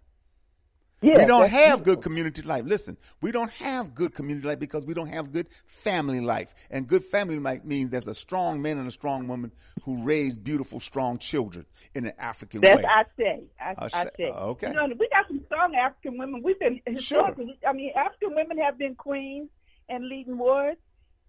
we 1.01 1.13
don't 1.13 1.49
have 1.49 1.77
beautiful. 1.83 1.95
good 1.95 2.01
community 2.03 2.41
life. 2.41 2.65
Listen, 2.65 2.97
we 3.21 3.31
don't 3.31 3.51
have 3.51 3.95
good 3.95 4.13
community 4.13 4.45
life 4.47 4.59
because 4.59 4.85
we 4.85 4.93
don't 4.93 5.07
have 5.07 5.31
good 5.31 5.47
family 5.65 6.19
life. 6.19 6.53
And 6.69 6.87
good 6.87 7.05
family 7.05 7.39
life 7.39 7.63
means 7.63 7.89
there's 7.89 8.07
a 8.07 8.13
strong 8.13 8.61
man 8.61 8.77
and 8.77 8.87
a 8.87 8.91
strong 8.91 9.25
woman 9.27 9.53
who 9.83 10.03
raise 10.03 10.35
beautiful, 10.35 10.81
strong 10.81 11.17
children 11.17 11.65
in 11.95 12.05
an 12.05 12.11
African 12.19 12.59
That's 12.59 12.83
way. 12.83 12.89
I 12.89 13.03
say. 13.17 13.43
I, 13.61 13.69
I 13.69 13.75
I 13.77 13.87
say- 13.87 14.09
say. 14.17 14.29
Uh, 14.29 14.47
okay. 14.47 14.67
You 14.67 14.73
know, 14.73 14.87
we 14.99 15.07
got 15.07 15.25
some 15.27 15.41
strong 15.45 15.73
African 15.75 16.17
women. 16.17 16.41
We've 16.43 16.59
been 16.59 16.81
historically. 16.85 17.57
I 17.65 17.71
mean, 17.71 17.91
African 17.95 18.35
women 18.35 18.57
have 18.57 18.77
been 18.77 18.95
queens 18.95 19.49
and 19.87 20.05
leading 20.05 20.37
wars. 20.37 20.75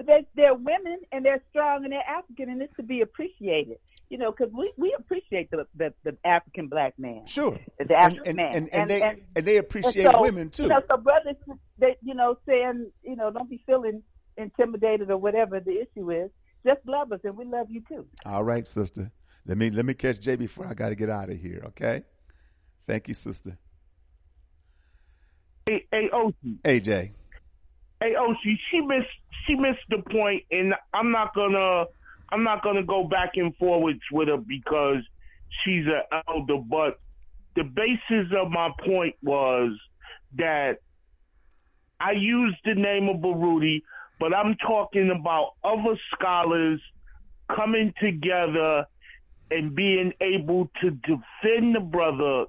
But 0.01 0.07
they, 0.07 0.27
they're 0.35 0.55
women 0.55 0.99
and 1.13 1.23
they're 1.23 1.43
strong 1.51 1.85
and 1.85 1.93
they're 1.93 2.01
African, 2.09 2.49
and 2.49 2.63
it's 2.63 2.75
to 2.77 2.83
be 2.83 3.03
appreciated. 3.03 3.77
You 4.09 4.17
know, 4.17 4.33
because 4.33 4.51
we, 4.51 4.73
we 4.79 4.97
appreciate 4.99 5.51
the, 5.51 5.67
the 5.77 5.93
the 6.05 6.17
African 6.25 6.69
black 6.69 6.99
man. 6.99 7.27
Sure. 7.27 7.61
The 7.79 7.85
And, 7.85 7.93
African 7.93 8.27
and, 8.27 8.37
man. 8.37 8.55
and, 8.55 8.75
and, 8.75 8.91
they, 8.91 9.03
and, 9.37 9.45
they 9.45 9.59
appreciate 9.59 10.07
and 10.07 10.15
so, 10.15 10.23
women 10.23 10.49
too. 10.49 10.63
You 10.63 10.69
know, 10.71 10.81
so 10.91 10.97
brothers, 10.97 11.37
they, 11.79 11.97
you 12.03 12.15
know, 12.15 12.39
saying, 12.49 12.91
you 13.03 13.15
know, 13.15 13.31
don't 13.31 13.51
be 13.51 13.63
feeling 13.67 14.03
intimidated 14.39 15.11
or 15.11 15.19
whatever 15.19 15.61
the 15.61 15.83
issue 15.83 16.11
is. 16.11 16.31
Just 16.67 16.81
love 16.87 17.13
us, 17.13 17.21
and 17.23 17.37
we 17.37 17.45
love 17.45 17.67
you 17.69 17.83
too. 17.87 18.07
All 18.25 18.43
right, 18.43 18.67
sister. 18.67 19.13
Let 19.45 19.59
me 19.59 19.69
let 19.69 19.85
me 19.85 19.93
catch 19.93 20.19
Jay 20.19 20.37
before 20.37 20.67
I 20.67 20.73
got 20.73 20.89
to 20.89 20.95
get 20.95 21.11
out 21.11 21.29
of 21.29 21.39
here. 21.39 21.63
Okay. 21.67 22.05
Thank 22.87 23.09
you, 23.09 23.15
sister. 23.15 23.59
Hey, 25.67 25.85
hey, 25.93 26.09
Oshi. 26.11 26.57
Hey. 28.01 28.15
Hey, 28.15 28.59
she 28.71 28.81
missed 28.81 29.09
she 29.47 29.55
missed 29.55 29.85
the 29.89 30.03
point, 30.11 30.45
and 30.51 30.75
I'm 30.95 31.11
not 31.11 31.35
gonna 31.35 31.85
I'm 32.31 32.45
not 32.45 32.63
gonna 32.63 32.85
go 32.85 33.05
back 33.05 33.33
and 33.35 33.55
forwards 33.57 34.01
with 34.13 34.29
her 34.29 34.37
because 34.37 35.03
she's 35.65 35.87
an 35.87 36.23
elder. 36.29 36.59
But 36.59 36.99
the 37.57 37.65
basis 37.65 38.33
of 38.37 38.51
my 38.51 38.71
point 38.85 39.17
was 39.23 39.73
that 40.37 40.79
I 42.01 42.13
used 42.13 42.57
the 42.65 42.75
name 42.75 43.09
of 43.09 43.17
Baruti, 43.17 43.83
but 44.19 44.35
I'm 44.35 44.57
talking 44.67 45.11
about 45.11 45.55
other 45.65 45.99
scholars 46.15 46.81
coming 47.55 47.93
together 48.01 48.85
and 49.51 49.75
being 49.75 50.13
able 50.21 50.71
to 50.81 50.91
defend 50.91 51.75
the 51.75 51.81
brother 51.81 52.45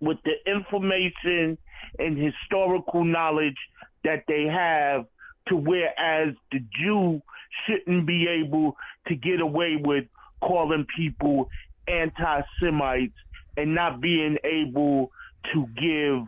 with 0.00 0.18
the 0.24 0.34
information 0.50 1.56
and 1.98 2.18
historical 2.18 3.04
knowledge 3.04 3.56
that 4.04 4.24
they 4.28 4.44
have 4.44 5.06
to 5.48 5.56
whereas 5.56 6.34
the 6.52 6.60
Jew 6.80 7.20
shouldn't 7.66 8.06
be 8.06 8.26
able 8.28 8.76
to 9.08 9.14
get 9.14 9.40
away 9.40 9.76
with 9.78 10.04
calling 10.40 10.86
people 10.96 11.48
anti-Semites 11.88 13.14
and 13.56 13.74
not 13.74 14.00
being 14.00 14.38
able 14.44 15.10
to 15.52 15.66
give 15.76 16.26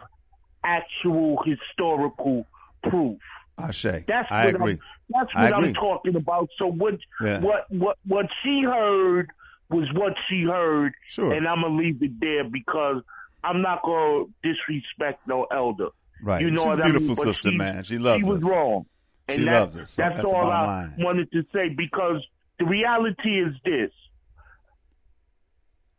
actual 0.64 1.42
historical 1.44 2.46
proof. 2.88 3.18
Ashe. 3.58 3.82
That's 4.06 4.30
I 4.30 4.46
what 4.46 4.54
agree. 4.56 4.72
I'm, 4.72 4.78
that's 5.08 5.30
I 5.34 5.44
what 5.50 5.54
I'm 5.64 5.74
talking 5.74 6.16
about. 6.16 6.48
So 6.58 6.66
what 6.66 6.94
Yeah. 7.20 7.40
what 7.40 7.70
what 7.70 7.96
what 8.06 8.26
she 8.42 8.62
heard 8.62 9.30
was 9.70 9.88
what 9.94 10.14
she 10.28 10.42
heard, 10.42 10.92
Sure. 11.08 11.32
and 11.32 11.48
I'm 11.48 11.62
gonna 11.62 11.74
leave 11.76 12.02
it 12.02 12.20
there 12.20 12.44
because 12.44 13.02
I'm 13.42 13.62
not 13.62 13.82
gonna 13.82 14.24
disrespect 14.42 15.26
no 15.26 15.44
elder. 15.50 15.88
Right. 16.22 16.40
You 16.42 16.50
know 16.50 16.60
She's 16.62 16.66
what 16.66 16.80
a 16.80 16.82
I 16.82 16.86
mean? 16.86 16.98
beautiful 16.98 17.24
sister, 17.24 17.50
she- 17.50 17.56
man. 17.56 17.82
She 17.84 17.98
loves 17.98 18.22
She 18.24 18.28
was 18.28 18.38
us. 18.42 18.44
wrong. 18.50 18.86
And 19.28 19.38
She 19.40 19.44
that- 19.44 19.60
loves 19.60 19.76
us. 19.76 19.90
So 19.90 20.02
that's, 20.02 20.16
that's 20.16 20.26
all 20.26 20.50
I 20.50 20.66
line. 20.66 20.94
wanted 20.98 21.30
to 21.32 21.42
say 21.52 21.68
because 21.68 22.24
the 22.58 22.64
reality 22.64 23.40
is 23.40 23.54
this: 23.64 23.90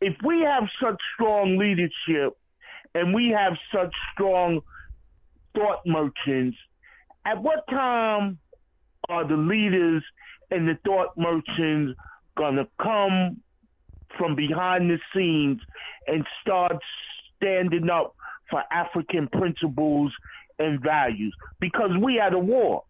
if 0.00 0.14
we 0.24 0.40
have 0.42 0.64
such 0.82 1.00
strong 1.14 1.56
leadership 1.58 2.36
and 2.94 3.14
we 3.14 3.28
have 3.36 3.54
such 3.74 3.94
strong 4.12 4.60
thought 5.54 5.80
merchants, 5.86 6.56
at 7.24 7.42
what 7.42 7.66
time 7.68 8.38
are 9.08 9.26
the 9.26 9.36
leaders 9.36 10.02
and 10.50 10.66
the 10.68 10.78
thought 10.84 11.16
merchants 11.16 11.98
gonna 12.36 12.66
come 12.80 13.40
from 14.16 14.34
behind 14.34 14.90
the 14.90 14.98
scenes 15.14 15.60
and 16.06 16.24
start 16.40 16.76
standing 17.36 17.90
up 17.90 18.14
for 18.50 18.62
African 18.70 19.28
principles 19.28 20.12
and 20.58 20.80
values 20.80 21.34
because 21.60 21.90
we 22.00 22.20
at 22.20 22.32
a 22.32 22.38
war. 22.38 22.84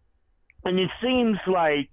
And 0.65 0.79
it 0.79 0.89
seems 1.01 1.37
like 1.47 1.89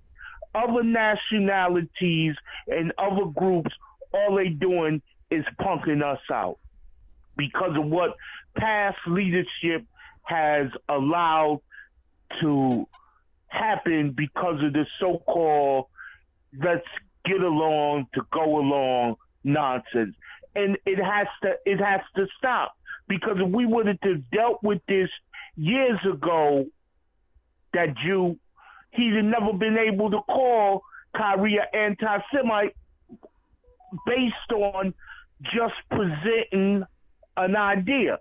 other 0.55 0.83
nationalities 0.83 2.35
and 2.67 2.93
other 2.99 3.27
groups, 3.27 3.71
all 4.13 4.37
they 4.37 4.49
doing 4.49 5.03
is 5.31 5.45
punking 5.61 6.03
us 6.03 6.21
out 6.33 6.59
because 7.37 7.77
of 7.77 7.85
what 7.85 8.17
past 8.57 8.99
leadership 9.07 9.85
has 10.23 10.69
allowed 10.89 11.61
to 12.41 12.89
happen 13.49 14.11
because 14.11 14.63
of 14.63 14.73
the 14.73 14.87
so-called 14.99 15.87
let's 16.63 16.87
get 17.25 17.41
along 17.41 18.07
to 18.15 18.23
go 18.33 18.59
along 18.59 19.17
nonsense. 19.45 20.15
And 20.55 20.79
it 20.87 21.03
has 21.03 21.27
to 21.43 21.55
it 21.65 21.79
has 21.79 22.01
to 22.17 22.27
stop. 22.39 22.76
Because 23.09 23.37
if 23.39 23.51
we 23.51 23.67
would 23.67 23.87
have 23.87 24.01
dealt 24.33 24.63
with 24.63 24.81
this 24.89 25.09
years 25.57 25.99
ago, 26.11 26.67
that 27.73 27.95
Jew, 28.05 28.39
he'd 28.93 29.15
have 29.15 29.25
never 29.25 29.53
been 29.53 29.77
able 29.77 30.11
to 30.11 30.21
call 30.23 30.83
Kyrie 31.17 31.59
an 31.59 31.79
anti 31.79 32.19
Semite 32.35 32.75
based 34.07 34.53
on 34.53 34.95
just 35.43 35.75
presenting 35.91 36.85
an 37.37 37.57
idea. 37.57 38.19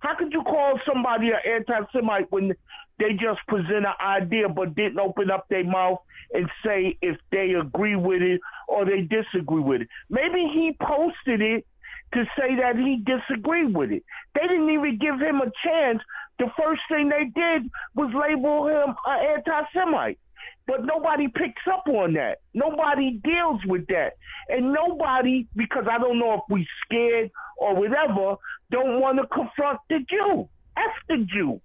How 0.00 0.14
could 0.16 0.32
you 0.32 0.42
call 0.42 0.78
somebody 0.86 1.28
an 1.28 1.38
anti 1.44 1.80
Semite 1.92 2.30
when 2.30 2.54
they 2.98 3.12
just 3.12 3.40
present 3.48 3.86
an 3.86 3.94
idea 4.00 4.48
but 4.48 4.74
didn't 4.74 4.98
open 4.98 5.30
up 5.30 5.48
their 5.48 5.64
mouth 5.64 5.98
and 6.32 6.48
say 6.64 6.98
if 7.00 7.16
they 7.32 7.54
agree 7.54 7.96
with 7.96 8.22
it 8.22 8.40
or 8.68 8.84
they 8.84 9.00
disagree 9.02 9.60
with 9.60 9.82
it? 9.82 9.88
Maybe 10.10 10.48
he 10.52 10.76
posted 10.80 11.40
it 11.40 11.66
to 12.14 12.24
say 12.38 12.56
that 12.56 12.76
he 12.76 13.04
disagreed 13.04 13.74
with 13.74 13.90
it. 13.90 14.04
They 14.34 14.46
didn't 14.46 14.70
even 14.70 14.98
give 14.98 15.20
him 15.20 15.40
a 15.40 15.50
chance. 15.64 16.00
The 16.38 16.46
first 16.56 16.80
thing 16.88 17.08
they 17.08 17.24
did 17.24 17.70
was 17.94 18.12
label 18.14 18.68
him 18.68 18.94
an 19.06 19.36
anti 19.36 19.62
Semite. 19.72 20.18
But 20.66 20.84
nobody 20.84 21.28
picks 21.28 21.62
up 21.70 21.84
on 21.88 22.12
that. 22.14 22.38
Nobody 22.52 23.20
deals 23.24 23.60
with 23.66 23.86
that. 23.88 24.12
And 24.48 24.72
nobody, 24.72 25.46
because 25.56 25.84
I 25.90 25.98
don't 25.98 26.18
know 26.18 26.34
if 26.34 26.40
we're 26.50 26.64
scared 26.84 27.30
or 27.56 27.74
whatever, 27.74 28.36
don't 28.70 29.00
want 29.00 29.18
to 29.18 29.26
confront 29.26 29.80
the 29.88 30.00
Jew. 30.08 30.48
F 30.76 30.92
the 31.08 31.26
Jew. 31.26 31.60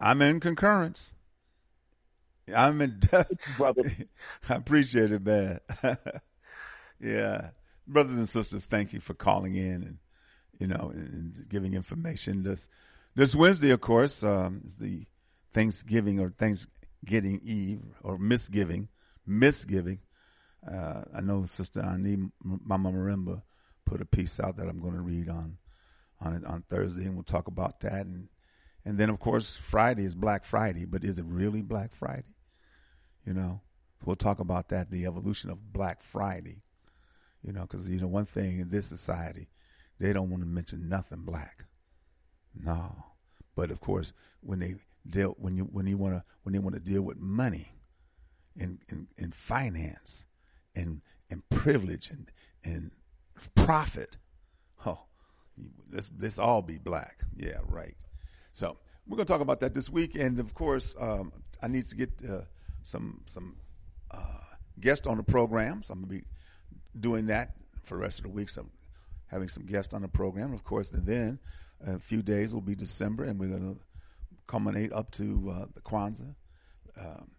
I'm 0.00 0.22
in 0.22 0.40
concurrence. 0.40 1.14
I'm 2.54 2.80
in. 2.80 3.00
Brother. 3.56 3.92
I 4.48 4.54
appreciate 4.54 5.12
it, 5.12 5.24
man. 5.24 5.60
yeah. 7.00 7.50
Brothers 7.86 8.16
and 8.16 8.28
sisters, 8.28 8.66
thank 8.66 8.92
you 8.92 9.00
for 9.00 9.14
calling 9.14 9.54
in 9.54 9.82
and, 9.82 9.98
you 10.58 10.66
know, 10.66 10.90
and 10.94 11.46
giving 11.48 11.74
information. 11.74 12.42
This, 12.42 12.68
this 13.14 13.34
Wednesday, 13.34 13.70
of 13.70 13.80
course, 13.80 14.22
um, 14.22 14.62
is 14.66 14.76
the 14.76 15.06
Thanksgiving 15.52 16.18
or 16.20 16.30
Thanksgiving 16.30 17.40
Eve 17.44 17.82
or 18.02 18.18
misgiving, 18.18 18.88
misgiving. 19.26 20.00
Uh, 20.66 21.02
I 21.14 21.20
know 21.20 21.44
Sister 21.44 21.80
Ani, 21.80 22.16
Mama 22.42 22.90
Marimba, 22.90 23.42
put 23.84 24.00
a 24.00 24.06
piece 24.06 24.40
out 24.40 24.56
that 24.56 24.68
I'm 24.68 24.80
going 24.80 24.94
to 24.94 25.02
read 25.02 25.28
on, 25.28 25.58
on 26.20 26.44
on 26.46 26.64
Thursday, 26.70 27.04
and 27.04 27.14
we'll 27.14 27.22
talk 27.22 27.48
about 27.48 27.80
that. 27.80 28.06
And, 28.06 28.28
and 28.84 28.96
then, 28.96 29.10
of 29.10 29.18
course, 29.18 29.56
Friday 29.56 30.04
is 30.04 30.14
Black 30.14 30.44
Friday, 30.44 30.86
but 30.86 31.04
is 31.04 31.18
it 31.18 31.26
really 31.26 31.60
Black 31.60 31.94
Friday? 31.94 32.34
You 33.26 33.34
know, 33.34 33.60
we'll 34.04 34.16
talk 34.16 34.40
about 34.40 34.70
that, 34.70 34.90
the 34.90 35.04
evolution 35.04 35.50
of 35.50 35.72
Black 35.72 36.02
Friday. 36.02 36.62
You 37.44 37.52
know, 37.52 37.62
because 37.62 37.88
you 37.88 38.00
know 38.00 38.06
one 38.06 38.24
thing 38.24 38.60
in 38.60 38.70
this 38.70 38.86
society, 38.86 39.48
they 40.00 40.12
don't 40.12 40.30
want 40.30 40.42
to 40.42 40.48
mention 40.48 40.88
nothing 40.88 41.20
black. 41.20 41.64
No, 42.54 43.04
but 43.54 43.70
of 43.70 43.80
course, 43.80 44.12
when 44.40 44.60
they 44.60 44.76
deal 45.06 45.36
when 45.38 45.56
you 45.56 45.64
when 45.64 45.86
you 45.86 45.98
want 45.98 46.14
to 46.14 46.24
when 46.42 46.54
they 46.54 46.58
want 46.58 46.74
to 46.74 46.80
deal 46.80 47.02
with 47.02 47.18
money, 47.18 47.72
and 48.58 48.78
and, 48.88 49.08
and 49.18 49.34
finance, 49.34 50.24
and 50.74 51.02
and 51.30 51.48
privilege 51.50 52.10
and 52.10 52.30
and 52.64 52.92
profit, 53.54 54.16
oh, 54.86 55.00
let's 55.92 56.10
let's 56.18 56.38
all 56.38 56.62
be 56.62 56.78
black. 56.78 57.20
Yeah, 57.36 57.58
right. 57.68 57.96
So 58.52 58.78
we're 59.06 59.16
gonna 59.16 59.26
talk 59.26 59.42
about 59.42 59.60
that 59.60 59.74
this 59.74 59.90
week, 59.90 60.14
and 60.14 60.40
of 60.40 60.54
course, 60.54 60.94
um, 60.98 61.32
I 61.62 61.68
need 61.68 61.88
to 61.88 61.96
get 61.96 62.10
uh, 62.26 62.42
some 62.84 63.22
some 63.26 63.56
uh, 64.10 64.38
guests 64.80 65.06
on 65.06 65.18
the 65.18 65.22
program. 65.22 65.82
So 65.82 65.92
I'm 65.92 66.00
gonna 66.00 66.12
be 66.12 66.24
doing 66.98 67.26
that 67.26 67.54
for 67.82 67.96
the 67.96 68.02
rest 68.02 68.18
of 68.18 68.24
the 68.24 68.30
week. 68.30 68.48
So 68.48 68.66
having 69.26 69.48
some 69.48 69.66
guests 69.66 69.94
on 69.94 70.02
the 70.02 70.08
program, 70.08 70.52
of 70.52 70.64
course, 70.64 70.90
and 70.92 71.06
then 71.06 71.38
a 71.84 71.98
few 71.98 72.22
days 72.22 72.54
will 72.54 72.60
be 72.60 72.74
December, 72.74 73.24
and 73.24 73.38
we're 73.38 73.48
going 73.48 73.74
to 73.74 73.80
culminate 74.46 74.92
up 74.92 75.10
to 75.12 75.54
uh, 75.54 75.66
the 75.74 75.80
Kwanzaa. 75.80 76.34
Um, 76.98 77.30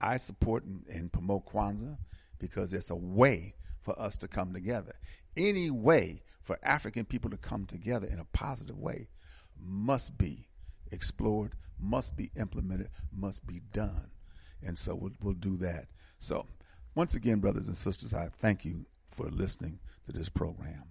I 0.00 0.18
support 0.18 0.64
and, 0.64 0.84
and, 0.90 1.10
promote 1.10 1.46
Kwanzaa 1.46 1.96
because 2.38 2.72
it's 2.74 2.90
a 2.90 2.94
way 2.94 3.54
for 3.80 3.98
us 3.98 4.18
to 4.18 4.28
come 4.28 4.52
together. 4.52 4.94
Any 5.36 5.70
way 5.70 6.22
for 6.42 6.58
African 6.62 7.06
people 7.06 7.30
to 7.30 7.38
come 7.38 7.64
together 7.64 8.06
in 8.06 8.18
a 8.18 8.26
positive 8.32 8.78
way 8.78 9.08
must 9.58 10.18
be 10.18 10.46
explored, 10.92 11.54
must 11.80 12.16
be 12.16 12.30
implemented, 12.38 12.90
must 13.12 13.46
be 13.46 13.62
done. 13.72 14.10
And 14.62 14.76
so 14.76 14.94
we'll, 14.94 15.12
we'll 15.22 15.34
do 15.34 15.56
that. 15.58 15.86
So 16.18 16.46
once 16.94 17.14
again, 17.14 17.40
brothers 17.40 17.66
and 17.66 17.76
sisters, 17.76 18.14
I 18.14 18.28
thank 18.28 18.64
you 18.64 18.86
for 19.10 19.26
listening 19.26 19.78
to 20.06 20.12
this 20.12 20.28
program. 20.28 20.84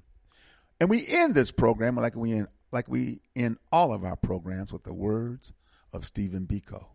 And 0.79 0.89
we 0.89 1.05
end 1.07 1.35
this 1.35 1.51
program 1.51 1.95
like 1.95 2.15
we 2.15 2.33
end, 2.33 2.47
like 2.71 2.87
we 2.87 3.21
end 3.35 3.57
all 3.71 3.93
of 3.93 4.03
our 4.03 4.15
programs 4.15 4.73
with 4.73 4.83
the 4.83 4.93
words 4.93 5.53
of 5.91 6.05
Stephen 6.05 6.45
Biko. 6.45 6.85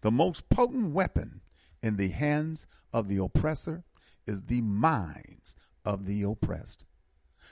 The 0.00 0.10
most 0.10 0.48
potent 0.48 0.92
weapon 0.92 1.40
in 1.82 1.96
the 1.96 2.08
hands 2.08 2.66
of 2.92 3.08
the 3.08 3.22
oppressor 3.22 3.84
is 4.26 4.42
the 4.42 4.60
minds 4.60 5.56
of 5.84 6.06
the 6.06 6.22
oppressed. 6.22 6.84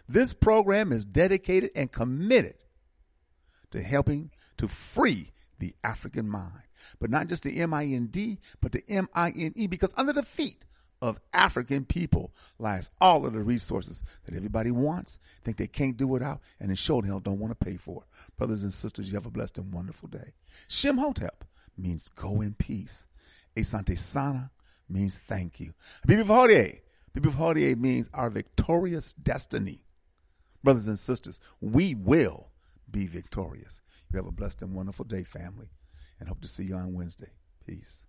This 0.08 0.32
program 0.32 0.92
is 0.92 1.04
dedicated 1.04 1.70
and 1.74 1.90
committed 1.90 2.56
to 3.70 3.82
helping 3.82 4.30
to 4.58 4.68
free 4.68 5.32
the 5.58 5.74
African 5.82 6.28
mind. 6.28 6.62
But 6.98 7.10
not 7.10 7.28
just 7.28 7.44
the 7.44 7.58
M 7.58 7.72
I 7.72 7.84
N 7.84 8.06
D, 8.06 8.38
but 8.60 8.72
the 8.72 8.82
M 8.88 9.08
I 9.14 9.30
N 9.30 9.52
E, 9.56 9.66
because 9.66 9.94
under 9.96 10.12
the 10.12 10.22
feet 10.22 10.64
of 11.02 11.20
African 11.32 11.84
people 11.84 12.32
lies 12.58 12.90
all 13.00 13.26
of 13.26 13.32
the 13.32 13.40
resources 13.40 14.02
that 14.24 14.34
everybody 14.34 14.70
wants, 14.70 15.18
think 15.44 15.56
they 15.56 15.66
can't 15.66 15.96
do 15.96 16.06
without, 16.06 16.40
and 16.58 16.70
in 16.70 16.76
short 16.76 17.04
hell 17.04 17.20
don't 17.20 17.38
want 17.38 17.58
to 17.58 17.64
pay 17.64 17.76
for. 17.76 18.02
It. 18.02 18.36
Brothers 18.36 18.62
and 18.62 18.72
sisters, 18.72 19.08
you 19.08 19.14
have 19.14 19.26
a 19.26 19.30
blessed 19.30 19.58
and 19.58 19.72
wonderful 19.72 20.08
day. 20.08 20.32
Shemhotep 20.68 21.42
means 21.76 22.08
go 22.08 22.40
in 22.40 22.54
peace. 22.54 23.06
Asante 23.56 23.98
Sana 23.98 24.50
means 24.88 25.18
thank 25.18 25.60
you. 25.60 25.72
Bibi 26.06 26.24
Hodie. 26.24 26.80
Bibi 27.12 27.30
Hodie 27.30 27.76
means 27.76 28.08
our 28.12 28.30
victorious 28.30 29.12
destiny. 29.14 29.80
Brothers 30.62 30.88
and 30.88 30.98
sisters, 30.98 31.40
we 31.60 31.94
will 31.94 32.48
be 32.90 33.06
victorious. 33.06 33.80
You 34.12 34.16
have 34.16 34.26
a 34.26 34.32
blessed 34.32 34.62
and 34.62 34.74
wonderful 34.74 35.04
day, 35.04 35.24
family, 35.24 35.70
and 36.18 36.28
hope 36.28 36.40
to 36.40 36.48
see 36.48 36.64
you 36.64 36.74
on 36.74 36.94
Wednesday. 36.94 37.30
Peace. 37.66 38.05